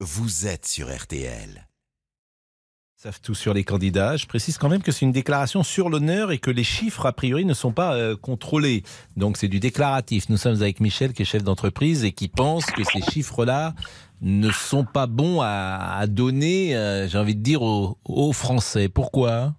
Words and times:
vous 0.00 0.46
êtes 0.46 0.66
sur 0.66 0.94
RTL. 0.94 1.66
savent 2.96 3.20
tout 3.20 3.34
sur 3.34 3.54
les 3.54 3.64
candidats. 3.64 4.16
Je 4.16 4.26
précise 4.26 4.58
quand 4.58 4.68
même 4.68 4.82
que 4.82 4.92
c'est 4.92 5.04
une 5.04 5.12
déclaration 5.12 5.62
sur 5.62 5.88
l'honneur 5.88 6.32
et 6.32 6.38
que 6.38 6.50
les 6.50 6.64
chiffres, 6.64 7.06
a 7.06 7.12
priori, 7.12 7.44
ne 7.44 7.54
sont 7.54 7.72
pas 7.72 7.94
euh, 7.94 8.16
contrôlés. 8.16 8.82
Donc 9.16 9.36
c'est 9.36 9.48
du 9.48 9.60
déclaratif. 9.60 10.28
Nous 10.28 10.36
sommes 10.36 10.54
avec 10.56 10.80
Michel, 10.80 11.12
qui 11.12 11.22
est 11.22 11.26
chef 11.26 11.42
d'entreprise 11.44 12.04
et 12.04 12.12
qui 12.12 12.28
pense 12.28 12.66
que 12.66 12.84
ces 12.84 13.00
chiffres-là 13.02 13.74
ne 14.22 14.50
sont 14.50 14.84
pas 14.84 15.06
bons 15.06 15.40
à, 15.42 15.96
à 15.98 16.06
donner, 16.06 16.76
euh, 16.76 17.06
j'ai 17.08 17.18
envie 17.18 17.36
de 17.36 17.42
dire, 17.42 17.62
aux, 17.62 17.98
aux 18.04 18.32
Français. 18.32 18.88
Pourquoi? 18.88 19.54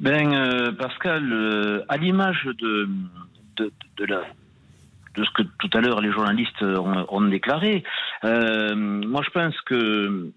Ben, 0.00 0.32
euh, 0.32 0.72
Pascal, 0.72 1.30
euh, 1.32 1.84
à 1.88 1.96
l'image 1.98 2.48
de, 2.58 2.88
de, 3.56 3.72
de, 3.98 4.04
la, 4.06 4.22
de 5.14 5.24
ce 5.24 5.30
que 5.30 5.42
tout 5.58 5.70
à 5.74 5.80
l'heure 5.80 6.00
les 6.00 6.12
journalistes 6.12 6.62
ont, 6.62 7.20
déclaré, 7.22 7.84
euh, 8.24 8.74
moi 8.74 9.22
je 9.24 9.30
pense 9.30 9.60
que 9.62 10.30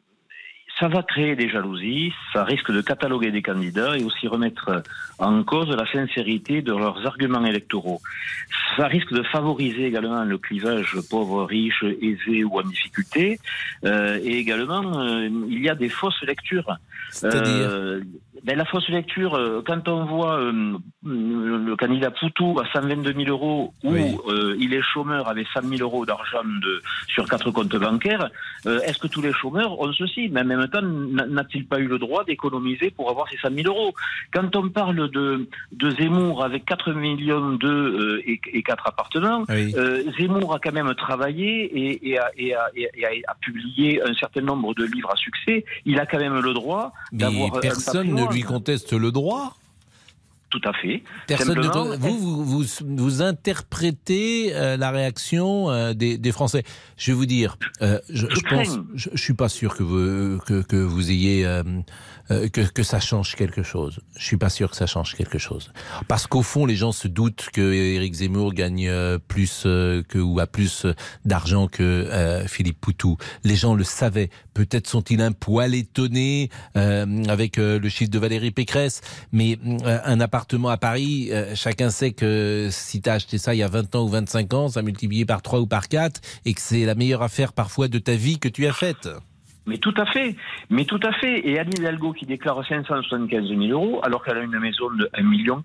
ça 0.80 0.88
va 0.88 1.04
créer 1.04 1.36
des 1.36 1.50
jalousies, 1.50 2.13
ça 2.34 2.44
risque 2.44 2.72
de 2.72 2.82
cataloguer 2.82 3.32
des 3.32 3.41
candidats 3.41 3.95
et 3.98 4.04
aussi 4.04 4.27
remettre 4.27 4.84
en 5.20 5.44
cause 5.44 5.70
la 5.70 5.86
sincérité 5.91 6.62
de 6.62 6.72
leurs 6.72 7.05
arguments 7.05 7.46
électoraux. 7.46 8.02
Ça 8.76 8.88
risque 8.88 9.13
de 9.13 9.23
favoriser 9.23 9.86
également 9.86 10.23
le 10.23 10.38
clivage 10.38 10.98
pauvre-riche, 11.09 11.84
aisé 12.02 12.44
ou 12.44 12.59
en 12.59 12.63
difficulté. 12.63 13.40
Euh, 13.86 14.20
et 14.23 14.38
également, 14.40 14.99
euh, 14.99 15.30
il 15.48 15.63
y 15.63 15.70
a 15.70 15.76
des 15.76 15.90
fausses 15.90 16.22
lectures. 16.23 16.77
Euh, 17.24 18.02
ben, 18.44 18.58
la 18.58 18.66
fausse 18.66 18.90
lecture, 18.90 19.40
quand 19.66 19.88
on 19.88 20.05
voit 20.05 20.52
le 21.05 21.76
candidat 21.76 22.12
Poutou 22.12 22.60
à 22.60 22.66
122 22.74 23.13
000 23.13 23.30
euros 23.30 23.74
ou 23.84 23.91
Oui. 23.91 24.18
il 24.60 24.74
est 24.74 24.82
chômeur 24.82 25.30
avec 25.30 25.48
100 25.54 25.62
000 25.62 25.82
euros 25.82 26.05
d'argent 26.05 26.44
sur 27.08 27.30
quatre 27.30 27.52
comptes 27.52 27.76
bancaires, 27.77 28.30
est-ce 28.66 28.98
que 28.98 29.08
tous 29.08 29.21
les 29.21 29.32
chômeurs 29.32 29.80
ont 29.80 29.94
ceci? 29.94 30.27
Mais 30.30 30.41
en 30.41 30.46
même 30.63 30.72
temps, 30.72 30.81
n'a- 30.81 31.26
n'a-t-il 31.27 31.66
pas 31.67 31.80
eu 31.80 31.88
le 31.88 31.99
droit 31.99 32.23
d'économiser 32.23 32.90
pour 32.91 33.10
avoir 33.10 33.27
ces 33.29 33.37
100 33.37 33.54
000 33.55 33.68
euros? 33.68 33.93
Quand 34.34 34.55
on 34.55 34.70
parle 34.70 35.10
de, 35.10 35.48
de 35.71 35.91
Zemmour 35.91 36.43
avec 36.43 36.65
4 36.65 36.93
millions 36.93 37.54
de 37.54 37.68
euh, 37.68 38.21
et, 38.29 38.40
et 38.54 38.63
4 38.63 38.87
appartements, 38.87 39.43
Oui. 39.49 39.74
euh, 39.76 40.04
Zemmour 40.20 40.55
a 40.55 40.60
quand 40.60 40.74
même 40.74 40.93
travaillé 40.96 41.63
et, 41.65 42.10
et 42.10 42.18
a, 42.20 42.32
et 42.37 42.54
a- 42.55 42.70
et 42.76 42.85
a- 43.05 43.13
et 43.13 43.24
a 43.27 43.35
publié 43.35 44.02
un 44.02 44.13
certain 44.15 44.41
nombre 44.41 44.74
de 44.74 44.84
livres 44.85 45.12
à 45.12 45.15
succès. 45.15 45.65
Il 45.85 45.99
a 45.99 46.05
quand 46.05 46.20
même 46.20 46.40
le 46.40 46.54
droit 46.54 46.93
Mais 47.12 47.20
d'avoir 47.20 47.55
un 47.55 47.59
personne 47.62 48.13
ne 48.13 48.32
lui 48.32 48.41
conteste 48.41 48.93
le 48.93 49.12
droit. 49.12 49.55
Tout 50.54 50.70
à 50.70 50.73
fait. 50.73 51.01
Personne 51.26 51.59
vous, 51.98 52.15
vous, 52.20 52.46
vous, 52.46 52.63
vous 52.96 53.21
interprétez 53.23 54.54
euh, 54.54 54.77
la 54.77 54.91
réaction 54.91 55.71
euh, 55.71 55.96
des, 55.96 56.20
des 56.20 56.32
Français. 56.32 56.62
Je 56.96 57.12
vais 57.12 57.18
vous 57.18 57.26
dire, 57.26 57.57
euh, 57.82 57.99
je, 58.07 58.27
Je 58.29 58.40
pense, 58.41 58.77
je, 58.93 59.09
je 59.12 59.18
suis 59.20 59.34
pas 59.34 59.49
sûr 59.49 59.76
que 59.76 59.81
vous 59.81 60.37
que, 60.46 60.62
que 60.62 60.76
vous 60.76 61.09
ayez 61.09 61.43
que, 62.29 62.62
que 62.62 62.84
ça 62.84 62.99
change 62.99 63.34
quelque 63.34 63.63
chose. 63.63 63.99
Je 64.16 64.24
suis 64.24 64.38
pas 64.38 64.50
sûr 64.50 64.69
que 64.69 64.75
ça 64.75 64.85
change 64.85 65.16
quelque 65.16 65.40
chose. 65.40 65.74
Parce 66.07 66.28
qu'au 66.28 66.44
fond, 66.44 66.68
les 66.68 66.75
gens 66.75 66.91
se 66.91 67.07
doutent 67.07 67.50
que 67.51 67.74
Éric 67.74 68.13
Zemmour 68.13 68.53
gagne 68.53 68.91
plus 69.28 69.63
que 69.63 70.19
ou 70.19 70.40
a 70.40 70.46
plus 70.46 70.85
d'argent 71.25 71.68
que 71.68 72.44
Philippe 72.47 72.79
Poutou. 72.79 73.18
Les 73.44 73.56
gens 73.56 73.74
le 73.74 73.84
savaient. 73.84 74.29
Peut-être 74.53 74.88
sont-ils 74.88 75.22
un 75.22 75.31
poil 75.31 75.74
étonnés 75.74 76.50
avec 76.75 77.57
le 77.57 77.90
chiffre 77.90 78.12
de 78.12 78.19
Valérie 78.19 78.51
Pécresse, 78.51 79.01
mais 79.31 79.57
un 79.84 80.19
appartement 80.19 80.43
à 80.69 80.78
Paris, 80.78 81.30
euh, 81.31 81.56
chacun 81.56 81.90
sait 81.90 82.12
que 82.12 82.69
si 82.72 83.02
tu 83.02 83.09
as 83.09 83.13
acheté 83.13 83.38
ça 83.38 83.53
il 83.53 83.59
y 83.59 83.63
a 83.63 83.68
20 83.68 83.96
ans 83.96 84.03
ou 84.03 84.09
25 84.09 84.53
ans, 84.53 84.69
ça 84.69 84.81
multiplié 84.81 85.25
par 85.25 85.41
3 85.41 85.59
ou 85.59 85.68
par 85.68 85.88
4 85.88 86.22
et 86.46 86.53
que 86.53 86.62
c'est 86.62 86.86
la 86.86 86.96
meilleure 86.96 87.22
affaire 87.22 87.53
parfois 87.53 87.88
de 87.88 88.00
ta 88.00 88.16
vie 88.16 88.40
que 88.40 88.50
tu 88.50 88.68
as 88.68 88.74
faite. 88.74 89.09
Mais 89.66 89.78
tout 89.78 89.94
à 89.97 90.06
fait, 90.06 90.35
mais 90.69 90.83
tout 90.85 91.00
à 91.03 91.13
fait. 91.13 91.47
Et 91.47 91.57
Anne 91.57 91.69
Hidalgo 91.78 92.11
qui 92.13 92.25
déclare 92.25 92.66
575 92.67 93.47
000 93.47 93.61
euros 93.72 94.01
alors 94.03 94.23
qu'elle 94.23 94.38
a 94.38 94.41
une 94.44 94.59
maison 94.59 94.89
de 94.91 95.09
1,4 95.13 95.23
million, 95.23 95.61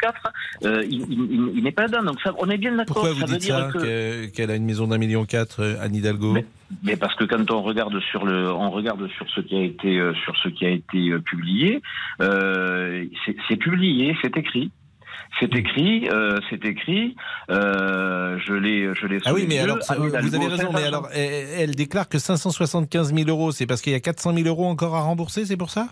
euh, 0.64 0.84
il, 0.88 1.00
il- 1.10 1.52
il- 1.56 1.64
n'est 1.64 1.72
pas 1.72 1.88
dedans. 1.88 2.04
Donc 2.04 2.20
ça, 2.20 2.32
on 2.38 2.48
est 2.48 2.58
bien 2.58 2.72
d'accord. 2.76 2.94
Pourquoi 2.94 3.12
vous 3.12 3.20
ça 3.20 3.26
veut 3.26 3.32
dites 3.38 3.48
ça 3.50 3.62
dire 3.62 3.72
que... 3.72 3.78
que- 3.78 4.26
qu'elle 4.36 4.50
a 4.52 4.56
une 4.56 4.64
maison 4.66 4.86
d'un 4.86 4.98
million 4.98 5.24
quatre, 5.24 5.62
euh, 5.62 5.76
Anne 5.80 5.96
Hidalgo? 5.96 6.32
Mais- 6.32 6.46
Mais 6.84 6.96
parce 6.96 7.14
que 7.14 7.24
quand 7.24 7.50
on 7.50 7.62
regarde 7.62 7.98
sur 8.10 8.26
le, 8.26 8.52
on 8.52 8.70
regarde 8.70 9.08
sur 9.16 9.26
ce 9.30 9.40
qui 9.40 9.56
a 9.56 9.62
été, 9.62 9.98
euh, 9.98 10.12
sur 10.22 10.36
ce 10.36 10.48
qui 10.50 10.66
a 10.66 10.70
été 10.70 10.98
euh, 11.10 11.18
publié, 11.18 11.80
euh, 12.20 13.04
c'est 13.24 13.34
c'est 13.48 13.56
publié, 13.56 14.14
c'est 14.22 14.36
écrit. 14.36 14.70
C'est 15.40 15.54
écrit, 15.54 16.08
euh, 16.08 16.38
c'est 16.50 16.64
écrit. 16.64 17.14
Euh, 17.50 18.38
je 18.46 18.52
l'ai, 18.54 18.92
je 18.94 19.06
l'ai. 19.06 19.18
Ah 19.24 19.32
oui, 19.32 19.46
mais 19.48 19.56
yeux. 19.56 19.62
alors, 19.62 19.78
Anne 19.88 19.98
vous 19.98 20.34
avez 20.34 20.46
raison, 20.46 20.70
mais 20.72 20.80
500. 20.80 20.86
alors, 20.86 21.08
elle, 21.12 21.46
elle 21.58 21.74
déclare 21.74 22.08
que 22.08 22.18
575 22.18 23.14
000 23.14 23.28
euros, 23.28 23.52
c'est 23.52 23.66
parce 23.66 23.80
qu'il 23.80 23.92
y 23.92 23.96
a 23.96 24.00
400 24.00 24.34
000 24.34 24.48
euros 24.48 24.66
encore 24.66 24.96
à 24.96 25.00
rembourser, 25.00 25.44
c'est 25.44 25.56
pour 25.56 25.70
ça? 25.70 25.88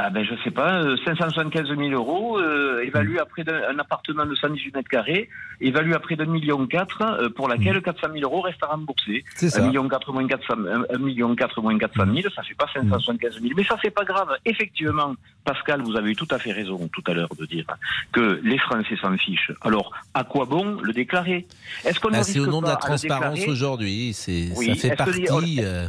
Ah 0.00 0.10
ben 0.10 0.24
je 0.24 0.32
sais 0.44 0.52
pas, 0.52 0.80
euh, 0.84 0.96
575 1.04 1.66
000 1.76 1.80
euros, 1.90 2.38
euh, 2.38 2.84
évalué 2.84 3.18
à 3.18 3.24
près 3.26 3.42
d'un 3.42 3.60
un 3.68 3.78
appartement 3.80 4.24
de 4.26 4.34
118 4.36 4.72
mètres 4.76 4.88
carrés, 4.88 5.28
évalué 5.60 5.92
à 5.92 5.98
près 5.98 6.14
d'un 6.14 6.26
million 6.26 6.64
quatre, 6.68 7.02
euh, 7.02 7.28
pour 7.30 7.48
laquelle 7.48 7.82
400 7.82 8.06
000 8.12 8.22
euros 8.22 8.40
restent 8.42 8.62
à 8.62 8.66
rembourser. 8.68 9.24
C'est 9.34 9.46
1 9.46 9.50
ça. 9.50 9.66
million 9.66 9.88
quatre 9.88 10.12
moins 10.12 10.24
400, 10.28 10.54
un- 10.70 10.94
un 10.94 10.98
million 10.98 11.34
quatre 11.34 11.60
moins 11.60 11.76
400 11.76 12.04
000, 12.14 12.28
ça 12.32 12.44
fait 12.44 12.54
pas 12.54 12.66
575 12.72 13.40
000. 13.40 13.54
Mais 13.56 13.64
ça 13.64 13.76
c'est 13.82 13.90
pas 13.90 14.04
grave. 14.04 14.28
Effectivement, 14.44 15.14
Pascal, 15.44 15.82
vous 15.82 15.96
avez 15.96 16.12
eu 16.12 16.16
tout 16.16 16.28
à 16.30 16.38
fait 16.38 16.52
raison 16.52 16.88
tout 16.92 17.02
à 17.08 17.14
l'heure 17.14 17.30
de 17.36 17.44
dire 17.46 17.64
que 18.12 18.40
les 18.44 18.58
Français 18.58 18.96
s'en 19.02 19.16
fichent. 19.16 19.50
Alors, 19.62 19.90
à 20.14 20.22
quoi 20.22 20.44
bon 20.44 20.80
le 20.80 20.92
déclarer? 20.92 21.46
Est-ce 21.84 21.98
qu'on 21.98 22.10
ne 22.10 22.16
Ah, 22.18 22.22
C'est 22.22 22.38
au 22.38 22.46
nom 22.46 22.62
de 22.62 22.68
la 22.68 22.76
transparence 22.76 23.46
aujourd'hui, 23.48 24.12
c'est 24.12 24.50
Oui, 24.56 24.76
ça 24.76 24.88
fait 24.90 24.90
que- 24.90 24.96
partie. 24.96 25.58
euh, 25.60 25.86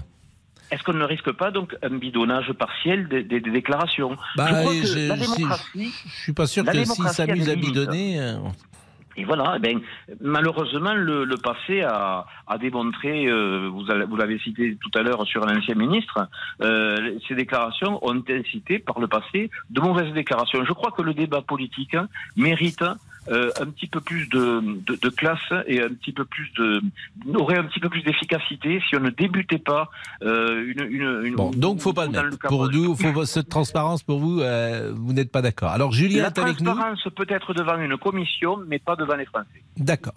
Est-ce 0.72 0.84
qu'on 0.84 0.94
ne 0.94 1.04
risque 1.04 1.32
pas 1.32 1.52
donc 1.52 1.76
un 1.82 1.90
bidonnage 1.98 2.52
partiel 2.54 3.08
des, 3.08 3.24
des- 3.24 3.40
des 3.40 3.52
déclarations? 3.52 4.16
Bah, 4.36 4.48
Je 4.50 4.54
crois 4.54 4.74
et 4.74 4.82
que 4.82 4.86
je- 4.88 5.08
la 5.08 5.18
si- 5.18 5.36
démocratie, 5.36 5.94
Je 6.06 6.22
suis 6.24 6.34
pas 6.34 6.46
sûr 6.48 6.64
que 6.66 6.72
s'il 6.72 6.82
démocratie 6.82 7.22
a 7.22 7.26
s'amuse 7.26 7.46
des 7.46 7.52
à 7.52 7.56
limites. 7.56 7.70
bidonner. 7.70 8.20
euh, 8.20 8.38
Et 9.18 9.26
voilà, 9.26 9.56
eh 9.58 9.60
ben, 9.60 9.80
malheureusement, 10.22 10.94
le, 10.94 11.26
le 11.26 11.36
passé 11.38 11.82
a, 11.82 12.26
a 12.48 12.58
démontré, 12.58 13.26
euh, 13.28 13.68
vous, 13.70 13.90
avez- 13.92 14.06
vous 14.06 14.16
l'avez 14.16 14.40
cité 14.40 14.78
tout 14.80 14.92
à 14.98 15.02
l'heure 15.02 15.26
sur 15.26 15.46
l'ancien 15.46 15.76
ministre, 15.76 16.30
euh, 16.62 17.18
ces 17.28 17.36
déclarations 17.36 18.00
ont 18.08 18.24
incité 18.30 18.80
par 18.80 19.00
le 19.00 19.08
passé 19.08 19.50
de 19.72 19.82
mauvaises 19.82 20.14
déclarations. 20.14 20.64
Je 20.64 20.72
crois 20.74 20.92
que 20.92 21.02
le 21.02 21.14
débat 21.14 21.42
politique 21.42 21.96
hein, 21.96 22.08
mérite 22.38 22.84
euh, 23.30 23.52
un 23.60 23.66
petit 23.68 23.88
peu 23.88 24.02
plus 24.02 24.28
de, 24.30 24.62
de, 24.86 24.96
de 24.96 25.10
classe 25.10 25.40
et 25.68 25.82
un 25.82 25.90
petit 25.90 26.12
peu 26.12 26.26
plus 26.26 26.52
de 26.58 26.82
aurait 27.36 27.58
un 27.58 27.64
petit 27.66 27.80
peu 27.80 27.90
plus 27.90 28.02
d'efficacité 28.04 28.82
si 28.90 28.96
on 28.96 29.00
ne 29.02 29.10
débutait 29.10 29.60
pas 29.60 29.90
euh, 30.24 30.66
une, 30.68 30.86
une, 30.92 31.26
une 31.26 31.36
Bon, 31.36 31.52
donc 31.52 31.80
faut 31.80 31.94
pas 31.94 32.06
le 32.06 32.12
mettre. 32.12 32.38
Pour 32.48 32.70
nous, 32.70 32.96
faut 32.96 33.26
cette 33.26 33.50
transparence 33.50 34.04
pour 34.04 34.20
vous, 34.20 34.42
euh, 34.42 34.94
vous 34.96 35.14
n'êtes 35.14 35.32
pas 35.32 35.42
d'accord. 35.42 35.70
Alors 35.70 35.92
Julien 35.92 36.24
La 36.24 36.28
est 36.30 36.40
avec 36.40 36.60
nous. 36.60 36.66
transparence 36.66 37.08
peut 37.16 37.28
être 37.30 37.54
devant 37.54 37.78
une 37.80 37.98
commission, 37.98 38.58
mais 38.68 38.80
pas 38.80 38.96
devant 38.96 39.16
les 39.16 39.26
Français. 39.26 39.64
D'accord. 39.78 40.16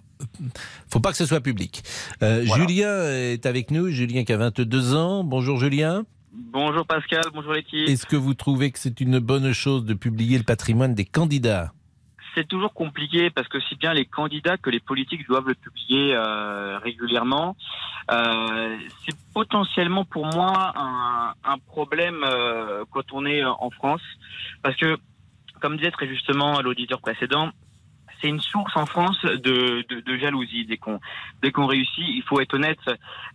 Faut 0.89 1.01
pas 1.01 1.11
que 1.11 1.17
ce 1.17 1.27
soit 1.27 1.41
public. 1.41 1.83
Euh, 2.23 2.43
Voilà. 2.47 2.63
Julien 2.67 3.03
est 3.11 3.47
avec 3.47 3.71
nous. 3.71 3.89
Julien 3.89 4.25
qui 4.25 4.33
a 4.33 4.37
22 4.37 4.95
ans. 4.95 5.25
Bonjour 5.25 5.59
Julien. 5.59 6.05
Bonjour 6.35 6.87
Pascal, 6.87 7.25
bonjour 7.35 7.53
l'équipe. 7.53 7.89
Est-ce 7.89 8.07
que 8.07 8.17
vous 8.17 8.33
trouvez 8.33 8.71
que 8.71 8.79
c'est 8.79 9.01
une 9.01 9.19
bonne 9.19 9.53
chose 9.53 9.85
de 9.85 9.93
publier 9.93 10.39
le 10.39 10.45
patrimoine 10.45 10.95
des 10.95 11.05
candidats? 11.05 11.73
C'est 12.35 12.49
toujours 12.49 12.73
compliqué 12.73 13.31
parce 13.31 13.49
que 13.49 13.61
si 13.61 13.77
bien 13.77 13.93
les 13.93 14.07
candidats 14.07 14.57
que 14.57 14.71
les 14.71 14.81
politiques 14.81 15.27
doivent 15.27 15.49
le 15.49 15.55
publier 15.55 16.15
euh, 16.15 16.79
régulièrement, 16.79 17.57
euh, 18.11 18.79
c'est 19.05 19.17
potentiellement 19.35 20.05
pour 20.05 20.25
moi 20.27 20.73
un, 20.77 21.35
un 21.45 21.59
problème 21.59 22.25
euh, 22.25 22.85
quand 22.91 23.13
on 23.13 23.27
est 23.27 23.45
en 23.45 23.71
France 23.71 24.01
parce 24.63 24.77
que, 24.77 24.97
comme 25.61 25.77
disait 25.77 25.91
très 25.91 26.09
justement 26.09 26.61
l'auditeur 26.63 27.01
précédent, 27.01 27.51
c'est 28.23 28.29
une 28.29 28.41
source 28.41 28.77
en 28.77 28.87
France 28.87 29.21
de, 29.25 29.85
de, 29.89 30.01
de 30.01 30.17
jalousie. 30.17 30.65
Dès 30.65 30.77
qu'on 30.77 31.01
dès 31.43 31.51
qu'on 31.51 31.67
réussit, 31.67 32.05
il 32.09 32.23
faut 32.23 32.41
être 32.41 32.55
honnête, 32.55 32.79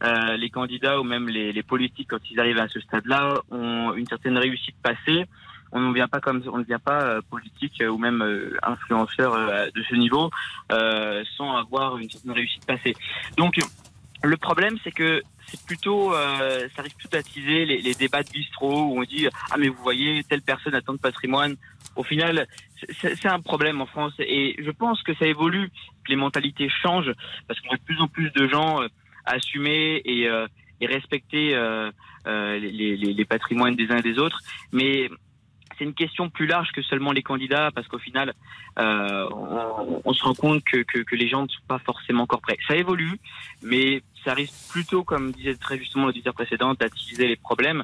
euh, 0.03 0.37
les 0.37 0.49
candidats 0.49 0.99
ou 0.99 1.03
même 1.03 1.27
les, 1.27 1.51
les 1.51 1.63
politiques 1.63 2.09
quand 2.09 2.31
ils 2.31 2.39
arrivent 2.39 2.59
à 2.59 2.69
ce 2.69 2.79
stade-là 2.79 3.41
ont 3.51 3.93
une 3.93 4.07
certaine 4.07 4.37
réussite 4.37 4.75
passée. 4.81 5.25
On 5.71 5.81
ne 5.81 5.93
vient 5.93 6.07
pas 6.07 6.19
comme 6.19 6.41
on 6.51 6.57
ne 6.57 6.63
vient 6.63 6.79
pas 6.79 7.01
euh, 7.01 7.21
politique 7.29 7.81
euh, 7.81 7.87
ou 7.87 7.97
même 7.97 8.21
euh, 8.21 8.57
influenceur 8.63 9.35
de 9.73 9.83
ce 9.89 9.95
niveau 9.95 10.29
sans 10.69 11.57
avoir 11.57 11.97
une 11.97 12.09
certaine 12.09 12.31
réussite 12.31 12.65
passée. 12.65 12.95
Donc 13.37 13.55
le 14.23 14.37
problème 14.37 14.77
c'est 14.83 14.91
que 14.91 15.21
c'est 15.45 15.63
plutôt 15.65 16.13
euh, 16.13 16.67
ça 16.75 16.81
risque 16.81 16.97
tout 16.99 17.07
d'attiser 17.07 17.65
les, 17.65 17.81
les 17.81 17.93
débats 17.93 18.23
de 18.23 18.29
bistrot 18.29 18.83
où 18.85 18.99
on 18.99 19.03
dit 19.03 19.27
ah 19.51 19.55
mais 19.57 19.69
vous 19.69 19.81
voyez 19.81 20.23
telle 20.23 20.41
personne 20.41 20.75
a 20.75 20.81
tant 20.81 20.93
de 20.93 20.99
patrimoine. 20.99 21.55
Au 21.95 22.03
final 22.03 22.47
c'est 23.01 23.27
un 23.27 23.39
problème 23.39 23.81
en 23.81 23.85
France 23.85 24.13
et 24.19 24.55
je 24.59 24.71
pense 24.71 25.01
que 25.03 25.13
ça 25.15 25.25
évolue, 25.25 25.69
que 26.03 26.09
les 26.09 26.15
mentalités 26.15 26.69
changent 26.69 27.13
parce 27.47 27.59
qu'on 27.61 27.73
a 27.73 27.77
de 27.77 27.83
plus 27.83 27.99
en 28.01 28.07
plus 28.07 28.31
de 28.31 28.47
gens 28.47 28.81
euh, 28.81 28.87
à 29.25 29.33
assumer 29.35 30.01
et, 30.05 30.27
euh, 30.27 30.47
et 30.81 30.87
respecter 30.87 31.51
les, 32.25 32.71
les, 32.71 32.95
les 32.95 33.25
patrimoines 33.25 33.75
des 33.75 33.89
uns 33.91 33.97
et 33.97 34.01
des 34.01 34.19
autres. 34.19 34.39
Mais 34.71 35.09
c'est 35.77 35.83
une 35.83 35.93
question 35.93 36.29
plus 36.29 36.47
large 36.47 36.71
que 36.71 36.81
seulement 36.81 37.11
les 37.11 37.23
candidats, 37.23 37.69
parce 37.73 37.87
qu'au 37.87 37.99
final, 37.99 38.33
euh, 38.79 39.29
on, 40.05 40.13
se 40.13 40.23
rend 40.23 40.33
compte 40.33 40.63
que, 40.63 40.83
que, 40.83 41.15
les 41.15 41.29
gens 41.29 41.43
ne 41.43 41.47
sont 41.47 41.61
pas 41.67 41.79
forcément 41.79 42.23
encore 42.23 42.41
prêts. 42.41 42.57
Ça 42.67 42.75
évolue, 42.75 43.19
mais 43.61 44.01
ça 44.23 44.33
risque 44.33 44.53
plutôt, 44.71 45.03
comme 45.03 45.31
disait 45.31 45.55
très 45.55 45.77
justement 45.77 46.05
l'auditeur 46.05 46.33
précédent, 46.33 46.73
d'attiser 46.73 47.27
les 47.27 47.35
problèmes 47.35 47.83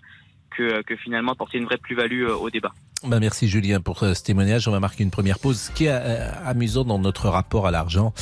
que, 0.56 0.81
que 0.84 0.95
finalement 0.95 1.34
apporter 1.34 1.57
une 1.57 1.66
vraie 1.66 1.78
plus-value 1.78 2.28
au 2.28 2.50
débat. 2.50 2.74
Bah 3.06 3.19
merci 3.19 3.50
Julien 3.50 3.81
pour 3.81 4.00
ce 4.00 4.24
témoignage. 4.24 4.68
On 4.68 4.72
va 4.72 4.80
marquer 4.80 5.04
une 5.04 5.12
première 5.12 5.38
pause. 5.38 5.60
Ce 5.60 5.72
qui 5.72 5.86
est 5.86 5.92
euh, 5.92 6.31
amusant 6.46 6.86
dans 6.86 7.00
notre 7.00 7.28
rapport 7.28 7.68
à 7.68 7.72
l'argent, 7.72 8.13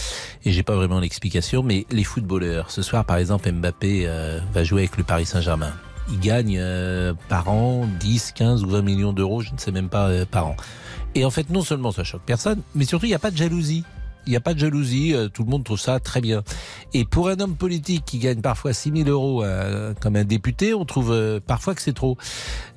et 0.44 0.52
j'ai 0.52 0.64
pas 0.64 0.76
vraiment 0.76 1.00
l'explication, 1.00 1.62
mais 1.62 1.86
les 1.92 2.04
footballeurs. 2.04 2.72
Ce 2.72 2.82
soir, 2.82 3.06
par 3.06 3.18
exemple, 3.18 3.52
Mbappé 3.52 4.08
euh, 4.08 4.40
va 4.54 4.64
jouer 4.64 4.82
avec 4.82 4.98
le 4.98 5.04
Paris 5.04 5.26
Saint-Germain. 5.26 5.74
Il 6.10 6.20
gagne 6.20 6.58
euh, 6.60 7.14
par 7.30 7.50
an 7.50 7.88
10, 8.00 8.34
15 8.34 8.64
ou 8.64 8.70
20 8.70 8.82
millions 8.82 9.14
d'euros, 9.14 9.42
je 9.42 9.54
ne 9.54 9.58
sais 9.58 9.72
même 9.72 9.90
pas 9.90 10.26
par 10.26 10.48
an. 10.48 10.56
Et 11.16 11.26
en 11.26 11.32
fait, 11.32 11.50
non 11.50 11.62
seulement 11.62 11.92
ça 11.92 12.04
choque 12.04 12.24
personne, 12.26 12.62
mais 12.76 12.86
surtout 12.86 13.06
il 13.06 13.10
n'y 13.10 13.16
a 13.16 13.20
pas 13.20 13.32
de 13.32 13.38
jalousie. 13.38 13.84
Il 14.28 14.30
n'y 14.30 14.36
a 14.36 14.42
pas 14.42 14.54
de 14.54 14.60
jalousie, 14.60 15.16
euh, 15.16 15.30
tout 15.30 15.44
le 15.44 15.50
monde 15.50 15.64
trouve 15.64 15.80
ça 15.80 16.00
très 16.00 16.22
bien. 16.22 16.44
Et 16.94 17.06
pour 17.06 17.30
un 17.30 17.40
homme 17.40 17.56
politique 17.56 18.06
qui 18.06 18.20
gagne 18.20 18.42
parfois 18.42 18.74
6 18.74 18.92
000 19.04 19.10
euros 19.10 19.44
euh, 19.44 19.94
comme 20.00 20.16
un 20.16 20.24
député, 20.24 20.74
on 20.74 20.86
trouve 20.86 21.12
euh, 21.12 21.40
parfois 21.46 21.74
que 21.74 21.82
c'est 21.82 21.94
trop. 21.94 22.18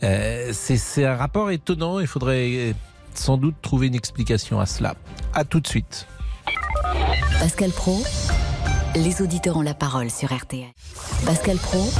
c'est 0.01 1.05
un 1.05 1.17
rapport 1.17 1.51
étonnant, 1.51 2.01
il 2.01 2.07
faudrait 2.07 2.75
sans 3.15 3.37
doute 3.37 3.57
trouver 3.63 3.89
une 3.89 3.95
explication 3.95 4.59
à 4.59 4.67
cela. 4.67 4.95
À 5.35 5.45
tout 5.45 5.61
de 5.61 5.67
suite. 5.67 6.07
Pascal 7.39 7.71
Pro, 7.71 8.03
les 8.97 9.23
auditeurs 9.23 9.57
ont 9.57 9.63
la 9.63 9.75
parole 9.75 10.11
sur 10.11 10.35
RTL. 10.35 10.67
Pascal 11.27 11.59
Pro, 11.59 11.91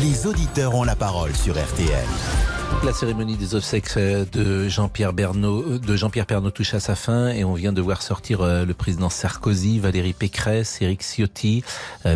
les 0.00 0.26
auditeurs 0.26 0.74
ont 0.74 0.84
la 0.84 0.96
parole 0.96 1.34
sur 1.34 1.54
RTL. 1.54 2.51
La 2.84 2.92
cérémonie 2.92 3.36
des 3.36 3.54
obsèques 3.54 3.96
euh, 3.96 4.24
de 4.32 4.68
Jean-Pierre 4.68 5.12
Bernot, 5.12 5.62
euh, 5.62 5.78
de 5.78 5.96
Jean-Pierre 5.96 6.26
Pernaut 6.26 6.50
touche 6.50 6.74
à 6.74 6.80
sa 6.80 6.96
fin 6.96 7.28
et 7.28 7.44
on 7.44 7.54
vient 7.54 7.72
de 7.72 7.80
voir 7.80 8.02
sortir 8.02 8.40
euh, 8.40 8.64
le 8.64 8.74
président 8.74 9.08
Sarkozy, 9.08 9.78
Valérie 9.78 10.14
Pécresse, 10.14 10.82
Éric 10.82 11.02
Ciotti, 11.02 11.62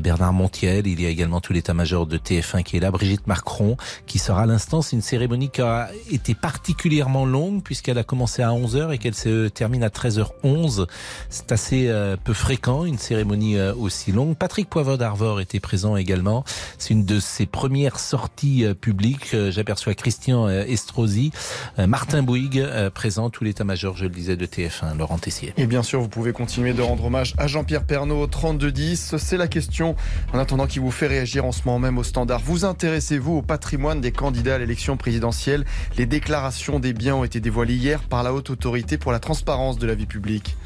Bernard 0.03 0.33
Montiel. 0.33 0.89
Il 0.89 1.01
y 1.01 1.07
a 1.07 1.09
également 1.09 1.41
tout 1.41 1.53
l'état-major 1.53 2.07
de 2.07 2.19
TF1 2.19 2.65
qui 2.65 2.77
est 2.77 2.81
là, 2.81 2.91
Brigitte 2.91 3.29
Macron, 3.29 3.77
qui 4.07 4.19
sera 4.19 4.43
à 4.43 4.47
l'instant. 4.47 4.83
C'est 4.83 4.97
une 4.97 5.03
cérémonie 5.03 5.51
qui 5.51 5.63
a 5.63 5.89
été 6.11 6.35
particulièrement 6.35 7.27
longue 7.27 7.63
puisqu'elle 7.63 7.99
a 7.99 8.05
commencé 8.05 8.43
à 8.43 8.49
11h 8.49 8.93
et 8.93 8.99
qu'elle 8.99 9.15
se 9.15 9.47
termine 9.47 9.85
à 9.85 9.89
13h11. 9.89 10.87
C'est 11.31 11.53
assez 11.53 11.93
peu 12.25 12.33
fréquent, 12.33 12.85
une 12.85 12.99
cérémonie 12.99 13.61
aussi 13.61 14.11
longue. 14.11 14.37
Patrick 14.37 14.69
Poivre 14.69 14.97
d'Arvor 14.97 15.41
était 15.41 15.61
présent 15.61 15.97
également. 15.97 16.45
C'est 16.79 16.95
une 16.95 17.05
de 17.05 17.21
ses 17.21 17.47
premières 17.47 18.01
sorties 18.01 18.65
publiques. 18.81 19.37
J'aperçois 19.51 19.95
Christian 19.95 20.46
euh, 20.47 20.65
Estrosi, 20.67 21.33
euh, 21.79 21.87
Martin 21.87 22.23
Bouygues, 22.23 22.59
euh, 22.59 22.91
présent 22.91 23.31
tout 23.31 23.45
l'état-major, 23.45 23.97
je 23.97 24.05
le 24.05 24.11
disais, 24.11 24.37
de 24.37 24.47
TF1, 24.47 24.97
Laurent 24.97 25.19
Tessier. 25.19 25.53
Et 25.57 25.67
bien 25.67 25.83
sûr, 25.83 26.01
vous 26.01 26.09
pouvez 26.09 26.33
continuer 26.33 26.73
de 26.73 26.83
rendre 26.83 27.05
hommage 27.05 27.35
à 27.39 27.47
Jean-Pierre 27.47 27.85
Pernaud, 27.85 28.27
3210. 28.27 29.17
C'est 29.19 29.37
la 29.37 29.49
question, 29.49 29.97
en 30.33 30.39
attendant, 30.39 30.67
qui 30.67 30.79
vous 30.79 30.91
fait 30.91 31.07
réagir 31.07 31.45
en 31.45 31.53
ce 31.53 31.63
moment 31.65 31.79
même 31.79 31.99
au 31.99 32.05
standard? 32.05 32.41
Vous 32.45 32.65
intéressez-vous 32.65 33.37
au 33.37 33.43
patrimoine 33.43 34.01
des 34.01 34.13
candidats 34.13 34.57
à 34.57 34.59
l'élection 34.59 34.97
présidentielle? 34.97 35.65
Les 35.97 36.07
déclarations 36.07 36.79
des 36.79 36.93
biens 36.93 37.17
ont 37.17 37.25
été 37.25 37.41
dévoilées 37.41 37.75
hier 37.75 38.03
par 38.03 38.23
la 38.23 38.33
Haute 38.33 38.51
Autorité 38.51 38.99
pour 38.99 39.13
la 39.13 39.19
transparence 39.19 39.79
de 39.79 39.87
la 39.87 39.95
vie 39.95 40.07
publique. 40.07 40.57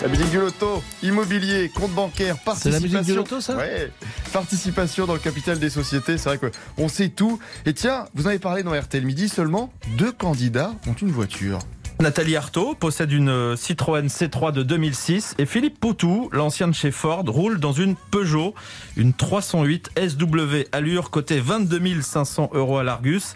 La 0.00 0.06
musique 0.06 0.30
du 0.30 0.38
loto, 0.38 0.82
immobilier, 1.02 1.70
compte 1.74 1.90
bancaire, 1.90 2.38
participation. 2.38 2.70
C'est 2.80 2.92
la 2.92 3.00
musique 3.00 3.12
du 3.12 3.16
loto, 3.16 3.40
ça 3.40 3.56
Ouais. 3.56 3.90
Participation 4.32 5.06
dans 5.06 5.14
le 5.14 5.18
capital 5.18 5.58
des 5.58 5.70
sociétés. 5.70 6.18
C'est 6.18 6.28
vrai 6.36 6.38
qu'on 6.76 6.86
sait 6.86 7.08
tout. 7.08 7.40
Et 7.66 7.74
tiens, 7.74 8.04
vous 8.14 8.26
en 8.26 8.28
avez 8.28 8.38
parlé 8.38 8.62
dans 8.62 8.72
RTL 8.78 9.04
Midi, 9.04 9.28
seulement 9.28 9.72
deux 9.96 10.12
candidats 10.12 10.72
ont 10.86 10.92
une 10.92 11.10
voiture. 11.10 11.58
Nathalie 12.00 12.36
Artaud 12.36 12.76
possède 12.76 13.10
une 13.10 13.28
euh, 13.28 13.56
Citroën 13.56 14.06
C3 14.06 14.52
de 14.52 14.62
2006 14.62 15.34
et 15.38 15.46
Philippe 15.46 15.80
Poutou, 15.80 16.28
l'ancien 16.30 16.68
de 16.68 16.72
chez 16.74 16.92
Ford, 16.92 17.24
roule 17.26 17.58
dans 17.58 17.72
une 17.72 17.96
Peugeot, 17.96 18.54
une 18.96 19.12
308 19.12 19.90
SW 19.98 20.68
allure 20.70 21.10
côté 21.10 21.40
22 21.40 22.00
500 22.00 22.50
euros 22.54 22.78
à 22.78 22.84
l'Argus. 22.84 23.34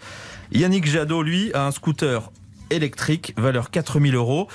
Yannick 0.53 0.85
Jadot, 0.85 1.23
lui, 1.23 1.51
a 1.53 1.65
un 1.65 1.71
scooter 1.71 2.31
électrique, 2.69 3.33
valeur 3.37 3.69
4000 3.69 4.15
euros. 4.15 4.47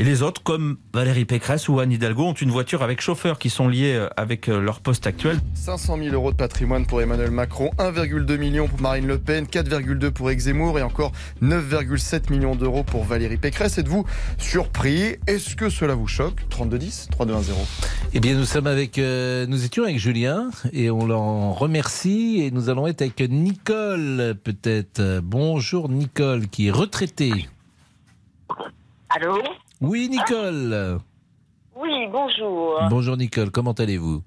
Et 0.00 0.04
les 0.04 0.22
autres, 0.22 0.44
comme 0.44 0.78
Valérie 0.94 1.24
Pécresse 1.24 1.68
ou 1.68 1.80
Anne 1.80 1.90
Hidalgo, 1.90 2.22
ont 2.22 2.32
une 2.32 2.52
voiture 2.52 2.84
avec 2.84 3.00
chauffeur 3.00 3.36
qui 3.36 3.50
sont 3.50 3.66
liés 3.66 3.96
euh, 3.96 4.08
avec 4.16 4.48
euh, 4.48 4.60
leur 4.60 4.78
poste 4.78 5.08
actuel. 5.08 5.40
500 5.54 5.96
000 5.98 6.14
euros 6.14 6.30
de 6.30 6.36
patrimoine 6.36 6.86
pour 6.86 7.02
Emmanuel 7.02 7.32
Macron, 7.32 7.72
1,2 7.78 8.36
million 8.36 8.68
pour 8.68 8.80
Marine 8.80 9.08
Le 9.08 9.18
Pen, 9.18 9.46
4,2 9.46 10.12
pour 10.12 10.30
Zemmour 10.30 10.78
et 10.78 10.82
encore 10.82 11.10
9,7 11.42 12.30
millions 12.30 12.54
d'euros 12.54 12.84
pour 12.84 13.02
Valérie 13.02 13.38
Pécresse. 13.38 13.78
Êtes-vous 13.78 14.04
surpris? 14.38 15.16
Est-ce 15.26 15.56
que 15.56 15.68
cela 15.68 15.96
vous 15.96 16.06
choque? 16.06 16.48
3210, 16.48 17.08
3210. 17.10 17.56
Eh 18.14 18.20
bien, 18.20 18.36
nous 18.36 18.44
sommes 18.44 18.68
avec, 18.68 18.98
euh, 18.98 19.46
nous 19.46 19.64
étions 19.64 19.82
avec 19.82 19.98
Julien 19.98 20.50
et 20.72 20.92
on 20.92 21.06
l'en 21.06 21.52
remercie 21.52 22.42
et 22.42 22.52
nous 22.52 22.68
allons 22.68 22.86
être 22.86 23.02
avec 23.02 23.18
Nicole 23.28 24.36
peut-être. 24.44 25.18
Bonjour 25.24 25.88
Nicole 25.88 26.46
qui 26.46 26.68
est 26.68 26.70
retraitée. 26.70 27.48
Allô? 29.08 29.42
Oui, 29.80 30.08
Nicole. 30.08 30.98
Oui, 31.76 32.06
bonjour. 32.10 32.80
Bonjour 32.90 33.16
Nicole, 33.16 33.50
comment 33.50 33.72
allez-vous? 33.72 34.22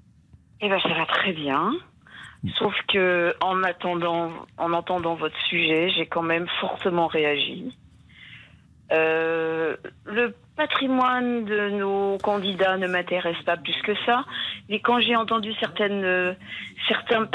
Eh 0.60 0.68
bien, 0.68 0.80
ça 0.80 0.88
va 0.88 1.06
très 1.06 1.32
bien. 1.32 1.72
Sauf 2.58 2.74
que 2.88 3.34
en 3.40 3.62
attendant, 3.62 4.30
en 4.58 4.72
entendant 4.72 5.14
votre 5.14 5.36
sujet, 5.48 5.90
j'ai 5.90 6.06
quand 6.06 6.22
même 6.22 6.46
fortement 6.60 7.06
réagi. 7.06 7.76
Euh, 8.90 9.76
le 10.04 10.34
patrimoine 10.56 11.44
de 11.44 11.70
nos 11.70 12.18
candidats 12.18 12.76
ne 12.76 12.86
m'intéresse 12.88 13.40
pas 13.44 13.56
plus 13.56 13.80
que 13.82 13.94
ça. 14.04 14.24
Mais 14.68 14.80
quand 14.80 15.00
j'ai 15.00 15.16
entendu 15.16 15.52
certaines, 15.60 16.36
certains, 16.88 17.28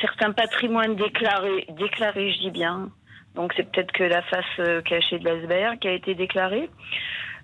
certains 0.00 0.32
patrimoines 0.32 0.96
déclarés, 0.96 1.66
déclarés, 1.76 2.32
je 2.32 2.38
dis 2.40 2.50
bien. 2.50 2.90
Donc 3.34 3.52
c'est 3.56 3.70
peut-être 3.70 3.92
que 3.92 4.04
la 4.04 4.22
face 4.22 4.44
euh, 4.60 4.80
cachée 4.82 5.18
de 5.18 5.24
l'iceberg 5.28 5.78
qui 5.78 5.88
a 5.88 5.92
été 5.92 6.14
déclarée. 6.14 6.70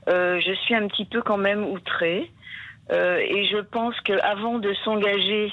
Euh, 0.09 0.41
je 0.41 0.53
suis 0.53 0.75
un 0.75 0.89
petit 0.89 1.05
peu 1.05 1.23
quand 1.23 1.37
même 1.37 1.65
outrée. 1.65 2.31
Euh, 2.93 3.19
et 3.19 3.47
je 3.47 3.59
pense 3.59 3.95
qu'avant 4.01 4.59
de 4.59 4.75
s'engager 4.85 5.53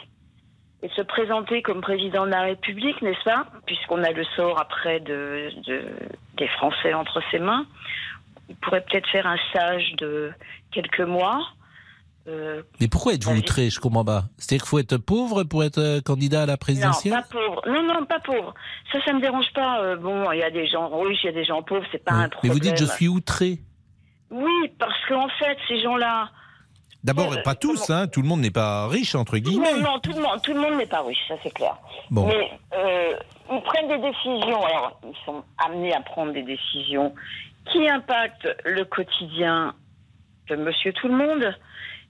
et 0.81 0.89
se 0.89 1.01
présenter 1.01 1.61
comme 1.61 1.81
président 1.81 2.25
de 2.25 2.31
la 2.31 2.41
République, 2.41 3.01
n'est-ce 3.01 3.23
pas 3.23 3.47
Puisqu'on 3.65 4.03
a 4.03 4.11
le 4.11 4.23
sort 4.35 4.59
après 4.59 4.99
de, 4.99 5.49
des 6.37 6.47
Français 6.47 6.93
entre 6.93 7.21
ses 7.31 7.39
mains, 7.39 7.65
il 8.49 8.55
pourrait 8.55 8.81
peut-être 8.81 9.07
faire 9.09 9.27
un 9.27 9.37
stage 9.49 9.93
de 9.97 10.31
quelques 10.71 11.01
mois. 11.01 11.47
Euh, 12.27 12.61
Mais 12.79 12.87
pourquoi 12.87 13.13
êtes-vous 13.13 13.37
outré 13.37 13.69
Je 13.69 13.79
comprends 13.79 14.03
pas. 14.03 14.25
C'est-à-dire 14.37 14.63
qu'il 14.63 14.69
faut 14.69 14.79
être 14.79 14.97
pauvre 14.97 15.43
pour 15.43 15.63
être 15.63 16.01
candidat 16.01 16.43
à 16.43 16.45
la 16.45 16.57
présidentielle 16.57 17.13
Non, 17.13 17.21
pas 17.21 17.27
pauvre. 17.29 17.61
Non, 17.67 17.83
non, 17.83 18.05
pas 18.05 18.19
pauvre. 18.19 18.53
Ça, 18.91 18.99
ça 19.05 19.13
me 19.13 19.21
dérange 19.21 19.51
pas. 19.53 19.95
bon, 19.95 20.31
il 20.31 20.39
y 20.39 20.43
a 20.43 20.51
des 20.51 20.67
gens 20.67 20.89
riches, 20.99 21.19
il 21.23 21.27
y 21.27 21.29
a 21.29 21.33
des 21.33 21.45
gens 21.45 21.61
pauvres, 21.61 21.85
c'est 21.91 22.03
pas 22.03 22.13
un 22.13 22.29
problème. 22.29 22.41
Mais 22.43 22.49
vous 22.49 22.59
dites 22.59 22.77
je 22.77 22.91
suis 22.91 23.07
outré. 23.07 23.59
Oui, 24.31 24.71
parce 24.79 24.97
qu'en 25.07 25.29
fait, 25.29 25.57
ces 25.67 25.81
gens-là. 25.81 26.29
D'abord, 27.03 27.41
pas 27.43 27.55
tous, 27.55 27.89
hein, 27.89 28.07
tout 28.07 28.21
le 28.21 28.27
monde 28.27 28.41
n'est 28.41 28.51
pas 28.51 28.87
riche, 28.87 29.15
entre 29.15 29.37
guillemets. 29.37 29.73
Non, 29.73 29.93
non, 29.93 29.99
tout 29.99 30.11
le 30.11 30.21
monde, 30.21 30.41
tout 30.43 30.53
le 30.53 30.59
monde 30.59 30.77
n'est 30.77 30.87
pas 30.87 31.03
riche, 31.03 31.19
ça 31.27 31.35
c'est 31.43 31.53
clair. 31.53 31.77
Mais 32.11 32.51
euh, 32.73 33.13
ils 33.51 33.61
prennent 33.61 33.87
des 33.87 33.99
décisions, 33.99 34.65
alors 34.65 34.99
ils 35.03 35.25
sont 35.25 35.43
amenés 35.57 35.93
à 35.93 36.01
prendre 36.01 36.33
des 36.33 36.43
décisions 36.43 37.13
qui 37.71 37.87
impactent 37.87 38.49
le 38.65 38.83
quotidien 38.83 39.73
de 40.49 40.55
monsieur 40.55 40.91
tout 40.93 41.07
le 41.07 41.15
monde 41.15 41.55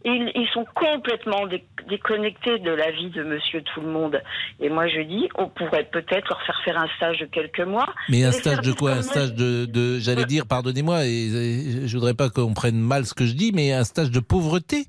ils, 0.05 0.47
sont 0.53 0.65
complètement 0.73 1.45
déconnectés 1.89 2.59
de 2.59 2.71
la 2.71 2.91
vie 2.91 3.09
de 3.09 3.23
monsieur 3.23 3.61
tout 3.61 3.81
le 3.81 3.87
monde. 3.87 4.21
Et 4.59 4.69
moi, 4.69 4.87
je 4.87 5.01
dis, 5.01 5.27
on 5.35 5.49
pourrait 5.49 5.85
peut-être 5.85 6.29
leur 6.29 6.41
faire 6.43 6.61
faire 6.63 6.79
un 6.79 6.87
stage 6.97 7.19
de 7.19 7.25
quelques 7.25 7.61
mois. 7.61 7.93
Mais 8.09 8.23
un 8.23 8.31
stage 8.31 8.61
de 8.61 8.71
quoi? 8.71 8.91
Un 8.91 9.01
stage 9.01 9.33
de, 9.33 9.99
j'allais 9.99 10.25
dire, 10.25 10.45
pardonnez-moi, 10.47 11.05
et, 11.05 11.87
je 11.87 11.93
voudrais 11.93 12.13
pas 12.13 12.29
qu'on 12.29 12.53
prenne 12.53 12.79
mal 12.79 13.05
ce 13.05 13.13
que 13.13 13.25
je 13.25 13.33
dis, 13.33 13.51
mais 13.53 13.73
un 13.73 13.83
stage 13.83 14.11
de 14.11 14.19
pauvreté? 14.19 14.85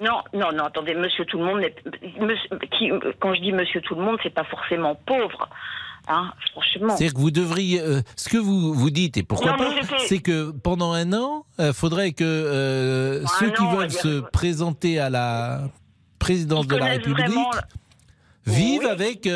Non, 0.00 0.22
non, 0.32 0.52
non, 0.52 0.64
attendez, 0.64 0.94
monsieur 0.94 1.24
tout 1.24 1.38
le 1.38 1.44
monde, 1.44 1.60
quand 3.20 3.34
je 3.34 3.40
dis 3.40 3.52
monsieur 3.52 3.80
tout 3.80 3.96
le 3.96 4.02
monde, 4.02 4.16
c'est 4.22 4.34
pas 4.34 4.44
forcément 4.44 4.94
pauvre. 4.94 5.48
Hein, 6.06 6.32
franchement. 6.52 6.96
C'est-à-dire 6.96 7.14
que 7.14 7.20
vous 7.20 7.30
devriez. 7.30 7.80
Euh, 7.80 8.00
ce 8.16 8.28
que 8.28 8.38
vous 8.38 8.72
vous 8.72 8.90
dites, 8.90 9.16
et 9.16 9.22
pourquoi 9.22 9.54
pas, 9.54 9.70
c'est 10.06 10.20
que 10.20 10.50
pendant 10.50 10.92
un 10.92 11.12
an, 11.12 11.44
il 11.58 11.66
euh, 11.66 11.72
faudrait 11.72 12.12
que 12.12 12.24
euh, 12.24 13.26
ceux 13.38 13.50
qui 13.50 13.64
veulent 13.66 13.90
se 13.90 14.20
présenter 14.30 14.98
à 14.98 15.10
la 15.10 15.62
présidence 16.18 16.66
de 16.66 16.76
la 16.76 16.86
République 16.86 17.36
vivent 18.46 18.86
avec, 18.86 19.28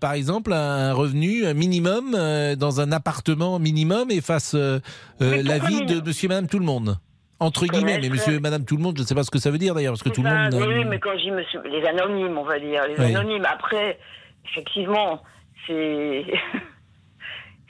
par 0.00 0.12
exemple, 0.12 0.52
un 0.52 0.92
revenu 0.92 1.52
minimum 1.54 2.12
dans 2.56 2.80
un 2.80 2.92
appartement 2.92 3.58
minimum 3.58 4.10
et 4.10 4.20
fassent 4.20 4.54
la 4.54 5.58
vie 5.58 5.84
de 5.86 6.00
monsieur 6.00 6.26
et 6.26 6.28
madame 6.28 6.46
tout 6.46 6.60
le 6.60 6.64
monde. 6.64 6.96
Entre 7.40 7.64
guillemets, 7.64 7.98
mais 8.00 8.10
monsieur 8.10 8.34
et 8.34 8.38
madame 8.38 8.66
tout 8.66 8.76
le 8.76 8.82
monde, 8.82 8.98
je 8.98 9.02
ne 9.02 9.06
sais 9.06 9.14
pas 9.14 9.24
ce 9.24 9.30
que 9.30 9.38
ça 9.38 9.50
veut 9.50 9.56
dire 9.56 9.74
d'ailleurs, 9.74 9.94
parce 9.94 10.02
que 10.02 10.10
tout 10.10 10.22
le 10.22 10.28
monde. 10.28 10.54
Oui, 10.54 10.84
mais 10.84 10.98
quand 10.98 11.16
je 11.16 11.22
dis 11.22 11.30
monsieur, 11.30 11.62
les 11.64 11.84
anonymes, 11.86 12.36
on 12.36 12.44
va 12.44 12.60
dire, 12.60 12.82
les 12.86 13.02
anonymes. 13.02 13.46
Après, 13.46 13.98
effectivement, 14.44 15.22
c'est 15.70 16.26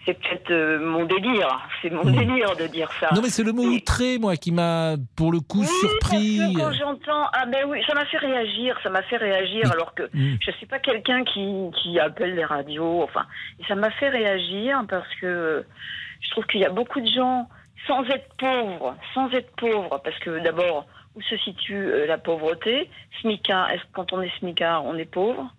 c'est 0.07 0.15
peut-être 0.15 0.51
euh, 0.51 0.79
mon 0.81 1.05
délire. 1.05 1.69
C'est 1.83 1.91
mon 1.91 2.05
délire 2.05 2.57
de 2.57 2.67
dire 2.67 2.91
ça. 2.99 3.11
Non, 3.15 3.21
mais 3.23 3.29
c'est 3.29 3.43
le 3.43 3.53
mot 3.53 3.65
outré, 3.65 4.19
moi, 4.19 4.37
qui 4.37 4.51
m'a, 4.51 4.97
pour 5.17 5.31
le 5.33 5.41
coup, 5.41 5.61
oui, 5.61 5.67
surpris. 5.67 6.39
Parce 6.39 6.55
que 6.55 6.59
quand 6.59 6.73
j'entends, 6.73 7.29
ah 7.33 7.47
ben 7.47 7.65
oui, 7.69 7.83
ça 7.87 7.95
m'a 7.95 8.07
fait 8.07 8.19
réagir, 8.19 8.79
ça 8.83 8.91
m'a 8.91 9.03
fait 9.03 9.19
réagir, 9.19 9.71
alors 9.73 9.95
que 9.95 10.09
je 10.15 10.51
suis 10.53 10.67
pas 10.67 10.79
quelqu'un 10.79 11.25
qui, 11.25 11.71
qui 11.83 11.99
appelle 11.99 12.35
les 12.35 12.45
radios, 12.45 13.03
enfin, 13.03 13.27
et 13.59 13.65
ça 13.67 13.75
m'a 13.75 13.91
fait 13.91 14.09
réagir 14.09 14.83
parce 14.89 15.09
que 15.21 15.65
je 16.21 16.31
trouve 16.31 16.47
qu'il 16.47 16.61
y 16.61 16.67
a 16.67 16.71
beaucoup 16.71 17.01
de 17.01 17.09
gens, 17.09 17.49
sans 17.87 18.03
être 18.05 18.35
pauvres, 18.39 18.97
sans 19.15 19.31
être 19.33 19.55
pauvres, 19.57 20.01
parce 20.03 20.19
que 20.21 20.43
d'abord, 20.43 20.87
où 21.17 21.23
se 21.23 21.37
situe 21.39 21.75
euh, 21.75 22.07
la 22.07 22.19
pauvreté? 22.19 22.89
Smicard, 23.21 23.71
est-ce 23.71 23.83
que 23.83 23.93
quand 23.93 24.13
on 24.13 24.23
est 24.23 24.39
smicard, 24.39 24.85
on 24.85 24.97
est 24.97 25.11
pauvre? 25.11 25.53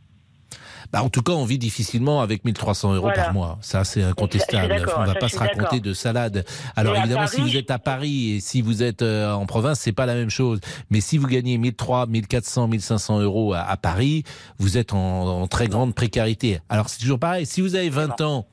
Bah, 0.91 1.03
en 1.03 1.09
tout 1.09 1.21
cas, 1.21 1.31
on 1.33 1.45
vit 1.45 1.57
difficilement 1.57 2.21
avec 2.21 2.43
1300 2.43 2.93
euros 2.93 3.01
Voilà. 3.07 3.23
par 3.25 3.33
mois. 3.33 3.57
Ça, 3.61 3.83
c'est 3.83 4.03
incontestable. 4.03 4.73
On 4.97 5.01
ne 5.01 5.07
va 5.07 5.13
ça, 5.13 5.19
pas 5.19 5.29
se 5.29 5.37
raconter 5.37 5.79
de 5.79 5.93
salade. 5.93 6.45
Alors, 6.75 6.93
Mais 6.93 6.99
évidemment, 6.99 7.27
si 7.27 7.41
vous 7.41 7.55
êtes 7.55 7.71
à 7.71 7.79
Paris 7.79 8.31
et 8.31 8.39
si 8.39 8.61
vous 8.61 8.83
êtes 8.83 9.01
euh, 9.01 9.31
en 9.31 9.45
province, 9.45 9.79
c'est 9.79 9.93
pas 9.93 10.05
la 10.05 10.15
même 10.15 10.29
chose. 10.29 10.59
Mais 10.89 10.99
si 11.01 11.17
vous 11.17 11.27
gagnez 11.27 11.57
1300, 11.57 12.07
1400, 12.07 12.67
1500 12.67 13.19
euros 13.21 13.53
à, 13.53 13.59
à 13.61 13.77
Paris, 13.77 14.23
vous 14.59 14.77
êtes 14.77 14.93
en, 14.93 15.41
en 15.41 15.47
très 15.47 15.67
grande 15.67 15.95
précarité. 15.95 16.59
Alors, 16.69 16.89
c'est 16.89 16.99
toujours 16.99 17.19
pareil. 17.19 17.45
Si 17.45 17.61
vous 17.61 17.75
avez 17.75 17.89
20 17.89 18.21
ans, 18.21 18.45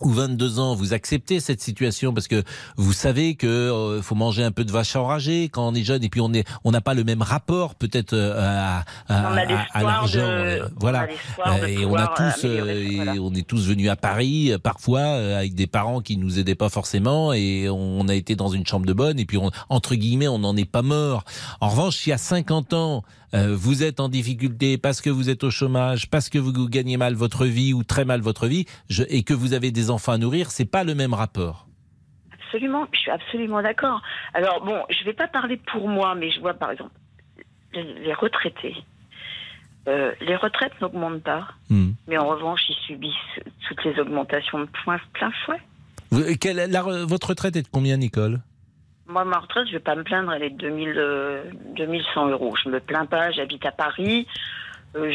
ou 0.00 0.10
22 0.10 0.58
ans, 0.58 0.74
vous 0.74 0.92
acceptez 0.92 1.40
cette 1.40 1.60
situation 1.60 2.12
parce 2.14 2.28
que 2.28 2.42
vous 2.76 2.92
savez 2.92 3.34
que 3.34 3.46
euh, 3.46 4.02
faut 4.02 4.14
manger 4.14 4.42
un 4.42 4.50
peu 4.50 4.64
de 4.64 4.72
vache 4.72 4.96
enragée 4.96 5.48
quand 5.50 5.68
on 5.68 5.74
est 5.74 5.82
jeune 5.84 6.02
et 6.04 6.08
puis 6.08 6.20
on 6.20 6.32
est 6.32 6.46
on 6.64 6.70
n'a 6.70 6.80
pas 6.80 6.94
le 6.94 7.04
même 7.04 7.22
rapport 7.22 7.74
peut-être 7.74 8.12
euh, 8.14 8.34
à, 8.38 8.78
à, 9.08 9.32
On 9.32 9.36
a 9.36 9.66
à- 9.72 9.82
l'argent 9.82 10.18
de- 10.18 10.62
on 10.76 10.80
voilà 10.80 11.06
a 11.44 11.58
de 11.58 11.64
Euh, 11.64 11.66
et 11.66 11.84
on 11.84 11.94
a 11.94 12.06
tous 12.08 12.44
euh, 12.44 12.60
euh, 12.66 12.90
voilà. 12.96 13.12
on 13.20 13.34
est 13.34 13.46
tous 13.46 13.66
venus 13.66 13.90
à 13.90 13.96
Paris 13.96 14.52
parfois 14.62 15.00
euh, 15.00 15.38
avec 15.38 15.54
des 15.54 15.66
parents 15.66 16.00
qui 16.00 16.16
nous 16.16 16.38
aidaient 16.38 16.54
pas 16.54 16.68
forcément 16.68 17.32
et 17.32 17.68
on 17.70 18.08
a 18.08 18.14
été 18.14 18.36
dans 18.36 18.48
une 18.48 18.66
chambre 18.66 18.86
de 18.86 18.92
bonne 18.92 19.18
et 19.18 19.24
puis 19.26 19.36
on, 19.38 19.50
entre 19.68 19.94
guillemets 19.94 20.28
on 20.28 20.38
n'en 20.38 20.56
est 20.56 20.64
pas 20.70 20.82
mort. 20.82 21.24
En 21.60 21.68
revanche, 21.68 21.96
si 21.96 22.12
à 22.12 22.18
50 22.18 22.72
ans 22.74 23.04
euh, 23.34 23.54
vous 23.56 23.82
êtes 23.82 24.00
en 24.00 24.08
difficulté 24.08 24.78
parce 24.78 25.00
que 25.00 25.10
vous 25.10 25.30
êtes 25.30 25.44
au 25.44 25.50
chômage, 25.50 26.08
parce 26.10 26.28
que 26.28 26.38
vous 26.38 26.52
gagnez 26.68 26.96
mal 26.96 27.14
votre 27.14 27.46
vie 27.46 27.72
ou 27.72 27.84
très 27.84 28.04
mal 28.04 28.20
votre 28.20 28.46
vie, 28.46 28.66
je, 28.88 29.02
et 29.08 29.22
que 29.22 29.34
vous 29.34 29.52
avez 29.52 29.70
des 29.70 29.90
enfants 29.90 30.12
à 30.12 30.18
nourrir, 30.18 30.50
c'est 30.50 30.64
pas 30.70 30.84
le 30.84 30.94
même 30.94 31.14
rapport. 31.14 31.66
Absolument, 32.32 32.86
je 32.92 32.98
suis 32.98 33.10
absolument 33.10 33.62
d'accord. 33.62 34.02
Alors 34.34 34.64
bon, 34.64 34.82
je 34.90 35.04
vais 35.04 35.12
pas 35.12 35.28
parler 35.28 35.56
pour 35.72 35.88
moi, 35.88 36.14
mais 36.16 36.30
je 36.32 36.40
vois 36.40 36.54
par 36.54 36.70
exemple 36.72 36.90
les 37.74 38.12
retraités. 38.14 38.74
Euh, 39.88 40.12
les 40.20 40.36
retraites 40.36 40.72
n'augmentent 40.80 41.22
pas, 41.22 41.48
Hmm. 41.70 41.92
mais 42.08 42.18
en 42.18 42.28
revanche, 42.28 42.60
ils 42.68 42.76
subissent 42.86 43.40
toutes 43.68 43.82
les 43.84 43.98
augmentations 44.00 44.58
de 44.60 44.68
points 44.84 45.00
plein 45.14 45.30
fouet. 45.46 45.60
Vous- 46.10 46.36
quelle- 46.40 46.70
la 46.70 46.82
re- 46.82 47.06
votre 47.06 47.28
retraite 47.30 47.54
est 47.56 47.62
de 47.62 47.68
combien, 47.70 47.96
Nicole? 47.96 48.40
Moi, 49.10 49.24
ma 49.24 49.38
retraite, 49.38 49.66
je 49.66 49.72
vais 49.72 49.78
pas 49.80 49.94
me 49.96 50.02
plaindre, 50.04 50.32
elle 50.32 50.42
est 50.44 50.50
de 50.50 50.56
2000, 50.58 50.94
euh, 50.96 51.42
2100 51.76 52.28
euros. 52.28 52.54
Je 52.64 52.68
me 52.70 52.80
plains 52.80 53.06
pas, 53.06 53.30
j'habite 53.32 53.64
à 53.66 53.72
Paris. 53.72 54.26
Euh, 54.96 55.12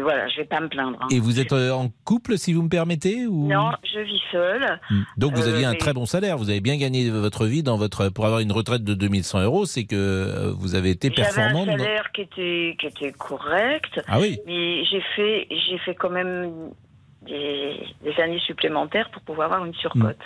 voilà, 0.00 0.26
je 0.28 0.38
vais 0.38 0.44
pas 0.46 0.60
me 0.60 0.68
plaindre. 0.68 0.96
hein. 1.02 1.06
Et 1.10 1.20
vous 1.20 1.38
êtes 1.38 1.52
euh, 1.52 1.70
en 1.72 1.90
couple, 2.04 2.38
si 2.38 2.54
vous 2.54 2.62
me 2.62 2.70
permettez 2.70 3.26
ou... 3.26 3.46
Non, 3.46 3.70
je 3.84 4.00
vis 4.00 4.22
seule. 4.32 4.78
Hmm. 4.90 5.02
Donc 5.18 5.34
vous 5.34 5.46
Euh, 5.46 5.52
aviez 5.52 5.66
un 5.66 5.72
mais- 5.72 5.76
très 5.78 5.92
bon 5.92 6.06
salaire, 6.06 6.38
vous 6.38 6.48
avez 6.48 6.60
bien 6.62 6.78
gagné 6.78 7.10
votre 7.10 7.44
vie 7.44 7.62
dans 7.62 7.76
votre 7.76 8.08
pour 8.08 8.24
avoir 8.24 8.40
une 8.40 8.52
retraite 8.52 8.84
de 8.84 8.94
2100 8.94 9.42
euros, 9.42 9.66
c'est 9.66 9.84
que 9.84 9.96
euh, 9.96 10.52
vous 10.56 10.74
avez 10.74 10.90
été 10.90 11.10
J'avais 11.14 11.28
un 11.28 11.32
performante. 11.34 11.66
dans- 11.66 11.78
salaire 11.84 12.10
qui 12.12 12.22
était 12.22 12.76
qui 12.80 12.86
était 12.86 13.12
correct. 13.12 14.00
Ah 14.08 14.18
oui. 14.18 14.38
Mais 14.46 14.82
j'ai 14.86 15.02
fait, 15.14 15.46
fait 15.84 15.94
quand 15.94 16.10
même 16.10 16.70
des, 17.26 17.76
des 18.02 18.18
années 18.22 18.40
supplémentaires 18.46 19.10
pour 19.10 19.20
pouvoir 19.22 19.52
avoir 19.52 19.66
une 19.66 19.74
surcote. 19.74 20.16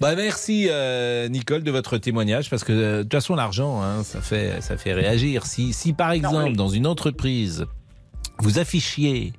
Bah 0.00 0.14
merci 0.14 0.66
euh, 0.70 1.28
Nicole 1.28 1.62
de 1.62 1.70
votre 1.70 1.98
témoignage 1.98 2.50
parce 2.50 2.64
que 2.64 2.72
euh, 2.72 2.96
de 2.98 3.02
toute 3.02 3.12
façon 3.12 3.34
l'argent 3.34 3.82
hein, 3.82 4.02
ça 4.02 4.20
fait 4.20 4.60
ça 4.60 4.76
fait 4.76 4.92
réagir. 4.92 5.46
Si 5.46 5.72
si 5.72 5.92
par 5.92 6.12
exemple 6.12 6.54
dans 6.54 6.68
une 6.68 6.86
entreprise 6.86 7.66
vous 8.38 8.58
affichiez 8.58 9.32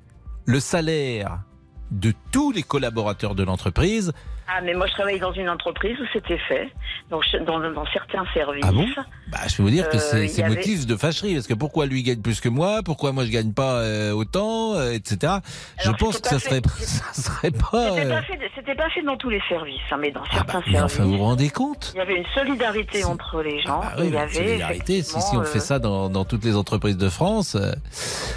le 0.46 0.60
salaire 0.60 1.42
de 1.90 2.12
tous 2.32 2.52
les 2.52 2.62
collaborateurs 2.62 3.34
de 3.34 3.42
l'entreprise, 3.42 4.12
Ah, 4.46 4.60
mais 4.62 4.74
moi 4.74 4.86
je 4.86 4.92
travaille 4.92 5.18
dans 5.18 5.32
une 5.32 5.48
entreprise 5.48 5.98
où 5.98 6.04
c'était 6.12 6.38
fait, 6.38 6.68
donc 7.10 7.24
dans, 7.46 7.58
dans 7.72 7.86
certains 7.92 8.24
services. 8.34 8.62
Ah 8.66 8.72
bon? 8.72 8.86
Bah, 9.28 9.38
je 9.48 9.56
peux 9.56 9.62
vous 9.62 9.70
dire 9.70 9.88
que 9.88 9.96
Euh, 9.96 10.26
c'est 10.28 10.42
avait- 10.42 10.54
motif 10.56 10.86
de 10.86 10.96
fâcherie 10.96 11.34
parce 11.34 11.46
que 11.46 11.54
pourquoi 11.54 11.86
lui 11.86 12.02
gagne 12.02 12.20
plus 12.20 12.40
que 12.42 12.48
moi, 12.50 12.80
pourquoi 12.84 13.12
moi 13.12 13.24
je 13.24 13.30
gagne 13.30 13.52
pas 13.54 13.76
euh, 13.78 14.12
autant, 14.12 14.74
euh, 14.74 14.92
etc. 14.92 15.34
je 15.82 15.90
pense 15.92 16.18
que 16.20 16.28
ça 16.28 16.34
pas 16.36 16.40
serait 16.40 16.60
fait- 16.60 16.84
ça 16.84 17.12
serait 17.14 17.50
pas. 17.50 17.90
C'était 17.94 18.06
euh, 18.06 18.10
pas, 18.14 18.22
fait, 18.22 18.38
c'était 18.54 18.74
pas 18.74 18.90
fait 18.90 19.02
dans 19.02 19.16
tous 19.16 19.30
les 19.30 19.40
services, 19.48 19.80
hein, 19.90 19.96
mais 19.98 20.10
dans 20.10 20.22
ah 20.30 20.34
certains 20.34 20.58
bah, 20.58 20.64
mais 20.66 20.72
services. 20.74 20.94
enfin 20.96 21.04
vous 21.08 21.16
vous 21.16 21.24
rendez 21.24 21.48
compte? 21.48 21.92
Il 21.94 21.98
y 21.98 22.00
avait 22.02 22.16
une 22.16 22.26
solidarité 22.34 23.04
entre 23.04 23.40
les 23.42 23.60
gens. 23.62 23.80
Ah 23.82 23.94
et 23.98 24.02
oui, 24.02 24.06
il 24.08 24.14
y 24.14 24.16
avait 24.18 24.34
solidarité, 24.34 25.02
si, 25.02 25.20
si 25.22 25.36
on 25.36 25.42
fait 25.44 25.58
euh, 25.58 25.60
ça 25.62 25.78
dans, 25.78 26.10
dans 26.10 26.24
toutes 26.26 26.44
les 26.44 26.54
entreprises 26.56 26.98
de 26.98 27.08
France. 27.08 27.54
euh, 27.54 27.72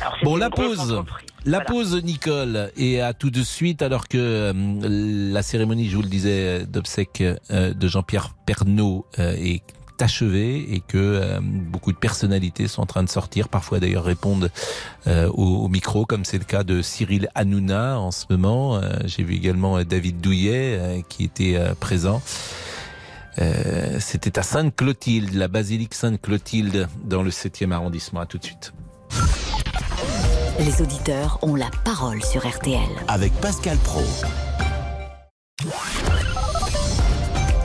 alors, 0.01 0.17
Bon, 0.23 0.35
la 0.37 0.49
pause. 0.49 0.79
entreprise. 0.91 1.27
La 1.47 1.59
Voilà. 1.59 1.65
pause, 1.65 2.03
Nicole, 2.03 2.71
et 2.75 2.99
à 2.99 3.13
tout 3.13 3.29
de 3.29 3.41
suite, 3.41 3.81
alors 3.81 4.09
que 4.09 4.17
euh, 4.17 5.31
la 5.31 5.41
cérémonie, 5.41 5.87
je 5.89 5.95
vous 5.95 6.01
le 6.01 6.09
disais, 6.09 6.65
d'obsèques 6.65 7.23
euh, 7.51 7.73
de 7.73 7.87
Jean-Pierre 7.87 8.35
Pernaud 8.45 9.05
euh, 9.17 9.31
est 9.37 9.61
achevée 10.01 10.73
et 10.73 10.81
que 10.81 10.97
euh, 10.97 11.39
beaucoup 11.41 11.93
de 11.93 11.97
personnalités 11.97 12.67
sont 12.67 12.81
en 12.81 12.85
train 12.85 13.01
de 13.01 13.09
sortir, 13.09 13.47
parfois 13.47 13.79
d'ailleurs 13.79 14.03
répondent 14.03 14.51
euh, 15.07 15.29
au, 15.29 15.63
au 15.63 15.67
micro, 15.69 16.05
comme 16.05 16.25
c'est 16.25 16.37
le 16.37 16.43
cas 16.43 16.65
de 16.65 16.81
Cyril 16.81 17.29
Hanouna 17.33 17.97
en 17.97 18.11
ce 18.11 18.25
moment. 18.29 18.75
Euh, 18.75 18.97
J'ai 19.05 19.23
vu 19.23 19.33
également 19.35 19.77
euh, 19.77 19.85
David 19.85 20.19
Douillet 20.19 20.77
euh, 20.77 21.01
qui 21.07 21.23
était 21.23 21.55
euh, 21.55 21.73
présent. 21.75 22.21
Euh, 23.39 23.97
C'était 24.01 24.37
à 24.37 24.43
Sainte-Clotilde, 24.43 25.33
la 25.33 25.47
basilique 25.47 25.93
Sainte-Clotilde, 25.93 26.89
dans 27.05 27.23
le 27.23 27.29
7e 27.29 27.71
arrondissement. 27.71 28.19
À 28.19 28.25
tout 28.25 28.37
de 28.37 28.43
suite. 28.43 28.73
Les 30.59 30.81
auditeurs 30.81 31.37
ont 31.43 31.53
la 31.53 31.69
parole 31.85 32.23
sur 32.23 32.47
RTL. 32.47 32.79
Avec 33.07 33.31
Pascal 33.33 33.77
Pro. 33.77 34.01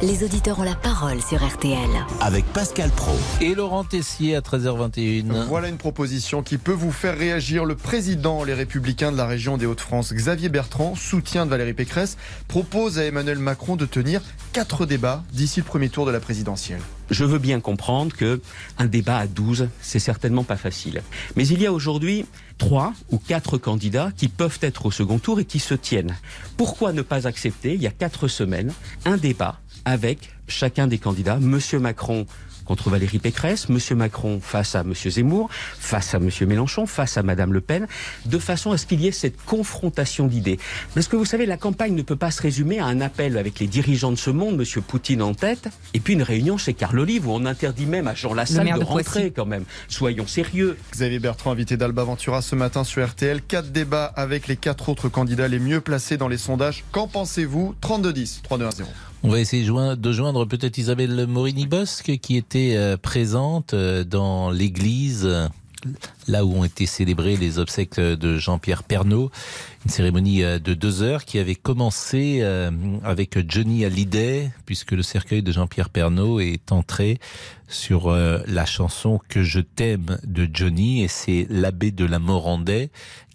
Les 0.03 0.25
auditeurs 0.25 0.59
ont 0.59 0.65
la 0.65 0.75
parole 0.75 1.23
sur 1.23 1.43
RTL. 1.43 1.79
Avec 2.21 2.45
Pascal 2.47 2.91
Pro. 2.91 3.13
Et 3.41 3.55
Laurent 3.55 3.85
Tessier 3.85 4.37
à 4.37 4.41
13h21. 4.41 5.47
Voilà 5.47 5.69
une 5.69 5.79
proposition 5.79 6.43
qui 6.43 6.59
peut 6.59 6.73
vous 6.73 6.93
faire 6.93 7.17
réagir. 7.17 7.65
Le 7.65 7.77
président 7.77 8.45
Les 8.45 8.53
Républicains 8.53 9.11
de 9.11 9.17
la 9.17 9.27
région 9.27 9.57
des 9.57 9.65
Hauts-de-France, 9.65 10.13
Xavier 10.13 10.51
Bertrand, 10.51 10.95
soutien 10.95 11.47
de 11.47 11.51
Valérie 11.51 11.73
Pécresse, 11.73 12.19
propose 12.47 12.99
à 12.99 13.05
Emmanuel 13.05 13.39
Macron 13.39 13.77
de 13.77 13.87
tenir 13.87 14.21
quatre 14.53 14.85
débats 14.85 15.23
d'ici 15.33 15.61
le 15.61 15.65
premier 15.65 15.89
tour 15.89 16.05
de 16.05 16.11
la 16.11 16.21
présidentielle. 16.21 16.81
Je 17.11 17.25
veux 17.25 17.39
bien 17.39 17.61
comprendre 17.61 18.17
que 18.17 18.41
un 18.79 18.87
débat 18.87 19.19
à 19.19 19.27
12, 19.27 19.69
c'est 19.81 19.99
certainement 19.99 20.45
pas 20.45 20.57
facile. 20.57 21.03
Mais 21.37 21.47
il 21.47 21.61
y 21.61 21.67
a 21.67 21.73
aujourd'hui 21.73 22.25
trois 22.63 22.93
ou 23.11 23.19
quatre 23.19 23.59
candidats 23.59 24.13
qui 24.17 24.29
peuvent 24.29 24.61
être 24.63 24.87
au 24.87 24.93
second 24.93 25.19
tour 25.19 25.41
et 25.41 25.45
qui 25.45 25.59
se 25.59 25.75
tiennent. 25.75 26.17
Pourquoi 26.57 26.93
ne 26.93 27.03
pas 27.03 27.27
accepter, 27.27 27.75
il 27.75 27.83
y 27.83 27.89
a 27.89 27.91
quatre 27.91 28.29
semaines, 28.29 28.73
un 29.05 29.17
débat 29.17 29.59
avec 29.85 30.31
chacun 30.47 30.87
des 30.87 30.99
candidats, 30.99 31.41
Monsieur 31.41 31.81
Macron 31.81 32.25
contre 32.65 32.91
Valérie 32.91 33.19
Pécresse, 33.19 33.69
Monsieur 33.69 33.95
Macron 33.95 34.41
face 34.41 34.75
à 34.75 34.85
Monsieur 34.85 35.11
Zemmour, 35.11 35.49
face 35.51 36.15
à 36.15 36.19
Monsieur 36.19 36.47
Mélenchon, 36.47 36.87
face 36.87 37.17
à 37.17 37.23
Madame 37.23 37.53
Le 37.53 37.61
Pen, 37.61 37.87
de 38.27 38.39
façon 38.39 38.73
à 38.73 38.79
ce 38.79 38.87
qu'il 38.87 39.01
y 39.01 39.09
ait 39.09 39.13
cette 39.13 39.41
confrontation 39.45 40.27
d'idées. 40.27 40.59
Parce 40.95 41.09
que 41.09 41.17
vous 41.17 41.25
savez, 41.25 41.47
la 41.47 41.57
campagne 41.57 41.95
ne 41.95 42.03
peut 42.03 42.17
pas 42.17 42.31
se 42.31 42.43
résumer 42.43 42.79
à 42.79 42.87
un 42.87 43.01
appel 43.01 43.39
avec 43.39 43.59
les 43.59 43.67
dirigeants 43.67 44.13
de 44.13 44.17
ce 44.17 44.31
monde, 44.31 44.57
Monsieur 44.57 44.81
Poutine 44.81 45.23
en 45.23 45.35
tête, 45.35 45.69
et 45.95 46.01
puis 46.01 46.15
une 46.15 46.23
réunion 46.23 46.59
chez 46.59 46.75
Carl 46.75 46.99
Olive 46.99 47.29
où 47.29 47.33
on 47.33 47.45
interdit 47.47 47.87
même 47.87 48.09
à 48.09 48.15
Jean 48.15 48.35
Lassalle 48.35 48.73
de 48.79 48.85
rentrer 48.85 49.31
quand 49.31 49.47
même. 49.47 49.65
Soyons 49.89 50.27
sérieux. 50.27 50.77
Xavier 50.93 51.19
Bertrand, 51.19 51.53
invité 51.53 51.77
d'Alba 51.77 52.05
Ventura 52.05 52.43
ce 52.43 52.55
matin 52.55 52.85
sur 52.85 53.07
RTL. 53.07 53.43
Quatre 53.43 53.71
débats 53.71 54.07
avec 54.17 54.49
les 54.49 54.57
quatre 54.57 54.89
autres 54.89 55.09
candidats 55.09 55.49
les 55.49 55.59
mieux 55.59 55.81
placés 55.81 56.17
dans 56.17 56.29
les 56.29 56.39
sondages. 56.39 56.85
Qu'en 56.93 57.09
pensez-vous? 57.09 57.75
32-10, 57.83 58.43
3-2-1-0. 58.43 58.85
On 59.25 59.29
va 59.29 59.39
essayer 59.39 59.63
de 59.65 60.13
joindre, 60.13 60.47
peut-être 60.47 60.79
Isabelle 60.79 61.29
Morini-Bosque 61.29 62.19
qui 62.21 62.37
était 62.37 62.75
euh, 62.77 62.97
présente 62.97 63.73
euh, 63.73 64.03
dans 64.03 64.51
l'église 64.51 65.29
là 66.27 66.45
où 66.45 66.53
ont 66.55 66.65
été 66.65 66.87
célébrées 66.87 67.37
les 67.37 67.61
obsèques 67.61 68.01
euh, 68.01 68.17
de 68.17 68.37
Jean-Pierre 68.39 68.83
Pernaud. 68.83 69.31
Une 69.85 69.93
cérémonie 69.93 70.43
de 70.43 70.75
deux 70.75 71.03
heures 71.03 71.25
qui 71.25 71.39
avait 71.39 71.55
commencé 71.55 72.43
avec 73.05 73.39
Johnny 73.49 73.85
Hallyday 73.85 74.51
puisque 74.65 74.93
le 74.93 75.03
cercueil 75.03 75.43
de 75.43 75.51
Jean-Pierre 75.51 75.89
Pernaud 75.89 76.41
est 76.41 76.71
entré 76.71 77.19
sur 77.69 78.13
la 78.13 78.65
chanson 78.65 79.21
Que 79.29 79.43
je 79.43 79.59
t'aime 79.59 80.19
de 80.25 80.49
Johnny 80.53 81.03
et 81.03 81.09
c'est 81.09 81.49
l'abbé 81.51 81.91
de 81.91 82.05
la 82.05 82.21
Morandais 82.21 82.91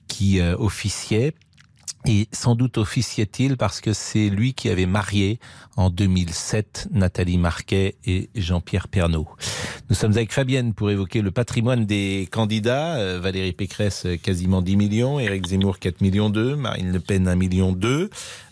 qui 0.08 0.40
officiait 0.42 1.34
Et 2.10 2.30
sans 2.32 2.56
doute 2.56 2.78
officiait-il 2.78 3.58
parce 3.58 3.82
que 3.82 3.92
c'est 3.92 4.30
lui 4.30 4.54
qui 4.54 4.70
avait 4.70 4.86
marié 4.86 5.40
en 5.76 5.90
2007 5.90 6.88
Nathalie 6.92 7.38
Marquet 7.38 7.96
et 8.06 8.30
Jean-Pierre 8.34 8.88
Pernaud. 8.88 9.28
Nous 9.90 9.96
sommes 9.96 10.14
avec 10.14 10.32
Fabienne 10.32 10.74
pour 10.74 10.90
évoquer 10.90 11.22
le 11.22 11.32
patrimoine 11.32 11.86
des 11.86 12.30
candidats. 12.32 12.96
Euh, 12.96 13.20
Valérie 13.20 13.52
Pécresse, 13.52 14.08
quasiment 14.24 14.62
10 14.62 14.78
millions. 14.78 15.20
Éric 15.20 15.48
Zemmour, 15.48 15.80
4 15.80 16.00
millions 16.00 16.30
2. 16.30 16.56
Marine 16.56 16.94
Le 16.94 17.00
Pen, 17.02 17.28
1 17.28 17.36
million 17.36 17.74
2. 17.74 18.10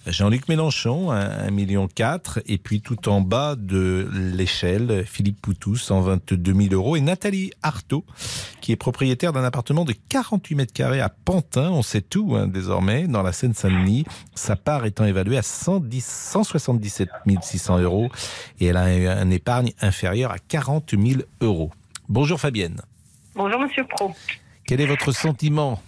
Jean-Luc 0.08 0.48
Mélenchon, 0.48 1.12
1 1.12 1.50
million 1.52 1.88
4. 1.88 2.42
Et 2.48 2.58
puis 2.58 2.82
tout 2.82 3.10
en 3.10 3.22
bas 3.22 3.56
de 3.56 4.08
l'échelle, 4.12 5.04
Philippe 5.06 5.42
Poutou, 5.42 5.76
122 5.76 6.54
000 6.54 6.74
euros. 6.74 6.96
Et 6.96 7.02
Nathalie 7.02 7.52
Artaud, 7.64 8.06
qui 8.62 8.72
est 8.72 8.76
propriétaire 8.76 9.34
d'un 9.34 9.44
appartement 9.44 9.86
de 9.86 9.94
48 10.10 10.56
mètres 10.56 10.74
carrés 10.74 11.02
à 11.02 11.10
Pantin. 11.10 11.72
On 11.72 11.82
sait 11.82 12.02
tout 12.02 12.36
hein, 12.36 12.48
désormais, 12.48 13.08
dans 13.08 13.24
la 13.24 13.32
Seine-Saint-Denis. 13.32 14.06
Sa 14.36 14.56
part 14.56 14.86
étant 14.86 15.06
évaluée 15.06 15.38
à 15.38 15.42
110, 15.42 16.06
177 16.06 17.10
600 17.42 17.80
euros. 17.80 18.10
Et 18.60 18.68
elle 18.68 18.78
a 18.78 18.84
un 18.84 19.30
épargne 19.32 19.72
inférieur 19.82 20.32
à 20.32 20.38
40 20.38 20.92
000 20.92 21.22
euros. 21.42 21.72
Bonjour 22.10 22.40
Fabienne. 22.40 22.82
Bonjour 23.36 23.60
Monsieur 23.60 23.84
Pro. 23.88 24.14
Quel 24.66 24.82
est 24.82 24.86
votre 24.86 25.12
sentiment 25.12 25.82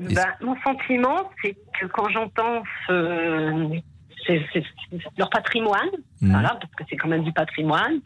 ben, 0.00 0.26
Mon 0.40 0.56
sentiment, 0.62 1.30
c'est 1.42 1.56
que 1.78 1.86
quand 1.86 2.08
j'entends 2.08 2.62
leur 5.16 5.30
patrimoine, 5.30 5.88
Mhm. 6.20 6.30
voilà, 6.32 6.50
parce 6.60 6.74
que 6.74 6.84
c'est 6.88 6.96
quand 6.96 7.08
même 7.08 7.24
du 7.24 7.32
patrimoine, 7.32 8.00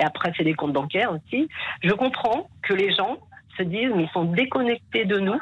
et 0.00 0.04
après 0.04 0.32
c'est 0.36 0.44
des 0.44 0.54
comptes 0.54 0.72
bancaires 0.72 1.12
aussi, 1.12 1.48
je 1.82 1.92
comprends 1.92 2.48
que 2.62 2.74
les 2.74 2.92
gens 2.94 3.18
se 3.56 3.62
disent, 3.62 3.90
mais 3.94 4.04
ils 4.04 4.10
sont 4.10 4.24
déconnectés 4.24 5.04
de 5.04 5.18
nous, 5.18 5.38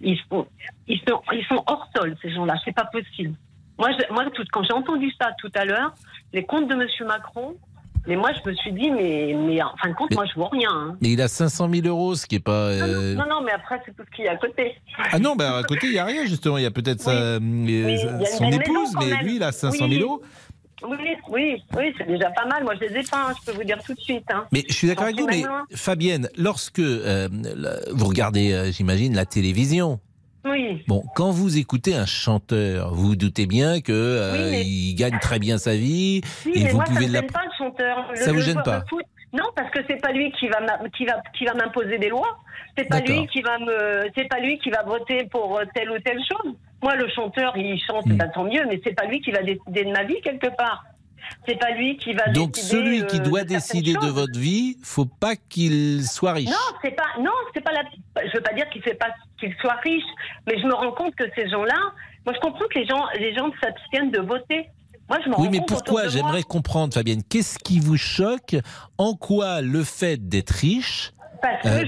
ils 0.00 0.18
sont, 0.30 0.46
ils 0.86 1.00
sont, 1.08 1.22
ils 1.32 1.44
sont 1.46 1.62
hors 1.66 1.88
sol, 1.96 2.16
ces 2.22 2.30
gens-là, 2.30 2.54
c'est 2.64 2.74
pas 2.74 2.84
possible. 2.84 3.34
Moi, 3.78 3.90
je- 3.92 4.12
moi 4.12 4.24
tout, 4.30 4.44
quand 4.52 4.62
j'ai 4.62 4.72
entendu 4.72 5.10
ça 5.20 5.30
tout 5.38 5.50
à 5.54 5.64
l'heure, 5.64 5.92
les 6.32 6.44
comptes 6.44 6.68
de 6.68 6.74
Monsieur 6.74 7.04
Macron, 7.06 7.56
mais 8.06 8.16
moi 8.16 8.30
je 8.32 8.48
me 8.50 8.54
suis 8.56 8.72
dit, 8.72 8.90
mais, 8.90 9.34
mais 9.36 9.62
en 9.62 9.74
fin 9.82 9.88
de 9.90 9.94
compte, 9.94 10.10
Mais- 10.10 10.16
moi 10.16 10.24
je 10.26 10.34
vois 10.34 10.48
rien. 10.50 10.68
hein. 10.72 10.96
Mais 11.00 11.10
il 11.12 11.20
a 11.20 11.28
500 11.28 11.68
000 11.72 11.86
euros, 11.86 12.14
ce 12.14 12.26
qui 12.26 12.36
est 12.36 12.40
pas. 12.40 12.52
euh, 12.68 13.14
Non, 13.14 13.24
non, 13.28 13.40
mais 13.44 13.52
après 13.52 13.80
c'est 13.84 13.94
tout 13.96 14.02
ce 14.10 14.16
qu'il 14.16 14.24
y 14.24 14.28
a 14.28 14.32
à 14.32 14.36
côté. 14.36 14.74
Ah 15.12 15.18
non, 15.18 15.36
bah 15.36 15.56
à 15.58 15.62
côté, 15.62 15.86
il 15.88 15.92
n'y 15.92 15.98
a 15.98 16.04
rien, 16.04 16.24
justement. 16.26 16.58
Il 16.58 16.62
y 16.62 16.66
a 16.66 16.70
peut-être 16.70 17.06
euh, 17.08 17.36
a 17.38 18.26
son 18.36 18.50
épouse, 18.50 18.94
mais 18.98 19.22
lui, 19.22 19.36
il 19.36 19.42
a 19.42 19.52
500 19.52 19.76
000 19.78 19.90
Oui. 19.90 19.98
euros. 20.00 20.22
Oui, 20.86 20.96
oui, 21.30 21.62
oui, 21.74 21.94
c'est 21.96 22.06
déjà 22.06 22.28
pas 22.30 22.44
mal. 22.46 22.62
Moi, 22.62 22.74
je 22.80 22.86
les 22.86 23.00
ai 23.00 23.02
pas, 23.04 23.28
hein, 23.30 23.34
je 23.40 23.50
peux 23.50 23.56
vous 23.56 23.64
dire 23.64 23.78
tout 23.82 23.94
de 23.94 24.00
suite. 24.00 24.24
hein. 24.30 24.44
Mais 24.52 24.62
je 24.68 24.74
suis 24.74 24.86
d'accord 24.86 25.04
avec 25.04 25.18
vous, 25.18 25.26
mais 25.26 25.40
loin. 25.42 25.64
Fabienne, 25.74 26.28
lorsque 26.36 26.80
euh, 26.80 27.28
vous 27.92 28.06
regardez, 28.06 28.52
euh, 28.52 28.70
j'imagine, 28.70 29.14
la 29.14 29.24
télévision, 29.24 30.00
Oui. 30.48 30.84
bon, 30.86 31.02
quand 31.14 31.30
vous 31.30 31.58
écoutez 31.58 31.94
un 31.96 32.06
chanteur, 32.06 32.94
vous 32.94 33.08
vous 33.08 33.16
doutez 33.16 33.46
bien 33.46 33.80
que 33.80 33.92
euh, 33.92 34.32
Oui, 34.32 34.50
mais- 34.50 34.64
il 34.64 34.94
gagne 34.94 35.18
très 35.20 35.38
bien 35.38 35.58
sa 35.58 35.74
vie 35.74 36.20
Oui, 36.44 36.52
et 36.54 36.62
mais 36.64 36.70
vous 36.70 36.76
moi, 36.76 36.84
pouvez 36.84 37.02
ça 37.02 37.08
me 37.08 37.12
la. 37.12 37.20
gêne 37.20 37.30
pas 37.30 37.42
le 37.44 37.50
chanteur. 37.58 38.06
Le- 38.10 38.16
Ça 38.16 38.32
vous 38.32 38.40
gêne 38.40 38.62
pas 38.62 38.84
foot. 38.88 39.02
Non, 39.32 39.44
parce 39.54 39.70
que 39.70 39.80
c'est 39.88 40.00
pas 40.00 40.12
lui 40.12 40.30
qui 40.32 40.48
va 40.48 40.58
qui 40.96 41.04
va 41.04 41.20
qui 41.36 41.44
va 41.44 41.54
m'imposer 41.54 41.98
des 41.98 42.08
lois. 42.08 42.38
C'est 42.78 42.88
pas 42.88 43.00
lui 43.00 43.26
qui 43.26 43.42
va 43.42 43.58
me 43.58 44.08
c'est 44.16 44.28
pas 44.28 44.38
lui 44.40 44.58
qui 44.60 44.70
va 44.70 44.82
voter 44.84 45.24
pour 45.30 45.58
euh, 45.58 45.64
telle 45.74 45.90
ou 45.90 45.98
telle 45.98 46.20
chose. 46.24 46.54
Moi, 46.82 46.94
le 46.94 47.08
chanteur, 47.08 47.56
il 47.56 47.80
chante, 47.82 48.06
Hmm. 48.06 48.16
bah, 48.16 48.28
tant 48.28 48.44
mieux, 48.44 48.64
mais 48.68 48.80
c'est 48.84 48.94
pas 48.94 49.06
lui 49.06 49.20
qui 49.20 49.32
va 49.32 49.42
décider 49.42 49.84
de 49.84 49.90
ma 49.90 50.04
vie 50.04 50.20
quelque 50.22 50.54
part. 50.56 50.84
C'est 51.46 51.58
pas 51.58 51.70
lui 51.72 51.96
qui 51.96 52.12
va 52.12 52.28
Donc 52.28 52.52
décider. 52.52 52.76
celui 52.76 53.06
qui 53.06 53.16
euh, 53.16 53.24
doit 53.24 53.42
de 53.42 53.48
décider 53.48 53.94
de 53.94 54.06
votre 54.06 54.38
vie, 54.38 54.76
faut 54.82 55.06
pas 55.06 55.36
qu'il 55.36 56.04
soit 56.04 56.32
riche. 56.32 56.50
Non, 56.50 56.76
c'est 56.82 56.94
pas. 56.94 57.20
Non, 57.20 57.32
c'est 57.54 57.62
pas 57.62 57.72
la. 57.72 57.82
Je 58.26 58.36
veux 58.36 58.42
pas 58.42 58.54
dire 58.54 58.68
qu'il 58.70 58.82
fait 58.82 58.94
pas 58.94 59.08
qu'il 59.38 59.54
soit 59.60 59.76
riche, 59.82 60.04
mais 60.46 60.58
je 60.58 60.66
me 60.66 60.74
rends 60.74 60.92
compte 60.92 61.14
que 61.14 61.24
ces 61.34 61.48
gens-là. 61.48 61.78
Moi, 62.24 62.34
je 62.34 62.40
comprends 62.40 62.66
que 62.68 62.78
les 62.78 62.86
gens, 62.86 63.04
les 63.18 63.34
gens 63.34 63.50
s'abstiennent 63.62 64.10
de 64.10 64.20
voter. 64.20 64.68
Moi, 65.08 65.18
je 65.24 65.30
Oui, 65.38 65.48
mais 65.50 65.60
pourquoi? 65.66 66.08
J'aimerais 66.08 66.42
comprendre, 66.42 66.92
Fabienne. 66.92 67.22
Qu'est-ce 67.22 67.58
qui 67.58 67.78
vous 67.78 67.96
choque? 67.96 68.56
En 68.98 69.14
quoi 69.14 69.60
le 69.60 69.84
fait 69.84 70.28
d'être 70.28 70.50
riche 70.50 71.12
euh, 71.64 71.84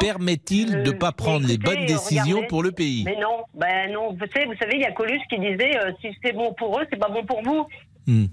permet-il 0.00 0.82
de 0.82 0.92
ne 0.92 0.96
pas 0.96 1.12
prendre 1.12 1.46
les 1.46 1.58
bonnes 1.58 1.86
décisions 1.86 2.36
regardez. 2.36 2.46
pour 2.46 2.62
le 2.62 2.72
pays? 2.72 3.02
Mais 3.04 3.16
non, 3.20 3.44
ben 3.54 3.92
non. 3.92 4.12
Vous 4.12 4.26
savez, 4.32 4.46
vous 4.46 4.56
savez, 4.60 4.76
il 4.76 4.80
y 4.80 4.84
a 4.84 4.92
Coluche 4.92 5.22
qui 5.28 5.38
disait 5.38 5.76
euh, 5.76 5.92
si 6.00 6.16
c'est 6.24 6.32
bon 6.32 6.54
pour 6.54 6.78
eux, 6.78 6.84
c'est 6.90 6.98
pas 6.98 7.08
bon 7.08 7.24
pour 7.24 7.42
vous. 7.42 7.66
Hmm. 8.06 8.26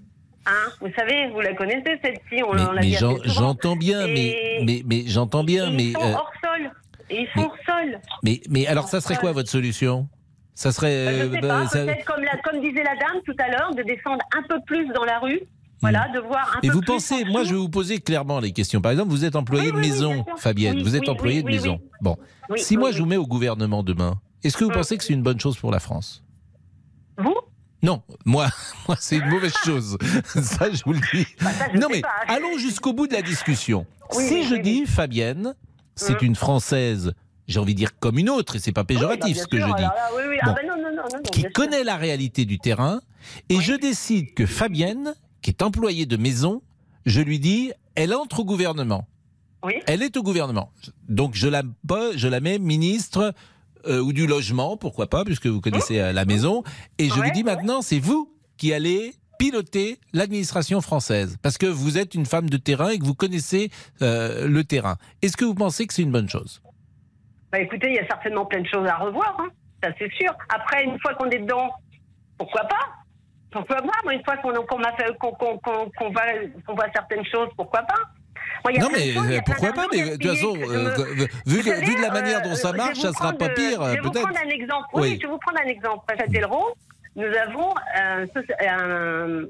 Hein 0.46 0.70
vous 0.82 0.88
savez, 0.98 1.30
vous 1.32 1.42
la 1.42 1.54
connaissez 1.54 2.00
on, 2.04 2.54
Mais, 2.54 2.62
on 2.62 2.72
l'a 2.72 2.82
mais 2.82 2.92
j'entends 3.26 3.76
bien, 3.76 4.08
mais, 4.08 4.28
Et- 4.60 4.64
mais, 4.66 4.84
mais 4.86 5.04
j'entends 5.06 5.44
bien, 5.44 5.72
Et 5.72 5.76
mais, 5.76 5.84
ils 5.88 5.94
sont 5.94 6.02
euh, 6.02 6.14
hors 6.14 6.32
sol. 6.44 6.72
Et 7.10 7.22
ils 7.22 7.28
sont 7.36 7.48
hors 7.48 7.56
sol. 7.68 8.00
mais, 8.24 8.42
mais 8.50 8.66
alors 8.68 8.88
ça 8.88 9.02
serait 9.02 9.18
quoi 9.18 9.32
votre 9.32 9.50
solution? 9.50 10.08
Ça 10.56 10.72
serait. 10.72 10.92
Je 10.92 11.10
euh, 11.28 11.32
sais 11.34 11.40
bah, 11.42 11.48
pas, 11.48 11.68
ça- 11.68 11.86
peut-être 11.86 12.06
comme, 12.44 12.62
disait 12.62 12.84
la 12.84 12.96
dame 12.96 13.22
tout 13.26 13.36
à 13.40 13.50
l'heure, 13.50 13.74
de 13.76 13.84
descendre 13.84 14.22
un 14.38 14.44
peu 14.48 14.60
plus 14.66 14.88
dans 14.94 15.06
la 15.06 15.20
rue. 15.20 15.40
Voilà, 15.82 16.10
de 16.14 16.20
voir 16.20 16.56
un 16.56 16.58
Hmm. 16.58 16.60
Mais 16.64 16.68
peu 16.68 16.74
vous 16.74 16.82
plus 16.82 16.88
pensez, 16.88 17.24
en 17.24 17.32
moi 17.32 17.44
je 17.46 17.52
vais 17.52 17.58
vous 17.60 17.70
poser 17.70 18.00
clairement 18.02 18.42
les 18.42 18.52
questions. 18.52 18.82
Par 18.82 18.92
exemple, 18.92 19.12
vous 19.12 19.24
êtes 19.24 19.38
employé 19.38 19.68
Oui, 19.68 19.72
de 19.72 19.78
oui, 19.78 19.90
maison, 19.90 20.14
bien. 20.24 20.36
Fabienne. 20.36 20.76
Oui, 20.78 20.84
vous 20.84 20.96
êtes 20.98 21.08
employé 21.08 21.42
de 21.42 21.48
maison. 21.48 21.80
Bon, 22.02 22.18
si 22.58 22.76
moi 22.76 22.92
je 22.92 23.00
vous 23.00 23.06
mets 23.06 23.16
au 23.16 23.26
gouvernement 23.26 23.82
demain, 23.82 24.20
est-ce 24.44 24.58
que 24.58 24.66
vous 24.66 24.72
Hmm. 24.72 24.74
pensez 24.74 24.98
que 24.98 25.04
c'est 25.06 25.14
une 25.14 25.24
bonne 25.24 25.40
chose 25.40 25.58
pour 25.58 25.72
la 25.72 25.80
France? 25.80 26.22
Vous? 27.18 27.36
Non, 27.82 28.02
moi, 28.26 28.50
moi 28.88 28.98
c'est 29.00 29.18
une 29.18 29.28
mauvaise 29.30 29.54
chose. 29.66 29.98
ça, 30.26 30.72
je 30.72 30.84
vous 30.86 30.94
le 30.94 31.00
dis. 31.14 31.26
Bah, 31.42 31.52
ça, 31.52 31.68
non, 31.74 31.88
mais 31.90 32.02
pas. 32.02 32.10
allons 32.28 32.58
jusqu'au 32.58 32.94
bout 32.94 33.08
de 33.08 33.14
la 33.14 33.22
discussion. 33.22 33.86
Oui, 34.16 34.28
si 34.28 34.34
oui, 34.36 34.44
je 34.44 34.56
oui, 34.56 34.62
dis. 34.62 34.86
Fabienne, 34.86 35.56
c'est 35.96 36.14
Hum. 36.22 36.28
une 36.28 36.36
Française, 36.36 37.14
j'ai 37.48 37.60
envie 37.60 37.74
de 37.74 37.80
dire 37.80 37.98
comme 38.00 38.18
une 38.18 38.30
autre, 38.30 38.56
et 38.56 38.60
c'est 38.60 38.72
pas 38.72 38.84
péjoratif 38.84 39.38
bah, 39.38 39.44
ce 39.44 39.48
que 39.48 39.58
je 39.60 39.66
dis. 39.66 39.82
là. 39.82 39.96
Bon. 40.12 40.20
Ah, 40.42 40.56
non, 40.68 40.76
non, 40.82 40.92
non, 40.96 41.22
qui 41.32 41.42
sûr. 41.42 41.50
connaît 41.54 41.84
la 41.84 41.96
réalité 41.98 42.46
du 42.46 42.60
terrain, 42.60 43.02
et 43.50 43.60
je 43.62 43.74
décide 43.74 44.34
que 44.34 44.46
Fabienne, 44.46 45.14
qui 45.42 45.52
est 45.52 45.62
employée 45.62 46.06
de 46.06 46.18
maison, 46.18 46.62
je 47.06 47.22
lui 47.22 47.40
dis, 47.40 47.72
elle 47.96 48.14
entre 48.14 48.40
au 48.42 48.46
gouvernement. 48.46 49.08
Oui. 49.64 49.74
Elle 49.88 50.04
est 50.04 50.16
au 50.16 50.24
gouvernement. 50.24 50.72
Donc 51.10 51.36
je 51.36 51.48
la, 51.50 51.64
je 52.16 52.28
la 52.30 52.40
mets 52.40 52.60
ministre 52.60 53.34
euh, 53.88 54.00
ou 54.02 54.14
du 54.14 54.28
logement, 54.28 54.78
pourquoi 54.78 55.08
pas, 55.08 55.24
puisque 55.26 55.48
vous 55.48 55.62
connaissez 55.62 56.00
euh, 56.00 56.12
la 56.14 56.26
maison, 56.26 56.64
et 56.98 57.10
je 57.10 57.14
Ouais, 57.20 57.26
lui 57.26 57.32
dis 57.32 57.44
maintenant, 57.44 57.82
c'est 57.82 58.00
vous 58.00 58.34
qui 58.58 58.74
allez 58.74 59.14
piloter 59.38 60.00
l'administration 60.12 60.82
française, 60.82 61.38
parce 61.42 61.58
que 61.58 61.66
vous 61.66 61.98
êtes 61.98 62.14
une 62.14 62.26
femme 62.26 62.50
de 62.50 62.58
terrain 62.58 62.90
et 62.90 63.00
que 63.00 63.06
vous 63.06 63.16
connaissez 63.16 63.70
euh, 64.02 64.48
le 64.48 64.64
terrain. 64.64 64.98
Est-ce 65.22 65.38
que 65.38 65.46
vous 65.46 65.56
pensez 65.56 65.88
que 65.88 65.94
c'est 65.94 66.02
une 66.02 66.12
bonne 66.12 66.28
chose? 66.28 66.62
Bah 67.52 67.60
écoutez, 67.60 67.88
il 67.88 67.96
y 67.96 68.00
a 68.00 68.08
certainement 68.08 68.46
plein 68.46 68.62
de 68.62 68.68
choses 68.68 68.86
à 68.88 68.98
revoir, 68.98 69.38
hein. 69.40 69.48
ça 69.82 69.90
c'est 69.98 70.12
sûr. 70.14 70.32
Après, 70.54 70.84
une 70.84 71.00
fois 71.00 71.14
qu'on 71.16 71.30
est 71.30 71.40
dedans, 71.40 71.70
pourquoi 72.38 72.64
pas? 72.64 72.76
Pourquoi 73.52 73.78
pas 73.78 74.14
une 74.14 74.24
fois 74.24 74.38
qu'on 74.38 74.52
voit 76.76 76.88
certaines 76.94 77.26
choses, 77.26 77.48
pourquoi 77.56 77.82
pas? 77.82 77.96
Non, 78.80 78.90
mais 78.92 79.14
choses, 79.14 79.32
euh, 79.32 79.40
pourquoi 79.46 79.74
pas 79.74 79.86
Mais 79.92 80.02
de 80.02 80.16
toute 80.18 80.32
façon, 80.32 80.54
euh, 80.56 80.84
me- 81.16 81.28
vu, 81.46 81.62
savez, 81.64 81.96
de 81.96 82.02
la 82.02 82.12
manière 82.12 82.42
dont 82.42 82.52
euh, 82.52 82.56
ça 82.56 82.72
marche, 82.74 83.00
ça 83.00 83.08
vous 83.10 83.14
sera 83.14 83.34
pas 83.34 83.50
pire, 83.50 83.82
Je 83.86 83.94
vais 83.94 84.00
vous 84.02 84.12
prendre 84.12 84.38
un 84.46 84.50
exemple. 84.50 84.86
Oui, 84.94 85.02
Oui. 85.02 85.20
je 85.22 85.26
vais 85.28 85.32
vous 85.34 85.40
prendre 85.40 85.60
un 85.64 85.68
exemple. 85.70 86.04
À 86.12 86.18
Châtellerault, 86.18 86.74
nous 87.16 87.24
avons 87.48 87.74
un- 87.96 88.26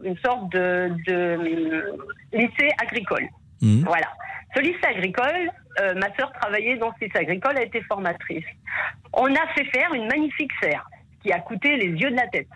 une 0.03 0.17
sorte 0.23 0.51
de, 0.51 0.91
de, 1.07 1.95
lycée 2.33 2.69
agricole. 2.81 3.27
Mhm. 3.61 3.83
Voilà. 3.85 4.07
Ce 4.55 4.61
lycée 4.61 4.85
agricole, 4.85 5.49
euh, 5.81 5.93
ma 5.95 6.13
sœur 6.15 6.31
travaillait 6.41 6.77
dans 6.77 6.91
ce 6.99 7.05
lycée 7.05 7.17
agricole, 7.19 7.53
elle 7.57 7.67
était 7.67 7.83
formatrice. 7.83 8.45
On 9.13 9.25
a 9.27 9.47
fait 9.55 9.65
faire 9.65 9.93
une 9.93 10.07
magnifique 10.07 10.51
serre 10.61 10.87
qui 11.21 11.31
a 11.31 11.39
coûté 11.39 11.75
les 11.77 11.89
yeux 11.89 12.11
de 12.11 12.15
la 12.15 12.27
tête. 12.27 12.47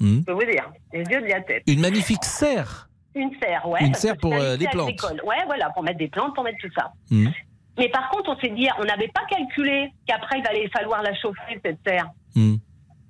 Mhm. 0.00 0.20
Je 0.20 0.24
peux 0.26 0.32
vous 0.32 0.44
dire, 0.50 0.70
les 0.92 1.00
yeux 1.04 1.20
de 1.22 1.28
la 1.28 1.40
tête. 1.40 1.62
Une 1.66 1.80
magnifique 1.80 2.24
serre. 2.24 2.88
Une 3.14 3.30
serre, 3.42 3.68
ouais. 3.68 3.80
Une 3.84 3.94
serre 3.94 4.16
pour, 4.16 4.32
un 4.34 4.38
euh, 4.40 4.56
plantes. 4.70 4.88
agricole. 4.88 5.20
Ouais, 5.24 5.36
voilà, 5.46 5.70
pour 5.70 5.82
mettre 5.82 5.98
des 5.98 6.08
plantes, 6.08 6.34
pour 6.34 6.44
mettre 6.44 6.58
tout 6.60 6.70
ça. 6.76 6.92
Mhm. 7.10 7.32
Mais 7.78 7.88
par 7.88 8.08
contre, 8.10 8.30
on 8.36 8.38
s'est 8.40 8.50
dit, 8.54 8.68
on 8.78 8.84
n'avait 8.84 9.08
pas 9.08 9.22
calculé 9.28 9.90
qu'après, 10.06 10.38
il 10.40 10.46
allait 10.46 10.68
falloir 10.70 11.02
la 11.02 11.14
chauffer, 11.14 11.60
cette 11.64 11.78
serre. 11.86 12.08
Mhm. 12.34 12.58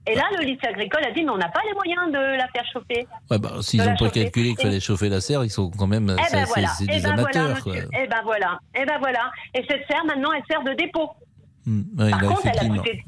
Et 0.09 0.17
là, 0.17 0.25
le 0.37 0.45
lycée 0.45 0.67
agricole 0.67 1.05
a 1.05 1.13
dit, 1.13 1.23
mais 1.23 1.31
on 1.31 1.37
n'a 1.37 1.49
pas 1.49 1.61
les 1.65 1.75
moyens 1.75 2.11
de 2.13 2.37
la 2.37 2.49
faire 2.49 2.65
chauffer. 2.73 3.07
Ouais, 3.31 3.39
bah, 3.39 3.53
S'ils 3.61 3.79
n'ont 3.81 3.91
pas 3.93 3.97
chauffer. 4.07 4.23
calculé 4.25 4.49
qu'il 4.55 4.61
Et- 4.61 4.63
fallait 4.71 4.81
chauffer 4.81 5.09
la 5.09 5.21
serre, 5.21 5.45
ils 5.45 5.51
sont 5.51 5.71
quand 5.71 5.87
même. 5.87 6.11
Eh 6.19 6.33
ben 6.33 6.45
voilà. 6.47 6.69
C'est 6.77 6.85
Eh 6.85 6.97
des 6.97 7.03
ben 7.03 7.15
voilà, 7.15 7.21
amateurs, 7.45 7.63
quoi. 7.63 7.73
monsieur. 7.75 7.89
Eh 8.03 8.07
ben 8.09 8.21
voilà. 8.25 8.59
Eh 8.75 8.85
ben 8.85 8.99
voilà. 8.99 9.31
Et 9.55 9.65
cette 9.71 9.87
serre, 9.87 10.05
maintenant, 10.05 10.33
elle 10.33 10.43
sert 10.51 10.65
de 10.65 10.73
dépôt. 10.73 11.09
Ouais, 11.65 12.11
Par 12.11 12.23
là, 12.23 12.29
contre, 12.29 12.47
elle 12.47 12.59
a 12.59 12.77
coûté 12.77 13.05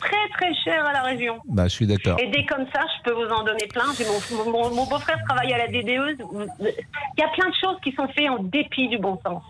très 0.00 0.28
très 0.32 0.54
cher 0.64 0.86
à 0.86 0.92
la 0.92 1.02
région. 1.02 1.36
Bah, 1.48 1.64
je 1.64 1.72
suis 1.74 1.86
d'accord. 1.86 2.18
Et 2.18 2.28
dès 2.28 2.46
comme 2.46 2.64
ça, 2.72 2.80
je 2.96 3.02
peux 3.10 3.14
vous 3.14 3.30
en 3.30 3.44
donner 3.44 3.66
plein. 3.66 3.84
Mon, 4.46 4.50
mon- 4.50 4.74
mon 4.74 4.86
beau-frère 4.86 5.18
travaille 5.28 5.52
à 5.52 5.58
la 5.58 5.66
DDE. 5.68 6.16
Il 6.60 7.18
y 7.18 7.22
a 7.22 7.28
plein 7.28 7.48
de 7.50 7.54
choses 7.60 7.76
qui 7.84 7.92
sont 7.92 8.08
faites 8.08 8.30
en 8.30 8.42
dépit 8.42 8.88
du 8.88 8.96
bon 8.98 9.18
sens. 9.26 9.42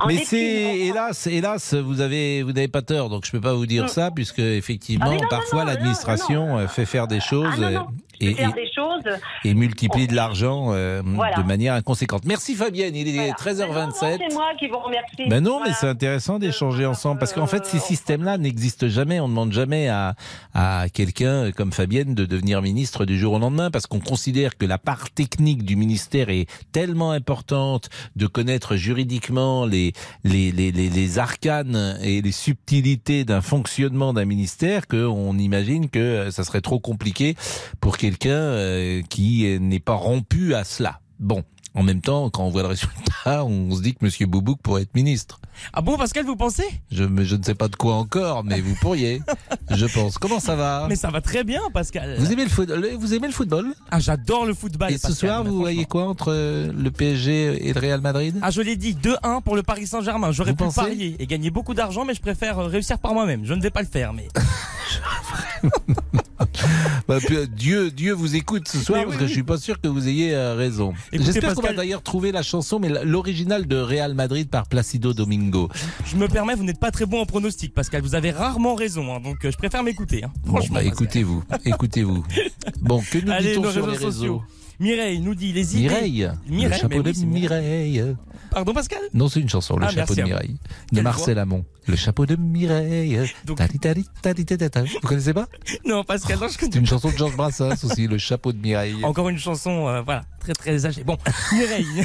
En 0.00 0.08
Mais 0.08 0.16
c'est 0.24 0.36
hélas, 0.80 1.28
hélas, 1.28 1.72
vous 1.74 2.00
avez 2.00 2.42
vous 2.42 2.52
n'avez 2.52 2.66
pas 2.68 2.82
tort, 2.82 3.08
donc 3.08 3.24
je 3.26 3.30
peux 3.30 3.40
pas 3.40 3.54
vous 3.54 3.64
dire 3.66 3.84
Mm. 3.84 3.88
ça 3.88 4.10
puisque 4.10 4.40
effectivement 4.40 5.06
Ah, 5.08 5.14
non, 5.14 5.28
parfois 5.30 5.64
l'administration 5.64 6.58
euh, 6.58 6.66
fait 6.66 6.84
faire 6.86 7.06
des 7.06 7.20
choses 7.20 7.48
Ah, 7.52 7.60
non, 7.60 7.66
euh, 7.68 7.70
non. 7.74 7.86
Et, 8.20 8.34
faire 8.34 8.50
et- 8.50 8.52
des 8.52 8.70
choses. 8.72 9.18
et 9.44 9.54
multiplie 9.54 10.06
de 10.06 10.14
l'argent 10.14 10.68
euh, 10.72 11.02
Voilà. 11.04 11.36
de 11.36 11.42
manière 11.42 11.74
inconséquente. 11.74 12.24
Merci 12.24 12.54
Fabienne, 12.54 12.94
il 12.96 13.08
est 13.08 13.12
Voilà. 13.12 13.32
13h27. 13.34 14.18
C'est 14.28 14.34
moi 14.34 14.50
qui 14.58 14.68
vous 14.68 14.78
remercie. 14.78 15.28
Ben 15.28 15.40
non, 15.42 15.58
Voilà. 15.58 15.70
mais 15.70 15.76
c'est 15.78 15.88
intéressant 15.88 16.38
d'échanger 16.38 16.86
ensemble 16.86 17.18
parce 17.18 17.32
qu'en 17.32 17.46
fait, 17.46 17.64
ces 17.66 17.78
systèmes-là 17.78 18.38
n'existent 18.38 18.88
jamais. 18.88 19.20
On 19.20 19.24
ne 19.28 19.32
demande 19.32 19.52
jamais 19.52 19.88
à, 19.88 20.14
à 20.54 20.86
quelqu'un 20.92 21.50
comme 21.52 21.72
Fabienne 21.72 22.14
de 22.14 22.24
devenir 22.24 22.62
ministre 22.62 23.04
du 23.04 23.18
jour 23.18 23.34
au 23.34 23.38
lendemain 23.38 23.70
parce 23.70 23.86
qu'on 23.86 24.00
considère 24.00 24.56
que 24.56 24.66
la 24.66 24.78
part 24.78 25.10
technique 25.10 25.64
du 25.64 25.76
ministère 25.76 26.28
est 26.30 26.46
tellement 26.72 27.10
importante 27.12 27.88
de 28.16 28.26
connaître 28.26 28.76
juridiquement 28.76 29.66
les, 29.66 29.92
les, 30.24 30.52
les, 30.52 30.72
les, 30.72 30.88
les 30.88 31.18
arcanes 31.18 31.98
et 32.02 32.22
les 32.22 32.32
subtilités 32.32 33.24
d'un 33.24 33.40
fonctionnement 33.40 34.12
d'un 34.12 34.24
ministère 34.24 34.86
qu'on 34.86 35.36
imagine 35.38 35.88
que 35.90 35.98
euh, 35.98 36.30
ça 36.30 36.44
serait 36.44 36.60
trop 36.60 36.78
compliqué 36.78 37.34
pour 37.80 37.96
quelqu'un 38.04 38.32
euh, 38.32 39.00
qui 39.08 39.58
n'est 39.60 39.80
pas 39.80 39.94
rompu 39.94 40.54
à 40.54 40.64
cela. 40.64 41.00
Bon. 41.18 41.42
En 41.76 41.82
même 41.82 42.02
temps, 42.02 42.28
quand 42.28 42.44
on 42.44 42.50
voit 42.50 42.60
le 42.60 42.68
résultat, 42.68 43.44
on 43.46 43.74
se 43.74 43.80
dit 43.80 43.94
que 43.94 44.04
Monsieur 44.04 44.26
Boubouk 44.26 44.60
pourrait 44.60 44.82
être 44.82 44.94
ministre. 44.94 45.40
Ah 45.72 45.80
bon, 45.80 45.96
Pascal, 45.96 46.26
vous 46.26 46.36
pensez? 46.36 46.66
Je, 46.92 47.04
ne 47.04 47.42
sais 47.42 47.54
pas 47.54 47.68
de 47.68 47.76
quoi 47.76 47.94
encore, 47.94 48.44
mais 48.44 48.60
vous 48.60 48.74
pourriez, 48.74 49.22
je 49.70 49.86
pense. 49.86 50.18
Comment 50.18 50.38
ça 50.38 50.54
va? 50.54 50.86
Mais 50.86 50.96
ça 50.96 51.10
va 51.10 51.22
très 51.22 51.44
bien, 51.44 51.62
Pascal. 51.72 52.16
Vous 52.18 52.30
aimez 52.30 52.44
le 52.44 52.50
football 52.50 52.86
Vous 52.98 53.14
aimez 53.14 53.26
le 53.26 53.32
football? 53.32 53.74
Ah, 53.90 54.00
j'adore 54.00 54.44
le 54.44 54.52
football. 54.52 54.92
Et 54.92 54.98
ce 54.98 55.14
soir, 55.14 55.42
vous 55.42 55.58
voyez 55.58 55.86
quoi 55.86 56.06
entre 56.06 56.30
euh, 56.30 56.70
le 56.72 56.90
PSG 56.90 57.68
et 57.68 57.72
le 57.72 57.80
Real 57.80 58.02
Madrid? 58.02 58.38
Ah, 58.42 58.50
je 58.50 58.60
l'ai 58.60 58.76
dit, 58.76 58.94
2-1 58.94 59.40
pour 59.42 59.56
le 59.56 59.62
Paris 59.62 59.86
Saint-Germain. 59.86 60.30
J'aurais 60.30 60.52
pu 60.52 60.58
pensez? 60.58 60.80
parier 60.82 61.16
et 61.18 61.26
gagner 61.26 61.50
beaucoup 61.50 61.72
d'argent, 61.72 62.04
mais 62.04 62.14
je 62.14 62.20
préfère 62.20 62.58
euh, 62.58 62.66
réussir 62.66 62.98
par 62.98 63.14
moi-même. 63.14 63.46
Je 63.46 63.54
ne 63.54 63.62
vais 63.62 63.70
pas 63.70 63.82
le 63.82 63.88
faire, 63.88 64.12
mais. 64.12 64.28
Bah, 67.06 67.18
euh, 67.30 67.46
Dieu, 67.46 67.90
Dieu 67.90 68.12
vous 68.12 68.34
écoute 68.34 68.66
ce 68.68 68.78
soir 68.78 69.00
Mais 69.00 69.04
parce 69.04 69.14
oui, 69.16 69.18
que 69.18 69.24
oui. 69.24 69.28
je 69.28 69.32
suis 69.34 69.42
pas 69.42 69.58
sûr 69.58 69.80
que 69.80 69.88
vous 69.88 70.08
ayez 70.08 70.34
euh, 70.34 70.54
raison. 70.54 70.94
J'espère 71.12 71.54
qu'on 71.54 71.62
va 71.62 71.72
d'ailleurs 71.74 72.02
trouver 72.02 72.32
la 72.32 72.42
chanson, 72.42 72.78
mais 72.78 72.88
l'original 73.04 73.66
de 73.66 73.76
Real 73.76 74.14
Madrid 74.14 74.48
par 74.48 74.66
Placido 74.66 75.12
Domingo. 75.12 75.68
Je 76.06 76.16
me 76.16 76.28
permets, 76.28 76.54
vous 76.54 76.64
n'êtes 76.64 76.80
pas 76.80 76.90
très 76.90 77.06
bon 77.06 77.20
en 77.20 77.26
pronostic, 77.26 77.74
Pascal. 77.74 78.00
Vous 78.02 78.14
avez 78.14 78.30
rarement 78.30 78.74
raison, 78.74 79.14
hein, 79.14 79.20
donc 79.20 79.44
euh, 79.44 79.50
je 79.50 79.56
préfère 79.58 79.82
m'écouter. 79.82 80.24
hein. 80.24 80.32
Bon, 80.46 80.60
bah, 80.70 80.82
écoutez-vous, 80.82 81.42
écoutez-vous. 81.64 82.24
Bon, 82.80 83.02
que 83.10 83.18
nous 83.18 83.32
Allez, 83.32 83.52
dit-on 83.52 83.70
sur 83.70 83.86
les 83.86 83.96
réseaux 83.96 84.42
Mireille 84.80 85.20
nous 85.20 85.34
dit 85.34 85.52
les 85.52 85.76
idées. 85.76 85.88
Mireille, 85.88 86.30
Mireille, 86.48 86.70
le 86.70 86.76
chapeau 86.76 87.02
de 87.02 87.12
Mireille. 87.26 88.16
Pardon, 88.50 88.72
Pascal? 88.72 89.00
Non, 89.12 89.28
c'est 89.28 89.40
une 89.40 89.48
chanson, 89.48 89.76
le 89.76 89.86
Ah, 89.86 89.90
chapeau 89.90 90.14
de. 90.14 90.22
Mireille. 90.22 90.56
De 90.92 91.00
Marcel 91.00 91.38
Amont. 91.38 91.64
Le 91.86 91.96
chapeau 91.96 92.24
de 92.26 92.36
Mireille. 92.36 93.20
Donc- 93.44 93.58
Tadi, 93.58 93.78
tadi, 93.78 94.06
tadi, 94.22 94.44
tadi, 94.44 94.70
tadi. 94.70 94.90
Vous 95.02 95.08
connaissez 95.08 95.34
pas? 95.34 95.48
Non, 95.86 96.04
Pascal, 96.04 96.38
non, 96.38 96.48
je 96.48 96.56
C'est 96.58 96.74
une 96.74 96.86
chanson 96.86 97.10
de 97.10 97.16
Georges 97.16 97.36
Brassens 97.36 97.84
aussi, 97.84 98.06
le 98.06 98.18
chapeau 98.18 98.52
de 98.52 98.58
Mireille. 98.58 99.04
Encore 99.04 99.28
une 99.28 99.38
chanson, 99.38 99.88
euh, 99.88 100.02
voilà, 100.02 100.22
très 100.40 100.52
très 100.54 100.86
âgée. 100.86 101.04
Bon, 101.04 101.18
Mireille. 101.52 101.86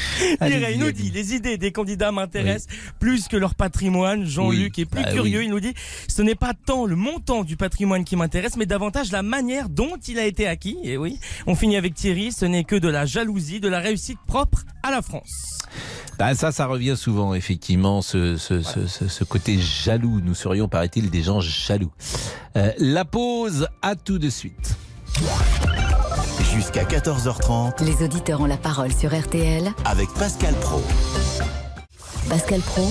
Mireille 0.40 0.78
nous 0.78 0.92
dit 0.92 1.10
les 1.10 1.34
idées 1.34 1.58
des 1.58 1.72
candidats 1.72 2.12
m'intéressent 2.12 2.68
plus 3.00 3.28
que 3.28 3.36
leur 3.36 3.54
patrimoine. 3.54 4.24
Jean-Luc 4.26 4.74
Oui. 4.76 4.82
est 4.82 4.86
plus 4.86 5.02
Bah 5.02 5.12
curieux. 5.12 5.38
oui. 5.40 5.44
Il 5.46 5.50
nous 5.50 5.60
dit 5.60 5.74
ce 6.08 6.22
n'est 6.22 6.34
pas 6.34 6.52
tant 6.54 6.86
le 6.86 6.96
montant 6.96 7.44
du 7.44 7.56
patrimoine 7.56 8.04
qui 8.04 8.16
m'intéresse, 8.16 8.56
mais 8.56 8.66
davantage 8.66 9.12
la 9.12 9.22
manière 9.22 9.68
dont 9.68 9.96
il 10.08 10.18
a 10.18 10.26
été 10.26 10.46
acquis. 10.46 10.76
Et 10.84 10.96
oui, 10.96 11.18
on 11.46 11.54
finit 11.54 11.76
avec 11.76 11.94
Thierry. 11.94 12.32
Ce 12.32 12.44
n'est 12.44 12.64
que 12.64 12.76
de 12.76 12.88
la 12.88 13.06
jalousie, 13.06 13.60
de 13.60 13.68
la 13.68 13.80
réussite 13.80 14.18
propre 14.26 14.64
à 14.82 14.90
la 14.90 15.02
France. 15.02 15.58
Bah, 16.18 16.34
ça, 16.34 16.50
ça 16.52 16.66
revient 16.66 16.94
souvent, 16.96 17.34
effectivement, 17.34 18.00
ce, 18.00 18.36
ce, 18.38 18.62
ce, 18.62 18.86
ce- 18.86 19.08
ce 19.08 19.24
côté 19.24 19.58
jaloux. 19.58 20.20
Nous 20.24 20.34
serions, 20.34 20.66
paraît-il, 20.68 21.10
des 21.10 21.22
gens 21.22 21.40
jaloux. 21.40 21.92
Euh, 22.56 22.72
la 22.78 23.04
pause, 23.04 23.68
à 23.82 23.96
tout 23.96 24.18
de 24.18 24.30
suite. 24.30 24.76
Jusqu'à 26.56 26.84
14h30 26.84 27.84
Les 27.84 28.02
auditeurs 28.02 28.40
ont 28.40 28.46
la 28.46 28.56
parole 28.56 28.90
sur 28.90 29.14
RTL. 29.14 29.70
avec 29.84 30.08
Pascal 30.14 30.54
Pro. 30.54 30.82
Pascal 32.30 32.60
Pro, 32.60 32.90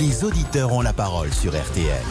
Les 0.00 0.24
auditeurs 0.24 0.72
ont 0.72 0.80
la 0.80 0.94
parole 0.94 1.30
sur 1.34 1.52
RTL. 1.52 2.02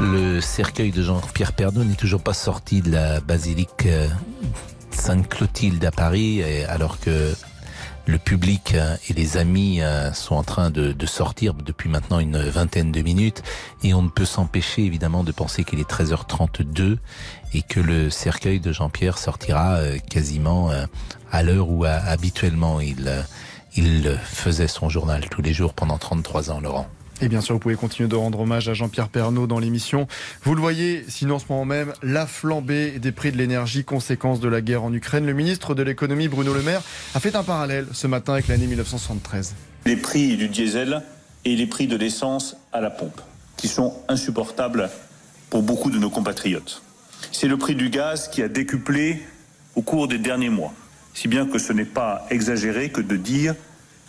Le 0.00 0.40
cercueil 0.40 0.90
de 0.90 1.02
Jean-Pierre 1.02 1.52
Pernaut 1.52 1.84
n'est 1.84 1.96
toujours 1.96 2.22
pas 2.22 2.32
sorti 2.32 2.80
de 2.80 2.90
la 2.90 3.20
basilique 3.20 3.84
euh, 3.84 4.08
Sainte-Clotilde 4.90 5.84
à 5.84 5.90
Paris, 5.90 6.42
alors 6.66 6.98
que 6.98 7.34
le 8.10 8.18
public 8.18 8.74
euh, 8.74 8.96
et 9.08 9.12
les 9.12 9.36
amis 9.36 9.80
euh, 9.80 10.12
sont 10.12 10.34
en 10.34 10.42
train 10.42 10.70
de, 10.70 10.94
sortir 11.06 11.54
depuis 11.54 11.88
maintenant 11.88 12.18
une 12.18 12.38
vingtaine 12.38 12.92
de 12.92 13.00
minutes 13.02 13.42
et 13.82 13.94
on 13.94 14.02
ne 14.02 14.08
peut 14.08 14.24
s'empêcher 14.24 14.82
évidemment 14.82 15.24
de 15.24 15.32
penser 15.32 15.64
qu'il 15.64 15.80
est 15.80 15.88
13h32 15.88 16.98
et 17.54 17.62
que 17.62 17.80
le 17.80 18.10
cercueil 18.10 18.60
de 18.60 18.72
Jean-Pierre 18.72 19.18
sortira 19.18 19.76
euh, 19.76 19.98
quasiment 19.98 20.70
à 21.32 21.42
l'heure 21.42 21.68
où 21.68 21.84
habituellement 21.84 22.80
il, 22.80 23.24
il 23.76 24.18
faisait 24.22 24.68
son 24.68 24.88
journal 24.88 25.28
tous 25.28 25.42
les 25.42 25.52
jours 25.52 25.74
pendant 25.74 25.98
33 25.98 26.50
ans, 26.50 26.60
Laurent. 26.60 26.86
Et 27.22 27.28
bien 27.28 27.42
sûr, 27.42 27.54
vous 27.54 27.58
pouvez 27.58 27.74
continuer 27.74 28.08
de 28.08 28.16
rendre 28.16 28.40
hommage 28.40 28.68
à 28.68 28.74
Jean-Pierre 28.74 29.08
Pernaud 29.08 29.46
dans 29.46 29.58
l'émission. 29.58 30.08
Vous 30.42 30.54
le 30.54 30.60
voyez, 30.60 31.04
sinon 31.08 31.34
en 31.34 31.38
ce 31.38 31.44
moment 31.50 31.66
même, 31.66 31.92
la 32.02 32.26
flambée 32.26 32.98
des 32.98 33.12
prix 33.12 33.30
de 33.30 33.36
l'énergie, 33.36 33.84
conséquence 33.84 34.40
de 34.40 34.48
la 34.48 34.62
guerre 34.62 34.84
en 34.84 34.92
Ukraine. 34.92 35.26
Le 35.26 35.34
ministre 35.34 35.74
de 35.74 35.82
l'économie, 35.82 36.28
Bruno 36.28 36.54
Le 36.54 36.62
Maire, 36.62 36.82
a 37.14 37.20
fait 37.20 37.36
un 37.36 37.42
parallèle 37.42 37.86
ce 37.92 38.06
matin 38.06 38.34
avec 38.34 38.48
l'année 38.48 38.66
1973. 38.66 39.54
les 39.84 39.96
prix 39.96 40.36
du 40.36 40.48
diesel 40.48 41.02
et 41.44 41.56
les 41.56 41.66
prix 41.66 41.86
de 41.86 41.96
l'essence 41.96 42.56
à 42.72 42.80
la 42.80 42.90
pompe, 42.90 43.20
qui 43.56 43.68
sont 43.68 43.94
insupportables 44.08 44.90
pour 45.50 45.62
beaucoup 45.62 45.90
de 45.90 45.98
nos 45.98 46.10
compatriotes. 46.10 46.82
C'est 47.32 47.48
le 47.48 47.56
prix 47.58 47.74
du 47.74 47.90
gaz 47.90 48.28
qui 48.28 48.42
a 48.42 48.48
décuplé 48.48 49.22
au 49.74 49.82
cours 49.82 50.08
des 50.08 50.18
derniers 50.18 50.48
mois, 50.48 50.72
si 51.12 51.28
bien 51.28 51.46
que 51.46 51.58
ce 51.58 51.72
n'est 51.72 51.84
pas 51.84 52.26
exagéré 52.30 52.90
que 52.90 53.00
de 53.00 53.16
dire 53.16 53.54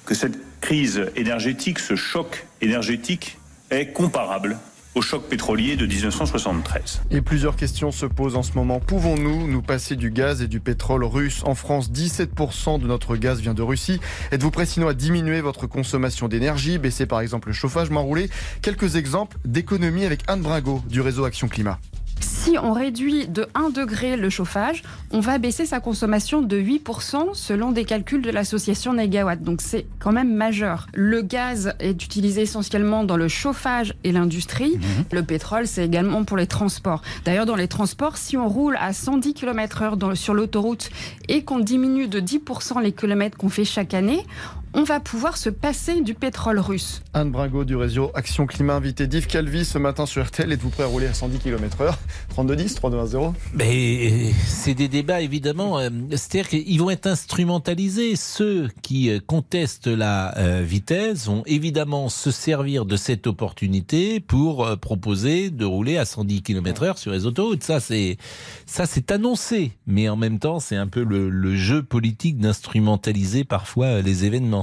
que 0.06 0.14
cette 0.14 0.38
crise 0.62 1.08
énergétique, 1.16 1.80
ce 1.80 1.96
choc 1.96 2.46
énergétique, 2.62 3.38
est 3.72 3.88
comparable 3.88 4.58
au 4.94 5.02
choc 5.02 5.24
pétrolier 5.28 5.76
de 5.78 5.86
1973. 5.86 7.02
Et 7.12 7.22
plusieurs 7.22 7.56
questions 7.56 7.92
se 7.92 8.06
posent 8.06 8.36
en 8.36 8.44
ce 8.44 8.54
moment. 8.54 8.80
Pouvons-nous 8.80 9.48
nous 9.48 9.62
passer 9.62 9.96
du 9.96 10.12
gaz 10.12 10.42
et 10.42 10.48
du 10.48 10.60
pétrole 10.60 11.04
russe 11.04 11.44
En 11.46 11.56
France, 11.56 11.92
17% 11.92 12.80
de 12.80 12.88
notre 12.88 13.16
gaz 13.16 13.40
vient 13.40 13.54
de 13.54 13.62
Russie. 13.62 14.00
Êtes-vous 14.32 14.52
prêt 14.52 14.66
sinon 14.66 14.88
à 14.88 14.94
diminuer 14.94 15.42
votre 15.42 15.66
consommation 15.66 16.28
d'énergie, 16.28 16.78
baisser 16.78 17.06
par 17.06 17.22
exemple 17.22 17.48
le 17.48 17.54
chauffage, 17.54 17.90
m'enrouler? 17.90 18.30
Quelques 18.62 18.98
exemples 18.98 19.38
d'économie 19.46 20.06
avec 20.06 20.22
Anne 20.28 20.42
Bringot 20.42 20.82
du 20.90 21.00
réseau 21.02 21.24
Action 21.24 21.48
Climat. 21.48 21.80
Si 22.22 22.58
on 22.58 22.74
réduit 22.74 23.28
de 23.28 23.48
1 23.54 23.70
degré 23.70 24.18
le 24.18 24.30
chauffage, 24.30 24.84
on 25.12 25.20
va 25.20 25.38
baisser 25.38 25.66
sa 25.66 25.80
consommation 25.80 26.42
de 26.42 26.58
8% 26.58 27.34
selon 27.34 27.72
des 27.72 27.86
calculs 27.86 28.22
de 28.22 28.32
l'association 28.32 28.94
Negawatt. 28.94 29.42
Donc 29.44 29.62
c'est 29.62 29.86
quand 30.00 30.12
même 30.12 30.34
majeur. 30.34 30.88
Le 30.94 31.22
gaz 31.22 31.74
est 31.80 32.04
utilisé 32.04 32.42
essentiellement 32.42 33.04
dans 33.04 33.18
le 33.18 33.28
chauffage 33.28 33.94
et 34.04 34.12
l'industrie. 34.12 34.80
Le 35.12 35.24
pétrole, 35.24 35.68
c'est 35.68 35.86
également 35.86 36.24
pour 36.24 36.38
les 36.38 36.48
transports. 36.48 37.02
D'ailleurs, 37.26 37.46
dans 37.46 37.56
les 37.56 37.68
transports, 37.68 38.18
si 38.18 38.38
on 38.38 38.48
roule 38.48 38.76
à 38.80 38.92
110 38.94 39.34
km 39.34 39.82
heure 39.84 39.98
dans- 39.98 40.16
sur 40.16 40.34
l'autoroute 40.34 40.90
et 41.28 41.44
qu'on 41.44 41.60
diminue 41.60 42.08
de 42.08 42.20
10% 42.20 42.80
les 42.80 42.92
kilomètres 42.92 43.38
qu'on 43.38 43.50
fait 43.50 43.66
chaque 43.66 43.94
année, 43.94 44.26
on 44.74 44.84
va 44.84 45.00
pouvoir 45.02 45.38
se 45.38 45.50
passer 45.50 46.02
du 46.02 46.14
pétrole 46.14 46.58
russe. 46.60 47.02
Anne 47.14 47.30
Bringot 47.32 47.66
du 47.66 47.76
réseau 47.76 48.10
Action 48.16 48.46
Climat, 48.48 48.76
invité 48.76 49.06
d'Yves 49.06 49.28
Calvi 49.28 49.66
ce 49.66 49.78
matin 49.78 50.06
sur 50.06 50.24
RTL. 50.26 50.50
Êtes-vous 50.52 50.70
prêt 50.70 50.84
à 50.84 50.88
rouler 50.88 51.08
à 51.08 51.14
110 51.14 51.40
km 51.40 51.82
heure? 51.82 51.98
32-10, 52.38 52.76
32-0 52.80 53.34
Mais 53.54 54.32
c'est 54.48 54.74
des 54.74 54.88
débats 54.88 55.20
évidemment. 55.22 55.78
euh, 55.80 55.90
C'est-à-dire 56.12 56.48
qu'ils 56.48 56.80
vont 56.80 56.90
être 56.90 57.08
instrumentalisés. 57.08 58.16
Ceux 58.16 58.70
qui 58.82 59.10
euh, 59.10 59.20
contestent 59.26 59.88
la 59.88 60.38
euh, 60.38 60.62
vitesse 60.66 61.26
vont 61.28 61.44
évidemment 61.46 62.08
se 62.08 62.32
servir 62.32 62.86
de 62.86 62.96
cette 62.96 63.28
opportunité 63.28 64.20
pour 64.22 64.68
proposer 64.80 65.50
de 65.50 65.66
rouler 65.66 65.98
à 65.98 66.06
110 66.06 66.44
km/h 66.44 66.98
sur 66.98 67.12
les 67.12 67.26
autoroutes. 67.26 67.64
Ça 67.64 67.80
c'est 67.82 68.18
ça 68.66 68.86
c'est 68.86 69.12
annoncé, 69.12 69.74
mais 69.86 70.08
en 70.08 70.16
même 70.16 70.40
temps 70.40 70.60
c'est 70.62 70.78
un 70.78 70.88
peu 70.88 71.04
le, 71.04 71.30
le 71.30 71.56
jeu 71.58 71.84
politique 71.84 72.38
d'instrumentaliser 72.40 73.44
parfois 73.44 74.02
les 74.02 74.24
événements. 74.26 74.61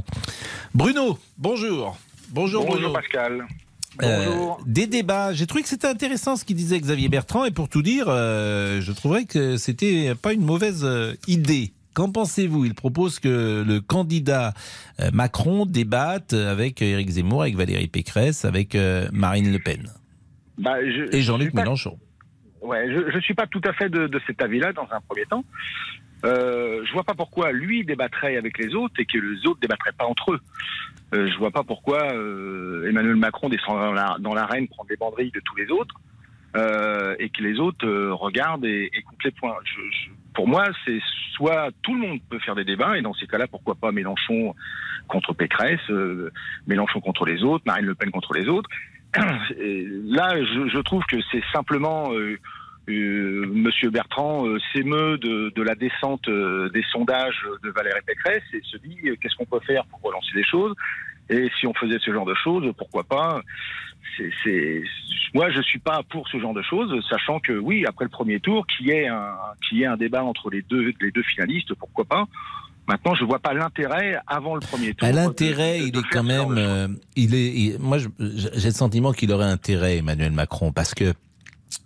Bruno, 0.75 1.19
bonjour. 1.37 1.97
Bonjour, 2.31 2.67
Bruno. 2.67 2.93
Pascal. 2.93 3.47
Euh, 4.03 4.25
Bonjour. 4.27 4.61
des 4.67 4.87
débats. 4.87 5.33
J'ai 5.33 5.47
trouvé 5.47 5.63
que 5.63 5.69
c'était 5.69 5.89
intéressant 5.89 6.37
ce 6.37 6.45
qu'il 6.45 6.57
disait 6.57 6.79
Xavier 6.79 7.09
Bertrand 7.09 7.45
et 7.45 7.51
pour 7.51 7.69
tout 7.69 7.83
dire, 7.83 8.05
euh, 8.09 8.81
je 8.81 8.93
trouverais 8.93 9.25
que 9.25 9.57
c'était 9.57 10.15
pas 10.15 10.33
une 10.33 10.45
mauvaise 10.45 10.83
euh, 10.85 11.15
idée. 11.27 11.73
Qu'en 11.95 12.13
pensez-vous? 12.13 12.65
Il 12.65 12.75
propose 12.75 13.19
que 13.19 13.65
le 13.67 13.81
candidat 13.81 14.55
Macron 15.13 15.67
débatte 15.67 16.33
avec 16.33 16.81
Éric 16.81 17.09
Zemmour, 17.11 17.43
avec 17.43 17.57
Valérie 17.57 17.89
Pécresse, 17.89 18.45
avec 18.45 18.77
Marine 19.11 19.51
Le 19.51 19.59
Pen 19.59 19.91
Bah, 20.59 20.77
je- 20.81 21.09
et 21.17 21.21
je 21.21 21.27
Jean-Luc 21.27 21.53
pas- 21.53 21.63
Mélenchon. 21.63 21.99
Ouais, 22.61 22.87
je 22.89 23.17
ne 23.17 23.21
suis 23.21 23.35
pas 23.35 23.49
tout 23.49 23.61
à 23.65 23.73
fait 23.73 23.89
de, 23.89 24.07
de 24.07 24.21
cet 24.29 24.41
avis-là 24.43 24.73
dans 24.73 24.87
un 24.93 25.01
premier 25.09 25.25
temps. 25.27 25.45
Euh, 26.25 26.85
je 26.85 26.93
vois 26.93 27.05
pas 27.05 27.15
pourquoi 27.15 27.53
lui 27.53 27.85
débattrait 27.85 28.37
avec 28.37 28.59
les 28.59 28.75
autres 28.75 28.95
et 28.99 29.05
que 29.07 29.19
les 29.19 29.47
autres 29.47 29.61
débattraient 29.61 29.93
pas 29.97 30.05
entre 30.07 30.33
eux. 30.33 30.41
Euh, 31.15 31.29
je 31.31 31.39
vois 31.39 31.51
pas 31.51 31.63
pourquoi 31.63 32.13
euh, 32.13 32.89
Emmanuel 32.89 33.17
Macron 33.17 33.49
descend 33.49 33.79
dans 33.79 33.93
la- 33.93 34.17
l'arène, 34.41 34.67
prend 34.69 34.85
des 34.85 34.97
banderilles 34.97 35.31
de 35.31 35.41
tous 35.45 35.57
les 35.57 35.71
autres. 35.71 35.95
euh, 36.57 37.15
et 37.19 37.29
que 37.29 37.43
les 37.43 37.61
autres 37.61 37.87
euh, 37.87 38.13
regardent 38.15 38.65
et, 38.65 38.89
et 38.93 39.03
comptent 39.03 39.23
les 39.23 39.31
points. 39.33 39.55
Je, 39.65 39.81
je- 39.91 40.11
pour 40.35 40.49
moi, 40.49 40.65
c'est 40.85 40.99
soit 41.35 41.69
tout 41.83 41.93
le 41.95 42.01
monde 42.01 42.21
peut 42.31 42.39
faire 42.39 42.55
des 42.55 42.65
débats, 42.65 42.97
et 42.97 43.03
dans 43.03 43.13
ces 43.13 43.27
cas-là, 43.27 43.47
pourquoi 43.47 43.75
pas 43.75 43.93
Mélenchon 43.93 44.55
contre 45.09 45.35
Pécresse, 45.35 45.79
euh, 45.91 46.31
Mélenchon 46.67 47.01
contre 47.01 47.27
les 47.27 47.45
autres, 47.45 47.65
Marine 47.67 47.85
Le 47.85 47.95
Pen 47.95 48.11
contre 48.11 48.33
les 48.33 48.49
autres. 48.49 48.71
Là, 49.15 50.37
je, 50.43 50.69
je 50.73 50.79
trouve 50.81 51.05
que 51.05 51.17
c'est 51.31 51.43
simplement 51.53 52.13
Monsieur 52.89 53.91
Bertrand 53.91 54.47
euh, 54.47 54.59
s'émeut 54.73 55.19
de, 55.19 55.53
de 55.55 55.63
la 55.63 55.75
descente 55.75 56.27
euh, 56.29 56.69
des 56.71 56.83
sondages 56.91 57.45
de 57.63 57.71
Valérie 57.71 58.01
Pécresse 58.07 58.43
et 58.53 58.61
se 58.65 58.77
dit 58.79 58.97
euh, 59.07 59.17
qu'est-ce 59.21 59.35
qu'on 59.37 59.45
peut 59.47 59.65
faire 59.67 59.85
pour 59.87 60.01
relancer 60.03 60.31
les 60.35 60.45
choses? 60.45 60.75
Et 61.31 61.49
si 61.61 61.67
on 61.67 61.75
faisait 61.75 61.99
ce 62.01 62.11
genre 62.13 62.25
de 62.25 62.35
choses, 62.35 62.73
pourquoi 62.77 63.05
pas? 63.05 63.41
C'est, 64.43 64.83
Moi, 65.35 65.51
je 65.51 65.61
suis 65.63 65.79
pas 65.79 66.03
pour 66.11 66.27
ce 66.29 66.39
genre 66.41 66.55
de 66.55 66.63
choses, 66.63 66.93
sachant 67.09 67.39
que 67.39 67.53
oui, 67.53 67.85
après 67.87 68.05
le 68.05 68.11
premier 68.11 68.41
tour, 68.41 68.67
qu'il 68.67 68.87
y 68.89 68.91
ait 68.91 69.07
un, 69.07 69.35
un 69.87 69.97
débat 69.97 70.25
entre 70.25 70.51
les 70.51 70.63
deux, 70.63 70.93
les 71.01 71.11
deux 71.13 71.23
finalistes, 71.23 71.75
pourquoi 71.75 72.05
pas? 72.05 72.25
Maintenant, 72.89 73.15
je 73.15 73.25
vois 73.25 73.39
pas 73.39 73.53
l'intérêt 73.53 74.17
avant 74.27 74.55
le 74.55 74.61
premier 74.61 74.95
tour. 74.95 75.07
De- 75.07 75.15
l'intérêt, 75.15 75.81
il 75.81 75.97
est 75.97 76.09
quand 76.11 76.23
même. 76.25 76.57
euh, 76.57 76.89
il 77.17 77.35
est. 77.35 77.53
il- 77.53 77.79
moi, 77.79 77.99
j'ai 77.99 78.09
le 78.19 78.71
sentiment 78.73 79.13
qu'il 79.13 79.31
aurait 79.31 79.45
intérêt, 79.45 79.99
Emmanuel 79.99 80.33
Macron, 80.33 80.73
parce 80.73 80.95
que 80.95 81.13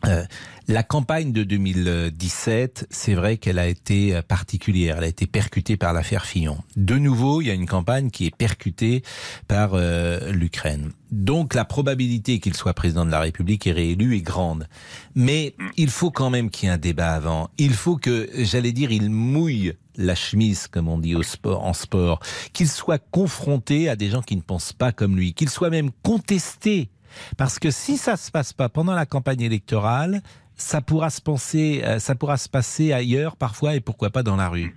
euh, 0.07 0.25
la 0.69 0.83
campagne 0.83 1.33
de 1.33 1.43
2017, 1.43 2.87
c'est 2.91 3.15
vrai 3.15 3.37
qu'elle 3.37 3.59
a 3.59 3.67
été 3.67 4.15
euh, 4.15 4.23
particulière. 4.23 4.97
Elle 4.99 5.05
a 5.05 5.09
été 5.09 5.27
percutée 5.27 5.77
par 5.77 5.93
l'affaire 5.93 6.25
Fillon. 6.25 6.59
De 6.77 6.97
nouveau, 6.97 7.41
il 7.41 7.49
y 7.49 7.51
a 7.51 7.55
une 7.55 7.67
campagne 7.67 8.11
qui 8.11 8.27
est 8.27 8.35
percutée 8.35 9.03
par 9.49 9.73
euh, 9.75 10.33
l'Ukraine. 10.33 10.93
Donc, 11.11 11.55
la 11.55 11.65
probabilité 11.65 12.41
qu'il 12.41 12.55
soit 12.55 12.75
président 12.75 13.05
de 13.05 13.11
la 13.11 13.21
République 13.21 13.67
et 13.67 13.73
réélu 13.73 14.17
est 14.17 14.23
grande. 14.23 14.67
Mais 15.15 15.55
il 15.77 15.91
faut 15.91 16.11
quand 16.11 16.31
même 16.31 16.49
qu'il 16.49 16.69
y 16.69 16.71
ait 16.71 16.75
un 16.75 16.79
débat 16.79 17.12
avant. 17.12 17.51
Il 17.59 17.75
faut 17.75 17.97
que, 17.97 18.31
j'allais 18.35 18.73
dire, 18.73 18.93
il 18.93 19.11
mouille 19.11 19.75
la 19.97 20.15
chemise, 20.15 20.69
comme 20.69 20.88
on 20.88 20.99
dit 20.99 21.15
en 21.45 21.73
sport, 21.75 22.21
qu'il 22.53 22.69
soit 22.69 23.03
confronté 23.11 23.88
à 23.88 23.97
des 23.97 24.09
gens 24.11 24.23
qui 24.23 24.37
ne 24.37 24.43
pensent 24.43 24.73
pas 24.73 24.93
comme 24.93 25.17
lui, 25.17 25.35
qu'il 25.35 25.51
soit 25.51 25.71
même 25.71 25.91
contesté. 26.03 26.88
Parce 27.37 27.59
que 27.59 27.70
si 27.70 27.96
ça 27.96 28.16
se 28.16 28.31
passe 28.31 28.53
pas 28.53 28.68
pendant 28.68 28.94
la 28.94 29.07
campagne 29.07 29.40
électorale, 29.42 30.22
ça 30.55 30.81
pourra 30.81 31.11
se 31.11 31.20
penser, 31.20 31.83
euh, 31.85 31.98
ça 31.98 32.14
pourra 32.14 32.37
se 32.37 32.48
passer 32.48 32.92
ailleurs 32.92 33.37
parfois 33.37 33.75
et 33.75 33.81
pourquoi 33.81 34.11
pas 34.11 34.22
dans 34.22 34.37
la 34.37 34.48
rue. 34.48 34.75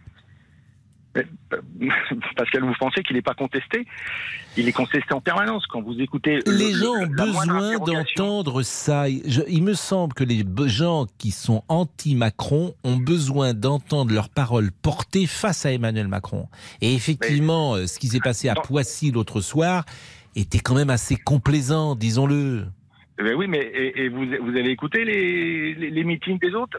Pascal, 2.36 2.64
vous 2.64 2.74
pensez 2.80 3.02
qu'il 3.04 3.16
n'est 3.16 3.22
pas 3.22 3.34
contesté? 3.34 3.86
Il 4.58 4.68
est 4.68 4.74
contesté 4.74 5.14
en 5.14 5.22
permanence. 5.22 5.66
Quand 5.68 5.82
vous 5.82 5.98
écoutez. 6.00 6.40
le- 6.46 6.52
Les 6.52 6.72
le- 6.74 6.78
gens 6.80 6.94
ont 6.94 7.08
besoin 7.08 7.78
d'entendre 7.80 8.62
ça. 8.64 9.06
Je- 9.10 9.42
il 9.48 9.64
me 9.64 9.74
semble 9.74 10.14
que 10.14 10.24
les 10.26 10.44
gens 10.68 11.06
qui 11.18 11.32
sont 11.32 11.64
anti-Macron 11.70 12.76
ont 12.84 12.98
besoin 12.98 13.54
d'entendre 13.54 14.14
leurs 14.14 14.30
paroles 14.30 14.72
portées 14.72 15.26
face 15.28 15.66
à 15.66 15.72
Emmanuel 15.72 16.08
Macron. 16.10 16.48
Et 16.82 16.94
effectivement, 16.94 17.76
euh, 17.76 17.88
ce 17.88 17.98
qui 18.00 18.08
s'est 18.08 18.20
passé 18.20 18.50
à 18.50 18.56
Poissy 18.56 19.12
l'autre 19.12 19.40
soir 19.42 19.86
était 20.36 20.60
quand 20.60 20.76
même 20.76 20.90
assez 20.90 21.16
complaisant, 21.16 21.96
disons-le. 21.96 22.66
Eh 23.20 23.24
ben 23.24 23.34
oui, 23.36 23.48
mais 23.48 23.60
et, 23.60 24.04
et 24.06 24.10
vous, 24.10 24.26
vous 24.26 24.50
avez 24.58 24.70
écouté 24.72 25.06
les, 25.06 25.74
les, 25.76 25.90
les 25.90 26.04
meetings 26.04 26.38
des 26.40 26.54
autres? 26.54 26.78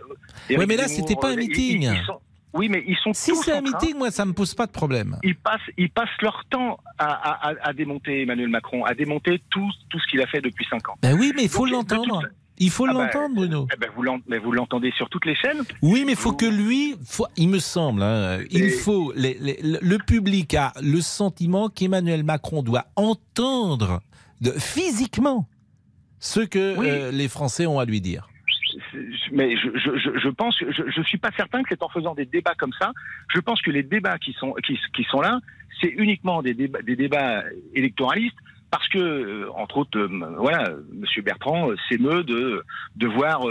Oui, 0.50 0.64
mais 0.68 0.76
là, 0.76 0.86
c'était 0.88 1.16
pas 1.16 1.30
un 1.30 1.32
euh, 1.32 1.36
meeting. 1.36 1.82
ils- 1.82 1.98
ils 1.98 2.04
sont- 2.04 2.20
oui, 2.52 2.68
mais 2.68 2.84
ils 2.86 2.96
sont 2.96 3.12
Si 3.14 3.34
c'est 3.36 3.52
un 3.52 3.62
train- 3.62 3.70
meeting, 3.80 3.96
moi, 3.98 4.10
ça 4.10 4.24
me 4.26 4.32
pose 4.32 4.54
pas 4.54 4.66
de 4.66 4.72
problème. 4.72 5.16
Ils 5.22 5.34
passent, 5.36 5.60
ils 5.76 5.90
passent 5.90 6.08
leur 6.22 6.42
temps 6.50 6.78
à, 6.98 7.06
à, 7.06 7.50
à- 7.52 7.68
à 7.68 7.72
démonter 7.72 8.22
Emmanuel 8.22 8.48
Macron, 8.48 8.84
à 8.84 8.94
démonter 8.94 9.40
tout, 9.50 9.68
tout 9.88 9.98
ce 9.98 10.06
qu'il 10.08 10.20
a 10.20 10.26
fait 10.26 10.40
depuis 10.40 10.66
cinq 10.70 10.88
ans. 10.88 10.94
Ben 11.02 11.14
oui, 11.18 11.32
mais 11.34 11.44
il 11.44 11.48
faut 11.48 11.66
l'entendre. 11.66 12.22
Il 12.58 12.70
faut 12.70 12.86
Ah 12.88 12.92
ben, 12.94 13.00
l'entendre, 13.04 13.34
Bruno. 13.34 13.66
eh 13.72 13.76
ben, 13.78 13.90
vous 13.94 14.02
mais 14.26 14.38
vous 14.38 14.52
l'entendez 14.52 14.90
sur 14.96 15.08
toutes 15.10 15.26
les 15.26 15.34
chaînes 15.34 15.62
Oui, 15.82 16.04
mais 16.06 16.12
il 16.12 16.18
faut 16.18 16.32
que 16.32 16.46
lui, 16.46 16.94
faut- 17.04 17.26
il 17.36 17.48
me 17.48 17.58
semble, 17.58 18.02
hein, 18.02 18.38
il 18.50 18.70
faut, 18.70 19.12
les- 19.14 19.36
les- 19.40 19.58
le 19.62 19.98
public 19.98 20.54
a 20.54 20.72
le 20.82 21.00
sentiment 21.00 21.68
qu'Emmanuel 21.68 22.24
Macron 22.24 22.62
doit 22.62 22.86
entendre 22.96 24.00
de, 24.40 24.52
physiquement 24.52 25.46
ce 26.18 26.40
que 26.40 26.58
euh, 26.58 27.10
les 27.10 27.28
Français 27.28 27.66
ont 27.66 27.78
à 27.78 27.84
lui 27.84 28.00
dire. 28.00 28.28
mais 29.32 29.56
je, 29.56 29.68
je, 29.78 29.98
je- 29.98 30.18
je 30.18 30.28
pense, 30.28 30.56
je, 30.58 30.82
je 30.94 31.02
suis 31.02 31.18
pas 31.18 31.30
certain 31.36 31.62
que 31.62 31.68
c'est 31.70 31.82
en 31.82 31.88
faisant 31.88 32.14
des 32.14 32.24
débats 32.26 32.54
comme 32.58 32.72
ça. 32.78 32.92
Je 33.34 33.40
pense 33.40 33.60
que 33.60 33.70
les 33.70 33.82
débats 33.82 34.18
qui 34.18 34.32
sont 34.34 34.54
qui, 34.66 34.78
qui 34.94 35.04
sont 35.04 35.20
là, 35.20 35.40
c'est 35.80 35.88
uniquement 35.88 36.42
des 36.42 36.54
débats, 36.54 36.80
des 36.82 36.96
débats 36.96 37.42
électoralistes. 37.74 38.36
Parce 38.70 38.88
que, 38.88 38.98
euh, 38.98 39.50
entre 39.54 39.78
autres, 39.78 39.98
euh, 39.98 40.34
voilà, 40.38 40.70
Monsieur 40.92 41.22
Bertrand 41.22 41.70
euh, 41.70 41.76
s'émeut 41.88 42.24
de 42.24 42.64
de 42.96 43.06
voir 43.06 43.42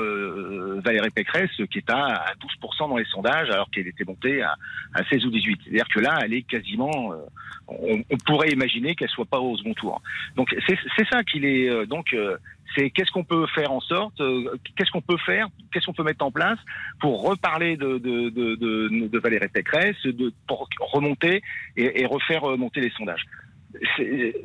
Valérie 0.84 1.10
Pécresse 1.10 1.52
qui 1.72 1.78
est 1.78 1.90
à, 1.90 2.06
à 2.06 2.34
12% 2.34 2.90
dans 2.90 2.98
les 2.98 3.06
sondages, 3.06 3.50
alors 3.50 3.70
qu'elle 3.70 3.88
était 3.88 4.04
montée 4.04 4.42
à, 4.42 4.56
à 4.94 5.04
16 5.06 5.26
ou 5.26 5.30
18. 5.30 5.60
C'est-à-dire 5.64 5.88
que 5.94 6.00
là, 6.00 6.20
elle 6.24 6.34
est 6.34 6.42
quasiment. 6.42 7.14
on, 7.68 8.02
pourrait 8.26 8.50
imaginer 8.50 8.96
qu'elle 8.96 9.10
soit 9.10 9.26
pas 9.26 9.40
au 9.40 9.56
second 9.58 9.74
tour. 9.74 10.02
Donc 10.36 10.54
c'est 10.68 11.08
ça 11.10 11.24
qu'il 11.24 11.46
est. 11.46 11.86
donc 11.86 12.16
c'est 12.76 12.90
qu'est-ce 12.90 13.12
qu'on 13.12 13.24
peut 13.24 13.46
faire 13.54 13.72
en 13.72 13.80
sorte, 13.80 14.22
qu'est-ce 14.76 14.92
qu'on 14.92 15.02
peut 15.02 15.18
faire, 15.26 15.48
qu'est-ce 15.72 15.86
qu'on 15.86 15.94
peut 15.94 16.04
mettre 16.04 16.26
en 16.26 16.32
place 16.32 16.60
pour 17.00 17.24
reparler 17.24 17.78
de, 17.78 18.00
de, 18.00 18.30
de, 18.30 18.56
de, 18.56 19.08
de 19.08 19.20
Valérie 19.20 19.48
Pécresse, 19.48 20.02
de, 20.04 20.34
pour 20.48 20.68
remonter 20.80 21.42
et, 21.78 22.02
et 22.02 22.06
refaire 22.06 22.44
monter 22.58 22.82
les 22.82 22.92
sondages. 22.92 23.26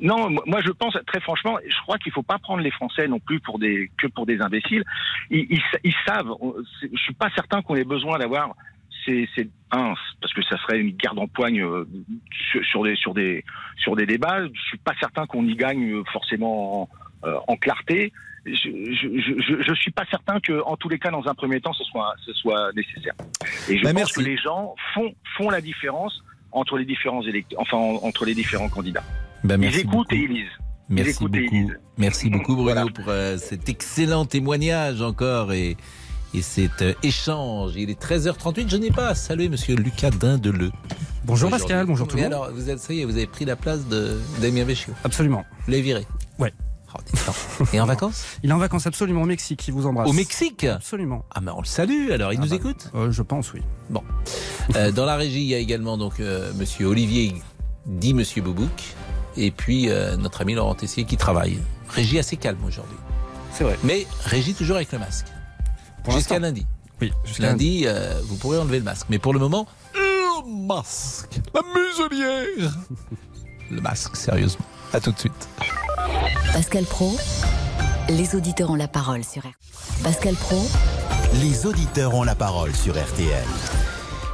Non, 0.03 0.31
moi 0.47 0.61
je 0.65 0.71
pense 0.71 0.97
très 1.07 1.21
franchement, 1.21 1.59
je 1.67 1.81
crois 1.83 1.99
qu'il 1.99 2.13
faut 2.13 2.23
pas 2.23 2.39
prendre 2.39 2.63
les 2.63 2.71
Français 2.71 3.07
non 3.09 3.19
plus 3.21 3.41
pour 3.41 3.59
des 3.59 3.91
que 3.99 4.07
pour 4.07 4.27
des 4.27 4.41
imbéciles. 4.41 4.85
Ils, 5.31 5.47
ils, 5.51 5.63
ils 5.85 5.95
savent. 6.07 6.33
Je 6.83 6.97
suis 7.01 7.15
pas 7.15 7.31
certain 7.35 7.63
qu'on 7.63 7.77
ait 7.77 7.85
besoin 7.85 8.19
d'avoir 8.19 8.55
c'est 9.05 9.29
c'est 9.35 9.49
un 9.71 9.95
parce 10.21 10.33
que 10.35 10.43
ça 10.43 10.57
serait 10.59 10.79
une 10.81 10.97
garde 10.97 11.19
en 11.19 11.27
poigne 11.29 11.63
euh, 11.63 11.89
sur, 12.53 12.65
sur 12.65 12.83
des 12.85 12.97
sur 12.97 13.15
des 13.15 13.45
sur 13.79 13.97
des 13.97 14.07
débats. 14.07 14.47
Je 14.47 14.61
suis 14.63 14.79
pas 14.79 14.95
certain 15.01 15.27
qu'on 15.27 15.47
y 15.47 15.55
gagne 15.55 15.93
euh, 15.93 16.05
forcément 16.13 16.83
en, 16.83 16.89
euh, 17.25 17.37
en 17.49 17.57
clarté. 17.57 18.13
Je, 18.47 18.53
je, 18.55 19.21
je, 19.21 19.39
je- 19.43 19.63
je 19.63 19.75
suis 19.75 19.91
pas 19.91 20.07
certain 20.11 20.41
que 20.41 20.63
en 20.65 20.77
tous 20.77 20.89
les 20.89 20.99
cas 20.99 21.11
dans 21.11 21.29
un 21.29 21.35
premier 21.35 21.61
temps 21.61 21.75
ce 21.75 21.85
soit 21.85 22.15
ce 22.25 22.33
soit 22.33 22.73
nécessaire. 22.75 23.13
Et 23.69 23.77
je 23.79 23.83
Bah, 23.85 23.91
pense 23.91 23.95
merci. 24.01 24.15
que 24.15 24.21
les 24.23 24.37
gens 24.39 24.75
font 24.95 25.15
font 25.37 25.51
la 25.51 25.61
différence 25.61 26.23
entre 26.53 26.79
les 26.79 26.85
différents 26.85 27.23
électeurs, 27.23 27.61
enfin 27.61 27.77
en- 27.77 28.05
entre 28.07 28.25
les 28.25 28.35
différents 28.35 28.69
candidats. 28.69 29.05
Ben, 29.45 29.55
ils 29.57 29.61
merci 29.61 29.81
écoutent 29.81 29.93
beaucoup. 29.93 30.15
et 30.15 30.19
ils 30.19 30.29
lisent. 30.33 30.47
Merci 30.89 31.11
ils 31.21 31.29
beaucoup. 31.29 31.55
lisent. 31.55 31.79
Merci 31.99 32.31
beaucoup 32.31 32.57
Bruno 32.57 32.89
pour 32.95 33.05
euh, 33.09 33.37
cet 33.39 33.69
excellent 33.69 34.25
témoignage 34.25 35.01
encore 35.03 35.53
et, 35.53 35.77
et 36.35 36.43
cet 36.43 36.83
euh, 36.83 36.93
échange. 37.03 37.73
Il 37.77 37.91
est 37.91 38.01
13h38. 38.03 38.69
Je 38.69 38.77
n'ai 38.77 38.91
pas 38.91 39.09
à 39.09 39.15
saluer 39.15 39.49
Monsieur 39.49 39.77
Lucas 39.77 40.11
Dindeleu. 40.11 40.71
Bonjour. 41.25 41.51
Pascal, 41.51 41.87
bonjour 41.87 42.09
tout 42.09 42.17
le 42.17 42.23
Mais 42.23 42.29
monde. 42.29 42.35
alors, 42.43 42.51
vous 42.53 42.71
êtes, 42.71 42.79
ça 42.81 42.93
y 42.95 43.01
est, 43.01 43.05
vous 43.05 43.17
avez 43.17 43.27
pris 43.27 43.45
la 43.45 43.55
place 43.57 43.87
de 43.89 44.19
Damien 44.41 44.65
Béchiot. 44.65 44.93
Absolument. 45.05 45.45
Vous 45.67 45.71
l'avez 45.71 45.83
viré 45.83 46.07
Ouais. 46.39 46.53
Oh. 47.29 47.65
Et 47.73 47.81
en 47.81 47.87
vacances? 47.87 48.25
Il 48.43 48.51
est 48.51 48.53
en 48.53 48.59
vacances 48.59 48.87
absolument 48.87 49.23
au 49.23 49.27
Mexique, 49.27 49.67
il 49.69 49.75
vous 49.75 49.87
embrasse. 49.87 50.09
Au 50.09 50.13
Mexique? 50.13 50.65
Absolument. 50.65 51.25
Ah, 51.35 51.41
mais 51.41 51.51
on 51.51 51.61
le 51.61 51.67
salue 51.67 52.11
alors, 52.11 52.33
il 52.33 52.39
Ah 52.39 52.43
nous 52.45 52.51
bah, 52.51 52.57
écoute? 52.57 52.91
euh, 52.95 53.11
Je 53.11 53.23
pense, 53.23 53.53
oui. 53.53 53.61
Bon. 53.91 54.03
Euh, 54.77 54.91
dans 54.93 55.05
la 55.05 55.17
régie, 55.17 55.41
il 55.43 55.47
y 55.49 55.55
a 55.55 55.59
également 55.59 55.97
donc 55.99 56.21
euh, 56.21 56.53
Monsieur 56.55 56.87
Olivier, 56.87 57.35
dit 57.87 58.15
Monsieur 58.15 58.43
Boubouk, 58.43 58.83
et 59.37 59.51
puis 59.51 59.89
notre 60.19 60.41
ami 60.43 60.55
Laurent 60.55 60.75
Tessier 60.75 61.05
qui 61.05 61.17
travaille. 61.17 61.59
Régie 61.89 62.19
assez 62.19 62.37
calme 62.37 62.63
aujourd'hui. 62.67 62.97
C'est 63.53 63.65
vrai. 63.65 63.79
Mais 63.85 64.07
régie 64.25 64.55
toujours 64.55 64.77
avec 64.77 64.91
le 64.93 64.99
masque. 64.99 65.27
Jusqu'à 66.09 66.39
lundi. 66.39 66.67
Oui, 67.01 67.13
jusqu'à 67.25 67.45
Lundi, 67.45 67.85
euh, 67.87 68.21
vous 68.25 68.37
pourrez 68.37 68.59
enlever 68.59 68.79
le 68.79 68.85
masque. 68.85 69.07
Mais 69.09 69.19
pour 69.19 69.33
le 69.33 69.39
moment, 69.39 69.67
le 69.95 70.67
masque. 70.67 71.41
La 71.55 71.63
muselière. 71.63 72.75
le 73.71 73.81
masque, 73.81 74.17
sérieusement. 74.17 74.65
À 74.93 75.01
tout 75.01 75.11
de 75.13 75.19
suite. 75.19 75.49
Pascal 76.53 76.85
Pro, 76.85 77.17
les 78.09 78.35
auditeurs 78.35 78.71
ont 78.71 78.75
la 78.77 78.89
parole 78.89 79.25
sur 79.25 79.43
RTL. 79.43 79.53
Pascal 80.03 80.35
Pro, 80.35 80.61
Les 81.41 81.67
auditeurs 81.67 82.15
ont 82.15 82.25
la 82.25 82.35
parole 82.35 82.75
sur 82.75 82.95
RTL. 82.95 83.45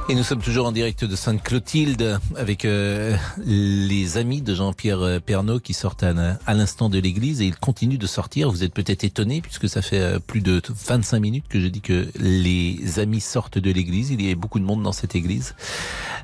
Et 0.09 0.15
nous 0.15 0.23
sommes 0.23 0.41
toujours 0.41 0.65
en 0.67 0.71
direct 0.71 1.03
de 1.03 1.15
Sainte-Clotilde 1.17 2.19
avec 2.37 2.63
euh, 2.63 3.13
les 3.45 4.17
amis 4.17 4.41
de 4.41 4.55
Jean-Pierre 4.55 5.01
euh, 5.01 5.19
Pernaud 5.19 5.59
qui 5.59 5.73
sortent 5.73 6.03
à, 6.03 6.13
à 6.45 6.53
l'instant 6.53 6.87
de 6.87 6.97
l'église 6.97 7.41
et 7.41 7.45
ils 7.45 7.57
continuent 7.57 7.97
de 7.97 8.07
sortir. 8.07 8.49
Vous 8.49 8.63
êtes 8.63 8.73
peut-être 8.73 9.03
étonnés 9.03 9.41
puisque 9.41 9.67
ça 9.67 9.81
fait 9.81 9.99
euh, 9.99 10.19
plus 10.19 10.39
de 10.39 10.61
25 10.87 11.19
minutes 11.19 11.45
que 11.49 11.59
je 11.59 11.67
dis 11.67 11.81
que 11.81 12.07
les 12.19 12.99
amis 12.99 13.19
sortent 13.19 13.57
de 13.57 13.69
l'église. 13.69 14.11
Il 14.11 14.25
y 14.25 14.31
a 14.31 14.35
beaucoup 14.35 14.59
de 14.59 14.65
monde 14.65 14.81
dans 14.81 14.93
cette 14.93 15.13
église. 15.15 15.55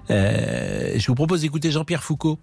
Euh, 0.10 0.94
je 0.96 1.06
vous 1.08 1.16
propose 1.16 1.42
d'écouter 1.42 1.70
Jean-Pierre 1.70 2.04
Foucault. 2.04 2.39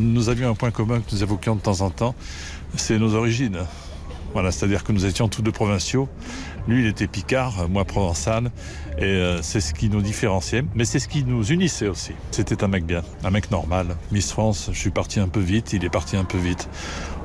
Nous 0.00 0.30
avions 0.30 0.50
un 0.50 0.54
point 0.54 0.70
commun 0.70 1.00
que 1.00 1.14
nous 1.14 1.22
évoquions 1.22 1.54
de 1.54 1.60
temps 1.60 1.82
en 1.82 1.90
temps, 1.90 2.14
c'est 2.76 2.98
nos 2.98 3.14
origines. 3.14 3.58
Voilà, 4.32 4.50
c'est-à-dire 4.50 4.84
que 4.84 4.92
nous 4.92 5.04
étions 5.04 5.28
tous 5.28 5.42
deux 5.42 5.52
provinciaux. 5.52 6.08
Lui, 6.66 6.80
il 6.80 6.86
était 6.86 7.06
picard, 7.06 7.68
moi 7.68 7.84
provençal, 7.84 8.50
et 8.96 9.04
euh, 9.04 9.42
c'est 9.42 9.60
ce 9.60 9.74
qui 9.74 9.90
nous 9.90 10.00
différenciait, 10.00 10.64
mais 10.74 10.86
c'est 10.86 10.98
ce 10.98 11.08
qui 11.08 11.24
nous 11.24 11.44
unissait 11.52 11.88
aussi. 11.88 12.12
C'était 12.30 12.64
un 12.64 12.68
mec 12.68 12.86
bien, 12.86 13.02
un 13.24 13.30
mec 13.30 13.50
normal. 13.50 13.96
Miss 14.10 14.32
France, 14.32 14.70
je 14.72 14.78
suis 14.78 14.90
parti 14.90 15.20
un 15.20 15.28
peu 15.28 15.40
vite, 15.40 15.74
il 15.74 15.84
est 15.84 15.90
parti 15.90 16.16
un 16.16 16.24
peu 16.24 16.38
vite. 16.38 16.70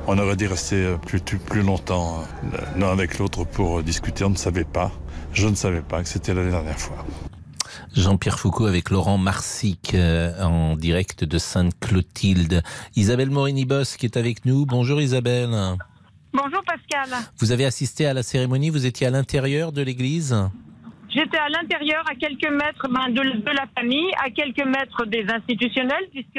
On 0.06 0.18
aurait 0.18 0.36
dû 0.36 0.46
rester 0.46 0.96
plus, 1.06 1.20
plus, 1.20 1.38
plus 1.38 1.62
longtemps 1.62 2.22
euh, 2.52 2.58
l'un 2.76 2.90
avec 2.90 3.18
l'autre 3.18 3.44
pour 3.44 3.82
discuter. 3.82 4.24
On 4.24 4.30
ne 4.30 4.36
savait 4.36 4.64
pas. 4.64 4.92
Je 5.32 5.48
ne 5.48 5.54
savais 5.54 5.82
pas 5.82 6.02
que 6.02 6.08
c'était 6.08 6.34
la 6.34 6.44
dernière 6.44 6.78
fois. 6.78 7.04
Jean-Pierre 7.94 8.38
Foucault 8.38 8.66
avec 8.66 8.90
Laurent 8.90 9.18
Marsic 9.18 9.94
euh, 9.94 10.42
en 10.42 10.76
direct 10.76 11.24
de 11.24 11.38
Sainte-Clotilde. 11.38 12.62
Isabelle 12.96 13.30
Morini-Boss 13.30 13.96
qui 13.96 14.06
est 14.06 14.16
avec 14.16 14.44
nous. 14.44 14.66
Bonjour 14.66 15.00
Isabelle. 15.00 15.50
Bonjour 16.32 16.62
Pascal. 16.64 17.18
Vous 17.38 17.52
avez 17.52 17.64
assisté 17.64 18.06
à 18.06 18.14
la 18.14 18.22
cérémonie, 18.22 18.70
vous 18.70 18.86
étiez 18.86 19.06
à 19.06 19.10
l'intérieur 19.10 19.72
de 19.72 19.82
l'église 19.82 20.36
J'étais 21.08 21.38
à 21.38 21.48
l'intérieur, 21.48 22.04
à 22.08 22.14
quelques 22.14 22.50
mètres 22.50 22.86
ben, 22.88 23.08
de, 23.08 23.40
de, 23.40 23.50
la 23.50 23.66
famille, 23.74 24.10
à 24.22 24.28
quelques 24.28 24.64
mètres 24.64 25.06
des 25.06 25.24
institutionnels, 25.30 26.06
puisque 26.12 26.36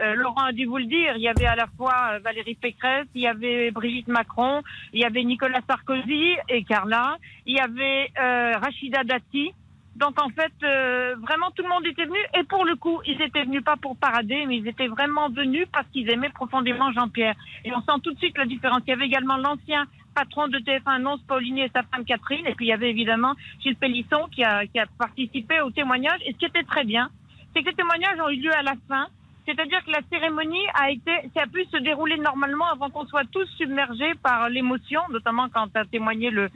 euh, 0.00 0.14
Laurent 0.14 0.44
a 0.44 0.52
dû 0.52 0.66
vous 0.66 0.76
le 0.76 0.84
dire, 0.84 1.14
il 1.16 1.22
y 1.22 1.28
avait 1.28 1.46
à 1.46 1.56
la 1.56 1.66
fois 1.76 2.12
euh, 2.12 2.18
Valérie 2.20 2.54
Pécresse, 2.54 3.06
il 3.14 3.22
y 3.22 3.26
avait 3.26 3.70
Brigitte 3.70 4.08
Macron, 4.08 4.62
il 4.92 5.00
y 5.00 5.04
avait 5.04 5.24
Nicolas 5.24 5.60
Sarkozy 5.68 6.36
et 6.48 6.64
Carla, 6.64 7.16
il 7.46 7.56
y 7.56 7.60
avait 7.60 8.10
euh, 8.18 8.58
Rachida 8.58 9.04
Dati. 9.04 9.52
Donc 10.00 10.18
en 10.18 10.30
fait, 10.30 10.52
euh, 10.62 11.14
vraiment 11.20 11.50
tout 11.50 11.62
le 11.62 11.68
monde 11.68 11.86
était 11.86 12.06
venu. 12.06 12.18
Et 12.38 12.42
pour 12.44 12.64
le 12.64 12.74
coup, 12.74 13.00
ils 13.06 13.20
étaient 13.20 13.44
venus 13.44 13.62
pas 13.62 13.76
pour 13.76 13.96
parader, 13.96 14.46
mais 14.46 14.56
ils 14.56 14.66
étaient 14.66 14.88
vraiment 14.88 15.28
venus 15.28 15.66
parce 15.70 15.86
qu'ils 15.88 16.10
aimaient 16.10 16.30
profondément 16.30 16.90
Jean-Pierre. 16.92 17.34
Et 17.66 17.72
on 17.74 17.80
sent 17.82 18.00
tout 18.02 18.12
de 18.14 18.18
suite 18.18 18.38
la 18.38 18.46
différence. 18.46 18.80
Il 18.86 18.90
y 18.90 18.92
avait 18.94 19.04
également 19.04 19.36
l'ancien 19.36 19.84
patron 20.14 20.48
de 20.48 20.58
TF1 20.58 21.02
Nonce 21.02 21.20
Paulini 21.28 21.62
et 21.62 21.70
sa 21.74 21.82
femme 21.82 22.06
Catherine. 22.06 22.46
Et 22.46 22.54
puis 22.54 22.66
il 22.66 22.68
y 22.70 22.72
avait 22.72 22.88
évidemment 22.88 23.34
Gilles 23.62 23.76
Pélisson 23.76 24.26
qui 24.32 24.42
a, 24.42 24.64
participé 24.98 25.60
au 25.60 25.70
témoignage. 25.70 26.20
Et 26.24 26.32
ce 26.32 26.38
qui 26.38 26.46
était 26.46 26.64
très 26.64 26.84
bien, 26.84 27.10
c'est 27.54 27.62
que 27.62 27.68
les 27.68 27.76
témoignages 27.76 28.18
ont 28.20 28.30
eu 28.30 28.40
lieu 28.40 28.54
à 28.54 28.62
la 28.62 28.74
fin. 28.88 29.06
C'est-à-dire 29.46 29.84
que 29.84 29.90
la 29.90 30.00
cérémonie 30.10 30.64
a 30.74 30.90
été, 30.90 31.10
ça 31.34 31.42
a 31.42 31.46
pu 31.46 31.64
se 31.64 31.76
dérouler 31.78 32.16
normalement 32.18 32.70
avant 32.70 32.88
qu'on 32.88 33.06
soit 33.06 33.24
tous 33.32 33.46
submergés 33.56 34.14
par 34.22 34.48
l'émotion, 34.48 35.00
notamment 35.10 35.48
quand 35.48 35.68
a 35.74 35.84
témoigné 35.84 36.30
le 36.30 36.48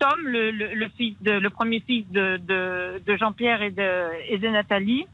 Tom, 0.00 0.18
le, 0.24 0.50
le, 0.50 0.74
le 0.74 0.88
fils 0.96 1.14
de, 1.20 1.32
le 1.32 1.50
premier 1.50 1.80
fils 1.80 2.04
de, 2.10 2.38
de, 2.38 3.00
de 3.06 3.16
Jean-Pierre 3.16 3.62
et 3.62 3.70
de, 3.70 4.08
et 4.28 4.38
de 4.38 4.48
Nathalie 4.48 5.06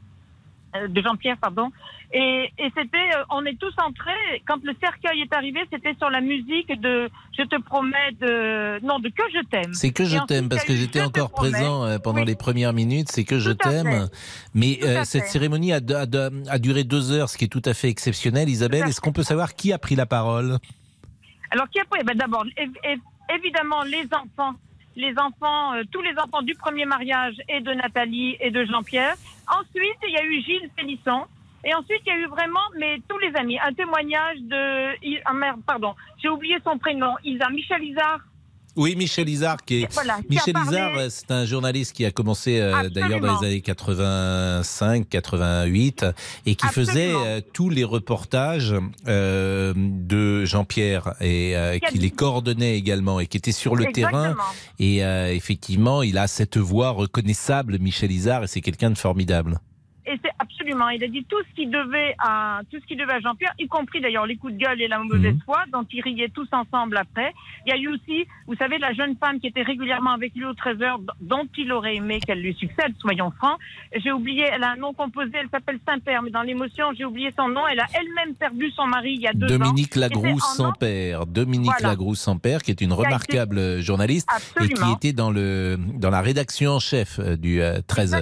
euh, 0.75 0.87
de 0.87 1.01
Jean-Pierre, 1.01 1.37
pardon. 1.37 1.71
Et, 2.13 2.51
et 2.57 2.71
c'était, 2.75 2.97
euh, 3.15 3.23
on 3.29 3.45
est 3.45 3.57
tous 3.59 3.73
entrés. 3.77 4.41
Quand 4.47 4.63
le 4.63 4.73
cercueil 4.81 5.21
est 5.21 5.33
arrivé, 5.33 5.59
c'était 5.71 5.93
sur 5.95 6.09
la 6.09 6.21
musique 6.21 6.69
de 6.79 7.09
Je 7.37 7.43
te 7.43 7.61
promets 7.61 8.11
de, 8.19 8.79
non, 8.85 8.99
de 8.99 9.09
Que 9.09 9.23
je 9.33 9.43
t'aime. 9.45 9.73
C'est 9.73 9.91
que 9.91 10.05
je 10.05 10.17
t'aime 10.25 10.49
parce 10.49 10.63
que 10.63 10.73
j'étais 10.73 11.01
encore 11.01 11.31
présent 11.31 11.83
euh, 11.83 11.99
pendant 11.99 12.21
oui. 12.21 12.25
les 12.25 12.35
premières 12.35 12.73
minutes. 12.73 13.09
C'est 13.11 13.25
que 13.25 13.39
je 13.39 13.51
t'aime. 13.51 14.07
Mais 14.53 14.79
euh, 14.83 15.03
cette 15.03 15.27
cérémonie 15.27 15.73
a, 15.73 15.77
a, 15.77 16.29
a, 16.49 16.59
duré 16.59 16.83
deux 16.83 17.11
heures, 17.11 17.29
ce 17.29 17.37
qui 17.37 17.45
est 17.45 17.49
tout 17.49 17.63
à 17.65 17.73
fait 17.73 17.89
exceptionnel. 17.89 18.49
Isabelle, 18.49 18.87
est-ce 18.87 19.01
qu'on 19.01 19.13
peut 19.13 19.23
savoir 19.23 19.55
qui 19.55 19.73
a 19.73 19.77
pris 19.77 19.95
la 19.95 20.05
parole? 20.05 20.57
Alors 21.51 21.69
qui 21.69 21.79
a 21.79 21.85
pris? 21.85 22.03
Ben, 22.03 22.15
D'abord, 22.17 22.45
évidemment, 23.29 23.83
les 23.83 24.07
enfants 24.13 24.55
les 24.97 25.13
enfants, 25.19 25.75
euh, 25.75 25.83
tous 25.91 26.01
les 26.01 26.17
enfants 26.17 26.41
du 26.41 26.55
premier 26.55 26.85
mariage 26.85 27.35
et 27.47 27.61
de 27.61 27.71
Nathalie 27.71 28.35
et 28.41 28.51
de 28.51 28.65
Jean-Pierre. 28.65 29.15
Ensuite, 29.47 29.99
il 30.03 30.11
y 30.11 30.17
a 30.17 30.23
eu 30.23 30.41
Gilles 30.41 30.69
Pélisson. 30.75 31.25
Et 31.63 31.73
ensuite, 31.73 32.01
il 32.05 32.09
y 32.09 32.11
a 32.11 32.17
eu 32.17 32.27
vraiment, 32.27 32.65
mais 32.77 32.99
tous 33.07 33.17
les 33.19 33.35
amis, 33.35 33.59
un 33.59 33.73
témoignage 33.73 34.39
de, 34.39 35.21
ah 35.25 35.33
merde, 35.33 35.61
pardon, 35.65 35.95
j'ai 36.17 36.29
oublié 36.29 36.57
son 36.63 36.77
prénom, 36.77 37.15
Isa, 37.23 37.49
Michel 37.49 37.83
Isard. 37.83 38.21
Oui, 38.77 38.95
Michel 38.95 39.27
Isard, 39.27 39.57
qui 39.65 39.81
est. 39.81 39.93
Voilà, 39.93 40.17
qui 40.21 40.29
Michel 40.29 40.53
parlé... 40.53 40.69
Isard, 40.77 40.91
c'est 41.09 41.31
un 41.31 41.45
journaliste 41.45 41.93
qui 41.93 42.05
a 42.05 42.11
commencé 42.11 42.59
euh, 42.59 42.89
d'ailleurs 42.89 43.19
dans 43.19 43.39
les 43.41 43.47
années 43.47 43.61
85, 43.61 45.09
88, 45.09 46.05
et 46.45 46.55
qui 46.55 46.65
Absolument. 46.65 46.91
faisait 46.91 47.13
euh, 47.15 47.41
tous 47.53 47.69
les 47.69 47.83
reportages 47.83 48.75
euh, 49.07 49.73
de 49.75 50.45
Jean-Pierre 50.45 51.15
et 51.19 51.57
euh, 51.57 51.79
qui 51.79 51.97
les 51.97 52.11
coordonnait 52.11 52.77
également 52.77 53.19
et 53.19 53.25
qui 53.25 53.37
était 53.37 53.51
sur 53.51 53.75
le 53.75 53.85
Exactement. 53.87 54.21
terrain. 54.21 54.35
Et 54.79 55.03
euh, 55.03 55.33
effectivement, 55.33 56.03
il 56.03 56.17
a 56.17 56.27
cette 56.27 56.57
voix 56.57 56.91
reconnaissable, 56.91 57.79
Michel 57.79 58.11
Isard, 58.11 58.43
et 58.43 58.47
c'est 58.47 58.61
quelqu'un 58.61 58.91
de 58.91 58.97
formidable 58.97 59.59
et 60.07 60.19
absolument. 60.67 60.89
Il 60.89 61.03
a 61.03 61.07
dit 61.07 61.25
tout 61.27 61.41
ce 61.49 61.55
qu'il 61.55 61.69
devait 61.69 62.15
à 62.19 62.61
tout 62.69 62.77
ce 62.79 62.85
qu'il 62.85 62.97
devait 62.97 63.13
à 63.13 63.19
Jean-Pierre, 63.19 63.53
y 63.59 63.67
compris 63.67 64.01
d'ailleurs 64.01 64.25
les 64.25 64.37
coups 64.37 64.53
de 64.53 64.57
gueule 64.57 64.81
et 64.81 64.87
la 64.87 64.99
mauvaise 64.99 65.35
mmh. 65.35 65.41
foi, 65.45 65.63
dont 65.71 65.85
ils 65.91 66.01
riaient 66.01 66.29
tous 66.29 66.47
ensemble 66.51 66.97
après. 66.97 67.33
Il 67.65 67.69
y 67.69 67.73
a 67.73 67.77
eu 67.77 67.87
aussi, 67.89 68.25
vous 68.47 68.55
savez, 68.55 68.77
la 68.77 68.93
jeune 68.93 69.15
femme 69.17 69.39
qui 69.39 69.47
était 69.47 69.61
régulièrement 69.61 70.11
avec 70.11 70.33
lui 70.35 70.45
au 70.45 70.53
13 70.53 70.81
heures, 70.81 70.99
dont 71.21 71.47
il 71.57 71.71
aurait 71.71 71.95
aimé 71.95 72.19
qu'elle 72.25 72.41
lui 72.41 72.53
succède, 72.53 72.93
soyons 72.99 73.31
francs. 73.31 73.57
J'ai 73.95 74.11
oublié, 74.11 74.45
elle 74.51 74.63
a 74.63 74.71
un 74.71 74.75
nom 74.75 74.93
composé, 74.93 75.31
elle 75.33 75.49
s'appelle 75.49 75.79
Saint-Père, 75.87 76.21
mais 76.23 76.31
dans 76.31 76.43
l'émotion, 76.43 76.87
j'ai 76.97 77.05
oublié 77.05 77.31
son 77.37 77.49
nom. 77.49 77.67
Elle 77.67 77.79
a 77.79 77.87
elle-même 77.93 78.35
perdu 78.35 78.71
son 78.71 78.87
mari 78.87 79.13
il 79.13 79.21
y 79.21 79.27
a 79.27 79.33
deux 79.33 79.47
Dominique 79.47 79.97
ans. 79.97 80.01
Lagroux 80.01 80.39
sans 80.39 80.73
père. 80.73 81.25
Dominique 81.25 81.71
voilà. 81.79 81.89
Lagroux 81.89 82.15
sans 82.15 82.37
père, 82.37 82.61
qui 82.61 82.71
est 82.71 82.81
une 82.81 82.93
remarquable 82.93 83.59
été... 83.59 83.81
journaliste 83.81 84.27
absolument. 84.33 84.75
et 84.75 84.83
qui 84.83 84.91
était 84.93 85.13
dans 85.13 85.31
le 85.31 85.77
dans 85.93 86.09
la 86.09 86.21
rédaction 86.21 86.71
en 86.71 86.79
chef 86.79 87.19
du 87.19 87.61
euh, 87.61 87.79
13 87.87 88.15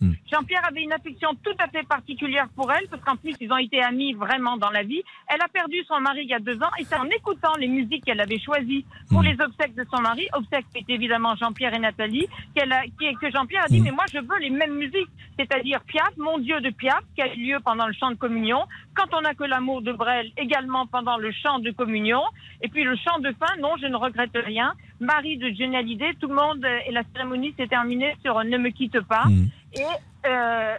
Exactement. 0.00 0.14
Jean-Pierre 0.30 0.64
avait 0.66 0.82
une 0.82 0.92
affection 0.92 1.30
tout 1.42 1.54
à 1.58 1.68
fait 1.68 1.86
particulière 1.86 2.48
pour 2.56 2.72
elle, 2.72 2.86
parce 2.88 3.02
qu'en 3.02 3.16
plus, 3.16 3.34
ils 3.40 3.52
ont 3.52 3.56
été 3.56 3.82
amis 3.82 4.12
vraiment 4.14 4.56
dans 4.56 4.70
la 4.70 4.82
vie. 4.82 5.02
Elle 5.28 5.40
a 5.40 5.48
perdu 5.48 5.76
son 5.86 6.00
mari 6.00 6.20
il 6.22 6.28
y 6.28 6.34
a 6.34 6.40
deux 6.40 6.60
ans, 6.62 6.70
et 6.78 6.84
c'est 6.84 6.96
en 6.96 7.04
écoutant 7.06 7.54
les 7.58 7.68
musiques 7.68 8.04
qu'elle 8.04 8.20
avait 8.20 8.38
choisies 8.38 8.84
pour 9.08 9.22
les 9.22 9.36
obsèques 9.40 9.74
de 9.74 9.84
son 9.92 10.02
mari, 10.02 10.26
obsèques 10.32 10.66
qui 10.72 10.80
étaient 10.80 10.94
évidemment 10.94 11.36
Jean-Pierre 11.36 11.74
et 11.74 11.78
Nathalie, 11.78 12.26
qu'elle 12.54 12.72
a, 12.72 12.82
qui, 12.84 13.14
que 13.20 13.30
Jean-Pierre 13.30 13.64
a 13.64 13.68
dit, 13.68 13.80
mais 13.80 13.92
moi, 13.92 14.04
je 14.12 14.18
veux 14.18 14.38
les 14.40 14.50
mêmes 14.50 14.74
musiques, 14.74 15.08
c'est-à-dire 15.38 15.80
Piaf, 15.82 16.16
Mon 16.16 16.38
Dieu 16.38 16.60
de 16.60 16.70
Piaf, 16.70 17.02
qui 17.14 17.22
a 17.22 17.32
eu 17.32 17.38
lieu 17.38 17.58
pendant 17.64 17.86
le 17.86 17.92
chant 17.92 18.10
de 18.10 18.16
communion, 18.16 18.60
Quand 18.94 19.12
on 19.12 19.22
n'a 19.22 19.34
que 19.34 19.44
l'amour 19.44 19.82
de 19.82 19.92
Brel, 19.92 20.30
également 20.36 20.86
pendant 20.86 21.16
le 21.16 21.32
chant 21.32 21.58
de 21.58 21.70
communion, 21.70 22.22
et 22.62 22.68
puis 22.68 22.84
le 22.84 22.96
chant 22.96 23.18
de 23.18 23.32
fin, 23.32 23.60
non, 23.60 23.76
je 23.80 23.86
ne 23.86 23.96
regrette 23.96 24.30
rien, 24.34 24.74
Marie 25.00 25.36
de 25.36 25.48
Johnny 25.48 25.76
Hallyday, 25.76 26.14
tout 26.20 26.28
le 26.28 26.34
monde, 26.34 26.64
et 26.86 26.92
la 26.92 27.02
cérémonie 27.12 27.52
s'est 27.56 27.66
terminée 27.66 28.14
sur 28.22 28.42
Ne 28.44 28.58
me 28.58 28.70
quitte 28.70 29.00
pas. 29.00 29.24
Et 29.76 29.82
euh, 30.26 30.76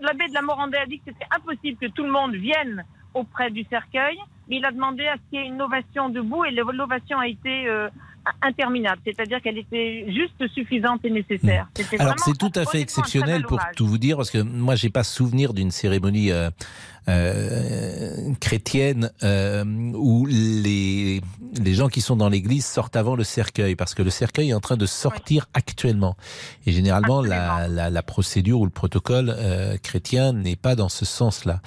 l'abbé 0.00 0.28
de 0.28 0.34
la 0.34 0.42
Morandais 0.42 0.78
a 0.78 0.86
dit 0.86 0.98
que 0.98 1.04
c'était 1.06 1.26
impossible 1.34 1.78
que 1.78 1.86
tout 1.86 2.04
le 2.04 2.10
monde 2.10 2.34
vienne 2.34 2.84
auprès 3.14 3.50
du 3.50 3.64
cercueil, 3.64 4.18
mais 4.48 4.56
il 4.56 4.64
a 4.64 4.70
demandé 4.70 5.06
à 5.06 5.14
ce 5.16 5.20
qu'il 5.30 5.40
y 5.40 5.42
ait 5.42 5.46
une 5.46 5.60
ovation 5.62 6.08
debout 6.08 6.44
et 6.44 6.50
l'ovation 6.50 7.18
a 7.18 7.26
été 7.26 7.66
euh, 7.66 7.88
interminable, 8.42 9.00
c'est-à-dire 9.04 9.40
qu'elle 9.40 9.58
était 9.58 10.06
juste 10.08 10.46
suffisante 10.52 11.04
et 11.04 11.10
nécessaire. 11.10 11.68
Alors 11.98 12.18
c'est 12.18 12.36
tout 12.36 12.52
à 12.54 12.64
fait 12.64 12.80
exceptionnel 12.80 13.44
pour 13.44 13.60
tout 13.74 13.86
vous 13.86 13.98
dire, 13.98 14.16
parce 14.16 14.30
que 14.30 14.38
moi 14.38 14.74
j'ai 14.74 14.90
pas 14.90 15.04
souvenir 15.04 15.54
d'une 15.54 15.70
cérémonie 15.70 16.30
euh, 16.30 16.50
euh, 17.08 18.34
chrétienne 18.40 19.10
euh, 19.22 19.64
où 19.94 20.26
les, 20.26 21.20
les 21.60 21.74
gens 21.74 21.88
qui 21.88 22.00
sont 22.00 22.16
dans 22.16 22.28
l'église 22.28 22.66
sortent 22.66 22.96
avant 22.96 23.16
le 23.16 23.24
cercueil, 23.24 23.76
parce 23.76 23.94
que 23.94 24.02
le 24.02 24.10
cercueil 24.10 24.50
est 24.50 24.54
en 24.54 24.60
train 24.60 24.76
de 24.76 24.86
sortir 24.86 25.44
oui. 25.46 25.52
actuellement. 25.54 26.16
Et 26.66 26.72
généralement, 26.72 27.22
la, 27.22 27.68
la, 27.68 27.90
la, 27.90 28.02
procédure 28.02 28.60
ou 28.60 28.64
le 28.64 28.70
protocole 28.70 29.34
euh, 29.36 29.76
chrétien 29.82 30.32
n'est 30.32 30.56
pas 30.56 30.74
dans 30.74 30.88
ce 30.88 31.04
sens-là. 31.04 31.60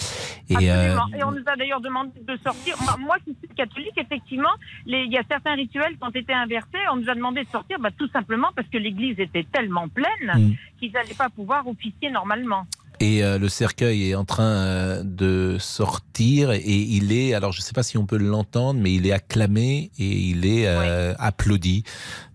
Et, 0.49 0.71
euh, 0.71 0.97
Et, 1.17 1.23
on 1.23 1.31
nous 1.31 1.43
a 1.45 1.55
d'ailleurs 1.55 1.81
demandé 1.81 2.11
de 2.21 2.37
sortir. 2.43 2.75
Moi, 2.99 3.17
qui 3.25 3.35
suis 3.39 3.55
catholique, 3.55 3.97
effectivement, 3.97 4.49
les, 4.85 5.03
il 5.03 5.11
y 5.11 5.17
a 5.17 5.23
certains 5.29 5.55
rituels 5.55 5.97
qui 5.97 6.03
ont 6.03 6.09
été 6.09 6.33
inversés. 6.33 6.79
On 6.91 6.97
nous 6.97 7.09
a 7.09 7.15
demandé 7.15 7.43
de 7.43 7.49
sortir 7.49 7.79
bah, 7.79 7.89
tout 7.97 8.09
simplement 8.09 8.49
parce 8.55 8.67
que 8.67 8.77
l'église 8.77 9.19
était 9.19 9.45
tellement 9.51 9.87
pleine 9.87 10.07
mmh. 10.35 10.51
qu'ils 10.79 10.91
n'allaient 10.91 11.13
pas 11.13 11.29
pouvoir 11.29 11.67
officier 11.67 12.09
normalement. 12.11 12.65
Et 13.01 13.23
euh, 13.23 13.37
le 13.37 13.47
cercueil 13.47 14.09
est 14.09 14.15
en 14.15 14.25
train 14.25 14.43
euh, 14.43 15.03
de 15.03 15.57
sortir 15.59 16.51
et 16.51 16.61
il 16.65 17.13
est, 17.13 17.33
alors 17.33 17.53
je 17.53 17.59
ne 17.59 17.63
sais 17.63 17.71
pas 17.71 17.83
si 17.83 17.97
on 17.97 18.05
peut 18.05 18.17
l'entendre, 18.17 18.79
mais 18.79 18.93
il 18.93 19.07
est 19.07 19.13
acclamé 19.13 19.91
et 19.97 20.05
il 20.05 20.45
est 20.45 20.67
euh, 20.67 21.11
oui. 21.11 21.15
applaudi 21.17 21.83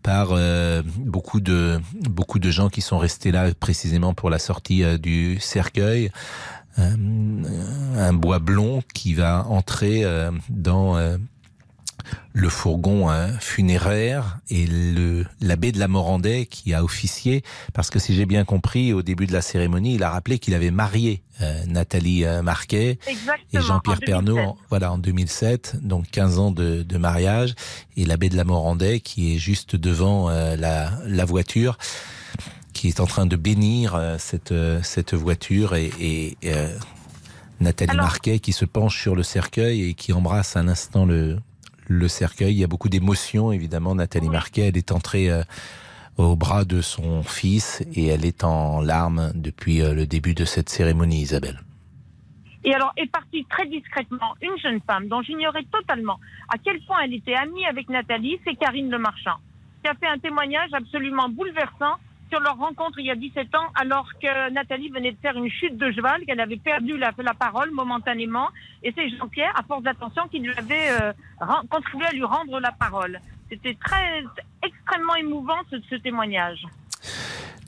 par 0.03 0.29
euh, 0.33 0.83
beaucoup 0.99 1.41
de 1.41 1.81
beaucoup 2.09 2.39
de 2.39 2.51
gens 2.51 2.71
qui 2.71 2.81
sont 2.81 2.99
restés 2.99 3.31
là 3.31 3.53
précisément 3.55 4.15
pour 4.15 4.31
la 4.31 4.39
sortie 4.39 4.83
du 4.99 5.39
cercueil. 5.39 6.11
un 6.77 8.13
bois 8.15 8.39
blond 8.39 8.83
qui 8.95 9.15
va 9.15 9.47
entrer 9.49 10.05
dans 10.49 10.97
le 12.33 12.49
fourgon 12.49 13.09
hein, 13.11 13.29
funéraire 13.39 14.39
et 14.49 14.67
le 14.67 15.25
l'abbé 15.41 15.73
de 15.73 15.79
la 15.79 15.89
Morandais 15.89 16.47
qui 16.47 16.75
a 16.75 16.83
officié 16.83 17.43
parce 17.73 17.91
que 17.91 17.99
si 17.99 18.15
j'ai 18.15 18.27
bien 18.27 18.45
compris 18.45 18.93
au 18.93 19.03
début 19.03 19.27
de 19.27 19.33
la 19.33 19.41
cérémonie 19.41 19.95
il 19.95 20.03
a 20.03 20.11
rappelé 20.11 20.39
qu'il 20.39 20.55
avait 20.55 20.71
marié 20.71 21.23
euh, 21.41 21.65
Nathalie 21.67 22.25
euh, 22.25 22.43
Marquet 22.43 22.99
Exactement, 23.07 23.37
et 23.53 23.61
Jean-Pierre 23.61 24.01
Pernaud 24.01 24.39
en, 24.39 24.57
voilà 24.69 24.93
en 24.93 24.99
2007 24.99 25.77
donc 25.83 26.11
15 26.11 26.39
ans 26.39 26.51
de, 26.51 26.83
de 26.83 26.99
mariage 26.99 27.55
et 27.97 28.05
l'abbé 28.05 28.29
de 28.29 28.37
la 28.37 28.45
Morandais 28.45 29.01
qui 29.01 29.35
est 29.35 29.39
juste 29.39 29.77
devant 29.77 30.29
euh, 30.29 30.57
la, 30.57 30.93
la 31.07 31.25
voiture 31.25 31.79
qui 32.73 32.89
est 32.89 33.01
en 33.01 33.07
train 33.07 33.27
de 33.27 33.37
bénir 33.37 33.95
euh, 33.95 34.17
cette 34.19 34.55
cette 34.83 35.15
voiture 35.15 35.75
et, 35.75 35.93
et 36.01 36.37
Nathalie 37.61 37.93
Alors, 37.93 38.07
Marquet 38.07 38.39
qui 38.41 38.53
se 38.53 38.65
penche 38.65 39.01
sur 39.01 39.15
le 39.15 39.23
cercueil 39.23 39.89
et 39.89 39.95
qui 39.95 40.13
embrasse 40.13 40.57
un 40.57 40.69
instant 40.69 41.05
le 41.05 41.39
le 41.87 42.09
cercueil. 42.09 42.55
Il 42.55 42.59
y 42.59 42.65
a 42.65 42.69
beaucoup 42.69 42.89
d'émotions, 42.89 43.53
évidemment. 43.53 43.95
Nathalie. 43.95 44.29
Marquet, 44.29 44.69
elle 44.69 44.77
est 44.77 44.93
entrée 44.93 45.31
euh, 45.31 45.43
au 46.17 46.37
bras 46.37 46.65
de 46.65 46.81
son 46.81 47.23
fils 47.23 47.83
et 47.95 48.07
elle 48.07 48.25
est 48.25 48.45
en 48.45 48.81
larmes 48.81 49.33
depuis 49.35 49.83
euh, 49.83 49.95
le 49.95 50.07
début 50.07 50.35
de 50.35 50.45
cette 50.45 50.69
cérémonie, 50.69 51.21
Isabelle. 51.21 51.61
Et 52.65 52.75
alors 52.75 52.93
est 52.97 53.11
partie 53.11 53.45
très 53.51 53.67
discrètement 53.67 54.35
une 54.41 54.57
jeune 54.59 54.81
femme 54.87 55.09
dont 55.09 55.21
j'ignorais 55.23 55.65
totalement 55.71 56.19
à 56.49 56.57
quel 56.57 56.81
point 56.87 56.97
elle 57.05 57.13
était 57.13 57.35
amie 57.35 57.67
avec 57.67 57.91
Nathalie, 57.91 58.39
c'est 58.45 58.55
Karine 58.55 58.91
Le 58.91 58.99
Marchand, 58.99 59.37
qui 59.83 59.91
a 59.91 59.95
fait 59.95 60.07
un 60.07 60.19
témoignage 60.19 60.71
absolument 60.73 61.29
bouleversant 61.29 61.97
sur 62.35 62.43
leur 62.43 62.57
rencontre 62.57 62.99
il 62.99 63.07
y 63.07 63.13
a 63.13 63.15
17 63.15 63.55
ans, 63.55 63.69
alors 63.77 64.09
que 64.21 64.51
Nathalie 64.53 64.89
venait 64.89 65.13
de 65.13 65.17
faire 65.23 65.37
une 65.37 65.49
chute 65.49 65.77
de 65.77 65.93
cheval, 65.93 66.25
qu'elle 66.27 66.41
avait 66.41 66.57
perdu 66.57 66.97
la, 66.99 67.13
la 67.17 67.35
parole 67.35 67.71
momentanément, 67.71 68.49
et 68.83 68.93
c'est 68.97 69.09
Jean-Pierre, 69.11 69.53
à 69.55 69.63
force 69.63 69.85
d'attention, 69.85 70.23
qui 70.29 70.41
lui 70.41 70.53
avait 70.57 70.89
euh, 71.01 71.13
contribué 71.71 72.07
à 72.07 72.11
lui 72.11 72.25
rendre 72.25 72.59
la 72.59 72.73
parole. 72.73 73.21
C'était 73.49 73.77
très 73.85 74.25
extrêmement 74.65 75.15
émouvant 75.15 75.59
ce, 75.71 75.77
ce 75.89 75.95
témoignage. 75.95 76.67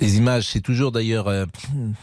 Les 0.00 0.18
images, 0.18 0.48
c'est 0.48 0.60
toujours 0.60 0.90
d'ailleurs 0.90 1.28
euh, 1.28 1.46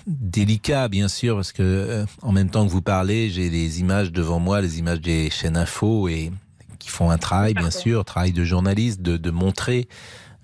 délicat, 0.07 0.88
bien 0.88 1.09
sûr, 1.09 1.36
parce 1.36 1.51
que 1.51 1.64
euh, 1.64 2.05
en 2.22 2.32
même 2.32 2.49
temps 2.49 2.66
que 2.66 2.72
vous 2.72 2.82
parlez, 2.82 3.30
j'ai 3.30 3.49
les 3.49 3.82
images 3.82 4.14
devant 4.14 4.39
moi, 4.39 4.61
les 4.61 4.80
images 4.80 5.01
des 5.01 5.30
chaînes 5.30 5.57
info 5.57 6.07
et 6.07 6.32
qui 6.80 6.89
font 6.89 7.09
un 7.11 7.18
travail, 7.18 7.53
bien 7.53 7.72
sûr, 7.72 8.05
travail 8.05 8.32
de 8.32 8.45
journaliste, 8.45 9.01
de, 9.01 9.18
de 9.18 9.32
montrer 9.32 9.88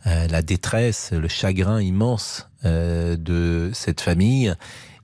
euh, 0.07 0.27
la 0.27 0.41
détresse, 0.41 1.11
le 1.11 1.27
chagrin 1.27 1.81
immense 1.81 2.47
euh, 2.65 3.15
de 3.17 3.71
cette 3.73 4.01
famille. 4.01 4.53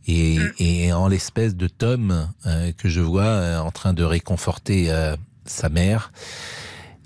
Et, 0.08 0.38
et 0.60 0.93
en 0.93 1.08
l'espèce 1.08 1.56
de 1.56 1.68
Tom 1.68 2.30
euh, 2.46 2.72
que 2.78 2.88
je 2.89 3.02
vois 3.02 3.24
euh, 3.24 3.58
en 3.60 3.72
train 3.72 3.93
de 3.93 4.04
réconforter 4.04 4.91
euh, 4.91 5.16
sa 5.46 5.68
mère 5.70 6.12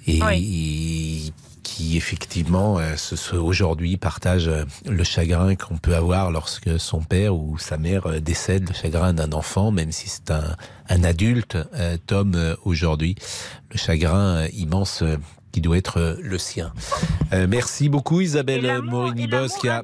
et, 0.05 0.19
et 0.35 1.33
qui 1.63 1.95
effectivement 1.95 2.77
euh, 2.79 2.95
ce- 2.97 3.15
ce- 3.15 3.35
aujourd'hui 3.37 3.95
partage 3.95 4.51
le 4.85 5.03
chagrin 5.05 5.55
qu'on 5.55 5.77
peut 5.77 5.95
avoir 5.95 6.29
lorsque 6.31 6.77
son 6.77 6.99
père 7.01 7.35
ou 7.35 7.57
sa 7.57 7.77
mère 7.77 8.19
décède, 8.21 8.67
le 8.67 8.73
chagrin 8.73 9.13
d'un 9.13 9.31
enfant, 9.31 9.71
même 9.71 9.91
si 9.93 10.09
c'est 10.09 10.31
un, 10.31 10.55
un 10.89 11.03
adulte, 11.05 11.57
euh, 11.75 11.95
Tom 12.05 12.33
euh, 12.35 12.55
aujourd'hui, 12.65 13.15
le 13.71 13.77
chagrin 13.77 14.45
immense 14.47 15.03
euh, 15.03 15.15
qui 15.51 15.61
doit 15.61 15.77
être 15.77 15.97
euh, 15.97 16.15
le 16.21 16.37
sien. 16.37 16.71
Euh, 17.33 17.47
merci 17.49 17.89
beaucoup 17.89 18.21
Isabelle 18.21 18.81
Morini-Boss 18.81 19.57
qui 19.57 19.69
a 19.69 19.83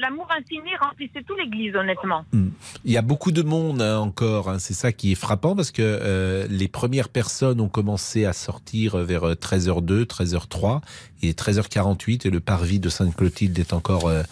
L'amour 0.00 0.28
infini 0.30 0.70
remplissait 0.80 1.22
toute 1.24 1.36
l'église, 1.36 1.74
honnêtement. 1.74 2.24
il 2.32 2.92
y 2.92 2.96
a 2.96 3.02
beaucoup 3.02 3.32
de 3.32 3.42
monde 3.42 3.82
hein, 3.82 3.98
encore, 3.98 4.48
hein. 4.48 4.60
c'est 4.60 4.74
ça 4.74 4.92
qui 4.92 5.12
est 5.12 5.16
frappant 5.16 5.56
parce 5.56 5.72
que 5.72 5.82
euh, 5.82 6.46
les 6.48 6.68
premières 6.68 7.08
personnes 7.08 7.60
ont 7.60 7.68
commencé 7.68 8.24
à 8.24 8.32
sortir 8.32 8.96
vers 8.98 9.24
euh, 9.24 9.34
13h02, 9.34 10.04
13h03 10.04 10.80
et 11.22 11.32
13h48 11.32 12.26
et 12.26 12.30
le 12.30 12.38
parvis 12.38 12.78
de 12.78 12.88
Sainte-Clotilde 12.88 13.58
est 13.58 13.72
encore 13.72 14.06
euh, 14.06 14.22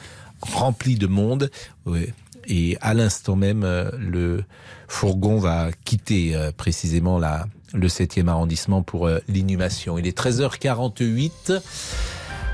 rempli 0.42 0.94
de 0.94 1.08
monde. 1.08 1.50
Ouais. 1.86 2.14
Et 2.46 2.78
à 2.80 2.94
l'instant 2.94 3.36
même, 3.36 3.62
le 3.98 4.42
fourgon 4.86 5.38
va 5.38 5.70
quitter 5.84 6.34
précisément 6.56 7.18
la, 7.18 7.44
le 7.72 7.88
7e 7.88 8.28
arrondissement 8.28 8.82
pour 8.82 9.06
euh, 9.06 9.20
l'inhumation. 9.28 9.98
Il 9.98 10.06
est 10.06 10.16
13h48. 10.16 11.60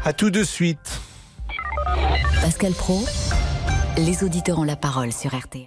À 0.05 0.13
tout 0.13 0.31
de 0.31 0.43
suite. 0.43 1.01
Pascal 2.41 2.73
Pro, 2.73 3.05
les 3.97 4.23
auditeurs 4.23 4.59
ont 4.59 4.65
la 4.65 4.77
parole 4.77 5.13
sur 5.13 5.35
RTL. 5.35 5.67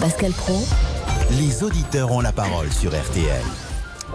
Pascal 0.00 0.32
Pro, 0.32 0.64
Les 1.38 1.62
auditeurs 1.62 2.12
ont 2.12 2.20
la 2.20 2.32
parole 2.32 2.72
sur 2.72 2.90
RTL. 2.90 3.42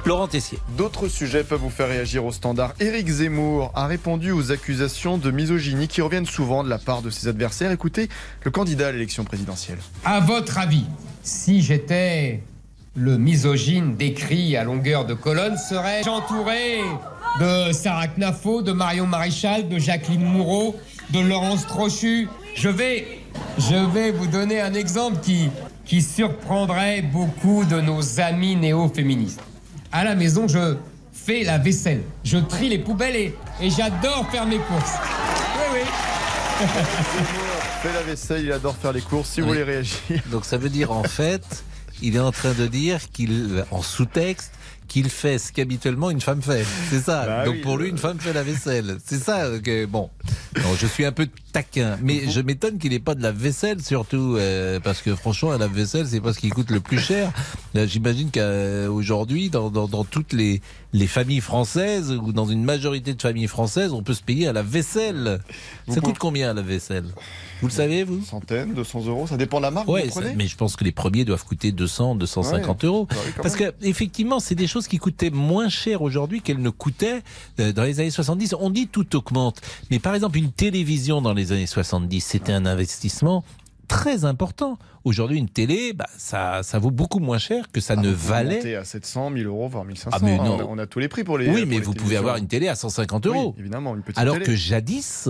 Laurent 0.06 0.28
Tessier. 0.28 0.58
D'autres 0.78 1.08
sujets 1.10 1.44
peuvent 1.44 1.60
vous 1.60 1.70
faire 1.70 1.88
réagir 1.88 2.26
au 2.26 2.32
standard. 2.32 2.74
Éric 2.80 3.08
Zemmour 3.08 3.72
a 3.76 3.86
répondu 3.86 4.32
aux 4.32 4.52
accusations 4.52 5.18
de 5.18 5.30
misogynie 5.30 5.88
qui 5.88 6.02
reviennent 6.02 6.26
souvent 6.26 6.64
de 6.64 6.70
la 6.70 6.80
part 6.80 7.02
de 7.02 7.10
ses 7.10 7.28
adversaires. 7.28 7.72
Écoutez 7.72 8.10
le 8.44 8.52
candidat 8.52 8.88
à 8.88 8.92
l'élection 8.92 9.24
présidentielle. 9.26 9.78
À 10.04 10.20
votre 10.20 10.58
avis, 10.58 10.86
si 11.22 11.62
j'étais 11.62 12.42
le 12.96 13.18
misogyne 13.18 13.96
décrit 13.96 14.58
à 14.58 14.64
longueur 14.64 15.06
de 15.06 15.14
colonne, 15.14 15.58
serais-je 15.58 16.10
entouré 16.10 16.82
de 17.40 17.72
Sarah 17.72 18.08
Knafo, 18.08 18.62
de 18.62 18.74
Marion 18.74 19.08
Maréchal, 19.08 19.70
de 19.70 19.80
Jacqueline 19.80 20.26
Moureau, 20.26 20.76
de 21.12 21.20
Laurence 21.20 21.66
Trochu 21.68 22.28
Je 22.56 22.68
vais, 22.68 23.08
je 23.58 23.76
vais 23.94 24.12
vous 24.12 24.28
donner 24.28 24.60
un 24.60 24.74
exemple 24.74 25.20
qui, 25.22 25.50
qui 25.86 26.02
surprendrait 26.02 27.02
beaucoup 27.02 27.64
de 27.64 27.80
nos 27.80 28.20
amis 28.20 28.58
néo-féministes. 28.58 29.42
À 29.94 30.04
la 30.04 30.16
maison, 30.16 30.48
je 30.50 30.76
fais 31.14 31.44
la 31.44 31.58
vaisselle, 31.58 32.04
je 32.26 32.38
trie 32.38 32.68
les 32.68 32.80
poubelles 32.80 33.16
et, 33.16 33.36
et 33.62 33.70
j'adore 33.70 34.28
faire 34.30 34.46
mes 34.46 34.58
courses. 34.58 34.96
Oui, 35.74 35.80
oui. 35.80 36.68
fait 37.82 37.94
la 37.94 38.02
vaisselle, 38.02 38.44
il 38.44 38.52
adore 38.52 38.76
faire 38.76 38.92
les 38.92 39.02
courses. 39.02 39.30
Si 39.30 39.42
vous 39.42 39.48
voulez 39.48 39.64
réagir. 39.64 40.22
Donc 40.30 40.44
ça 40.44 40.58
veut 40.58 40.70
dire 40.70 40.92
en 40.92 41.04
fait, 41.04 41.64
il 42.02 42.16
est 42.16 42.20
en 42.20 42.32
train 42.32 42.54
de 42.54 42.68
dire 42.68 43.00
qu'il, 43.12 43.66
en 43.72 43.82
sous-texte, 43.82 44.54
qu'il 44.92 45.10
fait 45.10 45.38
ce 45.40 45.54
qu'habituellement 45.54 46.10
une 46.10 46.20
femme 46.20 46.42
fait. 46.42 46.66
C'est 46.90 47.00
ça. 47.00 47.26
Bah 47.26 47.46
Donc 47.46 47.56
oui, 47.56 47.62
pour 47.62 47.78
lui, 47.78 47.90
une 47.90 47.98
femme 47.98 48.20
fait 48.20 48.34
la 48.34 48.44
vaisselle. 48.44 48.98
C'est 49.06 49.20
ça 49.20 49.48
que 49.64 49.86
bon. 49.86 50.10
Non, 50.58 50.76
je 50.78 50.86
suis 50.86 51.06
un 51.06 51.14
peu 51.14 51.28
taquin, 51.54 51.98
mais 52.02 52.30
je 52.30 52.42
m'étonne 52.42 52.78
qu'il 52.78 52.92
n'ait 52.92 53.00
pas 53.00 53.16
de 53.16 53.22
la 53.24 53.32
vaisselle 53.32 53.82
surtout 53.82 54.36
euh, 54.38 54.80
parce 54.82 55.02
que 55.02 55.16
franchement, 55.16 55.58
la 55.58 55.68
vaisselle, 55.68 56.08
c'est 56.08 56.20
pas 56.20 56.34
ce 56.34 56.40
qui 56.40 56.50
coûte 56.50 56.72
le 56.72 56.82
plus 56.82 57.00
cher. 57.00 57.32
Là, 57.74 57.86
J'imagine 57.86 58.30
qu'aujourd'hui, 58.32 59.50
dans, 59.50 59.70
dans, 59.70 59.88
dans 59.88 60.04
toutes 60.04 60.34
les 60.34 60.62
les 60.94 61.08
familles 61.08 61.40
françaises 61.40 62.12
ou 62.12 62.34
dans 62.34 62.46
une 62.48 62.66
majorité 62.66 63.14
de 63.14 63.22
familles 63.22 63.48
françaises, 63.48 63.94
on 63.94 64.04
peut 64.04 64.14
se 64.14 64.22
payer 64.24 64.48
à 64.48 64.54
la 64.54 64.62
vaisselle. 64.62 65.40
Vous 65.88 65.96
ça 65.96 66.02
coûte 66.02 66.18
combien 66.20 66.54
la 66.54 66.62
vaisselle? 66.62 67.06
Vous 67.62 67.68
le 67.68 67.74
savez 67.74 68.04
vous? 68.04 68.22
Centaines, 68.26 68.74
200 68.74 69.06
euros, 69.06 69.26
ça 69.26 69.38
dépend 69.38 69.60
de 69.60 69.64
la 69.64 69.72
marque. 69.72 69.86
Prenez? 69.88 70.36
mais 70.36 70.48
je 70.48 70.58
pense 70.58 70.76
que 70.76 70.84
les 70.84 70.92
premiers 70.92 71.24
doivent 71.24 71.46
coûter 71.46 71.72
200, 71.72 72.16
250 72.16 72.82
Ouais. 72.84 72.88
euros. 72.90 73.08
Bah 73.10 73.16
oui, 73.26 73.32
Parce 73.42 73.56
que 73.56 73.72
effectivement, 73.82 74.42
c'est 74.42 74.56
des 74.56 74.68
choses 74.68 74.81
qui 74.88 74.98
coûtaient 74.98 75.30
moins 75.30 75.70
cher 75.70 76.02
aujourd'hui 76.02 76.42
qu'elles 76.42 76.62
ne 76.62 76.70
coûtaient 76.70 77.22
euh, 77.60 77.72
dans 77.74 77.84
les 77.84 78.00
années 78.00 78.12
70. 78.12 78.56
On 78.60 78.70
dit 78.70 78.88
tout 78.88 79.16
augmente, 79.16 79.62
mais 79.90 80.00
par 80.00 80.16
exemple 80.16 80.38
une 80.38 80.52
télévision 80.52 81.22
dans 81.22 81.34
les 81.34 81.52
années 81.52 81.68
70, 81.68 82.22
c'était 82.22 82.54
un 82.54 82.66
investissement 82.66 83.44
très 83.88 84.24
important. 84.26 84.78
Aujourd'hui, 85.04 85.38
une 85.38 85.50
télé, 85.50 85.92
bah, 85.94 86.08
ça, 86.18 86.64
ça 86.64 86.80
vaut 86.80 86.92
beaucoup 86.92 87.20
moins 87.20 87.40
cher 87.40 87.72
que 87.74 87.82
ça 87.82 87.96
ne 87.98 88.10
Vous 88.10 88.28
valait. 88.28 88.76
à 88.76 88.86
700, 88.86 89.32
1000 89.32 89.48
euros, 89.48 89.68
voire 89.68 89.84
1500. 89.84 90.10
Ah, 90.14 90.20
mais 90.24 90.40
hein. 90.40 90.44
non. 90.46 90.56
On, 90.56 90.60
a, 90.60 90.64
on 90.64 90.78
a 90.78 90.88
tous 90.88 91.00
les 91.00 91.10
prix 91.10 91.24
pour 91.26 91.38
les. 91.38 91.50
oui, 91.50 91.66
mais 91.68 91.76
les 91.76 91.82
vous 91.82 91.94
pouvez 91.94 92.16
avoir 92.16 92.38
une 92.38 92.48
télé 92.48 92.68
à 92.70 92.76
150 92.76 93.28
euros. 93.28 93.54
Oui, 93.56 93.62
évidemment, 93.62 93.96
une 93.96 94.02
petite 94.02 94.18
Alors 94.18 94.36
télé. 94.36 94.46
que 94.46 94.56
jadis, 94.56 95.28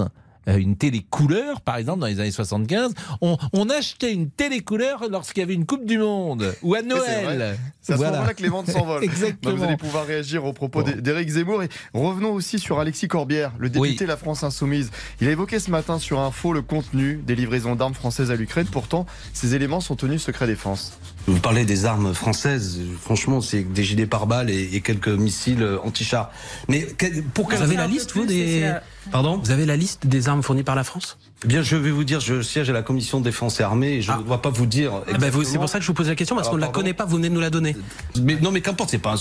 une 0.48 0.76
télé 0.76 1.06
couleur, 1.10 1.62
par 1.62 1.78
exemple, 1.78 2.00
dans 2.00 2.08
les 2.08 2.20
années 2.20 2.32
75, 2.32 2.94
on, 3.22 3.38
on 3.54 3.70
achetait 3.70 4.12
une 4.14 4.30
télé 4.30 4.62
couleur 4.62 5.04
lorsqu'il 5.10 5.42
y 5.42 5.44
avait 5.44 5.54
une 5.54 5.66
Coupe 5.66 5.86
du 5.86 5.98
Monde 5.98 6.54
ou 6.64 6.76
à. 6.76 6.82
Noël. 6.92 7.58
C'est 7.82 7.94
à 7.94 7.98
ce 7.98 8.02
moment-là 8.04 8.34
que 8.34 8.42
les 8.44 8.50
ventes 8.50 8.70
s'envolent. 8.70 9.04
Exactement. 9.12 9.52
Bah, 9.54 9.58
vous 9.58 9.64
allez 9.64 9.78
pouvoir 9.78 10.06
réagir 10.06 10.44
aux 10.46 10.54
propos 10.54 10.84
d'É- 10.84 10.96
d'Éric 11.02 11.30
Zemmour. 11.30 11.64
Et 11.64 11.70
revenons 11.94 12.32
aussi 12.34 12.60
sur 12.60 12.80
Alexis 12.80 13.08
Corbière, 13.08 13.52
le 13.60 13.70
député 13.70 14.04
de 14.04 14.10
la 14.10 14.18
France 14.18 14.44
Insoumise. 14.44 14.92
Il 15.22 15.28
a 15.28 15.32
évoqué 15.32 15.60
ce 15.60 15.70
matin 15.72 15.98
sur 16.00 16.20
Info 16.20 16.54
le 16.54 16.62
contenu 16.62 17.16
des 17.26 17.36
livraisons 17.36 17.76
d'armes 17.76 17.94
françaises 17.94 18.30
à 18.32 18.36
l'Ukraine. 18.36 18.68
Pourtant, 18.72 19.06
ces 19.34 19.56
éléments 19.56 19.80
sont 19.82 19.96
tenus 19.96 20.22
secret 20.24 20.48
défense. 20.48 20.98
Vous 21.28 21.40
parlez 21.40 21.66
des 21.66 21.86
armes 21.86 22.14
françaises, 22.16 22.80
franchement, 23.00 23.42
c'est 23.42 23.62
des 23.64 23.84
gilets 23.84 24.08
pare-balles 24.08 24.50
et, 24.50 24.70
et 24.74 24.82
quelques 24.82 25.08
missiles 25.08 25.62
euh, 25.62 25.78
anti-chars. 25.84 26.32
Mais 26.68 26.82
que- 26.82 27.22
pour 27.34 27.48
Vous 27.50 27.62
avez 27.62 27.76
la 27.76 27.88
liste, 27.88 28.12
vous, 28.14 28.26
des... 28.26 28.72
Pardon 29.10 29.38
Vous 29.38 29.52
avez 29.52 29.66
la 29.66 29.76
liste 29.76 30.06
des 30.06 30.30
armes 30.30 30.44
fournies 30.44 30.64
par 30.64 30.76
la 30.76 30.84
France? 30.84 31.18
Eh 31.44 31.48
Bien, 31.48 31.64
je 31.64 31.76
vais 31.76 31.90
vous 31.90 32.04
dire, 32.04 32.20
je 32.20 32.44
siège 32.44 32.70
à 32.70 32.74
la 32.74 32.84
commission 32.84 33.20
défense 33.20 33.60
et 33.60 33.64
armée 33.64 33.94
et 33.94 34.02
je 34.04 34.12
ne 34.12 34.22
dois 34.22 34.42
pas 34.44 34.50
vous 34.52 34.68
dire. 34.68 34.94
Ah 35.08 35.18
ben, 35.18 35.32
c'est 35.44 35.58
pour 35.58 35.70
ça 35.70 35.80
que 35.80 35.84
je 35.84 35.88
vous 35.88 35.96
pose 35.96 36.08
la 36.08 36.16
question, 36.16 36.36
parce 36.36 36.48
Alors, 36.48 36.52
qu'on 36.60 36.62
ne 36.62 36.66
la 36.68 36.72
connaît 36.72 36.94
pas, 36.94 37.06
vous 37.06 37.16
venez 37.16 37.30
de 37.30 37.34
nous 37.34 37.40
la 37.42 37.50
donner. 37.50 37.76
Mais 38.22 38.36
non, 38.36 38.52
mais 38.52 38.62
qu'importe, 38.62 38.92
c'est 38.92 39.00
pas, 39.00 39.16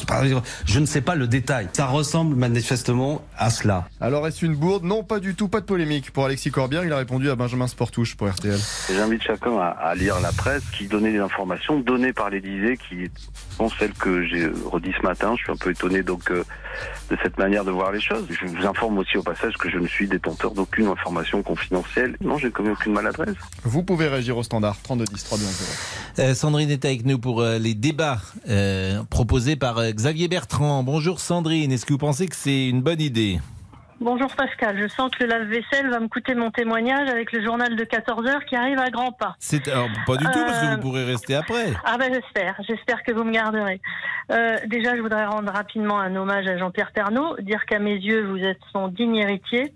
Je 0.67 0.81
ne 0.81 0.85
sais 0.87 1.01
pas 1.01 1.15
le 1.15 1.27
détail. 1.27 1.69
Ça 1.73 1.87
ressemble 1.87 2.37
manifestement 2.37 3.23
à 3.39 3.49
cela. 3.49 3.89
Alors, 4.03 4.27
est-ce 4.27 4.45
une 4.45 4.55
bourde? 4.55 4.85
Non, 4.85 5.03
pas 5.03 5.19
du 5.19 5.35
tout. 5.35 5.49
Pas 5.49 5.61
de 5.61 5.65
polémique. 5.65 6.11
Pour 6.11 6.27
Alexis 6.27 6.51
Corbière, 6.51 6.85
il 6.85 6.93
a 6.93 6.99
répondu 6.99 7.31
à 7.31 7.37
Benjamin 7.37 7.67
Sportouche 7.67 8.17
pour 8.17 8.29
RTL. 8.29 8.59
J'invite 8.95 9.23
chacun 9.23 9.57
à, 9.57 9.69
à 9.69 9.95
lire 9.95 10.21
la 10.21 10.33
presse 10.33 10.63
qui 10.77 10.89
donnait 10.89 11.13
des 11.13 11.21
informations 11.21 11.81
données 11.81 12.13
par 12.13 12.29
l'Élysée 12.29 12.77
qui 12.77 13.11
sont 13.57 13.71
celles 13.71 13.95
que 13.95 14.27
j'ai 14.27 14.47
redit 14.71 14.93
ce 15.01 15.07
matin. 15.07 15.35
Je 15.39 15.45
suis 15.45 15.53
un 15.53 15.57
peu 15.57 15.71
étonné 15.71 16.03
donc 16.03 16.31
euh, 16.31 16.45
de 17.09 17.17
cette 17.23 17.39
manière 17.39 17.65
de 17.65 17.71
voir 17.71 17.93
les 17.93 18.01
choses. 18.01 18.27
Je 18.29 18.47
vous 18.47 18.67
informe 18.67 18.99
aussi 18.99 19.17
au 19.17 19.23
passage 19.23 19.55
que 19.55 19.70
je 19.71 19.79
ne 19.79 19.87
suis 19.87 20.09
détenteur 20.09 20.53
d'aucune 20.53 20.87
information 20.87 21.43
confidentielle. 21.43 22.17
Non, 22.21 22.39
j'ai 22.39 22.51
commis 22.51 22.71
aucune 22.71 22.93
maladresse. 22.93 23.35
Vous 23.65 23.83
pouvez 23.83 24.09
réagir 24.09 24.37
au 24.37 24.43
standard 24.43 24.77
32 24.83 25.05
10 25.05 25.25
3 25.25 25.39
Euh, 26.19 26.35
Sandrine 26.35 26.71
est 26.71 26.85
avec 26.85 27.05
nous 27.05 27.19
pour 27.19 27.41
euh, 27.41 27.59
les 27.59 27.75
débats 27.75 28.21
euh, 28.49 29.03
proposés 29.11 29.57
par 29.57 29.79
euh, 29.79 29.91
Xavier 29.91 30.29
Bertrand. 30.29 30.83
Bonjour 30.83 31.21
Sandrine, 31.21 31.73
est-ce 31.73 31.87
que 31.87 31.93
vous 31.93 31.99
pensez 31.99 32.27
que 32.29 32.37
c'est 32.37 32.69
une 32.69 32.83
bonne 32.83 33.01
idée? 33.01 33.39
Bonjour 34.01 34.35
Pascal, 34.35 34.79
je 34.81 34.89
sens 34.89 35.11
que 35.11 35.25
le 35.25 35.29
lave-vaisselle 35.29 35.91
va 35.91 36.01
me 36.01 36.09
coûter 36.09 36.35
mon 36.35 36.51
témoignage 36.51 37.11
avec 37.11 37.33
le 37.33 37.45
journal 37.45 37.77
de 37.77 37.85
14 37.85 38.27
heures 38.29 38.45
qui 38.47 38.57
arrive 38.57 38.79
à 38.79 38.89
grands 38.89 39.13
pas. 39.13 39.37
C'est 39.39 39.69
alors, 39.69 39.89
pas 40.07 40.17
du 40.17 40.25
tout 40.25 40.41
parce 40.43 40.59
que 40.59 40.67
Euh, 40.67 40.77
vous 40.77 40.81
pourrez 40.81 41.05
rester 41.05 41.35
après. 41.35 41.75
Ah 41.85 41.99
ben 41.99 42.11
j'espère, 42.11 42.57
j'espère 42.67 43.03
que 43.03 43.13
vous 43.13 43.25
me 43.25 43.31
garderez. 43.33 43.79
Euh, 44.33 44.57
déjà, 44.67 44.97
je 44.97 45.03
voudrais 45.03 45.27
rendre 45.27 45.53
rapidement 45.53 45.99
un 46.01 46.17
hommage 46.17 46.47
à 46.47 46.57
Jean-Pierre 46.57 46.93
Pernaud, 46.93 47.37
dire 47.41 47.67
qu'à 47.67 47.79
mes 47.79 47.97
yeux, 47.97 48.25
vous 48.27 48.39
êtes 48.39 48.61
son 48.73 48.89
digne 48.89 49.17
héritier. 49.17 49.75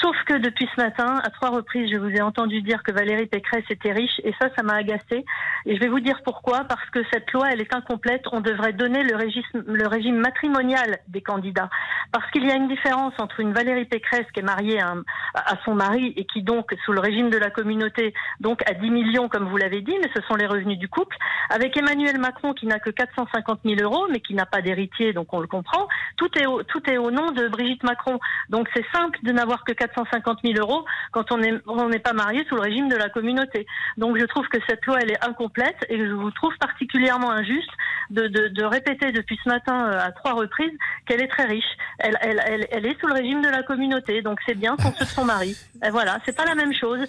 Sauf 0.00 0.14
que 0.26 0.34
depuis 0.34 0.68
ce 0.76 0.80
matin, 0.80 1.20
à 1.24 1.30
trois 1.30 1.50
reprises, 1.50 1.90
je 1.92 1.98
vous 1.98 2.10
ai 2.10 2.20
entendu 2.20 2.62
dire 2.62 2.84
que 2.84 2.92
Valérie 2.92 3.26
Pécresse 3.26 3.64
était 3.70 3.90
riche, 3.90 4.20
et 4.22 4.32
ça, 4.40 4.50
ça 4.56 4.62
m'a 4.62 4.74
agacé. 4.74 5.24
Et 5.66 5.74
je 5.74 5.80
vais 5.80 5.88
vous 5.88 5.98
dire 5.98 6.20
pourquoi. 6.24 6.64
Parce 6.64 6.88
que 6.90 7.00
cette 7.12 7.32
loi, 7.32 7.48
elle 7.50 7.60
est 7.60 7.74
incomplète. 7.74 8.22
On 8.30 8.40
devrait 8.40 8.72
donner 8.72 9.02
le 9.02 9.16
régime, 9.16 9.42
le 9.66 9.88
régime 9.88 10.18
matrimonial 10.18 10.98
des 11.08 11.22
candidats. 11.22 11.70
Parce 12.12 12.30
qu'il 12.30 12.46
y 12.46 12.50
a 12.52 12.54
une 12.54 12.68
différence 12.68 13.14
entre 13.18 13.40
une 13.40 13.47
Valérie 13.52 13.84
Pécresse 13.84 14.26
qui 14.32 14.40
est 14.40 14.44
mariée 14.44 14.80
à, 14.80 15.56
son 15.64 15.74
mari 15.74 16.12
et 16.16 16.24
qui 16.24 16.42
donc, 16.42 16.74
sous 16.84 16.92
le 16.92 17.00
régime 17.00 17.30
de 17.30 17.38
la 17.38 17.50
communauté, 17.50 18.14
donc 18.40 18.62
à 18.68 18.74
10 18.74 18.90
millions, 18.90 19.28
comme 19.28 19.48
vous 19.48 19.56
l'avez 19.56 19.80
dit, 19.80 19.94
mais 20.00 20.10
ce 20.14 20.22
sont 20.22 20.34
les 20.34 20.46
revenus 20.46 20.78
du 20.78 20.88
couple, 20.88 21.16
avec 21.50 21.76
Emmanuel 21.76 22.18
Macron 22.18 22.54
qui 22.54 22.66
n'a 22.66 22.78
que 22.78 22.90
450 22.90 23.60
000 23.64 23.80
euros, 23.82 24.06
mais 24.10 24.20
qui 24.20 24.34
n'a 24.34 24.46
pas 24.46 24.62
d'héritier, 24.62 25.12
donc 25.12 25.32
on 25.32 25.40
le 25.40 25.46
comprend. 25.46 25.88
Tout 26.16 26.30
est 26.38 26.46
au, 26.46 26.62
tout 26.62 26.82
est 26.90 26.98
au 26.98 27.10
nom 27.10 27.30
de 27.30 27.48
Brigitte 27.48 27.82
Macron. 27.82 28.18
Donc 28.48 28.68
c'est 28.74 28.84
simple 28.92 29.18
de 29.22 29.32
n'avoir 29.32 29.64
que 29.64 29.72
450 29.72 30.40
000 30.44 30.58
euros 30.58 30.84
quand 31.12 31.32
on 31.32 31.38
n'est 31.38 31.98
pas 31.98 32.12
marié 32.12 32.44
sous 32.48 32.54
le 32.54 32.62
régime 32.62 32.88
de 32.88 32.96
la 32.96 33.08
communauté. 33.08 33.66
Donc 33.96 34.18
je 34.18 34.24
trouve 34.24 34.46
que 34.48 34.58
cette 34.68 34.84
loi 34.86 34.98
elle 35.00 35.12
est 35.12 35.24
incomplète 35.24 35.76
et 35.88 35.98
je 35.98 36.12
vous 36.12 36.30
trouve 36.30 36.56
particulièrement 36.58 37.30
injuste 37.30 37.70
de, 38.10 38.26
de, 38.26 38.64
répéter 38.64 39.12
depuis 39.12 39.38
ce 39.42 39.48
matin 39.48 39.86
euh, 39.86 40.00
à 40.00 40.12
trois 40.12 40.32
reprises 40.32 40.72
qu'elle 41.06 41.22
est 41.22 41.28
très 41.28 41.44
riche. 41.44 41.76
Elle, 41.98 42.16
elle, 42.20 42.66
elle 42.70 42.86
est 42.86 42.98
sous 43.00 43.06
le 43.06 43.14
régime 43.14 43.37
de 43.42 43.48
la 43.48 43.62
communauté, 43.62 44.22
donc 44.22 44.38
c'est 44.46 44.54
bien 44.54 44.76
son 44.80 44.92
ceux 44.92 45.04
de 45.04 45.10
son 45.10 45.24
mari. 45.24 45.56
Et 45.84 45.90
voilà, 45.90 46.18
c'est 46.24 46.36
pas 46.36 46.44
la 46.44 46.54
même 46.54 46.72
chose. 46.74 47.00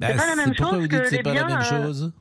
Bah, 0.00 0.08
c'est 0.10 0.16
pas 0.16 0.26
la 0.26 0.36
même 0.36 0.54
chose 0.54 0.88
que 0.88 1.10
les 1.10 1.22
pas 1.22 1.32
la 1.34 1.44
biens. 1.44 1.46
même 1.46 1.58
euh, 1.58 1.84
chose 1.84 2.12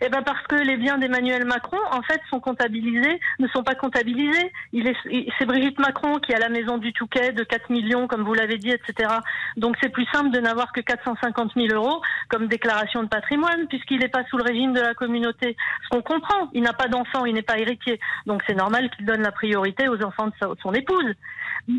eh 0.00 0.08
ben 0.08 0.22
parce 0.22 0.42
que 0.48 0.56
les 0.56 0.76
biens 0.76 0.98
d'Emmanuel 0.98 1.44
Macron, 1.44 1.76
en 1.92 2.02
fait, 2.02 2.20
sont 2.30 2.40
comptabilisés, 2.40 3.20
ne 3.38 3.46
sont 3.48 3.62
pas 3.62 3.74
comptabilisés. 3.74 4.50
Il 4.72 4.88
est, 4.88 4.96
il- 5.10 5.30
c'est 5.38 5.44
Brigitte 5.44 5.78
Macron 5.78 6.18
qui 6.18 6.34
a 6.34 6.38
la 6.38 6.48
maison 6.48 6.78
du 6.78 6.92
Touquet 6.92 7.32
de 7.32 7.44
4 7.44 7.70
millions, 7.70 8.06
comme 8.08 8.22
vous 8.24 8.34
l'avez 8.34 8.56
dit, 8.56 8.70
etc. 8.70 9.08
Donc 9.56 9.76
c'est 9.82 9.90
plus 9.90 10.06
simple 10.12 10.30
de 10.30 10.40
n'avoir 10.40 10.72
que 10.72 10.80
450 10.80 11.52
000 11.54 11.68
euros 11.74 12.02
comme 12.28 12.48
déclaration 12.48 13.02
de 13.02 13.08
patrimoine, 13.08 13.66
puisqu'il 13.68 13.98
n'est 14.00 14.08
pas 14.08 14.24
sous 14.30 14.36
le 14.38 14.42
régime 14.44 14.72
de 14.72 14.80
la 14.80 14.94
communauté. 14.94 15.54
Ce 15.84 15.88
qu'on 15.90 16.02
comprend, 16.02 16.50
il 16.54 16.62
n'a 16.62 16.72
pas 16.72 16.88
d'enfant, 16.88 17.24
il 17.26 17.34
n'est 17.34 17.42
pas 17.42 17.58
héritier. 17.58 18.00
Donc 18.26 18.42
c'est 18.46 18.54
normal 18.56 18.90
qu'il 18.90 19.04
donne 19.06 19.22
la 19.22 19.32
priorité 19.32 19.88
aux 19.88 20.02
enfants 20.02 20.26
de 20.28 20.32
son 20.62 20.72
épouse. 20.72 21.12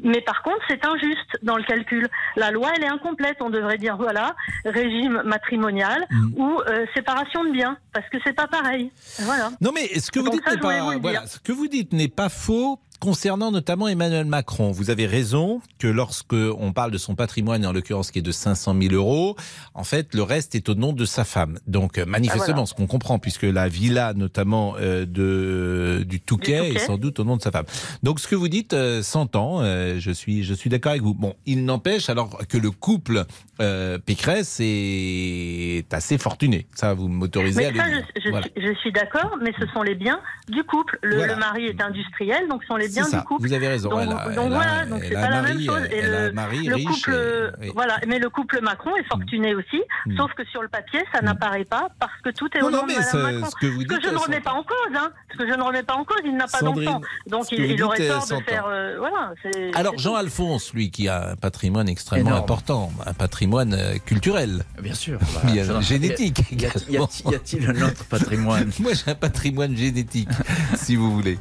Mais 0.04 0.22
par 0.22 0.42
contre, 0.44 0.60
c'est 0.68 0.86
injuste 0.86 1.38
dans 1.44 1.58
le 1.58 1.64
calcul. 1.64 2.08
La 2.36 2.52
loi, 2.52 2.70
elle 2.76 2.84
est 2.84 2.90
incomplète. 2.90 3.38
On 3.42 3.50
devrait 3.50 3.78
dire, 3.78 3.98
voilà, 3.98 4.36
régime 4.66 5.22
matrimonial 5.26 6.06
ou 6.38 6.60
euh, 6.68 6.86
séparation 6.96 7.44
de 7.44 7.52
biens, 7.52 7.78
parce 7.94 8.08
que 8.10 8.18
c'est 8.24 8.34
pas 8.34 8.48
pareil. 8.48 8.92
Voilà. 9.20 9.52
Non, 9.62 9.72
mais 9.74 10.00
ce 10.00 10.12
que 10.12 10.20
vous 10.20 10.26
Donc 10.26 10.36
dites 10.36 10.44
ça, 10.46 10.52
n'est 10.52 10.58
je 10.58 10.62
voulais 10.64 10.78
pas, 10.78 10.84
vous 10.86 10.92
le 10.92 11.00
voilà, 11.00 11.20
dire. 11.22 11.28
ce 11.30 11.40
que 11.40 11.52
vous 11.52 11.68
dites 11.68 11.94
n'est 11.94 12.08
pas 12.08 12.30
faux 12.30 12.80
concernant 13.00 13.52
notamment 13.52 13.88
Emmanuel 13.88 14.26
Macron. 14.26 14.72
Vous 14.72 14.90
avez 14.90 15.06
raison 15.06 15.62
que 15.80 15.88
lorsque 15.88 16.34
on 16.34 16.74
parle 16.74 16.92
de 16.92 16.98
son 16.98 17.16
patrimoine, 17.16 17.66
en 17.66 17.72
l'occurrence 17.74 18.12
qui 18.12 18.20
est 18.20 18.24
de 18.24 18.32
500 18.32 18.76
000 18.82 18.94
euros, 18.94 19.36
en 19.74 19.84
fait, 19.84 20.14
le 20.14 20.24
reste 20.24 20.56
est 20.56 20.70
au 20.70 20.76
nom 20.76 20.94
de 20.94 21.06
sa 21.06 21.24
femme. 21.26 21.60
Donc, 21.68 21.98
euh, 21.98 22.06
manifestement, 22.06 22.44
Ah, 22.48 22.52
voilà. 22.54 22.66
ce 22.68 22.74
qu'on 22.74 22.88
comprend, 22.88 23.20
puisque 23.20 23.44
la 23.44 23.68
villa, 23.68 24.14
notamment 24.14 24.76
euh, 24.80 25.06
de 25.06 26.04
du 26.08 26.20
Touquet, 26.22 26.58
Touquet. 26.60 26.76
est 26.76 26.86
sans 26.86 26.98
doute 26.98 27.20
au 27.20 27.24
nom 27.24 27.38
de 27.38 27.42
sa 27.42 27.52
femme. 27.52 27.66
Donc, 28.04 28.20
ce 28.20 28.28
que 28.28 28.36
vous 28.36 28.48
dites 28.48 28.74
euh, 28.74 29.04
s'entend. 29.04 29.62
euh, 29.62 29.96
je 30.00 30.12
suis, 30.12 30.44
je 30.44 30.54
suis 30.54 30.70
d'accord 30.70 30.92
avec 30.92 31.02
vous. 31.04 31.14
Bon, 31.14 31.34
il 31.46 31.66
n'empêche 31.66 32.10
alors 32.10 32.38
que 32.48 32.58
le 32.58 32.72
couple 32.72 33.26
euh, 33.62 33.98
Pécresse 33.98 34.60
est 34.62 35.94
assez 35.94 36.18
fortuné. 36.18 36.68
Ça, 36.76 36.94
vous 36.94 37.08
m'autorisez 37.08 37.66
à 37.66 37.72
le 37.72 37.74
dire. 37.74 38.04
je, 38.16 38.22
je 38.22 38.30
Voilà. 38.30 38.48
suis, 38.56 38.68
je 38.68 38.74
suis 38.80 38.92
d'accord, 38.92 39.38
mais 39.42 39.54
ce 39.60 39.66
sont 39.68 39.82
les 39.82 39.96
biens 39.96 40.20
du 40.50 40.64
couple. 40.64 41.00
Le, 41.02 41.16
Voilà. 41.18 41.34
le 41.34 41.40
mari 41.40 41.66
est 41.68 41.82
industriel, 41.82 42.48
donc 42.48 42.62
ce 42.64 42.68
sont 42.68 42.76
les 42.76 42.90
biens 42.90 43.04
ça, 43.06 43.20
du 43.20 43.24
couple. 43.26 43.48
vous 43.48 43.54
avez 43.54 43.68
raison, 43.68 43.90
Donc, 43.90 44.00
elle 44.04 44.10
a- 44.10 44.14
donc 44.14 44.28
elle 44.34 44.40
a- 44.40 44.48
voilà, 44.56 44.86
donc 44.86 45.04
c'est 45.04 45.14
pas 45.14 45.30
la 45.30 45.42
même 45.42 45.60
chose. 45.62 45.82
Et 45.92 46.02
le, 46.02 46.32
mari 46.32 46.68
couple, 46.68 47.12
et- 47.14 47.62
oui. 47.66 47.72
voilà, 47.74 47.98
mais 48.08 48.20
le 48.20 48.30
couple 48.30 48.60
Macron 48.62 48.96
est 48.98 49.04
fortuné 49.08 49.56
aussi, 49.56 49.82
sauf 50.18 50.34
que 50.34 50.44
sur 50.46 50.62
le 50.62 50.68
papier, 50.68 51.02
ça 51.14 51.22
n'apparaît 51.22 51.66
pas 51.66 51.90
parce 52.00 52.20
que 52.24 52.30
tout 52.32 52.50
est 52.58 52.62
Non, 52.62 52.68
au 52.68 52.72
non, 52.72 52.78
nom 52.80 52.84
mais 52.88 52.98
de 52.98 53.02
ça- 53.02 53.18
Macron. 53.18 53.50
ce 53.50 53.56
que 53.56 53.68
vous 53.72 53.84
dites, 53.84 54.04
je 54.04 54.10
ne 54.10 54.18
remets 54.18 54.42
pas 54.42 54.54
en 54.54 54.64
cause, 54.64 54.96
hein. 54.96 55.12
Ce 55.32 55.38
que 55.38 55.48
je 55.48 55.54
ne 55.54 55.62
remets 55.64 55.84
pas 55.84 55.96
en 55.96 56.04
cause, 56.04 56.22
il 56.26 56.36
n'a 56.36 56.48
pas 56.48 56.62
d'enfant, 56.62 57.02
donc 57.28 57.52
il, 57.52 57.58
que 57.58 57.64
il 57.64 57.84
aurait 57.84 58.08
tort 58.08 58.26
euh, 58.32 58.38
de 58.38 58.44
faire, 58.44 58.66
euh, 58.68 58.96
voilà. 59.00 59.34
Alors 59.76 59.94
c'est 59.98 60.02
Jean-Alphonse, 60.02 60.74
lui, 60.74 60.92
qui 60.92 61.08
a 61.08 61.32
un 61.32 61.36
patrimoine 61.36 61.88
extrêmement 61.90 62.36
important, 62.36 62.92
un 63.06 63.14
patrimoine 63.14 63.45
euh, 63.54 63.98
culturel. 64.06 64.64
Bien 64.82 64.94
sûr. 64.94 65.20
Va. 65.44 65.82
génétique. 65.82 66.44
Y 66.52 66.66
a- 66.66 66.68
y 66.68 66.68
a- 66.68 66.80
également. 66.90 67.10
y 67.32 67.36
a-t-il 67.36 67.70
un 67.70 67.82
autre 67.88 68.04
patrimoine 68.06 68.72
Moi, 68.80 68.92
j'ai 68.94 69.12
un 69.12 69.16
patrimoine 69.16 69.76
génétique, 69.76 70.30
si 70.78 70.96
vous 70.96 71.12
voulez. 71.12 71.38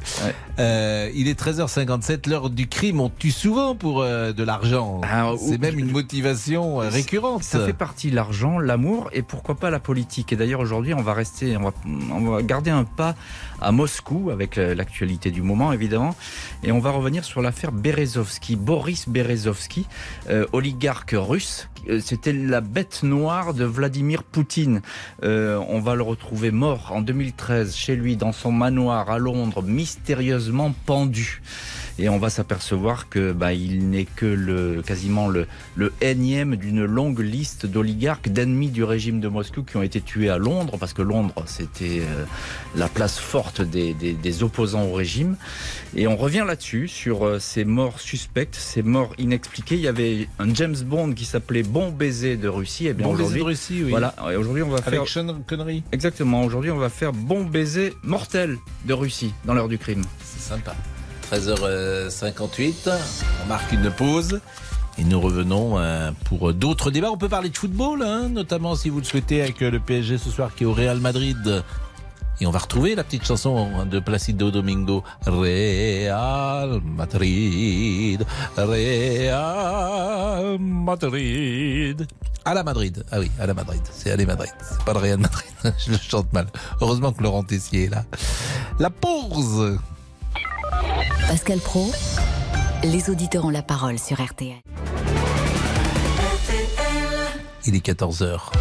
Euh, 0.59 1.09
il 1.15 1.27
est 1.27 1.39
13h57, 1.39 2.29
l'heure 2.29 2.49
du 2.49 2.67
crime. 2.67 2.99
On 3.01 3.09
tue 3.09 3.31
souvent 3.31 3.75
pour 3.75 4.01
euh, 4.01 4.31
de 4.33 4.43
l'argent. 4.43 5.01
C'est 5.37 5.57
même 5.59 5.79
une 5.79 5.91
motivation 5.91 6.81
euh, 6.81 6.89
récurrente. 6.89 7.43
Ça 7.43 7.65
fait 7.65 7.73
partie 7.73 8.11
l'argent, 8.11 8.59
l'amour 8.59 9.09
et 9.13 9.21
pourquoi 9.21 9.55
pas 9.55 9.69
la 9.69 9.79
politique. 9.79 10.31
Et 10.33 10.35
d'ailleurs 10.35 10.59
aujourd'hui, 10.59 10.93
on 10.93 11.01
va 11.01 11.13
rester, 11.13 11.57
on 11.57 11.63
va, 11.63 11.71
on 12.11 12.29
va 12.31 12.41
garder 12.41 12.71
un 12.71 12.83
pas 12.83 13.15
à 13.61 13.71
Moscou 13.71 14.29
avec 14.31 14.57
euh, 14.57 14.75
l'actualité 14.75 15.31
du 15.31 15.41
moment 15.41 15.71
évidemment, 15.71 16.15
et 16.63 16.71
on 16.71 16.79
va 16.79 16.91
revenir 16.91 17.23
sur 17.23 17.41
l'affaire 17.41 17.71
Berezovski, 17.71 18.55
Boris 18.55 19.07
Berezovski, 19.07 19.85
euh, 20.29 20.45
oligarque 20.53 21.15
russe. 21.17 21.69
Euh, 21.89 21.99
C'était 21.99 22.33
la 22.33 22.61
bête 22.61 23.03
noire 23.03 23.53
de 23.53 23.65
Vladimir 23.65 24.23
Poutine. 24.23 24.81
Euh, 25.23 25.61
on 25.67 25.79
va 25.79 25.95
le 25.95 26.03
retrouver 26.03 26.51
mort 26.51 26.91
en 26.91 27.01
2013 27.01 27.75
chez 27.75 27.95
lui 27.95 28.15
dans 28.15 28.31
son 28.31 28.51
manoir 28.51 29.09
à 29.09 29.19
Londres, 29.19 29.61
mystérieusement 29.63 30.73
pendu. 30.85 31.41
Et 31.97 32.09
on 32.09 32.17
va 32.19 32.29
s'apercevoir 32.29 33.07
que 33.07 33.31
bah, 33.31 33.53
il 33.53 33.89
n'est 33.89 34.03
que 34.05 34.25
le 34.25 34.81
quasiment 34.85 35.29
le, 35.29 35.47
le 35.75 35.93
énième 36.01 36.57
d'une 36.57 36.83
longue 36.83 37.19
liste 37.21 37.65
d'oligarques, 37.65 38.27
d'ennemis 38.29 38.69
du 38.69 38.83
régime 38.83 39.21
de 39.21 39.29
Moscou 39.29 39.63
qui 39.63 39.77
ont 39.77 39.81
été 39.81 40.01
tués 40.01 40.29
à 40.29 40.37
Londres, 40.37 40.75
parce 40.77 40.91
que 40.93 41.01
Londres 41.01 41.33
c'était 41.45 42.01
euh, 42.01 42.25
la 42.75 42.89
place 42.89 43.17
forte 43.17 43.61
des, 43.61 43.93
des- 43.93 44.13
des 44.13 44.43
opposants 44.43 44.83
au 44.83 44.93
régime. 44.93 45.37
Et 45.95 46.07
on 46.07 46.17
revient 46.17 46.43
là-dessus 46.45 46.89
sur 46.89 47.25
euh, 47.25 47.39
ces 47.39 47.63
morts 47.63 48.01
suspectes, 48.01 48.55
ces 48.55 48.81
morts 48.83 49.13
inexpliquées. 49.17 49.75
Il 49.75 49.81
y 49.81 49.87
avait 49.87 50.27
un 50.39 50.53
James 50.53 50.75
Bond 50.85 51.13
qui 51.13 51.23
s'appelait 51.23 51.63
Bon 51.63 51.91
baiser 51.91 52.35
de 52.35 52.49
Russie. 52.49 52.87
Et 52.87 52.93
bien 52.93 53.05
Bon 53.07 53.13
baiser 53.13 53.23
aujourd'hui, 53.23 53.39
de 53.41 53.45
Russie, 53.45 53.81
oui. 53.85 53.89
Voilà. 53.91 54.13
Aujourd'hui 54.37 54.63
on 54.63 54.69
va 54.69 54.79
Avec 54.79 54.89
faire 54.89 55.07
Sean 55.07 55.33
Connery. 55.47 55.83
Exactement. 55.93 56.43
Aujourd'hui, 56.43 56.71
on 56.71 56.77
va 56.77 56.89
faire 56.89 57.13
bon 57.13 57.45
baiser 57.45 57.93
mortel 58.03 58.57
de 58.85 58.93
Russie 58.93 59.33
dans 59.45 59.53
l'heure 59.53 59.69
du 59.69 59.77
crime. 59.77 60.01
C'est 60.23 60.41
sympa. 60.41 60.75
13h58, 61.31 62.89
on 63.43 63.47
marque 63.47 63.71
une 63.71 63.91
pause. 63.91 64.39
Et 64.97 65.03
nous 65.03 65.19
revenons 65.19 65.77
euh, 65.77 66.11
pour 66.23 66.53
d'autres 66.53 66.89
débats. 66.89 67.11
On 67.11 67.17
peut 67.17 67.27
parler 67.27 67.49
de 67.49 67.57
football, 67.57 68.01
hein, 68.01 68.29
notamment 68.29 68.75
si 68.75 68.89
vous 68.89 68.99
le 68.99 69.03
souhaitez, 69.03 69.41
avec 69.41 69.61
euh, 69.61 69.69
le 69.69 69.81
PSG 69.81 70.17
ce 70.17 70.29
soir 70.29 70.55
qui 70.55 70.63
est 70.63 70.65
au 70.65 70.73
Real 70.73 70.99
Madrid. 70.99 71.63
Et 72.39 72.47
on 72.47 72.51
va 72.51 72.59
retrouver 72.59 72.95
la 72.95 73.03
petite 73.03 73.25
chanson 73.25 73.85
de 73.85 73.99
Placido 73.99 74.51
Domingo. 74.51 75.03
Real 75.25 76.81
Madrid, 76.83 78.25
Real 78.57 79.37
Madrid. 80.59 82.07
À 82.43 82.53
la 82.53 82.63
Madrid. 82.63 83.03
Ah 83.11 83.19
oui, 83.19 83.31
à 83.39 83.47
la 83.47 83.53
Madrid. 83.53 83.81
C'est 83.91 84.11
à 84.11 84.17
la 84.17 84.25
Madrid. 84.25 84.51
C'est 84.61 84.83
pas 84.83 84.93
le 84.93 84.99
Real 84.99 85.17
Madrid. 85.17 85.49
Je 85.77 85.91
le 85.91 85.97
chante 85.97 86.31
mal. 86.31 86.47
Heureusement 86.79 87.11
que 87.11 87.23
Laurent 87.23 87.43
Tessier 87.43 87.85
est 87.85 87.89
là. 87.89 88.03
La 88.79 88.89
pause. 88.89 89.79
Pascal 91.27 91.59
Pro, 91.59 91.91
les 92.83 93.09
auditeurs 93.09 93.45
ont 93.45 93.49
la 93.49 93.61
parole 93.63 93.99
sur 93.99 94.23
RTL. 94.23 94.61
Il 97.65 97.75
est 97.75 97.85
14h. 97.85 98.51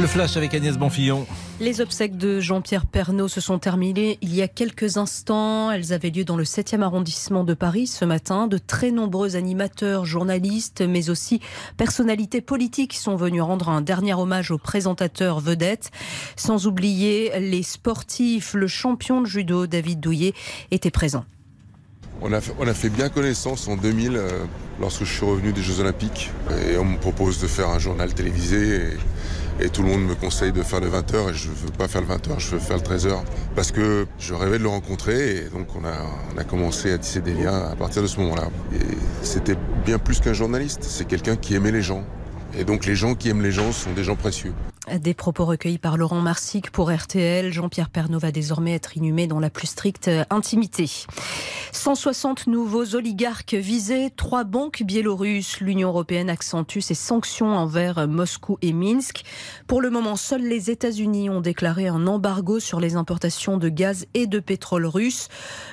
Le 0.00 0.08
flash 0.08 0.36
avec 0.36 0.52
Agnès 0.54 0.76
Bonfillon. 0.76 1.24
Les 1.60 1.80
obsèques 1.80 2.16
de 2.16 2.40
Jean-Pierre 2.40 2.84
Pernaud 2.84 3.28
se 3.28 3.40
sont 3.40 3.60
terminées 3.60 4.18
il 4.22 4.34
y 4.34 4.42
a 4.42 4.48
quelques 4.48 4.96
instants. 4.96 5.70
Elles 5.70 5.92
avaient 5.92 6.10
lieu 6.10 6.24
dans 6.24 6.36
le 6.36 6.42
7e 6.42 6.82
arrondissement 6.82 7.44
de 7.44 7.54
Paris 7.54 7.86
ce 7.86 8.04
matin. 8.04 8.48
De 8.48 8.58
très 8.58 8.90
nombreux 8.90 9.36
animateurs, 9.36 10.04
journalistes, 10.04 10.82
mais 10.86 11.10
aussi 11.10 11.40
personnalités 11.76 12.40
politiques 12.40 12.94
sont 12.94 13.14
venus 13.14 13.42
rendre 13.42 13.68
un 13.68 13.82
dernier 13.82 14.14
hommage 14.14 14.50
au 14.50 14.58
présentateur 14.58 15.38
vedette. 15.38 15.92
Sans 16.34 16.66
oublier 16.66 17.38
les 17.38 17.62
sportifs. 17.62 18.54
Le 18.54 18.66
champion 18.66 19.20
de 19.20 19.26
judo, 19.26 19.68
David 19.68 20.00
Douillet, 20.00 20.34
était 20.72 20.90
présent. 20.90 21.24
On 22.20 22.32
a, 22.32 22.40
fait, 22.40 22.52
on 22.58 22.66
a 22.66 22.74
fait 22.74 22.90
bien 22.90 23.08
connaissance 23.08 23.68
en 23.68 23.76
2000 23.76 24.16
euh, 24.16 24.44
lorsque 24.80 25.04
je 25.04 25.12
suis 25.12 25.26
revenu 25.26 25.52
des 25.52 25.62
Jeux 25.62 25.80
Olympiques 25.80 26.30
et 26.68 26.78
on 26.78 26.84
me 26.84 26.96
propose 26.96 27.40
de 27.40 27.46
faire 27.46 27.68
un 27.68 27.78
journal 27.78 28.14
télévisé 28.14 28.76
et, 28.76 28.98
et 29.60 29.68
tout 29.68 29.82
le 29.82 29.88
monde 29.88 30.04
me 30.04 30.14
conseille 30.14 30.52
de 30.52 30.62
faire 30.62 30.80
le 30.80 30.88
20h 30.88 31.30
et 31.30 31.34
je 31.34 31.48
veux 31.48 31.70
pas 31.76 31.88
faire 31.88 32.00
le 32.00 32.08
20h, 32.08 32.38
je 32.38 32.50
veux 32.50 32.58
faire 32.58 32.76
le 32.76 32.82
13h 32.82 33.22
parce 33.54 33.70
que 33.70 34.06
je 34.18 34.34
rêvais 34.34 34.58
de 34.58 34.62
le 34.62 34.68
rencontrer 34.68 35.36
et 35.36 35.48
donc 35.48 35.68
on 35.76 35.84
a, 35.84 35.94
on 36.34 36.38
a 36.38 36.44
commencé 36.44 36.92
à 36.92 36.98
tisser 36.98 37.20
des 37.20 37.34
liens 37.34 37.68
à 37.70 37.76
partir 37.76 38.02
de 38.02 38.06
ce 38.06 38.18
moment-là. 38.20 38.48
Et 38.74 38.84
c'était 39.22 39.56
bien 39.84 39.98
plus 39.98 40.20
qu'un 40.20 40.32
journaliste, 40.32 40.80
c'est 40.82 41.06
quelqu'un 41.06 41.36
qui 41.36 41.54
aimait 41.54 41.72
les 41.72 41.82
gens. 41.82 42.04
Et 42.58 42.64
donc 42.64 42.86
les 42.86 42.94
gens 42.94 43.14
qui 43.14 43.28
aiment 43.28 43.42
les 43.42 43.52
gens 43.52 43.72
sont 43.72 43.92
des 43.92 44.04
gens 44.04 44.16
précieux. 44.16 44.52
Des 44.92 45.14
propos 45.14 45.46
recueillis 45.46 45.78
par 45.78 45.96
Laurent 45.96 46.20
Marsic 46.20 46.70
pour 46.70 46.92
RTL. 46.92 47.50
Jean-Pierre 47.50 47.88
Pernaud 47.88 48.18
va 48.18 48.32
désormais 48.32 48.74
être 48.74 48.98
inhumé 48.98 49.26
dans 49.26 49.40
la 49.40 49.48
plus 49.48 49.66
stricte 49.66 50.10
intimité. 50.28 51.06
160 51.72 52.46
nouveaux 52.48 52.94
oligarques 52.94 53.54
visés, 53.54 54.10
trois 54.14 54.44
banques 54.44 54.82
biélorusses. 54.82 55.60
L'Union 55.60 55.88
européenne 55.88 56.28
accentue 56.28 56.80
ses 56.80 56.94
sanctions 56.94 57.56
envers 57.56 58.06
Moscou 58.06 58.58
et 58.60 58.74
Minsk. 58.74 59.24
Pour 59.66 59.80
le 59.80 59.88
moment, 59.88 60.16
seuls 60.16 60.46
les 60.46 60.70
États-Unis 60.70 61.30
ont 61.30 61.40
déclaré 61.40 61.88
un 61.88 62.06
embargo 62.06 62.60
sur 62.60 62.78
les 62.78 62.94
importations 62.94 63.56
de 63.56 63.70
gaz 63.70 64.06
et 64.12 64.26
de 64.26 64.38
pétrole 64.38 64.84
russe. 64.84 65.28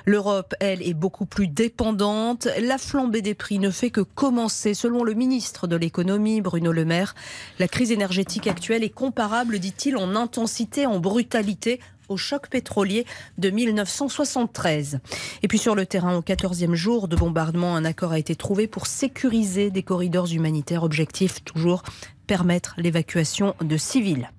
L'Europe, 0.05 0.55
elle, 0.61 0.81
est 0.87 0.93
beaucoup 0.93 1.25
plus 1.25 1.49
dépendante. 1.49 2.47
La 2.61 2.77
flambée 2.77 3.21
des 3.21 3.35
prix 3.35 3.59
ne 3.59 3.71
fait 3.71 3.91
que 3.91 4.01
commencer. 4.01 4.73
Selon 4.73 5.03
le 5.03 5.13
ministre 5.13 5.67
de 5.67 5.75
l'économie, 5.75 6.39
Bruno 6.39 6.71
Le 6.71 6.85
Maire, 6.85 7.13
la 7.59 7.67
crise 7.67 7.91
énergétique 7.91 8.47
actuelle 8.47 8.85
est 8.85 9.00
comparable, 9.01 9.57
dit-il, 9.57 9.97
en 9.97 10.15
intensité, 10.15 10.85
en 10.85 10.99
brutalité 10.99 11.79
au 12.07 12.17
choc 12.17 12.49
pétrolier 12.49 13.07
de 13.39 13.49
1973. 13.49 14.99
Et 15.41 15.47
puis 15.47 15.57
sur 15.57 15.73
le 15.73 15.87
terrain, 15.87 16.17
au 16.17 16.21
14e 16.21 16.75
jour 16.75 17.07
de 17.07 17.15
bombardement, 17.15 17.75
un 17.75 17.83
accord 17.83 18.11
a 18.11 18.19
été 18.19 18.35
trouvé 18.35 18.67
pour 18.67 18.85
sécuriser 18.85 19.71
des 19.71 19.81
corridors 19.81 20.31
humanitaires. 20.31 20.83
Objectif 20.83 21.43
toujours 21.43 21.81
permettre 22.27 22.75
l'évacuation 22.77 23.55
de 23.59 23.75
civils. 23.75 24.29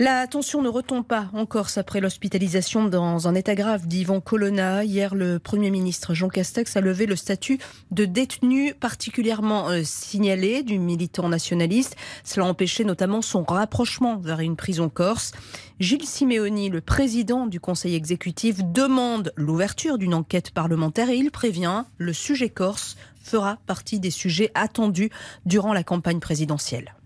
La 0.00 0.26
tension 0.26 0.60
ne 0.60 0.68
retombe 0.68 1.04
pas 1.04 1.30
en 1.34 1.46
Corse 1.46 1.78
après 1.78 2.00
l'hospitalisation 2.00 2.86
dans 2.86 3.28
un 3.28 3.36
état 3.36 3.54
grave 3.54 3.86
d'Yvan 3.86 4.20
Colonna. 4.20 4.82
Hier, 4.82 5.14
le 5.14 5.38
Premier 5.38 5.70
ministre 5.70 6.14
Jean 6.14 6.28
Castex 6.28 6.76
a 6.76 6.80
levé 6.80 7.06
le 7.06 7.14
statut 7.14 7.60
de 7.92 8.04
détenu 8.04 8.74
particulièrement 8.74 9.68
euh, 9.68 9.82
signalé 9.84 10.64
du 10.64 10.80
militant 10.80 11.28
nationaliste. 11.28 11.94
Cela 12.24 12.46
a 12.46 12.48
empêché 12.48 12.84
notamment 12.84 13.22
son 13.22 13.44
rapprochement 13.44 14.16
vers 14.16 14.40
une 14.40 14.56
prison 14.56 14.88
corse. 14.88 15.30
Gilles 15.78 16.06
Simeoni, 16.06 16.70
le 16.70 16.80
président 16.80 17.46
du 17.46 17.60
conseil 17.60 17.94
exécutif, 17.94 18.64
demande 18.64 19.32
l'ouverture 19.36 19.96
d'une 19.96 20.14
enquête 20.14 20.50
parlementaire 20.50 21.08
et 21.08 21.16
il 21.16 21.30
prévient 21.30 21.84
le 21.98 22.12
sujet 22.12 22.48
corse 22.48 22.96
fera 23.22 23.58
partie 23.68 24.00
des 24.00 24.10
sujets 24.10 24.50
attendus 24.54 25.10
durant 25.46 25.72
la 25.72 25.84
campagne 25.84 26.18
présidentielle. 26.18 26.96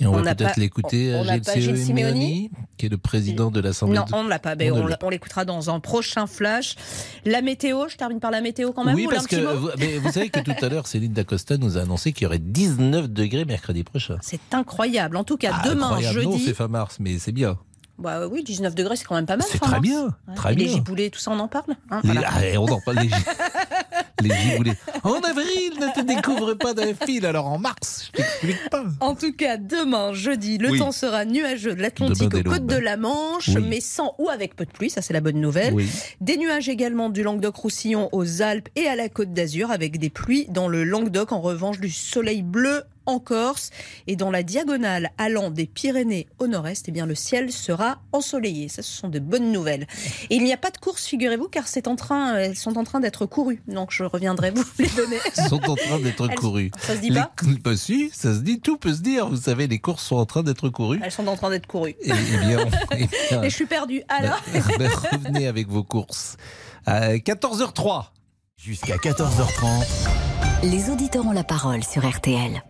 Et 0.00 0.06
on, 0.06 0.14
On 0.14 0.22
va 0.22 0.34
peut-être 0.34 0.56
l'écouter, 0.56 1.10
n'a 1.12 1.38
Gilles 1.54 1.76
Simeoni, 1.76 2.50
qui 2.78 2.86
est 2.86 2.88
le 2.88 2.96
président 2.98 3.50
de 3.50 3.60
l'Assemblée. 3.60 3.98
Non, 3.98 4.04
de- 4.04 4.14
on 4.14 4.24
ne 4.24 4.28
l'a 4.30 4.38
pas. 4.38 4.54
Ben, 4.54 4.72
On 4.72 5.08
l'écoutera 5.10 5.44
dans 5.44 5.68
un 5.70 5.78
prochain 5.80 6.26
flash. 6.26 6.74
La 7.26 7.42
météo, 7.42 7.88
je 7.88 7.96
termine 7.96 8.18
par 8.20 8.30
la 8.30 8.40
météo 8.40 8.72
quand 8.72 8.84
même. 8.84 8.94
oui, 8.94 9.06
ou 9.06 9.10
parce 9.10 9.26
que 9.26 9.36
vous, 9.36 9.68
mais 9.78 9.98
vous 9.98 10.10
savez 10.12 10.30
que 10.30 10.40
tout 10.40 10.54
à 10.64 10.68
l'heure, 10.68 10.86
Céline 10.86 11.12
Dacosta 11.12 11.56
nous 11.58 11.76
a 11.76 11.82
annoncé 11.82 12.12
qu'il 12.12 12.22
y 12.24 12.26
aurait 12.26 12.38
19 12.38 13.08
degrés 13.08 13.44
mercredi 13.44 13.84
prochain. 13.84 14.16
C'est 14.22 14.40
incroyable. 14.52 15.16
En 15.16 15.24
tout 15.24 15.36
cas, 15.36 15.50
Ah, 15.62 15.68
demain, 15.68 15.86
incroyable. 15.88 16.22
Non, 16.22 16.32
jeudi. 16.32 16.44
c'est 16.46 16.54
fin 16.54 16.68
mars, 16.68 16.96
mais 16.98 17.18
c'est 17.18 17.32
bien. 17.32 17.58
Bah 17.98 18.26
oui, 18.26 18.42
19 18.42 18.74
degrés, 18.74 18.96
c'est 18.96 19.04
quand 19.04 19.14
même 19.16 19.26
pas 19.26 19.36
mal. 19.36 19.46
C'est 19.50 19.58
très 19.58 19.78
bien, 19.80 20.04
Ouais. 20.26 20.34
très 20.34 20.52
Et 20.54 20.56
Les 20.56 20.68
giboulées, 20.68 21.10
tout 21.10 21.18
ça, 21.20 21.30
on 21.32 21.38
en 21.38 21.48
parle 21.48 21.74
hein, 21.90 22.00
voilà. 22.02 22.22
ah, 22.32 22.40
on 22.58 22.66
en 22.68 22.80
parle. 22.80 23.00
Les, 23.00 23.10
les 24.22 24.34
giboulées. 24.34 24.72
En 25.02 25.14
avril, 25.20 25.72
ne 25.80 25.94
te 25.94 26.00
découvre 26.06 26.54
pas 26.54 26.74
d'un 26.74 26.94
fil, 26.94 27.24
alors 27.26 27.46
en 27.46 27.58
mars, 27.58 28.10
je 28.12 28.22
t'explique 28.22 28.70
pas. 28.70 28.84
En 29.00 29.14
tout 29.14 29.32
cas, 29.32 29.56
demain, 29.56 30.12
jeudi, 30.12 30.58
le 30.58 30.70
Oui. 30.70 30.78
temps 30.78 30.92
sera 30.92 31.24
nuageux 31.24 31.74
de 31.74 31.82
l'Atlantique 31.82 32.34
aux 32.34 32.42
côtes 32.42 32.66
de 32.66 32.76
la 32.76 32.96
Manche, 32.96 33.48
Oui. 33.48 33.64
mais 33.68 33.80
sans 33.80 34.14
ou 34.18 34.28
avec 34.28 34.56
peu 34.56 34.64
de 34.66 34.70
pluie, 34.70 34.90
ça 34.90 35.02
c'est 35.02 35.12
la 35.12 35.20
bonne 35.20 35.40
nouvelle. 35.40 35.74
Oui. 35.74 35.86
Des 36.20 36.36
nuages 36.36 36.68
également 36.68 37.08
du 37.08 37.22
Languedoc-Roussillon 37.22 38.08
aux 38.12 38.42
Alpes 38.42 38.68
et 38.76 38.86
à 38.86 38.96
la 38.96 39.08
Côte 39.08 39.32
d'Azur, 39.32 39.70
avec 39.70 39.98
des 39.98 40.10
pluies 40.10 40.46
dans 40.48 40.68
le 40.68 40.84
Languedoc, 40.84 41.32
en 41.32 41.40
revanche 41.40 41.80
du 41.80 41.90
soleil 41.90 42.42
bleu 42.42 42.82
en 43.10 43.18
Corse. 43.18 43.70
Et 44.06 44.16
dans 44.16 44.30
la 44.30 44.42
diagonale 44.42 45.10
allant 45.18 45.50
des 45.50 45.66
Pyrénées 45.66 46.26
au 46.38 46.46
nord-est, 46.46 46.88
eh 46.88 46.92
bien, 46.92 47.06
le 47.06 47.14
ciel 47.14 47.52
sera 47.52 47.98
ensoleillé. 48.12 48.68
Ça, 48.68 48.82
ce 48.82 48.90
sont 48.92 49.08
de 49.08 49.18
bonnes 49.18 49.52
nouvelles. 49.52 49.86
Et 50.30 50.36
il 50.36 50.44
n'y 50.44 50.52
a 50.52 50.56
pas 50.56 50.70
de 50.70 50.78
course, 50.78 51.04
figurez-vous, 51.06 51.48
car 51.48 51.68
c'est 51.68 51.88
en 51.88 51.96
train, 51.96 52.36
elles 52.36 52.56
sont 52.56 52.78
en 52.78 52.84
train 52.84 53.00
d'être 53.00 53.26
courues. 53.26 53.62
Donc 53.68 53.90
je 53.90 54.04
reviendrai 54.04 54.50
vous 54.50 54.64
les 54.78 54.88
donner. 54.88 55.18
Ils 55.36 55.44
sont 55.48 55.70
en 55.70 55.76
train 55.76 55.98
d'être 55.98 56.28
Elles- 56.30 56.34
courus. 56.36 56.70
Ça 56.80 56.94
se 56.96 57.00
dit 57.00 57.10
Les- 57.10 57.20
pas 57.20 57.32
Bah 57.64 57.76
si, 57.76 58.10
ça 58.12 58.34
se 58.34 58.40
dit, 58.40 58.60
tout 58.60 58.76
peut 58.78 58.94
se 58.94 59.00
dire. 59.02 59.28
Vous 59.28 59.36
savez, 59.36 59.66
les 59.66 59.78
courses 59.78 60.04
sont 60.04 60.16
en 60.16 60.26
train 60.26 60.42
d'être 60.42 60.68
courues. 60.68 61.00
Elles 61.04 61.10
sont 61.12 61.26
en 61.26 61.36
train 61.36 61.50
d'être 61.50 61.66
courues. 61.66 61.96
Et, 62.02 62.10
eh 62.10 62.46
bien, 62.46 62.58
on- 62.66 62.94
eh 62.96 63.06
bien, 63.30 63.42
Et 63.42 63.50
je 63.50 63.54
suis 63.54 63.66
perdue. 63.66 64.02
Alors 64.08 64.40
ben, 64.78 64.90
revenez 65.12 65.46
avec 65.46 65.68
vos 65.68 65.82
courses. 65.84 66.36
À 66.86 67.14
14h03. 67.16 68.06
Jusqu'à 68.56 68.96
14h30. 68.96 69.86
Les 70.64 70.90
auditeurs 70.90 71.26
ont 71.26 71.32
la 71.32 71.44
parole 71.44 71.82
sur 71.82 72.06
RTL. 72.08 72.62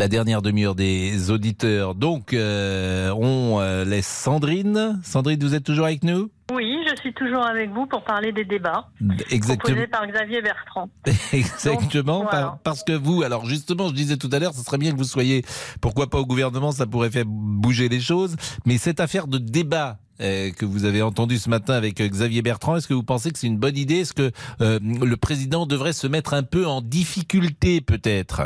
La 0.00 0.08
dernière 0.08 0.40
demi-heure 0.40 0.74
des 0.74 1.30
auditeurs. 1.30 1.94
Donc, 1.94 2.32
euh, 2.32 3.10
on 3.10 3.60
euh, 3.60 3.84
laisse 3.84 4.06
Sandrine. 4.06 4.98
Sandrine, 5.04 5.38
vous 5.42 5.54
êtes 5.54 5.62
toujours 5.62 5.84
avec 5.84 6.04
nous? 6.04 6.30
Oui, 6.54 6.78
je 6.88 6.96
suis 7.02 7.12
toujours 7.12 7.44
avec 7.44 7.68
vous 7.70 7.84
pour 7.84 8.02
parler 8.02 8.32
des 8.32 8.46
débats 8.46 8.88
Exactement. 9.30 9.58
proposés 9.58 9.86
par 9.88 10.06
Xavier 10.06 10.40
Bertrand. 10.40 10.88
Exactement, 11.34 12.20
Donc, 12.20 12.30
par- 12.30 12.40
voilà. 12.40 12.58
parce 12.64 12.82
que 12.82 12.92
vous, 12.92 13.22
alors 13.22 13.44
justement, 13.44 13.88
je 13.88 13.92
disais 13.92 14.16
tout 14.16 14.30
à 14.32 14.38
l'heure, 14.38 14.54
ce 14.54 14.64
serait 14.64 14.78
bien 14.78 14.90
que 14.92 14.96
vous 14.96 15.04
soyez, 15.04 15.44
pourquoi 15.82 16.08
pas 16.08 16.16
au 16.18 16.24
gouvernement, 16.24 16.72
ça 16.72 16.86
pourrait 16.86 17.10
faire 17.10 17.26
bouger 17.26 17.90
les 17.90 18.00
choses. 18.00 18.36
Mais 18.64 18.78
cette 18.78 19.00
affaire 19.00 19.26
de 19.26 19.36
débat 19.36 19.98
euh, 20.22 20.50
que 20.50 20.64
vous 20.64 20.86
avez 20.86 21.02
entendu 21.02 21.36
ce 21.36 21.50
matin 21.50 21.74
avec 21.74 22.00
euh, 22.00 22.08
Xavier 22.08 22.40
Bertrand, 22.40 22.76
est-ce 22.76 22.88
que 22.88 22.94
vous 22.94 23.02
pensez 23.02 23.32
que 23.32 23.38
c'est 23.38 23.48
une 23.48 23.58
bonne 23.58 23.76
idée? 23.76 23.96
Est-ce 23.96 24.14
que 24.14 24.32
euh, 24.62 24.78
le 24.82 25.16
président 25.18 25.66
devrait 25.66 25.92
se 25.92 26.06
mettre 26.06 26.32
un 26.32 26.42
peu 26.42 26.66
en 26.66 26.80
difficulté, 26.80 27.82
peut-être? 27.82 28.40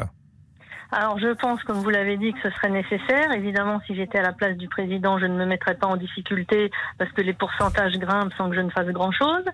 Alors, 0.96 1.18
je 1.18 1.26
pense, 1.34 1.60
comme 1.64 1.78
vous 1.78 1.90
l'avez 1.90 2.16
dit, 2.16 2.32
que 2.32 2.38
ce 2.40 2.50
serait 2.50 2.70
nécessaire. 2.70 3.32
Évidemment, 3.32 3.80
si 3.84 3.96
j'étais 3.96 4.20
à 4.20 4.22
la 4.22 4.32
place 4.32 4.56
du 4.56 4.68
président, 4.68 5.18
je 5.18 5.26
ne 5.26 5.34
me 5.34 5.44
mettrais 5.44 5.74
pas 5.74 5.88
en 5.88 5.96
difficulté 5.96 6.70
parce 6.98 7.10
que 7.10 7.20
les 7.20 7.32
pourcentages 7.32 7.98
grimpent 7.98 8.32
sans 8.38 8.48
que 8.48 8.54
je 8.54 8.60
ne 8.60 8.70
fasse 8.70 8.86
grand-chose. 8.86 9.44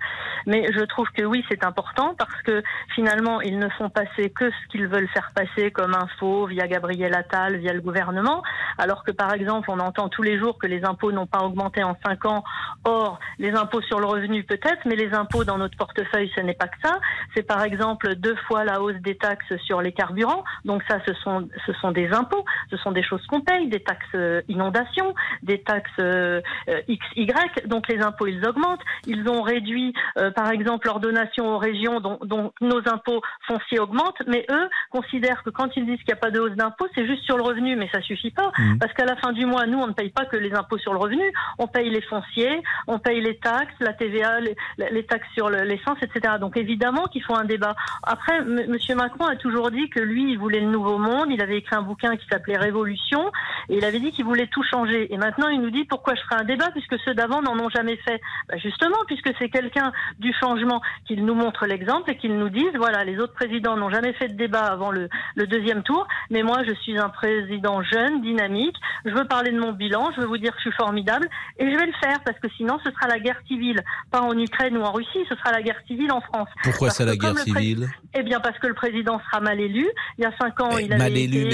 Mais 0.44 0.70
je 0.70 0.80
trouve 0.80 1.08
que 1.16 1.22
oui, 1.22 1.42
c'est 1.48 1.64
important 1.64 2.14
parce 2.18 2.42
que 2.42 2.62
finalement, 2.94 3.40
ils 3.40 3.58
ne 3.58 3.70
font 3.70 3.88
passer 3.88 4.28
que 4.28 4.50
ce 4.50 4.68
qu'ils 4.68 4.86
veulent 4.86 5.08
faire 5.08 5.30
passer 5.34 5.70
comme 5.70 5.94
info 5.94 6.44
via 6.44 6.66
Gabriel 6.66 7.14
Attal, 7.14 7.56
via 7.56 7.72
le 7.72 7.80
gouvernement. 7.80 8.42
Alors 8.76 9.02
que, 9.02 9.10
par 9.10 9.32
exemple, 9.32 9.70
on 9.70 9.80
entend 9.80 10.10
tous 10.10 10.22
les 10.22 10.38
jours 10.38 10.58
que 10.58 10.66
les 10.66 10.84
impôts 10.84 11.10
n'ont 11.10 11.26
pas 11.26 11.40
augmenté 11.40 11.82
en 11.82 11.96
cinq 12.04 12.26
ans. 12.26 12.44
Or, 12.84 13.18
les 13.38 13.52
impôts 13.52 13.80
sur 13.82 13.98
le 13.98 14.06
revenu 14.06 14.44
peut-être, 14.44 14.80
mais 14.84 14.96
les 14.96 15.14
impôts 15.14 15.44
dans 15.44 15.56
notre 15.56 15.78
portefeuille, 15.78 16.30
ce 16.36 16.42
n'est 16.42 16.52
pas 16.52 16.68
que 16.68 16.76
ça. 16.82 16.98
C'est 17.34 17.44
par 17.44 17.62
exemple 17.62 18.14
deux 18.16 18.36
fois 18.46 18.64
la 18.64 18.82
hausse 18.82 19.00
des 19.00 19.16
taxes 19.16 19.56
sur 19.64 19.80
les 19.80 19.92
carburants. 19.92 20.44
Donc 20.66 20.82
ça, 20.86 20.98
ce 21.06 21.14
sont, 21.14 21.29
ce 21.66 21.72
sont 21.74 21.92
des 21.92 22.08
impôts, 22.12 22.44
ce 22.70 22.76
sont 22.76 22.92
des 22.92 23.02
choses 23.02 23.24
qu'on 23.26 23.40
paye, 23.40 23.68
des 23.68 23.80
taxes 23.82 24.06
euh, 24.14 24.42
inondations, 24.48 25.14
des 25.42 25.60
taxes 25.62 25.90
euh, 26.00 26.40
euh, 26.68 26.80
X, 26.88 27.04
Y. 27.16 27.66
Donc 27.66 27.88
les 27.88 28.00
impôts, 28.00 28.26
ils 28.26 28.44
augmentent. 28.46 28.80
Ils 29.06 29.28
ont 29.28 29.42
réduit, 29.42 29.92
euh, 30.18 30.30
par 30.30 30.50
exemple, 30.50 30.86
leur 30.86 31.00
donation 31.00 31.48
aux 31.54 31.58
régions, 31.58 32.00
dont, 32.00 32.18
dont 32.22 32.52
nos 32.60 32.80
impôts 32.88 33.20
fonciers 33.46 33.78
augmentent. 33.80 34.22
Mais 34.26 34.44
eux 34.50 34.68
considèrent 34.90 35.42
que 35.42 35.50
quand 35.50 35.76
ils 35.76 35.86
disent 35.86 35.98
qu'il 35.98 36.08
n'y 36.14 36.18
a 36.18 36.22
pas 36.26 36.30
de 36.30 36.40
hausse 36.40 36.56
d'impôts, 36.56 36.86
c'est 36.94 37.06
juste 37.06 37.24
sur 37.24 37.36
le 37.36 37.42
revenu, 37.42 37.76
mais 37.76 37.88
ça 37.92 38.00
suffit 38.02 38.30
pas. 38.30 38.50
Mhm. 38.58 38.78
Parce 38.78 38.92
qu'à 38.94 39.04
la 39.04 39.16
fin 39.16 39.32
du 39.32 39.46
mois, 39.46 39.66
nous, 39.66 39.78
on 39.78 39.86
ne 39.86 39.92
paye 39.92 40.10
pas 40.10 40.24
que 40.24 40.36
les 40.36 40.52
impôts 40.54 40.78
sur 40.78 40.92
le 40.92 40.98
revenu. 40.98 41.24
On 41.58 41.66
paye 41.66 41.90
les 41.90 42.02
fonciers, 42.02 42.62
on 42.86 42.98
paye 42.98 43.20
les 43.20 43.36
taxes, 43.38 43.74
la 43.80 43.92
TVA, 43.92 44.40
les, 44.40 44.56
les 44.90 45.04
taxes 45.04 45.28
sur 45.34 45.48
le- 45.50 45.62
l'essence, 45.62 45.98
etc. 46.02 46.34
Donc 46.40 46.56
évidemment 46.56 47.04
qu'il 47.06 47.22
faut 47.22 47.34
un 47.36 47.44
débat. 47.44 47.74
Après, 48.02 48.38
M. 48.38 48.76
Macron 48.96 49.26
a 49.26 49.36
toujours 49.36 49.70
dit 49.70 49.88
que 49.90 50.00
lui, 50.00 50.32
il 50.32 50.38
voulait 50.38 50.60
le 50.60 50.70
nouveau 50.70 50.98
monde. 50.98 51.19
Il 51.28 51.42
avait 51.42 51.58
écrit 51.58 51.76
un 51.76 51.82
bouquin 51.82 52.16
qui 52.16 52.26
s'appelait 52.30 52.56
Révolution 52.56 53.30
et 53.68 53.76
il 53.76 53.84
avait 53.84 54.00
dit 54.00 54.12
qu'il 54.12 54.24
voulait 54.24 54.46
tout 54.46 54.62
changer. 54.62 55.12
Et 55.12 55.16
maintenant, 55.16 55.48
il 55.48 55.60
nous 55.60 55.70
dit 55.70 55.84
pourquoi 55.84 56.14
je 56.14 56.20
ferai 56.22 56.36
un 56.40 56.44
débat 56.44 56.70
puisque 56.70 56.98
ceux 57.04 57.14
d'avant 57.14 57.42
n'en 57.42 57.58
ont 57.58 57.68
jamais 57.68 57.96
fait. 57.96 58.20
Bah, 58.48 58.56
justement, 58.56 58.98
puisque 59.06 59.30
c'est 59.38 59.48
quelqu'un 59.48 59.92
du 60.18 60.32
changement 60.40 60.80
qu'il 61.06 61.24
nous 61.24 61.34
montre 61.34 61.66
l'exemple 61.66 62.10
et 62.10 62.16
qu'il 62.16 62.36
nous 62.38 62.48
dise 62.48 62.70
voilà, 62.76 63.04
les 63.04 63.18
autres 63.18 63.34
présidents 63.34 63.76
n'ont 63.76 63.90
jamais 63.90 64.12
fait 64.14 64.28
de 64.28 64.34
débat 64.36 64.64
avant 64.64 64.90
le, 64.90 65.08
le 65.34 65.46
deuxième 65.46 65.82
tour, 65.82 66.06
mais 66.30 66.42
moi, 66.42 66.62
je 66.66 66.74
suis 66.74 66.98
un 66.98 67.08
président 67.08 67.82
jeune, 67.82 68.22
dynamique. 68.22 68.76
Je 69.04 69.10
veux 69.10 69.26
parler 69.26 69.50
de 69.50 69.58
mon 69.58 69.72
bilan, 69.72 70.10
je 70.14 70.20
veux 70.20 70.26
vous 70.26 70.38
dire 70.38 70.52
que 70.52 70.58
je 70.58 70.68
suis 70.68 70.76
formidable 70.76 71.28
et 71.58 71.70
je 71.70 71.76
vais 71.76 71.86
le 71.86 71.92
faire 72.00 72.20
parce 72.24 72.38
que 72.38 72.48
sinon, 72.56 72.78
ce 72.84 72.90
sera 72.90 73.06
la 73.08 73.18
guerre 73.18 73.40
civile, 73.46 73.80
pas 74.10 74.20
en 74.20 74.36
Ukraine 74.38 74.76
ou 74.76 74.82
en 74.82 74.92
Russie, 74.92 75.24
ce 75.28 75.34
sera 75.36 75.52
la 75.52 75.62
guerre 75.62 75.80
civile 75.86 76.12
en 76.12 76.20
France. 76.20 76.48
Pourquoi 76.62 76.90
c'est 76.90 77.04
la 77.04 77.16
guerre 77.16 77.38
civile 77.38 77.88
Eh 78.14 78.22
bien, 78.22 78.40
parce 78.40 78.58
que 78.58 78.66
le 78.66 78.74
président 78.74 79.20
sera 79.26 79.40
mal 79.40 79.60
élu. 79.60 79.88
Il 80.18 80.22
y 80.22 80.26
a 80.26 80.32
cinq 80.40 80.60
ans, 80.60 80.76
il 80.78 80.92
avait 80.92 80.99
Mal 81.04 81.16
élu, 81.16 81.44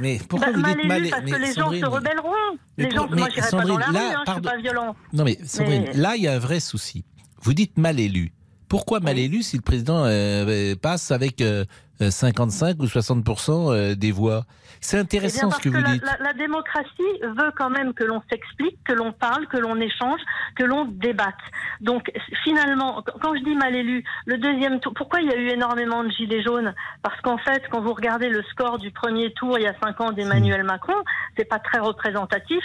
mais, 0.00 0.14
élu. 0.14 0.22
pourquoi 0.28 0.48
Bah, 0.48 0.52
vous 0.54 0.60
mal 0.62 0.70
dites 0.72 0.80
élu 0.80 0.88
mal 0.88 1.10
parce 1.10 1.22
mais 1.24 1.30
que 1.30 1.36
les 1.36 1.52
Sandrine, 1.52 1.80
gens 1.84 1.90
se 1.90 1.94
rebelleront. 1.94 2.30
Les 2.78 2.90
gens, 2.90 3.08
moi, 3.10 3.28
j'irai 3.34 3.50
pas 3.50 3.64
dans 3.64 3.78
la 3.78 3.86
rue, 3.86 3.96
hein, 3.96 4.22
je 4.26 4.32
suis 4.32 4.40
pas 4.40 4.56
violent. 4.56 4.96
Non 5.12 5.24
mais 5.24 5.38
Sandrine, 5.44 5.84
Mais- 5.88 5.92
là 6.00 6.16
il 6.16 6.22
y 6.22 6.28
a 6.28 6.32
un 6.34 6.38
vrai 6.38 6.60
souci. 6.60 7.04
Vous 7.40 7.54
dites 7.54 7.76
mal 7.78 7.98
élu. 8.00 8.32
Pourquoi 8.68 9.00
mal 9.00 9.18
élu 9.18 9.42
si 9.42 9.56
le 9.56 9.62
président 9.62 10.04
euh, 10.06 10.74
passe 10.80 11.10
avec 11.10 11.42
euh, 11.42 11.64
euh, 12.00 12.10
55 12.10 12.82
ou 12.82 12.86
60% 12.86 13.50
euh, 13.72 13.94
des 13.94 14.12
voix? 14.12 14.46
C'est 14.84 14.96
Eh 14.96 15.00
intéressant 15.00 15.48
parce 15.48 15.62
ce 15.62 15.68
que 15.68 15.74
vous 15.74 15.80
la, 15.80 15.92
dites. 15.92 16.04
La, 16.04 16.16
la 16.18 16.32
démocratie 16.32 17.12
veut 17.22 17.52
quand 17.56 17.70
même 17.70 17.94
que 17.94 18.02
l'on 18.04 18.20
s'explique, 18.28 18.78
que 18.84 18.92
l'on 18.92 19.12
parle, 19.12 19.46
que 19.46 19.56
l'on 19.56 19.76
échange, 19.80 20.20
que 20.56 20.64
l'on 20.64 20.84
débatte. 20.86 21.34
Donc 21.80 22.10
finalement, 22.42 23.00
qu- 23.02 23.12
quand 23.22 23.34
je 23.36 23.42
dis 23.44 23.54
mal 23.54 23.74
élu, 23.76 24.02
le 24.26 24.38
deuxième 24.38 24.80
tour, 24.80 24.92
pourquoi 24.94 25.20
il 25.20 25.28
y 25.28 25.32
a 25.32 25.36
eu 25.36 25.48
énormément 25.50 26.02
de 26.02 26.10
gilets 26.10 26.42
jaunes? 26.42 26.74
Parce 27.02 27.20
qu'en 27.20 27.38
fait, 27.38 27.62
quand 27.70 27.80
vous 27.80 27.94
regardez 27.94 28.28
le 28.28 28.42
score 28.50 28.78
du 28.78 28.90
premier 28.90 29.32
tour 29.34 29.56
il 29.58 29.62
y 29.62 29.68
a 29.68 29.74
cinq 29.82 30.00
ans 30.00 30.10
d'Emmanuel 30.10 30.64
Macron, 30.64 30.96
c'est 31.36 31.44
pas 31.48 31.60
très 31.60 31.78
représentatif 31.78 32.62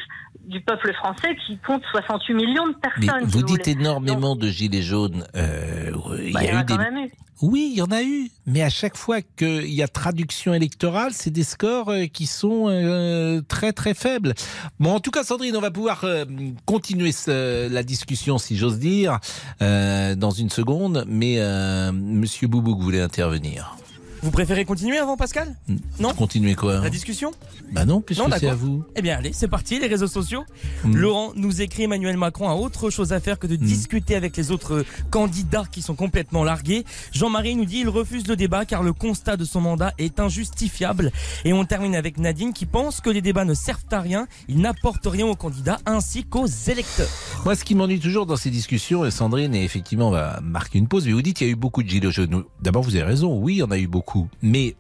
du 0.48 0.62
peuple 0.62 0.94
français 0.94 1.36
qui 1.46 1.58
compte 1.66 1.84
68 1.92 2.34
millions 2.34 2.68
de 2.68 2.74
Mais 3.00 3.06
personnes. 3.08 3.30
si 3.30 3.38
vous 3.38 3.44
dites 3.44 3.68
énormément 3.68 4.36
de 4.36 4.48
gilets 4.50 4.82
jaunes. 4.82 5.26
euh, 5.36 5.92
il 6.24 6.34
Bah, 6.34 6.44
y 6.44 6.48
il 6.48 6.50
y 6.50 6.54
en 6.54 6.58
a 6.58 6.60
a 6.60 6.62
eu 6.62 6.66
des... 6.66 6.74
quand 6.74 6.80
même 6.82 6.98
eu. 6.98 7.12
Oui, 7.44 7.70
il 7.72 7.78
y 7.78 7.82
en 7.84 7.92
a 7.92 8.02
eu. 8.02 8.32
Mais 8.48 8.64
à 8.64 8.70
chaque 8.70 8.98
fois 8.98 9.22
qu'il 9.22 9.70
y 9.72 9.84
a 9.84 9.88
traduction 9.88 10.56
électorale, 10.56 11.12
c'est 11.14 11.30
des 11.30 11.44
scores 11.44 11.90
euh, 11.90 12.06
qui 12.08 12.26
sont 12.26 12.66
euh, 12.68 13.42
très 13.48 13.74
très 13.74 13.94
faibles. 13.94 14.34
Bon, 14.80 14.94
en 14.96 15.00
tout 15.00 15.12
cas, 15.12 15.24
Sandrine, 15.24 15.56
on 15.56 15.62
va 15.62 15.70
pouvoir 15.70 16.04
euh, 16.04 16.26
continuer 16.66 17.12
ce- 17.12 17.70
la 17.72 17.84
discussion, 17.84 18.40
si 18.40 18.58
j'ose 18.58 18.80
dire, 18.80 19.20
euh, 19.62 20.16
dans 20.16 20.32
une 20.32 20.50
seconde. 20.50 21.06
Mais 21.08 21.36
euh, 21.38 21.92
Monsieur 21.92 22.48
Boubouk 22.48 22.80
voulait 22.80 23.02
intervenir. 23.02 23.76
Vous 24.24 24.32
préférez 24.32 24.66
continuer 24.66 24.98
avant 24.98 25.16
Pascal 25.16 25.56
Non 26.00 26.14
Continuer 26.14 26.56
quoi 26.56 26.80
La 26.82 26.90
discussion 26.90 27.32
Bah 27.72 27.86
non, 27.86 28.02
puisque 28.02 28.24
c'est 28.40 28.48
à 28.48 28.56
vous. 28.56 28.84
Eh 28.96 29.02
bien, 29.02 29.18
allez, 29.18 29.32
c'est 29.34 29.48
parti, 29.48 29.80
les 29.80 29.88
réseaux 29.88 30.08
sociaux. 30.08 30.44
Mm. 30.84 30.96
Laurent 30.96 31.32
nous 31.36 31.62
écrit 31.62 31.84
Emmanuel 31.84 32.18
Macron 32.18 32.50
a 32.50 32.56
autre 32.56 32.90
chose 32.90 33.14
à 33.14 33.20
faire 33.20 33.38
que 33.40 33.48
de 33.48 33.56
Mm. 33.56 33.66
discuter 33.66 34.16
avec 34.16 34.36
les 34.38 34.52
autres 34.52 34.86
candidats 35.12 35.66
qui 35.72 35.82
sont 35.82 35.96
complètement 35.96 36.44
largués. 36.44 36.84
Jean-Marie 37.12 37.56
nous 37.56 37.66
dit 37.66 37.80
il 37.80 37.90
refuse 37.90 38.28
le 38.28 38.36
débat 38.36 38.66
car 38.66 38.84
le 38.84 38.92
constat 38.94 39.38
de 39.38 39.46
son 39.46 39.62
mandat 39.62 39.94
est 39.98 40.20
injustifiable. 40.20 41.12
Et 41.46 41.54
on 41.54 41.66
termine 41.66 41.96
avec 41.96 42.18
Nadine 42.18 42.54
qui 42.54 42.66
pense 42.66 43.02
que 43.02 43.10
les 43.10 43.22
débats 43.22 43.46
ne 43.46 43.54
servent 43.54 43.84
à 43.92 44.02
rien, 44.02 44.28
ils 44.48 44.60
n'apportent 44.60 45.08
rien 45.08 45.26
aux 45.28 45.36
candidats 45.36 45.78
ainsi 45.86 46.24
qu'aux 46.24 46.48
électeurs. 46.48 47.10
Moi, 47.46 47.56
ce 47.56 47.64
qui 47.64 47.76
m'ennuie 47.76 48.00
toujours 48.00 48.26
dans 48.26 48.36
ces 48.36 48.50
discussions, 48.50 49.06
et 49.06 49.12
Sandrine, 49.12 49.54
et 49.56 49.64
effectivement, 49.64 50.08
on 50.10 50.12
va 50.12 50.40
marquer 50.42 50.80
une 50.80 50.88
pause, 50.88 51.06
mais 51.06 51.14
vous 51.14 51.22
dites 51.22 51.38
qu'il 51.38 51.48
y 51.48 51.50
a 51.50 51.54
eu 51.54 51.56
beaucoup 51.56 51.84
de 51.84 51.90
gilets 51.90 52.12
jaunes. 52.12 52.44
D'abord, 52.62 52.82
vous 52.84 52.96
avez 52.96 53.04
raison, 53.06 53.38
oui, 53.40 53.56
il 53.56 53.58
y 53.60 53.64
en 53.64 53.72
a 53.72 53.78
eu 53.78 53.88
beaucoup. 53.88 54.17
Mais 54.42 54.76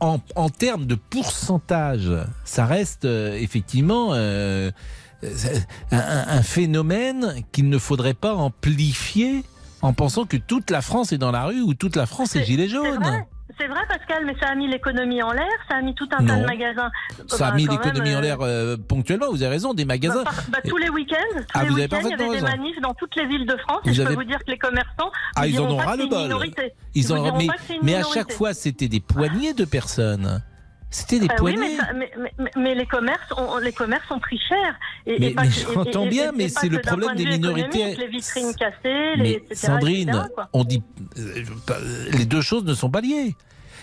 en, 0.00 0.18
en 0.34 0.48
termes 0.48 0.86
de 0.86 0.94
pourcentage, 0.94 2.10
ça 2.44 2.66
reste 2.66 3.04
euh, 3.04 3.36
effectivement 3.36 4.10
euh, 4.12 4.70
c'est 5.22 5.66
un, 5.92 6.42
phénomène 6.42 7.34
qu'il 7.52 7.68
ne 7.68 7.78
faudrait 7.78 8.14
pas 8.14 8.34
amplifier 8.34 9.44
en 9.82 9.92
pensant 9.92 10.24
que 10.24 10.36
toute 10.36 10.70
la 10.70 10.80
France 10.80 11.12
est 11.12 11.18
dans 11.18 11.30
la 11.30 11.44
rue 11.44 11.60
ou 11.60 11.74
toute 11.74 11.96
la 11.96 12.06
France 12.06 12.36
est 12.36 12.44
gilet 12.44 12.68
jaune. 12.68 13.24
C'est 13.60 13.66
vrai, 13.68 13.80
Pascal, 13.88 14.24
mais 14.24 14.34
ça 14.40 14.48
a 14.48 14.54
mis 14.54 14.66
l'économie 14.68 15.22
en 15.22 15.32
l'air, 15.32 15.46
ça 15.68 15.76
a 15.76 15.82
mis 15.82 15.94
tout 15.94 16.08
un 16.18 16.24
tas 16.24 16.36
de 16.36 16.46
magasins. 16.46 16.90
Ça 17.26 17.48
a 17.48 17.50
Bah, 17.50 17.56
mis 17.56 17.66
l'économie 17.66 18.14
en 18.14 18.18
euh, 18.18 18.20
l'air 18.22 18.38
euh, 18.40 18.76
ponctuellement, 18.76 19.26
vous 19.30 19.42
avez 19.42 19.52
raison, 19.52 19.74
des 19.74 19.84
magasins. 19.84 20.24
Bah, 20.24 20.30
par- 20.34 20.44
bah, 20.50 20.58
tous 20.66 20.76
les 20.78 20.88
week-ends, 20.88 21.16
Ah, 21.54 21.64
week-ends, 21.64 21.98
il 22.04 22.10
y 22.10 22.12
avait 22.14 22.28
des 22.36 22.40
manifs 22.40 22.80
dans 22.80 22.94
toutes 22.94 23.14
les 23.16 23.26
villes 23.26 23.46
de 23.46 23.56
France. 23.58 23.80
Vous 23.84 23.90
et 23.90 23.94
je 23.94 24.02
avez- 24.02 24.14
peux 24.16 24.22
vous 24.22 24.26
dire 24.28 24.38
que 24.38 24.50
les 24.50 24.58
commerçants, 24.58 25.10
Ah, 25.36 25.46
ils 25.46 25.60
en 25.60 25.70
ont 25.70 25.76
ras 25.76 25.96
le 25.96 26.06
bol. 26.06 26.30
Ils 26.94 27.12
en 27.12 27.38
mais, 27.82 27.94
à 27.96 28.02
chaque 28.14 28.32
fois, 28.32 28.54
c'était 28.54 28.88
des 28.88 29.00
poignées 29.00 29.52
de 29.54 29.64
personnes. 29.64 30.42
C'était 30.90 31.20
des 31.20 31.28
oui, 31.28 31.36
poignées. 31.36 31.58
mais, 31.58 31.76
ça- 31.76 31.92
mais, 31.94 32.10
mais- 32.18 32.32
mais- 32.38 32.50
mais 32.56 32.74
les 32.74 32.86
commerces, 32.86 33.32
ont, 33.36 33.58
les 33.58 33.72
commerces 33.72 34.10
ont 34.10 34.18
pris 34.18 34.38
cher. 34.48 34.74
Et, 35.06 35.18
Mais- 35.20 35.34
j'entends 35.72 36.06
bien, 36.06 36.32
mais 36.32 36.48
c'est 36.48 36.68
le 36.68 36.80
problème 36.80 37.14
des 37.14 37.26
minorités. 37.26 37.94
Les 37.96 38.08
vitrines 38.08 38.52
cassées, 38.54 39.14
les, 39.16 39.30
etc., 39.32 39.54
Sandrine, 39.54 40.08
etc., 40.08 40.28
on 40.52 40.64
dit 40.64 40.82
euh, 41.18 41.44
les 42.12 42.24
deux 42.24 42.40
choses 42.40 42.64
ne 42.64 42.74
sont 42.74 42.90
pas 42.90 43.00
liées. 43.00 43.36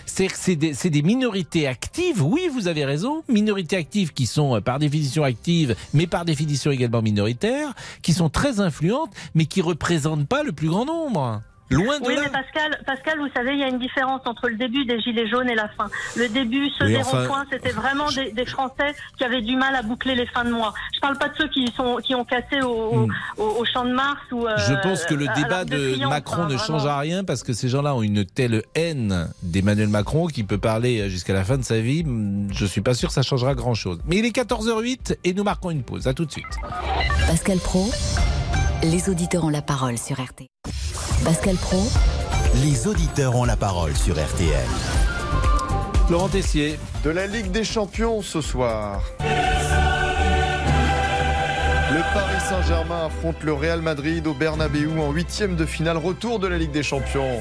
C'est 0.04 0.28
c'est 0.32 0.56
des, 0.56 0.72
des 0.72 1.02
minorités 1.02 1.66
actives, 1.66 2.22
oui, 2.24 2.48
vous 2.52 2.66
avez 2.66 2.84
raison, 2.86 3.24
minorités 3.28 3.76
actives 3.76 4.12
qui 4.14 4.26
sont 4.26 4.56
euh, 4.56 4.60
par 4.60 4.78
définition 4.78 5.22
actives, 5.22 5.76
mais 5.92 6.06
par 6.06 6.24
définition 6.24 6.70
également 6.70 7.02
minoritaires, 7.02 7.74
qui 8.02 8.12
sont 8.14 8.30
très 8.30 8.58
influentes, 8.60 9.12
mais 9.34 9.44
qui 9.46 9.60
représentent 9.60 10.26
pas 10.26 10.42
le 10.42 10.52
plus 10.52 10.68
grand 10.68 10.86
nombre. 10.86 11.42
Loin 11.70 11.98
de 12.00 12.06
Oui, 12.06 12.14
là. 12.14 12.22
mais 12.24 12.30
Pascal, 12.30 12.78
Pascal, 12.86 13.18
vous 13.18 13.28
savez, 13.36 13.52
il 13.52 13.58
y 13.58 13.62
a 13.62 13.68
une 13.68 13.78
différence 13.78 14.20
entre 14.24 14.48
le 14.48 14.56
début 14.56 14.84
des 14.86 15.00
Gilets 15.00 15.28
jaunes 15.28 15.48
et 15.50 15.54
la 15.54 15.68
fin. 15.68 15.88
Le 16.16 16.28
début, 16.28 16.68
des 16.80 16.96
enfin- 16.96 17.20
ronds-points, 17.20 17.44
c'était 17.52 17.70
vraiment 17.72 18.08
des, 18.10 18.32
des 18.32 18.46
Français 18.46 18.94
qui 19.18 19.24
avaient 19.24 19.42
du 19.42 19.54
mal 19.56 19.74
à 19.74 19.82
boucler 19.82 20.14
les 20.14 20.26
fins 20.26 20.44
de 20.44 20.50
mois. 20.50 20.72
Je 20.94 21.00
parle 21.00 21.18
pas 21.18 21.28
de 21.28 21.34
ceux 21.36 21.48
qui 21.48 21.70
sont 21.76 21.96
qui 21.96 22.14
ont 22.14 22.24
cassé 22.24 22.62
au, 22.62 23.06
au, 23.36 23.42
au 23.42 23.64
Champ 23.64 23.84
de 23.84 23.92
Mars 23.92 24.20
ou. 24.32 24.46
euh, 24.46 24.54
Je 24.56 24.74
pense 24.82 25.04
que 25.04 25.14
le 25.14 25.26
débat 25.36 25.64
de 25.64 25.76
Triomphe, 25.92 26.10
Macron 26.10 26.42
hein, 26.44 26.48
ne 26.48 26.56
changera 26.56 26.98
rien 27.00 27.22
parce 27.24 27.42
que 27.42 27.52
ces 27.52 27.68
gens-là 27.68 27.94
ont 27.94 28.02
une 28.02 28.24
telle 28.24 28.62
haine 28.74 29.28
d'Emmanuel 29.42 29.88
Macron 29.88 30.26
qui 30.26 30.44
peut 30.44 30.58
parler 30.58 31.00
euh, 31.00 31.08
jusqu'à 31.08 31.34
la 31.34 31.44
fin 31.44 31.58
de 31.58 31.64
sa 31.64 31.80
vie. 31.80 32.02
Hum, 32.06 32.48
Je 32.52 32.64
suis 32.64 32.80
pas 32.80 32.94
sûr 32.94 33.08
que 33.08 33.14
ça 33.14 33.22
changera 33.22 33.54
grand-chose. 33.54 33.98
Mais 34.06 34.16
il 34.16 34.24
est 34.24 34.34
14h08 34.34 35.18
et 35.24 35.34
nous 35.34 35.44
marquons 35.44 35.70
une 35.70 35.82
pause. 35.82 36.06
À 36.06 36.14
tout 36.14 36.24
de 36.24 36.30
suite. 36.32 36.46
Pascal 37.26 37.58
Pro, 37.58 37.90
les 38.82 39.08
auditeurs 39.08 39.44
ont 39.44 39.48
la 39.48 39.62
parole 39.62 39.98
sur 39.98 40.20
RT. 40.20 40.46
Pascal 41.24 41.56
Pro, 41.56 41.82
Les 42.62 42.86
auditeurs 42.86 43.34
ont 43.36 43.44
la 43.44 43.56
parole 43.56 43.96
sur 43.96 44.14
RTL. 44.14 44.68
Laurent 46.10 46.28
Tessier. 46.28 46.78
De 47.04 47.10
la 47.10 47.26
Ligue 47.26 47.50
des 47.50 47.64
Champions 47.64 48.22
ce 48.22 48.40
soir. 48.40 49.02
Le 51.90 52.00
Paris 52.12 52.40
Saint-Germain 52.48 53.06
affronte 53.06 53.42
le 53.42 53.52
Real 53.52 53.82
Madrid 53.82 54.26
au 54.26 54.34
Bernabeu 54.34 54.90
en 55.00 55.12
huitième 55.12 55.56
de 55.56 55.64
finale 55.64 55.96
retour 55.96 56.38
de 56.38 56.48
la 56.48 56.58
Ligue 56.58 56.72
des 56.72 56.82
Champions. 56.82 57.40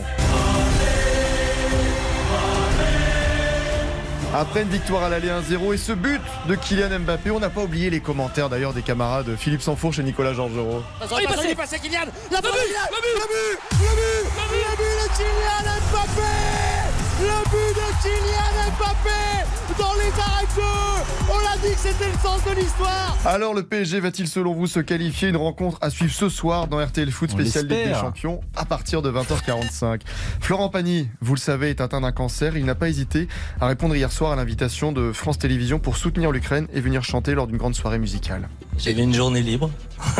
Après 4.33 4.63
une 4.63 4.69
victoire 4.69 5.03
à 5.03 5.09
l'aller 5.09 5.29
1-0 5.29 5.73
et 5.73 5.77
ce 5.77 5.93
but 5.93 6.21
de 6.47 6.55
Kylian 6.55 6.99
Mbappé, 6.99 7.31
on 7.31 7.39
n'a 7.39 7.49
pas 7.49 7.61
oublié 7.61 7.89
les 7.89 8.01
commentaires 8.01 8.49
d'ailleurs 8.49 8.73
des 8.73 8.81
camarades 8.81 9.35
Philippe 9.37 9.61
Sanfourche 9.61 9.99
et 9.99 10.03
Nicolas 10.03 10.33
Georgerot. 10.33 10.83
Il 10.99 11.23
est 11.23 11.27
passé, 11.27 11.41
il 11.45 11.51
est 11.51 11.55
passé, 11.55 11.79
Kylian. 11.79 12.05
La 12.31 12.39
le 12.39 12.43
but, 12.43 12.51
le 12.51 12.97
but, 13.01 13.13
le 13.13 13.27
but, 13.27 13.57
le 13.79 13.87
but, 13.95 14.59
le 14.59 14.75
but 14.77 14.93
de 15.01 15.07
Kylian 15.17 15.63
Mbappé 15.91 17.06
Le 17.19 17.49
but 17.49 17.73
de 17.75 18.03
Kylian 18.03 18.71
Mbappé 18.77 19.47
dans 19.79 19.93
les 19.93 20.21
arrêts 20.21 20.45
de 20.45 20.61
jeu 20.61 21.31
On 21.31 21.39
l'a 21.39 21.57
dit 21.67 21.73
que 21.73 21.79
c'était 21.79 22.11
le 22.11 22.17
sens 22.19 22.43
de 22.43 22.59
l'histoire 22.59 23.17
Alors 23.25 23.55
le 23.55 23.63
PSG 23.63 23.99
va-t-il 23.99 24.27
selon 24.27 24.53
vous 24.53 24.67
se 24.67 24.79
qualifier 24.79 25.29
Une 25.29 25.37
rencontre 25.37 25.79
à 25.81 25.89
suivre 25.89 26.13
ce 26.13 26.29
soir 26.29 26.67
dans 26.67 26.77
RTL 26.77 27.09
Foot 27.09 27.31
spécial 27.31 27.65
Ligue 27.65 27.87
des. 27.87 27.93
Champions 27.95 28.41
à 28.55 28.65
partir 28.65 29.01
de 29.01 29.11
20h45. 29.11 30.01
Florent 30.39 30.69
Pagny, 30.69 31.09
vous 31.19 31.33
le 31.33 31.39
savez, 31.39 31.71
est 31.71 31.81
atteint 31.81 32.01
d'un 32.01 32.11
cancer. 32.11 32.55
Il 32.55 32.65
n'a 32.65 32.75
pas 32.75 32.87
hésité 32.87 33.27
à 33.59 33.65
répondre 33.65 33.95
hier 33.95 34.11
soir 34.11 34.33
à 34.33 34.35
l'invitation 34.35 34.91
de 34.91 35.11
France 35.11 35.39
Télévisions 35.39 35.79
pour 35.79 35.97
soutenir 35.97 36.31
l'Ukraine 36.31 36.67
et 36.71 36.81
venir 36.81 37.03
chanter 37.03 37.33
lors 37.33 37.47
d'une 37.47 37.57
grande 37.57 37.75
soirée 37.75 37.99
musicale. 37.99 38.47
J'avais 38.77 39.01
une 39.01 39.13
journée 39.15 39.41
libre. 39.41 39.71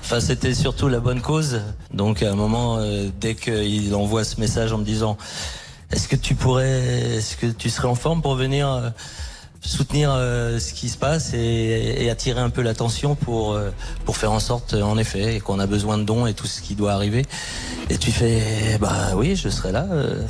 enfin, 0.00 0.20
c'était 0.20 0.54
surtout 0.54 0.86
la 0.86 1.00
bonne 1.00 1.20
cause. 1.20 1.62
Donc, 1.92 2.22
à 2.22 2.30
un 2.30 2.36
moment, 2.36 2.78
euh, 2.78 3.08
dès 3.20 3.34
qu'il 3.34 3.92
envoie 3.96 4.22
ce 4.22 4.40
message 4.40 4.72
en 4.72 4.78
me 4.78 4.84
disant 4.84 5.18
Est-ce 5.92 6.08
que 6.08 6.16
tu 6.16 6.34
pourrais, 6.34 7.16
est-ce 7.16 7.36
que 7.36 7.46
tu 7.46 7.70
serais 7.70 7.88
en 7.88 7.94
forme 7.94 8.20
pour 8.20 8.34
venir 8.34 8.68
euh, 8.68 8.90
soutenir 9.62 10.10
euh, 10.12 10.58
ce 10.58 10.74
qui 10.74 10.88
se 10.90 10.98
passe 10.98 11.32
et, 11.34 11.96
et 12.04 12.10
attirer 12.10 12.40
un 12.40 12.50
peu 12.50 12.60
l'attention 12.62 13.14
pour, 13.14 13.52
euh, 13.54 13.70
pour 14.04 14.16
faire 14.18 14.32
en 14.32 14.40
sorte, 14.40 14.74
euh, 14.74 14.82
en 14.82 14.98
effet, 14.98 15.36
et 15.36 15.40
qu'on 15.40 15.58
a 15.58 15.66
besoin 15.66 15.96
de 15.98 16.04
dons 16.04 16.26
et 16.26 16.34
tout 16.34 16.46
ce 16.46 16.60
qui 16.60 16.74
doit 16.74 16.92
arriver? 16.92 17.24
Et 17.88 17.96
tu 17.96 18.12
fais 18.12 18.76
Bah 18.80 19.12
oui, 19.14 19.34
je 19.34 19.48
serai 19.48 19.72
là. 19.72 19.86
euh, 19.90 20.22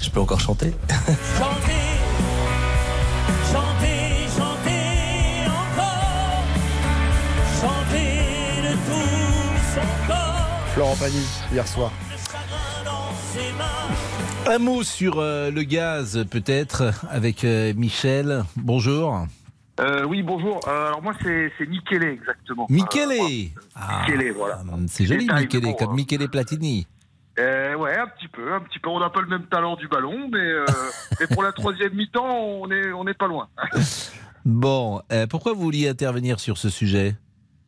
je 0.00 0.08
peux 0.10 0.20
encore 0.20 0.40
chanter. 0.40 0.72
Chantez, 3.52 4.28
chantez 4.36 5.46
encore 5.46 6.44
Chantez 7.60 8.62
de 8.62 8.74
tout 8.86 9.58
son 9.74 10.06
corps 10.06 10.46
Florent 10.74 10.96
Pagny, 10.96 11.24
hier 11.52 11.66
soir. 11.66 11.90
Un 14.46 14.58
mot 14.58 14.82
sur 14.82 15.18
euh, 15.18 15.50
le 15.50 15.62
gaz, 15.62 16.24
peut-être, 16.30 16.82
avec 17.08 17.44
euh, 17.44 17.72
Michel. 17.74 18.44
Bonjour. 18.56 19.26
Euh, 19.80 20.04
oui, 20.04 20.22
bonjour. 20.22 20.60
Alors 20.68 21.02
moi, 21.02 21.14
c'est 21.22 21.52
Michele, 21.66 22.04
exactement. 22.04 22.66
Michele 22.68 23.50
Ah, 23.74 24.02
Michele, 24.06 24.32
voilà. 24.32 24.62
C'est 24.88 25.06
joli, 25.06 25.26
Michele, 25.26 25.62
bon, 25.62 25.72
comme 25.74 25.90
hein. 25.90 25.94
Michele 25.94 26.28
Platini. 26.28 26.86
Euh, 27.38 27.74
ouais, 27.76 27.96
un 27.96 28.08
petit 28.08 28.28
peu, 28.28 28.52
un 28.52 28.60
petit 28.60 28.78
peu. 28.78 28.90
On 28.90 29.00
n'a 29.00 29.10
pas 29.10 29.20
le 29.20 29.28
même 29.28 29.46
talent 29.46 29.76
du 29.76 29.88
ballon, 29.88 30.28
mais, 30.30 30.38
euh, 30.38 30.64
mais 31.20 31.26
pour 31.28 31.42
la 31.42 31.52
troisième 31.52 31.94
mi-temps, 31.94 32.26
on 32.28 32.70
est, 32.70 32.92
on 32.92 33.06
est 33.06 33.14
pas 33.14 33.28
loin. 33.28 33.48
Bon, 34.44 35.00
euh, 35.12 35.26
pourquoi 35.26 35.52
vous 35.52 35.62
vouliez 35.62 35.88
intervenir 35.88 36.40
sur 36.40 36.58
ce 36.58 36.68
sujet? 36.68 37.14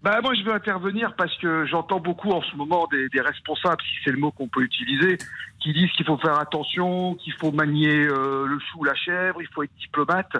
Bah 0.02 0.20
moi, 0.20 0.34
je 0.34 0.42
veux 0.42 0.52
intervenir 0.52 1.14
parce 1.16 1.36
que 1.38 1.64
j'entends 1.66 2.00
beaucoup 2.00 2.30
en 2.32 2.42
ce 2.42 2.56
moment 2.56 2.88
des, 2.90 3.08
des 3.08 3.20
responsables, 3.20 3.80
si 3.82 3.94
c'est 4.04 4.10
le 4.10 4.18
mot 4.18 4.32
qu'on 4.32 4.48
peut 4.48 4.62
utiliser, 4.62 5.16
qui 5.60 5.72
disent 5.72 5.90
qu'il 5.92 6.04
faut 6.04 6.18
faire 6.18 6.38
attention, 6.40 7.14
qu'il 7.14 7.32
faut 7.34 7.52
manier 7.52 7.94
euh, 8.06 8.46
le 8.46 8.58
chou 8.58 8.80
ou 8.80 8.84
la 8.84 8.94
chèvre, 8.96 9.40
il 9.40 9.46
faut 9.54 9.62
être 9.62 9.74
diplomate. 9.78 10.32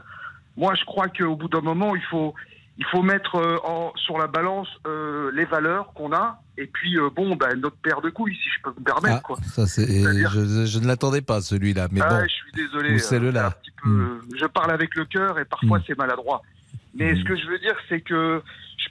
Moi, 0.57 0.75
je 0.75 0.85
crois 0.85 1.07
qu'au 1.09 1.37
bout 1.37 1.49
d'un 1.49 1.61
moment, 1.61 1.95
il 1.95 2.03
faut, 2.03 2.35
il 2.77 2.85
faut 2.87 3.03
mettre 3.03 3.37
euh, 3.37 3.57
en, 3.63 3.93
sur 3.95 4.19
la 4.19 4.27
balance 4.27 4.69
euh, 4.87 5.31
les 5.33 5.45
valeurs 5.45 5.93
qu'on 5.95 6.13
a 6.13 6.41
et 6.59 6.67
puis 6.67 6.99
euh, 6.99 7.09
bon, 7.15 7.37
ben, 7.37 7.55
notre 7.61 7.77
paire 7.77 8.01
de 8.01 8.11
couilles, 8.11 8.35
si 8.35 8.49
je 8.57 8.63
peux 8.65 8.71
me 8.77 8.85
permettre. 8.85 9.19
Ah, 9.19 9.21
quoi. 9.25 9.37
ça, 9.45 9.67
c'est, 9.69 9.87
je, 9.87 10.67
je 10.67 10.79
ne 10.81 10.87
l'attendais 10.89 11.23
pas, 11.23 11.41
celui-là. 11.41 11.87
Mais 11.93 12.01
Ah, 12.03 12.09
bon. 12.09 12.23
je 12.25 12.29
suis 12.35 12.53
désolé. 12.53 12.91
Ou 12.91 12.95
euh, 12.95 12.99
celle-là. 12.99 13.47
un 13.47 13.51
petit 13.53 13.71
peu- 13.83 14.21
Je 14.41 14.47
parle 14.47 14.73
avec 14.73 14.97
le 14.97 15.05
cœur 15.05 15.39
et 15.39 15.45
parfois 15.45 15.79
c'est 15.87 15.97
maladroit. 15.97 16.43
Mais 16.95 17.15
ce 17.17 17.25
que 17.25 17.35
je 17.37 17.47
veux 17.47 17.59
dire, 17.59 17.75
c'est 17.89 18.03
que 18.03 18.43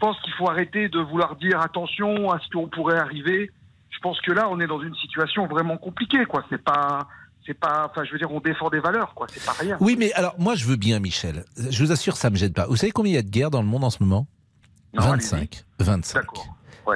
pense 0.02 0.20
qu'il 0.22 0.34
faut 0.34 0.50
arrêter 0.50 0.90
de 0.90 1.00
vouloir 1.00 1.36
dire 1.38 1.62
attention 1.62 2.32
à 2.32 2.40
ce 2.40 2.50
qu'on 2.50 2.68
pourrait 2.68 2.98
arriver. 3.00 3.52
Je 3.90 4.00
pense 4.00 4.20
que 4.22 4.32
là, 4.32 4.50
on 4.50 4.60
est 4.60 4.68
dans 4.68 4.82
une 4.82 4.96
situation 4.96 5.46
vraiment 5.48 5.78
compliquée, 5.78 6.26
quoi. 6.26 6.44
C'est 6.50 6.62
pas, 6.62 7.08
c'est 7.46 7.54
pas, 7.54 7.88
enfin, 7.90 8.04
je 8.04 8.12
veux 8.12 8.18
dire, 8.18 8.32
on 8.32 8.40
défend 8.40 8.70
des 8.70 8.80
valeurs, 8.80 9.14
quoi. 9.14 9.28
C'est 9.30 9.46
pas 9.46 9.54
rien. 9.54 9.78
Oui, 9.80 9.96
mais 9.98 10.12
alors, 10.14 10.36
moi, 10.40 10.56
je 10.56 10.66
veux 10.66 10.76
bien, 10.76 11.00
Michel. 11.00 11.46
Je 11.56 11.84
vous 11.84 11.92
assure, 11.92 12.18
ça 12.18 12.30
me 12.30 12.36
gêne 12.36 12.54
pas. 12.54 12.66
Vous 12.68 12.76
savez 12.76 12.92
combien 12.92 13.12
il 13.12 13.16
y 13.16 13.20
a 13.20 13.22
de 13.22 13.30
guerres 13.30 13.52
dans 13.52 13.62
le 13.62 13.68
monde 13.68 13.84
en 13.84 13.92
ce 13.92 14.02
moment? 14.02 14.28
25. 14.94 15.64
25. 15.80 16.26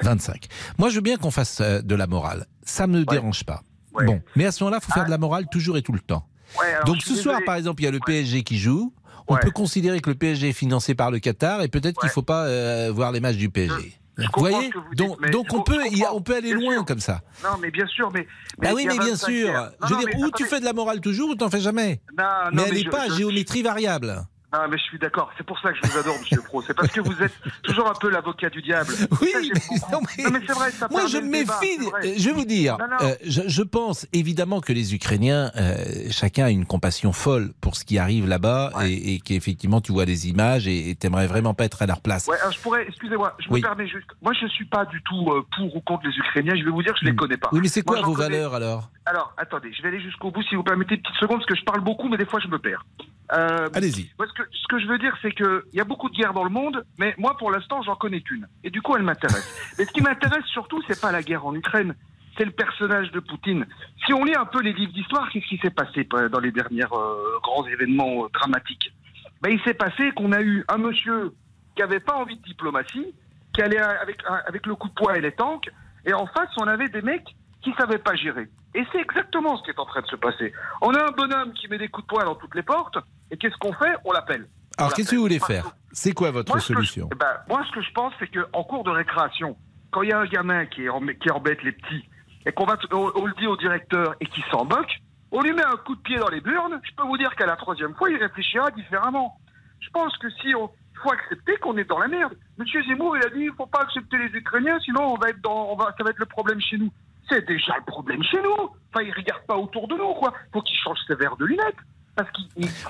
25. 0.01 0.47
Moi, 0.77 0.89
je 0.89 0.95
veux 0.95 1.01
bien 1.01 1.17
qu'on 1.17 1.31
fasse 1.31 1.61
euh, 1.61 1.81
de 1.81 1.95
la 1.95 2.07
morale. 2.07 2.47
Ça 2.63 2.87
me 2.87 3.05
dérange 3.05 3.45
pas. 3.45 3.61
Bon, 3.93 4.21
mais 4.35 4.45
à 4.45 4.51
ce 4.51 4.63
moment-là, 4.63 4.79
il 4.81 4.85
faut 4.85 4.91
faire 4.91 5.05
de 5.05 5.11
la 5.11 5.17
morale 5.17 5.45
toujours 5.49 5.77
et 5.77 5.81
tout 5.81 5.93
le 5.93 6.01
temps. 6.01 6.27
Alors, 6.61 6.85
Donc 6.85 6.97
je 6.97 7.05
ce 7.05 7.15
soir, 7.15 7.39
par 7.45 7.55
exemple, 7.55 7.81
il 7.81 7.85
y 7.85 7.87
a 7.87 7.91
le 7.91 7.99
PSG 7.99 8.43
qui 8.43 8.57
joue. 8.57 8.93
On 9.27 9.35
peut 9.37 9.51
considérer 9.51 9.99
que 10.01 10.09
le 10.09 10.15
PSG 10.15 10.49
est 10.49 10.53
financé 10.53 10.95
par 10.95 11.11
le 11.11 11.19
Qatar 11.19 11.61
et 11.61 11.67
peut-être 11.67 11.99
qu'il 11.99 12.07
ne 12.07 12.13
faut 12.13 12.21
pas 12.21 12.45
euh, 12.45 12.91
voir 12.93 13.11
les 13.11 13.19
matchs 13.19 13.37
du 13.37 13.49
PSG. 13.49 13.97
Vous 14.17 14.23
voyez 14.37 14.69
vous 14.73 14.95
Donc, 14.95 15.21
dites, 15.25 15.53
on, 15.53 15.61
peut, 15.61 15.77
a- 16.05 16.13
on 16.13 16.21
aller 16.35 16.53
Bien 16.55 16.63
loin 16.63 16.73
sûr. 16.75 16.85
comme 16.85 16.99
ça. 17.01 17.21
Non, 17.43 17.57
mais 17.61 17.69
bien 17.69 17.85
sûr, 17.85 18.09
mais. 18.13 18.25
Bah 18.59 18.69
oui, 18.73 18.85
mais 18.87 18.93
bien 18.97 19.09
25 19.09 19.25
sûr. 19.27 19.47
Non, 19.53 19.59
je 19.83 19.87
veux 19.87 19.93
non, 19.95 19.99
dire, 19.99 20.09
mais 20.15 20.23
ou 20.23 20.31
tu 20.31 20.45
fais 20.45 20.59
de 20.61 20.65
la 20.65 20.71
morale 20.71 21.01
toujours 21.01 21.29
ou 21.31 21.35
tu 21.35 21.43
n'en 21.43 21.49
fais 21.49 21.59
jamais? 21.59 21.99
Non, 22.17 22.23
mais 22.53 22.63
elle 22.69 22.75
n'est 22.75 22.83
pas 22.85 23.03
à 23.03 23.07
je- 23.09 23.15
géométrie 23.15 23.61
variable. 23.61 24.23
Ah, 24.57 24.67
mais 24.69 24.77
je 24.77 24.83
suis 24.83 24.97
d'accord. 24.99 25.29
C'est 25.37 25.45
pour 25.45 25.59
ça 25.59 25.71
que 25.73 25.77
je 25.83 25.91
vous 25.91 25.97
adore, 25.97 26.15
Monsieur 26.19 26.41
Pro. 26.41 26.61
C'est 26.61 26.73
parce 26.73 26.87
que 26.89 27.01
vous 27.01 27.21
êtes 27.21 27.33
toujours 27.63 27.89
un 27.89 27.93
peu 27.93 28.09
l'avocat 28.09 28.49
du 28.49 28.61
diable. 28.61 28.93
Oui, 29.21 29.29
Ça, 29.33 29.39
beaucoup. 29.41 29.91
non, 29.91 29.99
mais, 30.31 30.39
c'est 30.47 30.53
vrai. 30.53 30.71
Ça 30.71 30.87
Moi, 30.89 31.07
je 31.07 31.17
me 31.17 31.29
méfie. 31.29 32.17
Je 32.17 32.25
vais 32.29 32.31
vous 32.31 32.45
dire, 32.45 32.77
Non, 32.77 32.85
euh, 33.07 33.15
je, 33.25 33.41
je 33.47 33.61
pense 33.63 34.07
évidemment 34.13 34.61
que 34.61 34.71
les 34.71 34.93
Ukrainiens, 34.95 35.51
euh, 35.57 35.75
chacun 36.11 36.45
a 36.45 36.49
une 36.51 36.65
compassion 36.65 37.11
folle 37.11 37.51
pour 37.59 37.75
ce 37.75 37.83
qui 37.83 37.97
arrive 37.97 38.27
là-bas 38.27 38.71
et, 38.85 39.15
et 39.15 39.19
qu'effectivement 39.19 39.81
tu 39.81 39.91
vois 39.91 40.05
des 40.05 40.29
images 40.29 40.67
et 40.67 40.95
tu 40.99 41.05
n'aimerais 41.07 41.27
vraiment 41.27 41.53
pas 41.53 41.65
être 41.65 41.81
à 41.81 41.85
leur 41.85 42.01
place. 42.01 42.27
Ouais, 42.27 42.37
alors 42.39 42.51
je 42.53 42.59
pourrais, 42.59 42.85
excusez-moi, 42.87 43.35
je 43.39 43.47
Oui. 43.49 43.59
me 43.61 43.65
permets 43.65 43.87
juste. 43.87 44.07
Moi, 44.21 44.33
je 44.39 44.47
suis 44.47 44.65
pas 44.65 44.85
du 44.85 45.01
tout 45.03 45.29
euh, 45.31 45.45
pour 45.55 45.75
ou 45.75 45.81
contre 45.81 46.07
les 46.07 46.15
Ukrainiens. 46.15 46.55
Je 46.55 46.63
vais 46.63 46.71
vous 46.71 46.83
dire 46.83 46.93
que 46.93 46.99
je 47.01 47.05
les 47.05 47.15
connais 47.15 47.37
pas. 47.37 47.49
Oui, 47.51 47.59
mais 47.61 47.67
c'est 47.67 47.81
quoi 47.81 48.01
vos 48.01 48.13
connais- 48.13 48.37
valeurs 48.37 48.53
alors? 48.55 48.89
Alors, 49.05 49.33
attendez, 49.37 49.71
je 49.75 49.81
vais 49.81 49.89
aller 49.89 50.01
jusqu'au 50.01 50.31
bout 50.31 50.41
si 50.43 50.55
vous 50.55 50.63
permettez 50.63 50.95
une 50.95 51.01
petite 51.01 51.17
seconde, 51.19 51.37
parce 51.37 51.47
que 51.49 51.55
je 51.55 51.63
parle 51.63 51.81
beaucoup, 51.81 52.07
mais 52.09 52.17
des 52.17 52.25
fois 52.25 52.39
je 52.39 52.47
me 52.47 52.57
perds. 52.59 52.85
Euh, 53.31 53.69
Allez-y. 53.73 54.09
que, 54.17 54.43
ce 54.51 54.67
que 54.67 54.79
je 54.79 54.87
veux 54.87 54.97
dire, 54.97 55.15
c'est 55.21 55.31
qu'il 55.31 55.61
y 55.73 55.81
a 55.81 55.83
beaucoup 55.83 56.09
de 56.09 56.15
guerres 56.15 56.33
dans 56.33 56.43
le 56.43 56.49
monde, 56.49 56.85
mais 56.97 57.15
moi, 57.17 57.35
pour 57.37 57.51
l'instant, 57.51 57.81
j'en 57.81 57.95
connais 57.95 58.21
qu'une. 58.21 58.47
Et 58.63 58.69
du 58.69 58.81
coup, 58.81 58.95
elle 58.95 59.03
m'intéresse. 59.03 59.75
Mais 59.79 59.85
ce 59.85 59.91
qui 59.91 60.01
m'intéresse 60.01 60.45
surtout, 60.45 60.81
c'est 60.87 60.99
pas 60.99 61.11
la 61.11 61.23
guerre 61.23 61.45
en 61.45 61.55
Ukraine, 61.55 61.95
c'est 62.37 62.45
le 62.45 62.51
personnage 62.51 63.11
de 63.11 63.19
Poutine. 63.19 63.65
Si 64.05 64.13
on 64.13 64.23
lit 64.23 64.35
un 64.35 64.45
peu 64.45 64.61
les 64.61 64.73
livres 64.73 64.93
d'histoire, 64.93 65.29
qu'est-ce 65.29 65.47
qui 65.47 65.57
s'est 65.57 65.69
passé 65.69 66.07
euh, 66.13 66.29
dans 66.29 66.39
les 66.39 66.51
derniers 66.51 66.83
euh, 66.83 67.39
grands 67.41 67.65
événements 67.65 68.25
euh, 68.25 68.29
dramatiques? 68.33 68.93
Ben, 69.41 69.51
Il 69.51 69.61
s'est 69.61 69.73
passé 69.73 70.11
qu'on 70.15 70.31
a 70.31 70.41
eu 70.41 70.63
un 70.67 70.77
monsieur 70.77 71.33
qui 71.75 71.81
avait 71.81 71.99
pas 71.99 72.15
envie 72.15 72.37
de 72.37 72.43
diplomatie, 72.43 73.13
qui 73.53 73.61
allait 73.61 73.79
avec, 73.79 74.17
avec 74.47 74.65
le 74.65 74.75
coup 74.75 74.89
de 74.89 74.93
poing 74.93 75.13
et 75.15 75.21
les 75.21 75.31
tanks, 75.31 75.69
et 76.05 76.13
en 76.13 76.27
face, 76.27 76.49
on 76.57 76.67
avait 76.67 76.89
des 76.89 77.01
mecs 77.01 77.35
qui 77.61 77.73
savaient 77.73 77.97
pas 77.97 78.15
gérer. 78.15 78.47
Et 78.75 78.83
c'est 78.91 78.99
exactement 78.99 79.57
ce 79.57 79.63
qui 79.63 79.71
est 79.71 79.79
en 79.79 79.85
train 79.85 80.01
de 80.01 80.07
se 80.07 80.15
passer. 80.15 80.53
On 80.81 80.93
a 80.93 81.07
un 81.07 81.11
bonhomme 81.11 81.53
qui 81.53 81.67
met 81.67 81.77
des 81.77 81.87
coups 81.87 82.05
de 82.05 82.13
poing 82.13 82.25
dans 82.25 82.35
toutes 82.35 82.55
les 82.55 82.63
portes, 82.63 82.97
et 83.31 83.37
qu'est-ce 83.37 83.57
qu'on 83.57 83.73
fait? 83.73 83.95
On 84.05 84.11
l'appelle. 84.11 84.47
Alors 84.77 84.93
qu'est-ce 84.93 85.11
que 85.11 85.15
vous 85.15 85.21
voulez 85.21 85.39
faire? 85.39 85.75
C'est 85.91 86.13
quoi 86.13 86.31
votre 86.31 86.51
Moi, 86.51 86.59
je- 86.59 86.65
solution? 86.65 87.09
eh 87.11 87.15
ben, 87.15 87.37
Moi, 87.47 87.63
ce 87.67 87.71
que 87.73 87.81
je 87.81 87.91
pense, 87.93 88.13
c'est 88.19 88.27
qu'en 88.27 88.63
cours 88.63 88.83
de 88.83 88.91
récréation, 88.91 89.57
quand 89.91 90.01
il 90.01 90.09
y 90.09 90.13
a 90.13 90.19
un 90.19 90.25
gamin 90.25 90.65
qui, 90.65 90.89
embête 90.89 91.63
les 91.63 91.71
petits, 91.71 92.07
et 92.45 92.51
qu'on 92.51 92.65
va, 92.65 92.77
on, 92.91 93.11
on 93.15 93.25
le 93.25 93.33
dit 93.39 93.47
au 93.47 93.55
directeur 93.57 94.15
et 94.19 94.25
qui 94.25 94.43
s'en 94.51 94.65
moque, 94.65 94.99
on 95.31 95.41
lui 95.41 95.53
met 95.53 95.63
un 95.63 95.77
coup 95.77 95.95
de 95.95 96.01
pied 96.01 96.17
dans 96.17 96.27
les 96.29 96.41
burnes, 96.41 96.79
je 96.83 96.93
peux 96.95 97.03
vous 97.03 97.17
dire 97.17 97.33
qu'à 97.35 97.45
la 97.45 97.55
troisième 97.55 97.95
fois, 97.95 98.09
il 98.09 98.17
réfléchira 98.17 98.69
différemment. 98.71 99.37
Je 99.79 99.89
pense 99.89 100.15
que 100.17 100.29
si 100.41 100.53
on 100.55 100.69
il 100.97 100.99
faut 101.01 101.11
accepter 101.11 101.57
qu'on 101.57 101.75
est 101.77 101.83
dans 101.83 101.99
la 101.99 102.07
merde. 102.07 102.33
Monsieur 102.57 102.81
Zemmour, 102.85 103.17
il 103.17 103.23
a 103.25 103.29
dit 103.29 103.41
il 103.41 103.51
faut 103.57 103.65
pas 103.65 103.81
accepter 103.81 104.17
les 104.17 104.27
Ukrainiens, 104.39 104.79
sinon 104.79 105.13
on 105.13 105.17
va 105.17 105.29
être 105.29 105.41
dans, 105.41 105.71
on 105.71 105.75
va, 105.75 105.93
ça 105.97 106.03
va 106.05 106.11
être 106.11 106.19
le 106.19 106.25
problème 106.25 106.59
chez 106.61 106.77
nous. 106.77 106.89
C'est 107.29 107.45
déjà 107.45 107.75
le 107.77 107.83
problème 107.85 108.23
chez 108.23 108.41
nous. 108.41 108.55
Enfin, 108.93 109.03
il 109.05 109.13
regarde 109.13 109.45
pas 109.45 109.57
autour 109.57 109.89
de 109.89 109.95
nous, 109.95 110.13
quoi. 110.13 110.33
Faut 110.53 110.61
qu'il 110.61 110.77
change 110.79 110.97
ses 111.05 111.15
verres 111.15 111.35
de 111.35 111.45
lunettes. 111.45 111.75
Parce 112.15 112.29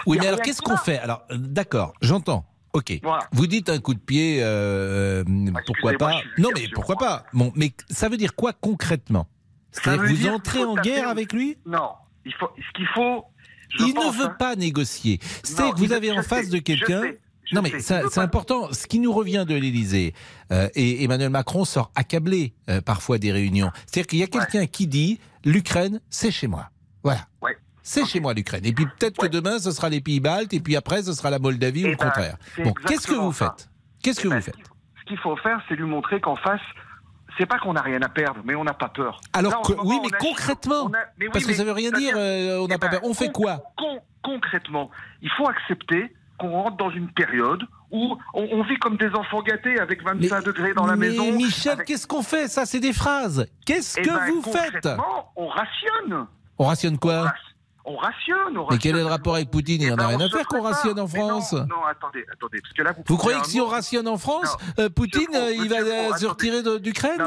Oui, 0.06 0.18
mais 0.20 0.28
alors 0.28 0.42
qu'est-ce 0.42 0.62
qu'on 0.62 0.78
fait 0.78 1.00
Alors, 1.00 1.24
euh, 1.32 1.38
d'accord, 1.38 1.94
j'entends. 2.02 2.46
Ok. 2.74 3.00
Vous 3.32 3.48
dites 3.48 3.70
un 3.70 3.80
coup 3.80 3.94
de 3.94 4.00
pied, 4.00 4.40
euh, 4.42 5.24
pourquoi 5.66 5.92
excusez-moi, 5.94 5.98
pas 5.98 6.12
je 6.12 6.18
suis 6.34 6.42
Non, 6.42 6.50
mais 6.54 6.68
pourquoi 6.74 6.96
pas 6.98 7.26
Bon, 7.32 7.54
mais 7.56 7.72
ça 7.90 8.10
veut 8.10 8.18
dire 8.18 8.36
quoi 8.36 8.52
concrètement 8.52 9.28
Ça 9.72 9.82
C'est-à-dire 9.84 10.02
veut 10.02 10.08
que 10.08 10.14
vous 10.14 10.20
dire 10.20 10.34
entrez 10.34 10.64
en 10.64 10.76
guerre 10.76 11.08
avec 11.08 11.32
lui 11.32 11.58
Non. 11.66 11.92
Il 12.26 12.34
faut, 12.34 12.50
ce 12.58 12.78
qu'il 12.78 12.88
faut. 12.94 13.24
Il 13.80 13.94
pense, 13.94 14.14
ne 14.14 14.20
veut 14.20 14.26
hein. 14.26 14.36
pas 14.38 14.56
négocier. 14.56 15.20
C'est 15.44 15.72
que 15.72 15.78
vous 15.78 15.94
avez 15.94 16.12
en 16.12 16.22
face 16.22 16.46
sais, 16.46 16.52
de 16.52 16.60
quelqu'un. 16.60 17.04
Non, 17.54 17.62
mais 17.62 17.80
c'est 17.80 18.02
pas- 18.02 18.22
important. 18.22 18.74
Ce 18.74 18.88
qui 18.88 19.00
nous 19.00 19.14
revient 19.14 19.46
de 19.48 19.56
l'Élysée, 19.56 20.14
euh, 20.52 20.68
et 20.76 21.04
Emmanuel 21.04 21.30
Macron 21.30 21.64
sort 21.64 21.92
accablé 21.96 22.54
euh, 22.70 22.82
parfois 22.82 23.20
des 23.20 23.32
réunions. 23.32 23.72
C'est-à-dire 23.86 24.08
qu'il 24.08 24.20
y 24.20 24.24
a 24.24 24.28
quelqu'un 24.28 24.66
qui 24.66 24.88
dit 24.88 25.20
l'Ukraine, 25.44 26.02
c'est 26.10 26.32
chez 26.32 26.48
moi. 26.48 26.70
Voilà. 27.04 27.28
C'est 27.88 28.04
chez 28.06 28.20
moi 28.20 28.34
l'Ukraine. 28.34 28.66
Et 28.66 28.74
puis 28.74 28.86
peut-être 28.86 29.18
que 29.22 29.28
demain, 29.28 29.60
ce 29.60 29.70
sera 29.72 29.90
les 29.90 30.02
pays 30.02 30.20
baltes, 30.20 30.54
et 30.54 30.60
puis 30.60 30.76
après, 30.76 31.04
ce 31.04 31.14
sera 31.14 31.30
la 31.30 31.38
Moldavie 31.38 31.84
ou 31.84 31.88
Eh 31.88 31.92
le 31.92 31.96
ben, 31.98 32.06
contraire. 32.06 32.38
Bon, 32.64 32.74
qu'est-ce 32.88 33.06
que 33.08 33.14
vous 33.14 33.32
faites? 33.32 33.70
Qu'est-ce 34.02 34.20
que 34.22 34.28
Eh 34.28 34.32
ben, 34.32 34.36
vous 34.38 34.42
faites? 34.42 34.56
Ce 35.00 35.06
qu'il 35.06 35.18
faut 35.20 35.36
faire, 35.38 35.62
c'est 35.70 35.76
lui 35.76 35.84
montrer 35.86 36.20
qu'en 36.20 36.36
face, 36.36 36.60
c'est 37.38 37.46
pas 37.46 37.60
qu'on 37.60 37.74
n'a 37.74 37.82
rien 37.84 38.02
à 38.02 38.10
perdre, 38.10 38.42
mais 38.44 38.56
on 38.56 38.64
n'a 38.64 38.74
pas 38.74 38.90
peur. 38.90 39.22
Alors 39.34 39.52
Là, 39.52 39.58
que- 39.64 39.74
moment, 39.74 39.84
oui, 39.90 40.00
mais 40.04 40.18
concrètement, 40.18 40.86
on 40.86 40.94
a- 40.94 40.98
mais 41.20 41.26
oui, 41.26 41.30
parce 41.32 41.46
que 41.46 41.54
ça 41.54 41.64
veut 41.64 41.74
rien 41.74 41.92
dire, 41.92 42.14
euh, 42.18 42.58
on 42.60 42.68
n'a 42.68 42.76
Eh 42.76 42.78
pas 42.80 42.88
ben, 42.88 43.00
peur. 43.00 43.10
On 43.10 43.14
fait 43.14 43.32
quoi? 43.32 43.62
con- 43.78 44.00
Concrètement, 44.24 44.90
il 45.22 45.30
faut 45.38 45.48
accepter 45.48 46.12
qu'on 46.40 46.50
rentre 46.50 46.78
dans 46.78 46.90
une 46.90 47.12
période 47.12 47.62
où 47.92 48.18
on, 48.34 48.48
on 48.52 48.64
vit 48.64 48.78
comme 48.80 48.98
des 48.98 49.10
enfants 49.14 49.44
gâtés 49.44 49.80
avec 49.80 50.04
25 50.04 50.44
degrés 50.44 50.74
dans 50.74 50.88
la 50.88 50.96
mais 50.96 51.10
maison. 51.10 51.32
Michel, 51.34 51.74
avec- 51.74 51.86
qu'est-ce 51.86 52.08
qu'on 52.08 52.24
fait? 52.24 52.48
Ça, 52.48 52.66
c'est 52.66 52.80
des 52.80 52.92
phrases. 52.94 53.46
Qu'est-ce 53.68 54.00
Eh 54.00 54.02
que 54.02 54.10
ben, 54.10 54.32
vous 54.32 54.42
faites? 54.42 54.82
concrètement, 54.82 55.32
On 55.36 55.48
rationne. 55.48 56.26
On 56.58 56.66
rationne 56.66 56.98
quoi? 56.98 57.14
On 57.14 57.24
rationne. 57.26 57.55
On 57.88 57.98
Mais 58.72 58.78
quel 58.80 58.92
est 58.96 59.00
le 59.00 59.04
rationne. 59.04 59.12
rapport 59.12 59.36
avec 59.36 59.52
Poutine 59.52 59.82
Il 59.82 59.86
n'y 59.88 59.92
en 59.92 59.96
a 59.96 59.98
ben, 59.98 60.08
rien 60.08 60.18
on 60.20 60.26
à 60.26 60.30
faire 60.30 60.48
qu'on 60.48 60.62
rationne 60.62 61.00
en 61.00 61.08
Mais 61.14 61.20
non, 61.20 61.28
France. 61.28 61.54
Non, 61.54 61.86
attendez, 61.90 62.26
attendez, 62.34 62.60
parce 62.62 62.74
que 62.74 62.82
là 62.82 62.94
vous. 63.08 63.16
Croyez 63.18 63.40
que 63.42 63.48
si 63.48 63.62
on 63.62 63.68
rationne 63.68 64.08
en 64.08 64.18
France, 64.18 64.58
Non. 64.78 64.86
euh, 64.86 64.90
Poutine, 64.90 65.28
euh, 65.36 65.54
il 65.54 65.70
va 65.70 65.76
Pro, 65.78 65.86
euh, 65.86 66.18
se 66.18 66.26
retirer 66.26 66.64
d'Ukraine 66.80 67.22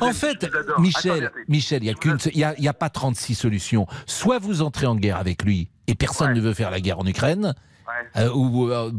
En 0.00 0.06
aime, 0.08 0.12
fait. 0.14 0.46
Michel, 0.78 1.26
Attendez. 1.26 1.44
Michel, 1.48 1.82
il 1.82 1.86
n'y 1.86 1.90
a, 1.90 1.94
qu'une- 1.94 2.18
il 2.32 2.38
y 2.38 2.44
a, 2.44 2.54
il 2.58 2.64
y 2.64 2.68
a 2.68 2.74
pas 2.74 2.88
36 2.90 3.34
solutions. 3.34 3.86
Soit 4.06 4.38
vous 4.38 4.62
entrez 4.62 4.86
en 4.86 4.96
guerre 4.96 5.18
avec 5.18 5.44
lui 5.44 5.68
et 5.86 5.94
personne 5.94 6.32
ne 6.32 6.40
veut 6.40 6.54
faire 6.54 6.70
la 6.70 6.80
guerre 6.80 6.98
en 6.98 7.06
Ukraine, 7.06 7.54
euh, 8.16 8.30
ou 8.32 8.70
euh, 8.70 8.90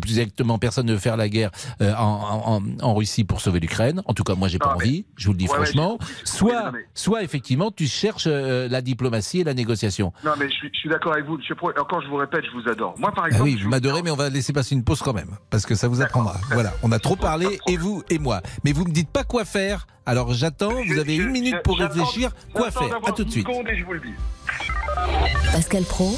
plus 0.00 0.18
exactement, 0.18 0.58
personne 0.58 0.86
ne 0.86 0.92
veut 0.94 0.98
faire 0.98 1.16
la 1.16 1.28
guerre 1.28 1.50
euh, 1.80 1.94
en, 1.94 2.60
en- 2.60 2.62
en 2.84 2.94
Russie 2.94 3.24
pour 3.24 3.40
sauver 3.40 3.60
l'Ukraine. 3.60 4.02
En 4.06 4.14
tout 4.14 4.24
cas, 4.24 4.34
moi, 4.34 4.48
j'ai 4.48 4.58
pas 4.58 4.74
envie. 4.74 5.06
Je 5.16 5.26
vous 5.26 5.32
le 5.32 5.38
dis 5.38 5.44
Ouais, 5.46 5.50
ouais, 5.52 5.56
franchement. 5.66 5.98
soit, 6.24 6.64
non, 6.66 6.70
mais- 6.72 6.86
soit 6.94 7.22
effectivement, 7.22 7.70
tu 7.70 7.86
cherches 7.86 8.26
euh, 8.26 8.68
la 8.68 8.80
diplomatie 8.82 9.40
et 9.40 9.44
la 9.44 9.54
négociation. 9.54 10.12
Non, 10.24 10.32
mais 10.38 10.48
je 10.48 10.68
suis, 10.72 10.88
d'accord 10.88 11.12
avec 11.14 11.26
vous, 11.26 11.36
monsieur 11.36 11.54
Pro. 11.54 11.70
Et 11.72 11.78
encore, 11.78 12.00
je 12.02 12.08
vous 12.08 12.16
répète, 12.16 12.44
je 12.44 12.50
vous 12.60 12.68
adore. 12.68 12.94
Moi, 12.98 13.12
par 13.12 13.24
Ah 13.24 13.28
exemple. 13.28 13.44
oui, 13.44 13.56
je 13.58 13.64
vous 13.64 13.70
m'adorez, 13.70 14.02
mais 14.02 14.10
on 14.10 14.16
va 14.16 14.28
laisser 14.28 14.52
passer 14.52 14.74
une 14.74 14.84
pause 14.84 15.00
quand 15.00 15.12
même, 15.14 15.30
parce 15.50 15.66
que 15.66 15.74
ça 15.74 15.88
vous 15.88 16.00
apprendra. 16.02 16.36
Voilà, 16.52 16.72
on 16.82 16.92
a 16.92 16.98
trop 16.98 17.16
parlé, 17.16 17.58
et 17.68 17.76
vous 17.76 18.02
et 18.10 18.18
moi. 18.18 18.40
Mais 18.64 18.72
vous 18.72 18.84
me 18.84 18.92
dites 18.92 19.10
pas 19.10 19.24
quoi 19.24 19.44
faire. 19.44 19.86
Alors 20.04 20.32
j'attends, 20.32 20.72
vous 20.86 20.98
avez 20.98 21.16
une 21.16 21.30
minute 21.30 21.62
pour 21.62 21.78
réfléchir. 21.78 22.30
Quoi 22.52 22.70
faire? 22.70 22.98
À 23.06 23.12
tout 23.12 23.22
de 23.22 23.28
10 23.28 23.32
suite. 23.32 23.46
secondes 23.46 23.68
et 23.68 23.76
je 23.76 23.84
vous 23.84 23.92
le 23.92 24.00
dis. 24.00 24.14
Pascal 25.52 25.84
Pro, 25.84 26.16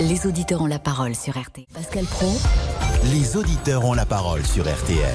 les 0.00 0.26
auditeurs 0.26 0.62
ont 0.62 0.66
la 0.66 0.78
parole 0.78 1.14
sur 1.14 1.34
RT. 1.36 1.66
Pascal 1.72 2.04
Pro, 2.04 2.32
Les 3.12 3.36
auditeurs 3.36 3.84
ont 3.84 3.94
la 3.94 4.06
parole 4.06 4.42
sur 4.44 4.64
RTL. 4.64 5.14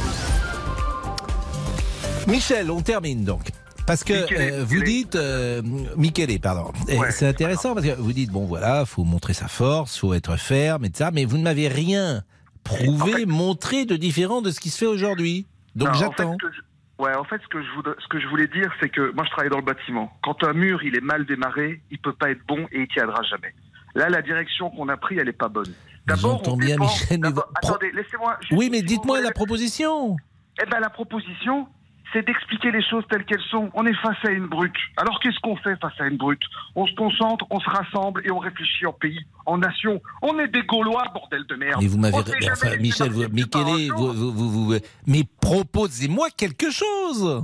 Michel, 2.27 2.69
on 2.71 2.81
termine 2.81 3.23
donc. 3.23 3.49
Parce 3.87 4.03
que 4.03 4.13
Michele, 4.13 4.53
euh, 4.53 4.63
vous 4.65 4.83
dites, 4.83 5.15
euh, 5.15 5.61
Michele, 5.97 6.39
pardon. 6.39 6.71
Ouais, 6.87 7.11
c'est 7.11 7.27
intéressant 7.27 7.73
parce 7.73 7.85
que 7.87 7.93
vous 7.93 8.13
dites, 8.13 8.31
bon 8.31 8.45
voilà, 8.45 8.85
faut 8.85 9.03
montrer 9.03 9.33
sa 9.33 9.47
force, 9.47 9.97
faut 9.97 10.13
être 10.13 10.37
ferme 10.37 10.85
et 10.85 10.89
tout 10.91 10.97
ça, 10.97 11.09
mais 11.11 11.25
vous 11.25 11.37
ne 11.37 11.43
m'avez 11.43 11.67
rien 11.67 12.21
prouvé, 12.63 13.25
montré 13.25 13.85
de 13.85 13.95
différent 13.95 14.41
de 14.43 14.51
ce 14.51 14.59
qui 14.59 14.69
se 14.69 14.77
fait 14.77 14.85
aujourd'hui. 14.85 15.47
Donc 15.75 15.87
Non, 15.89 15.93
en 15.95 15.97
j'attends. 15.97 16.31
fait, 16.33 16.45
ce 16.45 16.47
que 16.49 16.53
je- 16.55 16.61
Ouais, 17.03 17.15
en 17.15 17.23
fait, 17.23 17.39
ce 17.41 17.47
que, 17.47 17.63
je 17.63 17.69
voudrais- 17.77 17.95
ce 17.97 18.07
que 18.09 18.19
je 18.19 18.27
voulais 18.27 18.49
dire, 18.49 18.69
c'est 18.81 18.89
que 18.89 19.13
moi, 19.15 19.23
je 19.23 19.29
travaille 19.31 19.49
dans 19.49 19.59
le 19.59 19.63
bâtiment. 19.63 20.11
Quand 20.21 20.43
un 20.43 20.51
mur, 20.51 20.83
il 20.83 20.97
est 20.97 21.01
mal 21.01 21.25
démarré, 21.25 21.81
il 21.91 21.97
peut 21.97 22.11
pas 22.13 22.29
être 22.29 22.45
bon 22.45 22.67
et 22.73 22.81
il 22.81 22.87
tiendra 22.89 23.21
jamais. 23.23 23.55
Là, 23.99 24.07
la 24.07 24.21
direction 24.21 24.69
qu'on 24.69 24.87
a 24.87 24.95
prise, 24.95 25.19
elle 25.21 25.27
est 25.27 25.33
pas 25.33 25.49
bonne. 25.49 25.73
D'abord, 26.07 26.41
on 26.47 26.55
bien, 26.55 26.75
dépend- 26.75 26.85
Michel, 26.85 27.19
mais 27.21 27.27
Attendez, 27.61 27.91
laissez-moi. 27.91 28.39
Oui, 28.51 28.69
mais 28.71 28.77
si 28.77 28.85
dites-moi 28.85 29.19
la 29.19 29.31
proposition. 29.31 30.15
Eh 30.61 30.65
ben, 30.69 30.79
la 30.79 30.89
proposition, 30.89 31.67
c'est 32.13 32.25
d'expliquer 32.25 32.71
les 32.71 32.81
choses 32.81 33.03
telles 33.09 33.25
qu'elles 33.25 33.43
sont. 33.51 33.69
On 33.73 33.85
est 33.85 33.93
face 33.95 34.15
à 34.23 34.29
une 34.31 34.47
brute. 34.47 34.77
Alors 34.95 35.19
qu'est-ce 35.19 35.37
qu'on 35.41 35.57
fait 35.57 35.75
face 35.81 35.99
à 35.99 36.07
une 36.07 36.15
brute? 36.15 36.41
On 36.75 36.87
se 36.87 36.95
concentre, 36.95 37.45
on 37.49 37.59
se 37.59 37.69
rassemble 37.69 38.25
et 38.25 38.31
on 38.31 38.39
réfléchit 38.39 38.85
en 38.85 38.93
pays, 38.93 39.19
en 39.45 39.57
nation. 39.57 40.01
On 40.21 40.39
est 40.39 40.47
des 40.47 40.63
Gaulois, 40.63 41.03
bordel 41.13 41.45
de 41.45 41.55
merde. 41.55 41.81
Mais 41.81 41.87
vous 41.89 41.97
m'avez. 41.97 42.15
Enfin, 42.53 42.77
Michel, 42.77 43.09
vous, 43.11 43.27
Michele, 43.27 44.81
mais 45.07 45.23
proposez-moi 45.41 46.29
quelque 46.37 46.71
chose. 46.71 47.43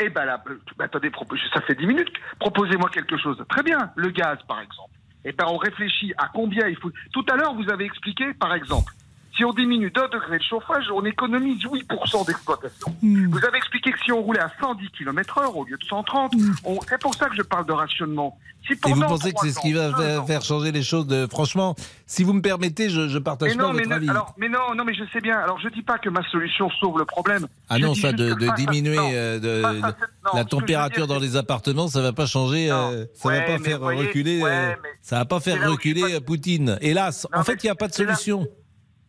Eh 0.00 0.10
ben 0.10 0.24
là, 0.24 0.42
euh, 0.50 0.60
bah, 0.76 0.86
attendez, 0.86 1.10
ça 1.54 1.60
fait 1.62 1.76
10 1.76 1.86
minutes. 1.86 2.12
Proposez-moi 2.40 2.90
quelque 2.92 3.16
chose. 3.16 3.40
Très 3.48 3.62
bien, 3.62 3.92
le 3.94 4.10
gaz, 4.10 4.36
par 4.48 4.60
exemple. 4.60 4.90
Eh 5.28 5.32
ben, 5.32 5.46
on 5.48 5.56
réfléchit 5.56 6.14
à 6.16 6.28
combien 6.32 6.68
il 6.68 6.76
faut. 6.76 6.92
Tout 7.12 7.26
à 7.28 7.36
l'heure, 7.36 7.52
vous 7.54 7.68
avez 7.68 7.84
expliqué, 7.84 8.32
par 8.34 8.54
exemple, 8.54 8.92
si 9.36 9.44
on 9.44 9.52
diminue 9.52 9.90
d'un 9.90 10.08
degré 10.08 10.38
de 10.38 10.42
chauffage, 10.42 10.84
on 10.94 11.04
économise 11.04 11.62
8% 11.62 12.26
d'exploitation. 12.26 12.94
Vous 13.02 13.44
avez 13.46 13.58
expliqué 13.58 13.92
que 13.92 13.98
si 14.04 14.12
on 14.12 14.22
roulait 14.22 14.40
à 14.40 14.50
110 14.60 14.90
km 14.90 15.38
heure 15.38 15.56
au 15.56 15.64
lieu 15.64 15.76
de 15.76 15.84
130, 15.84 16.32
on... 16.64 16.80
c'est 16.88 17.00
pour 17.00 17.14
ça 17.14 17.28
que 17.28 17.36
je 17.36 17.42
parle 17.42 17.66
de 17.66 17.72
rationnement. 17.72 18.38
Si 18.66 18.72
Et 18.72 18.92
vous 18.92 19.00
pensez 19.02 19.32
que 19.32 19.38
c'est 19.42 19.52
ce 19.52 19.60
qui 19.60 19.72
va 19.72 20.24
faire, 20.26 20.42
changer 20.42 20.72
les 20.72 20.82
choses 20.82 21.06
de... 21.06 21.26
Franchement, 21.30 21.76
si 22.06 22.24
vous 22.24 22.32
me 22.32 22.40
permettez, 22.42 22.90
je, 22.90 23.08
je 23.08 23.18
partage 23.18 23.50
mais 23.50 23.56
pas 23.56 23.62
non, 23.62 23.72
mais 23.72 23.82
votre 23.84 23.90
non, 23.90 23.96
avis. 23.96 24.10
alors, 24.10 24.34
mais 24.38 24.48
non, 24.48 24.74
non, 24.74 24.84
mais 24.84 24.94
je 24.94 25.04
sais 25.12 25.20
bien. 25.20 25.38
Alors, 25.38 25.60
je 25.60 25.68
dis 25.68 25.82
pas 25.82 25.98
que 25.98 26.08
ma 26.08 26.22
solution 26.30 26.68
sauve 26.80 26.98
le 26.98 27.04
problème. 27.04 27.46
Ah 27.68 27.76
Je 27.78 27.82
non, 27.82 27.94
ça 27.94 28.12
de, 28.12 28.34
diminuer 28.56 28.96
non, 28.96 29.10
euh, 29.12 29.38
de, 29.38 29.62
non, 29.62 29.92
la 30.34 30.44
température 30.44 31.06
dans 31.06 31.18
les 31.18 31.36
appartements, 31.36 31.86
ça 31.88 32.00
va 32.02 32.12
pas 32.12 32.26
changer, 32.26 32.70
euh, 32.70 33.04
ça 33.14 33.28
Ouais, 33.28 33.38
va 33.40 33.46
pas 33.46 33.58
mais 33.58 33.64
faire 33.68 33.78
voyez, 33.78 34.06
reculer, 34.06 34.42
ouais, 34.42 34.50
euh, 34.50 34.74
mais 34.82 34.88
ça 35.00 35.18
va 35.18 35.24
pas 35.26 35.38
faire 35.40 35.70
reculer 35.70 36.20
Poutine. 36.20 36.78
Hélas, 36.80 37.26
en 37.32 37.44
fait, 37.44 37.62
il 37.62 37.66
n'y 37.66 37.70
a 37.70 37.74
pas 37.76 37.88
de 37.88 37.94
solution. 37.94 38.46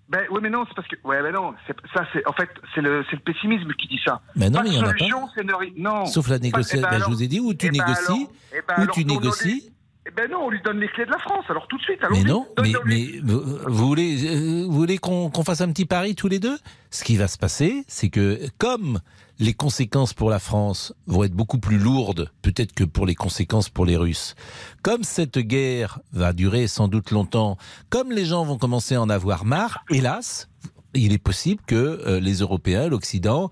Ben 0.10 0.22
oui, 0.32 0.40
mais 0.42 0.50
non, 0.50 0.64
c'est 0.68 0.74
parce 0.74 0.88
que 0.88 0.96
ouais, 1.04 1.22
mais 1.22 1.32
non, 1.34 1.54
c'est 1.68 1.76
ça, 1.94 2.06
c'est 2.14 2.26
en 2.28 2.32
fait, 2.34 2.50
c'est 2.74 2.80
le, 2.82 3.04
c'est 3.10 3.18
le 3.18 3.22
pessimisme 3.22 3.74
qui 3.74 3.88
dit 3.88 4.00
ça. 4.06 4.22
Mais 4.36 4.50
non, 4.50 4.60
Pas 4.60 4.64
mais 4.64 4.70
il 4.70 4.76
y 4.76 4.80
en 4.80 4.84
a 4.84 4.94
ne 4.94 5.54
ri- 5.54 5.74
non. 5.78 6.06
Sauf 6.06 6.30
la 6.30 6.38
Pas- 6.40 6.44
négociation. 6.44 6.88
eh 6.88 6.92
ben 6.92 6.98
Ben, 7.00 7.06
je 7.06 7.10
vous 7.12 7.24
ai 7.24 7.28
dit, 7.28 7.40
ou 7.42 7.54
tu 7.54 7.66
eh 7.66 7.70
ben 7.72 7.78
négocies, 7.86 8.06
alors- 8.08 8.32
eh 8.54 8.62
ben 8.68 8.88
tu 8.94 9.04
négocies. 9.06 9.74
Ben 10.16 10.32
non, 10.32 10.46
on 10.46 10.50
lui 10.50 10.62
donne 10.62 10.80
les 10.80 10.88
clés 10.88 11.06
de 11.06 11.12
la 11.12 11.18
France. 11.20 11.44
Alors 11.50 11.68
tout 11.68 11.78
de 11.78 11.82
suite. 11.84 12.00
Mais 12.10 12.24
non, 12.24 12.48
mais, 12.64 12.72
mais 12.86 13.08
vous, 13.22 13.68
voulez, 13.68 14.26
euh, 14.26 14.64
vous 14.66 14.72
voulez 14.72 14.98
qu'on 14.98 15.30
qu'on 15.30 15.44
fasse 15.44 15.60
un 15.60 15.70
petit 15.74 15.86
pari 15.86 16.16
tous 16.16 16.30
les 16.30 16.40
deux? 16.40 16.58
Ce 16.90 17.04
qui 17.04 17.18
va 17.18 17.28
se 17.28 17.38
passer, 17.38 17.84
c'est 17.90 18.10
que 18.10 18.40
comme 18.58 19.00
les 19.40 19.54
conséquences 19.54 20.14
pour 20.14 20.30
la 20.30 20.40
France 20.40 20.94
vont 21.06 21.24
être 21.24 21.34
beaucoup 21.34 21.60
plus 21.60 21.78
lourdes, 21.78 22.32
peut-être 22.42 22.74
que 22.74 22.84
pour 22.84 23.06
les 23.06 23.16
conséquences 23.16 23.70
pour 23.70 23.86
les 23.86 23.96
Russes, 23.98 24.36
comme 24.82 25.04
cette 25.04 25.38
guerre 25.38 26.00
va 26.12 26.34
durer 26.34 26.68
sans 26.68 26.88
doute 26.88 27.12
longtemps, 27.12 27.58
comme 27.90 28.12
les 28.12 28.26
gens 28.26 28.44
vont 28.46 28.58
commencer 28.58 28.96
à 28.96 29.02
en 29.02 29.10
avoir 29.10 29.46
marre, 29.46 29.84
hélas, 29.92 30.50
il 30.94 31.14
est 31.14 31.18
possible 31.20 31.62
que 31.68 31.76
euh, 31.76 32.20
les 32.20 32.38
Européens, 32.40 32.88
l'Occident, 32.88 33.52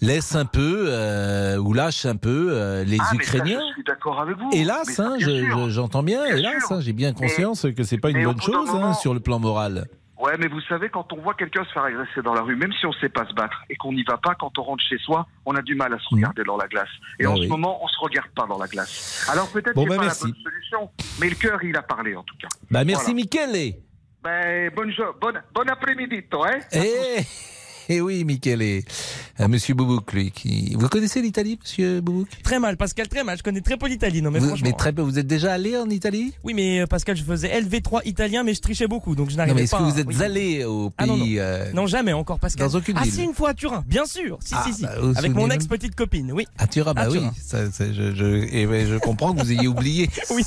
laissent 0.00 0.34
un 0.34 0.46
peu 0.46 0.86
euh, 0.88 1.58
ou 1.58 1.74
lâchent 1.74 2.06
un 2.06 2.16
peu 2.16 2.48
euh, 2.50 2.82
les 2.82 2.96
Ah, 2.98 3.04
mais 3.12 3.18
ça, 3.24 3.36
Ukrainiens. 3.36 3.60
je 3.68 3.72
suis 3.74 3.84
d'accord 3.84 4.18
avec 4.20 4.36
vous. 4.38 4.48
Hélas, 4.52 4.98
Mais 4.98 5.04
hein, 5.04 5.14
bien 5.18 5.28
je- 5.66 5.70
j'entends 5.70 6.02
bien, 6.02 6.24
Bien 6.24 6.36
hélas, 6.36 6.64
hein, 6.70 6.80
j'ai 6.80 6.92
bien 6.94 7.12
conscience 7.12 7.66
que 7.76 7.84
c'est 7.84 7.98
pas 7.98 8.10
une 8.10 8.16
mais 8.16 8.24
bonne 8.24 8.40
chose 8.40 8.68
hein, 8.72 8.94
sur 8.94 9.12
le 9.14 9.20
plan 9.20 9.38
moral. 9.38 9.86
Ouais, 10.22 10.36
mais 10.38 10.46
vous 10.46 10.60
savez, 10.68 10.88
quand 10.88 11.12
on 11.12 11.20
voit 11.20 11.34
quelqu'un 11.34 11.64
se 11.64 11.72
faire 11.72 11.82
agresser 11.82 12.22
dans 12.22 12.32
la 12.32 12.42
rue, 12.42 12.54
même 12.54 12.72
si 12.78 12.86
on 12.86 12.92
sait 12.92 13.08
pas 13.08 13.26
se 13.26 13.34
battre 13.34 13.64
et 13.68 13.74
qu'on 13.76 13.92
n'y 13.92 14.04
va 14.04 14.16
pas, 14.18 14.36
quand 14.36 14.56
on 14.56 14.62
rentre 14.62 14.84
chez 14.88 14.96
soi, 14.98 15.26
on 15.44 15.54
a 15.56 15.62
du 15.62 15.74
mal 15.74 15.92
à 15.92 15.98
se 15.98 16.08
regarder 16.14 16.44
dans 16.44 16.56
la 16.56 16.68
glace. 16.68 16.88
Et 17.18 17.24
Ah 17.24 17.30
en 17.30 17.34
oui. 17.34 17.42
ce 17.42 17.48
moment, 17.48 17.82
on 17.84 17.88
se 17.88 17.98
regarde 17.98 18.28
pas 18.30 18.46
dans 18.46 18.56
la 18.58 18.68
glace. 18.68 19.28
Alors 19.30 19.50
peut-être 19.50 19.74
Bon, 19.74 19.84
que 19.84 19.90
c'est 19.90 19.96
bah, 19.98 20.02
pas 20.02 20.06
merci. 20.06 20.26
la 20.26 20.30
bonne 20.32 20.42
solution, 20.44 20.90
mais 21.20 21.28
le 21.28 21.34
cœur, 21.34 21.64
il 21.64 21.76
a 21.76 21.82
parlé 21.82 22.14
en 22.14 22.22
tout 22.22 22.36
cas. 22.40 22.48
Bah 22.70 22.84
merci 22.84 23.12
Voilà. 23.12 23.14
Michele. 23.16 23.74
Ben, 24.22 24.70
bonne, 24.76 24.92
bonne, 25.20 25.42
bon 25.52 25.68
après-midi, 25.68 26.22
toi, 26.30 26.50
hein 26.54 26.60
Eh, 26.72 27.22
eh 27.88 28.00
oui, 28.00 28.24
Michele. 28.24 28.82
Euh, 29.40 29.48
Monsieur 29.48 29.74
Boubouk, 29.74 30.12
lui, 30.12 30.30
qui... 30.30 30.74
Vous 30.78 30.88
connaissez 30.88 31.20
l'Italie, 31.22 31.58
Monsieur 31.62 32.00
Boubouk? 32.00 32.28
Très 32.42 32.58
mal, 32.58 32.76
Pascal, 32.76 33.08
très 33.08 33.24
mal. 33.24 33.36
Je 33.38 33.42
connais 33.42 33.60
très 33.60 33.76
peu 33.76 33.86
l'Italie, 33.88 34.22
non 34.22 34.30
mais 34.30 34.38
vous, 34.38 34.48
franchement. 34.48 34.68
mais 34.70 34.76
très 34.76 34.92
peu. 34.92 35.02
Vous 35.02 35.18
êtes 35.18 35.26
déjà 35.26 35.52
allé 35.52 35.76
en 35.76 35.88
Italie? 35.90 36.32
Oui, 36.44 36.54
mais 36.54 36.80
euh, 36.80 36.86
Pascal, 36.86 37.16
je 37.16 37.24
faisais 37.24 37.48
LV3 37.60 38.02
italien, 38.06 38.42
mais 38.44 38.54
je 38.54 38.60
trichais 38.60 38.86
beaucoup, 38.86 39.14
donc 39.14 39.28
je 39.30 39.34
Non, 39.34 39.38
n'arrivais 39.38 39.54
mais 39.56 39.62
est-ce 39.62 39.70
pas. 39.72 39.78
que 39.78 39.82
vous 39.84 39.98
êtes 39.98 40.06
oui. 40.06 40.22
allé 40.22 40.64
au 40.64 40.90
pays 40.90 40.96
Ah, 40.98 41.06
non, 41.06 41.16
non. 41.16 41.26
euh, 41.38 41.72
Non, 41.72 41.86
jamais 41.86 42.12
encore, 42.12 42.38
Pascal. 42.38 42.68
Dans 42.68 42.78
aucune 42.78 42.96
ah, 42.98 43.02
ville 43.02 43.12
si, 43.12 43.22
une 43.24 43.34
fois 43.34 43.50
à 43.50 43.54
Turin, 43.54 43.84
bien 43.86 44.04
sûr. 44.06 44.38
Si, 44.44 44.54
Ah, 44.56 44.64
si, 44.66 44.74
si. 44.74 44.82
bah, 44.82 44.92
Avec 45.16 45.32
mon 45.34 45.50
ex-petite 45.50 45.94
copine, 45.94 46.30
oui. 46.32 46.46
À 46.58 46.66
Turin, 46.66 46.94
bah 46.94 47.02
À 47.02 47.08
oui. 47.10 47.18
Turin. 47.18 47.32
Ça, 47.42 47.70
ça, 47.70 47.92
je, 47.92 48.14
je, 48.14 48.24
et 48.54 48.66
ouais, 48.66 48.86
je 48.86 48.96
comprends 48.96 49.34
que 49.34 49.42
vous 49.42 49.52
ayez 49.52 49.66
oublié 49.68 50.08
Oui, 50.30 50.42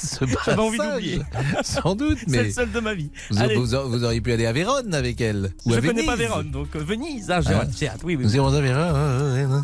j'avais 0.46 0.60
envie 0.62 0.78
d'oublier. 0.78 1.22
Sans 1.64 1.96
doute, 1.96 2.18
C'est 2.22 2.30
mais 2.32 2.44
le 2.44 2.52
seul 2.52 2.72
de 2.72 2.80
ma 2.80 2.94
vie. 2.94 3.10
vous, 3.30 3.40
Allez. 3.40 3.56
vous, 3.56 3.66
vous 3.66 4.04
auriez 4.04 4.22
pu 4.22 4.32
aller 4.32 4.46
à 4.46 4.54
Vérone 4.54 4.94
avec 4.94 5.20
elle. 5.22 5.52
Ou 5.66 5.72
je 5.72 5.78
à 5.78 5.82
connais 5.82 5.94
Venise. 5.94 6.06
pas 6.06 6.16
Vérone, 6.16 6.52
donc 6.52 6.76
Venise, 6.76 7.25
ah, 7.30 7.40
Ah. 7.48 7.64
oui, 8.04 8.16
oui. 8.16 8.24
Nous 8.24 8.36
irons 8.36 8.54
à 8.54 8.62
Vérone, 8.62 9.64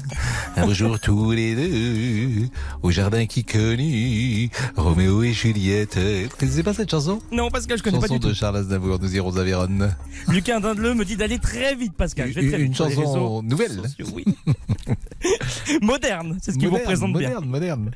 un 0.55 0.65
beau 0.65 0.73
jour 0.73 0.99
tous 0.99 1.31
les 1.31 1.55
deux, 1.55 2.47
au 2.81 2.91
jardin 2.91 3.25
qui 3.25 3.43
connut 3.43 4.49
Roméo 4.75 5.23
et 5.23 5.33
Juliette. 5.33 5.97
Connaissez 6.39 6.63
pas 6.63 6.73
cette 6.73 6.89
chanson? 6.91 7.19
Non, 7.31 7.49
Pascal, 7.49 7.77
je 7.77 7.83
connais 7.83 7.97
Chanson 7.97 8.07
pas 8.07 8.13
du 8.13 8.19
de 8.19 8.29
tout. 8.29 8.35
Charles 8.35 8.57
Aznavour, 8.57 8.99
nous 8.99 9.15
irons 9.15 9.37
à 9.37 9.43
Vérone. 9.43 9.95
Lucas 10.29 10.59
Dindeleu 10.59 10.93
me 10.93 11.05
dit 11.05 11.15
d'aller 11.15 11.39
très 11.39 11.75
vite, 11.75 11.93
Pascal. 11.93 12.29
Je 12.29 12.35
vais 12.39 12.41
Une, 12.41 12.49
très 12.49 12.57
vite 12.59 12.67
une 12.67 12.75
chanson 12.75 12.99
réseaux 13.01 13.41
nouvelle. 13.43 13.71
sociaux, 13.81 14.07
oui. 14.13 14.25
moderne, 15.81 16.37
c'est 16.41 16.51
ce 16.51 16.57
qui 16.57 16.65
vous 16.65 16.71
Moderne, 16.71 16.87
représente 16.89 17.13
bien. 17.17 17.29
moderne, 17.29 17.45
moderne. 17.49 17.91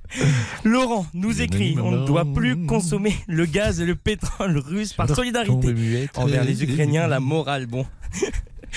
Laurent 0.64 1.06
nous 1.14 1.42
écrit 1.42 1.76
on 1.82 1.92
ne 1.92 2.06
doit 2.06 2.26
plus 2.26 2.66
consommer 2.66 3.16
le 3.28 3.46
gaz 3.46 3.80
et 3.82 3.86
le 3.86 3.96
pétrole 3.96 4.58
russe 4.58 4.94
par 4.94 5.10
solidarité 5.14 6.08
envers 6.16 6.44
les 6.44 6.64
Ukrainiens. 6.64 7.08
La 7.08 7.20
morale, 7.20 7.66
bon. 7.66 7.86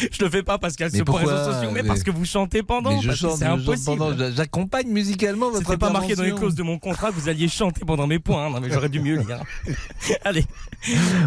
Je 0.13 0.25
le 0.25 0.31
fais 0.31 0.43
pas 0.43 0.59
Mais 0.63 0.71
sur 0.71 0.99
les 0.99 1.05
pourquoi 1.05 1.33
réseaux 1.33 1.53
sociaux, 1.53 1.71
mais 1.73 1.83
Mais- 1.83 1.89
parce 1.89 2.03
que 2.03 2.11
vous 2.11 2.25
chantez 2.25 2.63
pendant. 2.63 2.91
Mais 2.97 3.03
je 3.03 3.09
parce 3.09 3.21
que 3.21 3.27
chante, 3.29 3.39
c'est 3.39 3.45
je 3.45 3.51
chante 3.51 4.01
impossible. 4.01 4.33
j'accompagne 4.37 4.89
musicalement 4.89 5.51
votre 5.51 5.65
C'était 5.65 5.77
pas 5.77 5.91
marqué 5.91 6.15
dans 6.15 6.23
les 6.23 6.33
clauses 6.35 6.55
de 6.55 6.63
mon 6.63 6.79
contrat 6.79 7.11
que 7.11 7.15
vous 7.17 7.29
alliez 7.29 7.49
chanter 7.49 7.83
pendant 7.87 8.07
mes 8.07 8.19
points. 8.19 8.47
hein. 8.47 8.51
Non, 8.51 8.61
mais 8.61 8.71
j'aurais 8.71 8.89
dû 8.89 9.01
mieux 9.01 9.17
lire. 9.17 9.43
Allez. 10.25 10.45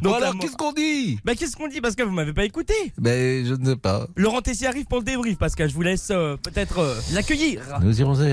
Bon, 0.01 0.11
la 0.11 0.17
alors, 0.17 0.33
mo- 0.35 0.39
qu'est-ce 0.39 0.55
qu'on 0.55 0.71
dit? 0.71 1.19
Bah, 1.25 1.33
qu'est-ce 1.35 1.55
qu'on 1.55 1.67
dit? 1.67 1.81
Pascal 1.81 2.07
Vous 2.07 2.13
m'avez 2.13 2.33
pas 2.33 2.45
écouté. 2.45 2.73
Ben, 2.97 3.45
je 3.45 3.53
ne 3.53 3.65
sais 3.65 3.75
pas. 3.75 4.07
Laurent 4.15 4.41
Tessier 4.41 4.67
arrive 4.67 4.85
pour 4.85 4.99
le 4.99 5.03
débrief, 5.03 5.37
Pascal. 5.37 5.69
Je 5.69 5.73
vous 5.73 5.81
laisse 5.81 6.07
euh, 6.11 6.37
peut-être 6.37 6.79
euh, 6.79 6.95
l'accueillir. 7.13 7.61
Nous 7.81 7.99
irons 7.99 8.19
à 8.19 8.25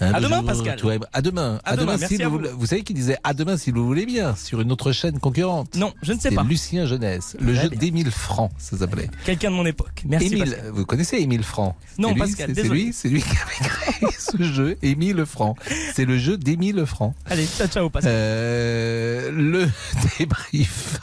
À 0.00 0.20
demain, 0.20 0.42
Pascal. 0.42 0.78
À 1.12 1.22
demain. 1.22 1.60
À 1.64 1.76
demain, 1.76 1.94
si 1.94 2.00
merci 2.00 2.22
à 2.22 2.28
vous, 2.28 2.40
vous. 2.56 2.66
savez 2.66 2.82
qu'il 2.82 2.96
disait 2.96 3.16
à 3.24 3.34
demain 3.34 3.56
si 3.56 3.70
vous 3.70 3.86
voulez 3.86 4.06
bien 4.06 4.34
sur 4.36 4.60
une 4.60 4.72
autre 4.72 4.92
chaîne 4.92 5.18
concurrente? 5.18 5.74
Non, 5.76 5.92
je 6.02 6.12
ne 6.12 6.18
sais 6.18 6.30
pas. 6.30 6.42
Lucien 6.42 6.86
Jeunesse. 6.86 7.36
Le 7.40 7.54
jeu 7.54 7.68
bien. 7.68 7.78
d'Émile 7.78 8.10
Franc, 8.10 8.50
ça 8.58 8.76
s'appelait. 8.78 9.08
Quelqu'un 9.24 9.50
de 9.50 9.56
mon 9.56 9.66
époque. 9.66 10.02
Merci. 10.06 10.26
Émile, 10.28 10.44
Pascal. 10.50 10.70
vous 10.72 10.84
connaissez 10.86 11.16
Émile 11.18 11.42
Franc? 11.44 11.76
Non, 11.98 12.12
lui, 12.12 12.20
Pascal, 12.20 12.52
c'est- 12.54 12.62
lui, 12.68 12.92
c'est 12.92 13.08
lui 13.08 13.22
qui 13.22 13.28
avait 13.30 13.68
créé 13.68 14.08
ce 14.18 14.42
jeu, 14.42 14.76
Émile 14.82 15.24
Franc. 15.26 15.54
C'est 15.94 16.04
le 16.04 16.18
jeu 16.18 16.36
d'Émile 16.36 16.84
Franc. 16.86 17.14
Allez, 17.26 17.46
ciao, 17.46 17.66
ciao, 17.68 17.90
Pascal. 17.90 18.12
Euh, 18.14 19.30
le 19.30 19.68
débrief. 20.18 21.00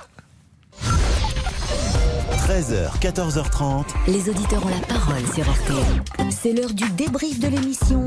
13h, 2.48 3.00
14h30. 3.00 3.86
Les 4.08 4.30
auditeurs 4.30 4.66
ont 4.66 4.70
la 4.70 4.80
parole 4.86 5.24
sur 5.34 5.50
RTL. 5.50 6.30
C'est 6.30 6.52
l'heure 6.54 6.74
du 6.74 6.90
débrief 6.92 7.40
de 7.40 7.48
l'émission 7.48 8.04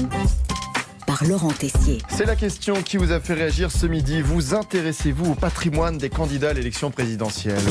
par 1.06 1.24
Laurent 1.24 1.50
Tessier. 1.52 1.98
C'est 2.10 2.26
la 2.26 2.36
question 2.36 2.82
qui 2.82 2.96
vous 2.98 3.12
a 3.12 3.20
fait 3.20 3.32
réagir 3.34 3.70
ce 3.70 3.86
midi. 3.86 4.20
Vous 4.20 4.54
intéressez-vous 4.54 5.32
au 5.32 5.34
patrimoine 5.34 5.96
des 5.98 6.10
candidats 6.10 6.50
à 6.50 6.52
l'élection 6.52 6.90
présidentielle? 6.90 7.62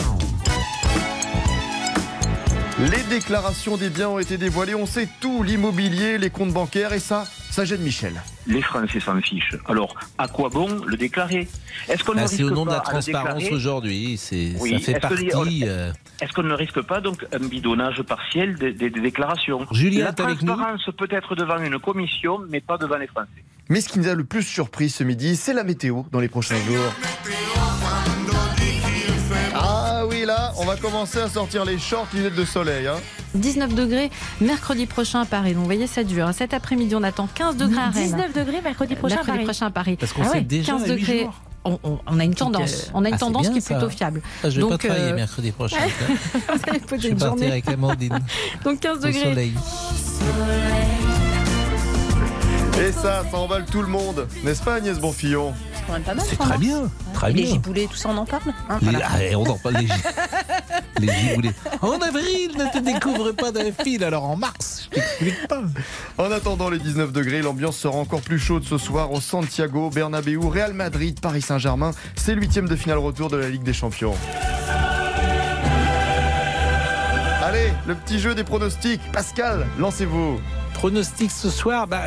Les 2.78 3.04
déclarations 3.10 3.78
des 3.78 3.90
biens 3.90 4.10
ont 4.10 4.20
été 4.20 4.38
dévoilées. 4.38 4.76
On 4.76 4.86
sait 4.86 5.08
tout, 5.22 5.44
l'immobilier, 5.44 6.18
les 6.18 6.30
comptes 6.30 6.52
bancaires 6.52 6.92
et 6.92 7.00
ça, 7.00 7.24
ça 7.50 7.64
gêne 7.64 7.80
Michel. 7.82 8.22
Les 8.48 8.62
Français 8.62 9.00
s'en 9.00 9.20
fichent. 9.22 9.56
Alors, 9.68 9.96
à 10.18 10.28
quoi 10.28 10.50
bon 10.50 10.68
le 10.86 10.98
déclarer? 10.98 11.48
Est-ce 11.88 12.04
qu'on 12.04 12.14
ne 12.14 12.20
Ah, 12.20 12.24
risque 12.24 12.36
c'est 12.36 12.44
au 12.44 12.50
nom 12.52 12.66
de 12.66 12.70
pas 12.72 12.76
la 12.76 12.82
transparence 12.82 13.44
aujourd'hui. 13.50 14.18
C'est, 14.18 14.52
Oui, 14.60 14.72
ça 14.74 14.80
fait 14.80 14.92
est-ce 14.92 15.00
que 15.24 15.32
partie. 15.32 15.60
les- 15.62 15.68
euh, 15.70 15.92
Est-ce 16.22 16.34
qu'on 16.34 16.44
ne 16.44 16.54
risque 16.54 16.82
pas 16.82 17.00
donc 17.00 17.26
un 17.32 17.40
bidonnage 17.48 18.02
partiel 18.04 18.56
des, 18.56 18.74
des- 18.74 18.90
des 18.90 19.00
déclarations? 19.02 19.66
Julien 19.72 20.04
La 20.06 20.10
est 20.10 20.20
avec 20.20 20.42
nous 20.42 20.48
transparence 20.54 20.90
peut 20.98 21.08
être 21.12 21.36
devant 21.36 21.58
une 21.60 21.80
commission, 21.80 22.40
mais 22.50 22.60
pas 22.60 22.78
devant 22.78 22.98
les 22.98 23.08
Français. 23.08 23.30
Mais 23.70 23.80
ce 23.80 23.88
qui 23.88 24.00
nous 24.00 24.10
a 24.10 24.14
le 24.16 24.26
plus 24.26 24.44
surpris 24.44 24.90
ce 24.90 25.06
midi, 25.06 25.38
c'est 25.38 25.54
la 25.54 25.64
météo 25.64 26.02
dans 26.12 26.20
les 26.20 26.28
prochains 26.30 26.58
jours. 26.58 26.94
On 30.66 30.68
va 30.68 30.78
commencer 30.78 31.20
à 31.20 31.30
sortir 31.30 31.64
les 31.64 31.78
shorts, 31.78 32.08
lunettes 32.12 32.34
de 32.34 32.44
soleil. 32.44 32.88
Hein. 32.88 32.96
19 33.36 33.76
degrés 33.76 34.10
mercredi 34.42 34.88
prochain 34.88 35.22
à 35.22 35.26
Paris. 35.26 35.52
Donc 35.52 35.60
vous 35.60 35.66
voyez, 35.66 35.86
ça 35.86 36.04
dure. 36.04 36.28
Cet 36.34 36.56
après-midi, 36.56 36.96
on 36.96 37.04
attend 37.04 37.28
15 37.32 37.56
degrés 37.58 37.82
à 37.84 37.90
Rennes. 37.92 38.04
19 38.06 38.34
degrés 38.34 38.62
mercredi 38.64 38.96
prochain 38.96 39.16
à 39.16 39.18
Mercredi 39.18 39.32
Paris. 39.38 39.44
prochain 39.46 39.66
à 39.68 39.70
Paris. 39.70 39.96
Parce 40.00 40.12
qu'on 40.12 40.24
Ah 40.24 40.30
sait 40.30 40.38
ouais, 40.38 40.42
déjà 40.42 40.72
15 40.74 40.82
à 40.84 40.88
huit 40.96 41.02
degrés. 41.02 41.20
jours. 41.26 41.34
On, 41.66 41.80
on- 41.84 42.00
on 42.08 42.20
a 42.20 42.24
une 42.24 42.34
tendance. 42.34 42.90
On 42.96 43.06
a 43.06 43.10
une 43.10 43.14
Ah, 43.16 43.18
tendance 43.20 43.44
bien, 43.44 43.52
qui 43.52 43.58
est 43.60 43.62
ça. 43.62 43.76
plutôt 43.76 43.90
fiable. 43.92 44.22
Ah, 44.44 44.50
je 44.50 44.56
vais 44.56 44.62
Donc, 44.62 44.72
pas 44.72 44.78
travailler 44.80 45.12
euh, 45.12 45.16
mercredi 45.16 45.52
prochain. 45.52 45.78
Vous 46.34 46.60
allez 46.68 46.80
je 46.80 46.86
poser 46.86 47.02
vais 47.04 47.10
une 47.10 47.18
partir 47.18 47.28
journée. 47.28 47.48
avec 47.52 47.68
Amandine. 47.68 48.20
Donc 48.64 48.80
15 48.80 48.98
au 48.98 49.02
degrés. 49.02 49.22
soleil. 49.24 49.54
Et 52.82 52.92
ça, 52.92 53.24
ça 53.30 53.38
emballe 53.38 53.66
tout 53.66 53.82
le 53.84 53.88
monde. 53.88 54.28
N'est-ce 54.44 54.64
pas 54.64 54.76
Agnès 54.76 54.98
Bonfillon? 55.00 55.54
Quand 55.86 55.94
même 55.94 56.02
pas 56.04 56.14
mal. 56.16 56.26
C'est 56.28 56.36
très 56.38 56.48
mars. 56.50 56.60
bien, 56.60 56.90
très 57.14 57.32
Et 57.32 57.34
Les 57.34 57.42
bien. 57.44 57.52
giboulées, 57.54 57.88
tout 57.88 57.96
ça, 57.98 58.10
on 58.10 58.18
en 58.18 58.26
parle 58.26 58.54
hein, 58.70 58.78
Les- 58.82 58.90
voilà. 58.92 59.08
ah, 59.12 59.38
on 59.38 59.46
en 59.50 59.58
parle 59.58 59.76
les, 59.78 59.88
les 61.08 61.14
giboulées. 61.14 61.52
En 61.82 61.92
avril, 62.00 62.52
ne 62.58 62.72
te 62.72 62.80
découvre 62.80 63.32
pas 63.32 63.52
d'un 63.52 63.72
fil, 63.72 64.04
alors 64.04 64.24
en 64.26 64.36
mars, 64.36 64.88
je 64.92 64.96
t'explique 64.96 65.48
pas. 65.48 65.62
En 66.18 66.32
attendant 66.32 66.70
les 66.70 66.80
19 66.80 67.12
degrés, 67.12 67.42
l'ambiance 67.42 67.78
sera 67.78 67.98
encore 67.98 68.22
plus 68.22 68.40
chaude 68.40 68.64
ce 68.64 68.78
soir 68.78 69.12
au 69.12 69.22
Santiago, 69.22 69.90
Bernabéu, 69.90 70.40
Real 70.48 70.74
Madrid, 70.74 71.20
Paris 71.20 71.42
Saint-Germain. 71.42 71.92
C'est 72.16 72.36
l'huitième 72.36 72.68
de 72.68 72.76
finale 72.76 72.98
retour 73.00 73.30
de 73.30 73.38
la 73.38 73.50
Ligue 73.50 73.64
des 73.64 73.74
Champions. 73.74 74.16
Allez, 77.44 77.72
le 77.88 77.96
petit 77.96 78.20
jeu 78.20 78.34
des 78.34 78.44
pronostics. 78.44 79.02
Pascal, 79.12 79.66
lancez-vous. 79.78 80.40
Pronostic 80.76 81.32
ce 81.32 81.50
soir, 81.50 81.88
bah, 81.88 82.04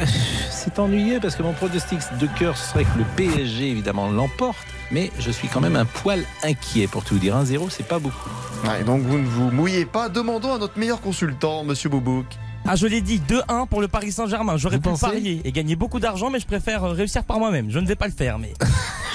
c'est 0.50 0.78
ennuyeux 0.78 1.18
parce 1.20 1.34
que 1.34 1.42
mon 1.42 1.52
pronostic 1.54 1.98
de 2.20 2.28
cœur 2.38 2.56
serait 2.56 2.84
que 2.84 2.98
le 2.98 3.04
PSG 3.16 3.70
évidemment 3.70 4.08
l'emporte, 4.08 4.58
mais 4.92 5.10
je 5.18 5.30
suis 5.30 5.48
quand 5.48 5.60
même 5.60 5.74
un 5.74 5.86
poil 5.86 6.22
inquiet 6.44 6.86
pour 6.86 7.02
tout 7.02 7.14
vous 7.14 7.20
dire. 7.20 7.36
1-0, 7.36 7.70
c'est 7.70 7.86
pas 7.86 7.98
beaucoup. 7.98 8.30
Ouais, 8.64 8.84
donc 8.84 9.02
vous 9.02 9.18
ne 9.18 9.26
vous 9.26 9.50
mouillez 9.50 9.84
pas. 9.84 10.08
Demandons 10.08 10.54
à 10.54 10.58
notre 10.58 10.78
meilleur 10.78 11.00
consultant, 11.00 11.64
Monsieur 11.64 11.88
Boubouk. 11.88 12.26
Ah, 12.66 12.76
je 12.76 12.86
l'ai 12.86 13.00
dit, 13.00 13.20
2-1 13.26 13.66
pour 13.66 13.80
le 13.80 13.88
Paris 13.88 14.12
Saint-Germain. 14.12 14.58
J'aurais 14.58 14.78
pu 14.78 14.90
parier 15.00 15.40
et 15.44 15.52
gagner 15.52 15.74
beaucoup 15.74 15.98
d'argent, 15.98 16.28
mais 16.28 16.38
je 16.38 16.46
préfère 16.46 16.84
euh, 16.84 16.92
réussir 16.92 17.24
par 17.24 17.38
moi-même. 17.38 17.70
Je 17.70 17.78
ne 17.78 17.86
vais 17.86 17.96
pas 17.96 18.06
le 18.06 18.12
faire, 18.12 18.38
mais. 18.38 18.52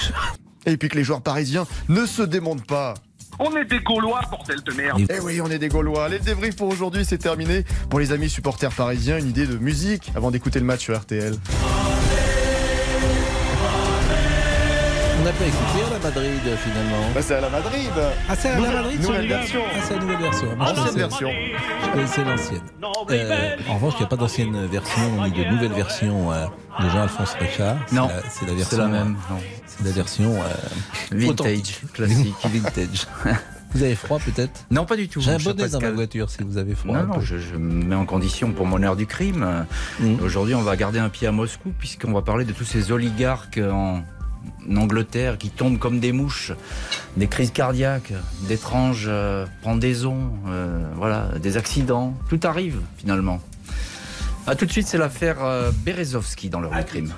Et 0.66 0.76
puis 0.76 0.88
que 0.88 0.96
les 0.96 1.04
joueurs 1.04 1.22
parisiens 1.22 1.66
ne 1.88 2.04
se 2.06 2.22
démontent 2.22 2.66
pas. 2.66 2.94
On 3.38 3.56
est 3.56 3.64
des 3.64 3.80
Gaulois, 3.80 4.20
bordel 4.30 4.62
de 4.62 4.72
merde. 4.72 5.02
Eh 5.10 5.20
oui, 5.20 5.40
on 5.40 5.50
est 5.50 5.58
des 5.58 5.68
Gaulois. 5.68 6.04
Allez, 6.06 6.18
le 6.18 6.24
débrief 6.24 6.56
pour 6.56 6.68
aujourd'hui, 6.68 7.04
c'est 7.04 7.18
terminé. 7.18 7.64
Pour 7.90 7.98
les 8.00 8.12
amis 8.12 8.28
supporters 8.30 8.70
parisiens, 8.72 9.18
une 9.18 9.28
idée 9.28 9.46
de 9.46 9.56
musique 9.56 10.12
avant 10.14 10.30
d'écouter 10.30 10.58
le 10.60 10.64
match 10.66 10.80
sur 10.80 10.96
RTL. 10.98 11.34
On 15.20 15.24
n'a 15.26 15.32
pas 15.32 15.44
écouté 15.46 15.80
à 15.86 15.92
la 15.94 15.98
Madrid 16.00 16.40
finalement. 16.62 16.96
Bah, 17.14 17.22
c'est 17.22 17.34
à 17.34 17.40
la 17.40 17.48
Madrid. 17.48 17.90
Ah, 18.28 18.34
c'est 18.36 18.48
à 18.48 18.52
la 18.52 18.58
Nouvelle- 18.58 18.74
Madrid 18.74 19.00
nouvelle 19.02 19.26
version. 19.28 19.60
Ah, 19.64 19.78
c'est 19.88 19.94
la 19.94 20.00
nouvelle 20.00 20.18
version. 20.20 20.56
Moi, 20.56 20.66
Ancienne 20.70 20.94
version. 20.96 21.28
Je 21.82 21.90
connaissais 21.92 22.24
l'ancienne. 22.24 22.60
Euh, 23.10 23.56
en 23.70 23.74
revanche, 23.74 23.94
il 23.96 24.00
n'y 24.00 24.04
a 24.04 24.08
pas 24.08 24.16
d'ancienne 24.16 24.66
version 24.66 25.24
ni 25.24 25.30
de 25.32 25.44
nouvelle 25.50 25.72
version 25.72 26.30
euh, 26.32 26.44
de 26.82 26.88
Jean-Alphonse 26.90 27.34
Richard. 27.40 27.76
C'est 27.86 27.96
Non, 27.96 28.08
la- 28.08 28.20
c'est 28.28 28.42
la 28.44 28.48
c'est 28.50 28.54
version. 28.54 28.78
la 28.78 28.86
même, 28.88 29.16
euh, 29.30 29.32
non. 29.34 29.40
La 29.82 29.90
version 29.90 30.34
euh, 30.34 30.46
Vintage, 31.10 31.80
classique. 31.92 32.34
Vintage. 32.44 33.06
Vous 33.74 33.82
avez 33.82 33.96
froid 33.96 34.18
peut-être? 34.20 34.64
Non, 34.70 34.84
pas 34.84 34.96
du 34.96 35.08
tout. 35.08 35.20
J'ai 35.20 35.32
un 35.32 35.38
bonnet 35.38 35.68
dans 35.68 35.80
ma 35.80 35.90
voiture 35.90 36.30
si 36.30 36.42
vous 36.44 36.58
avez 36.58 36.74
froid. 36.74 36.96
Non, 36.96 37.14
non, 37.14 37.20
je, 37.20 37.38
je 37.38 37.56
me 37.56 37.84
mets 37.84 37.96
en 37.96 38.06
condition 38.06 38.52
pour 38.52 38.66
mon 38.66 38.82
heure 38.82 38.94
du 38.94 39.06
crime. 39.06 39.66
Mm. 39.98 40.20
Aujourd'hui, 40.22 40.54
on 40.54 40.62
va 40.62 40.76
garder 40.76 41.00
un 41.00 41.08
pied 41.08 41.26
à 41.26 41.32
Moscou, 41.32 41.72
puisqu'on 41.76 42.12
va 42.12 42.22
parler 42.22 42.44
de 42.44 42.52
tous 42.52 42.64
ces 42.64 42.92
oligarques 42.92 43.58
en 43.58 44.04
Angleterre 44.76 45.38
qui 45.38 45.50
tombent 45.50 45.78
comme 45.78 46.00
des 46.00 46.12
mouches, 46.12 46.52
des 47.16 47.26
crises 47.26 47.50
cardiaques, 47.50 48.12
d'étranges 48.48 49.06
euh, 49.08 49.46
pendaisons, 49.62 50.32
euh, 50.48 50.84
voilà, 50.96 51.30
des 51.40 51.56
accidents. 51.56 52.14
Tout 52.28 52.40
arrive, 52.44 52.80
finalement. 52.96 53.40
A 54.46 54.54
tout 54.54 54.66
de 54.66 54.70
suite, 54.70 54.86
c'est 54.86 54.98
l'affaire 54.98 55.42
euh, 55.42 55.70
Berezovski 55.84 56.50
dans 56.50 56.60
l'heure 56.60 56.72
du 56.72 56.84
crime. 56.84 57.12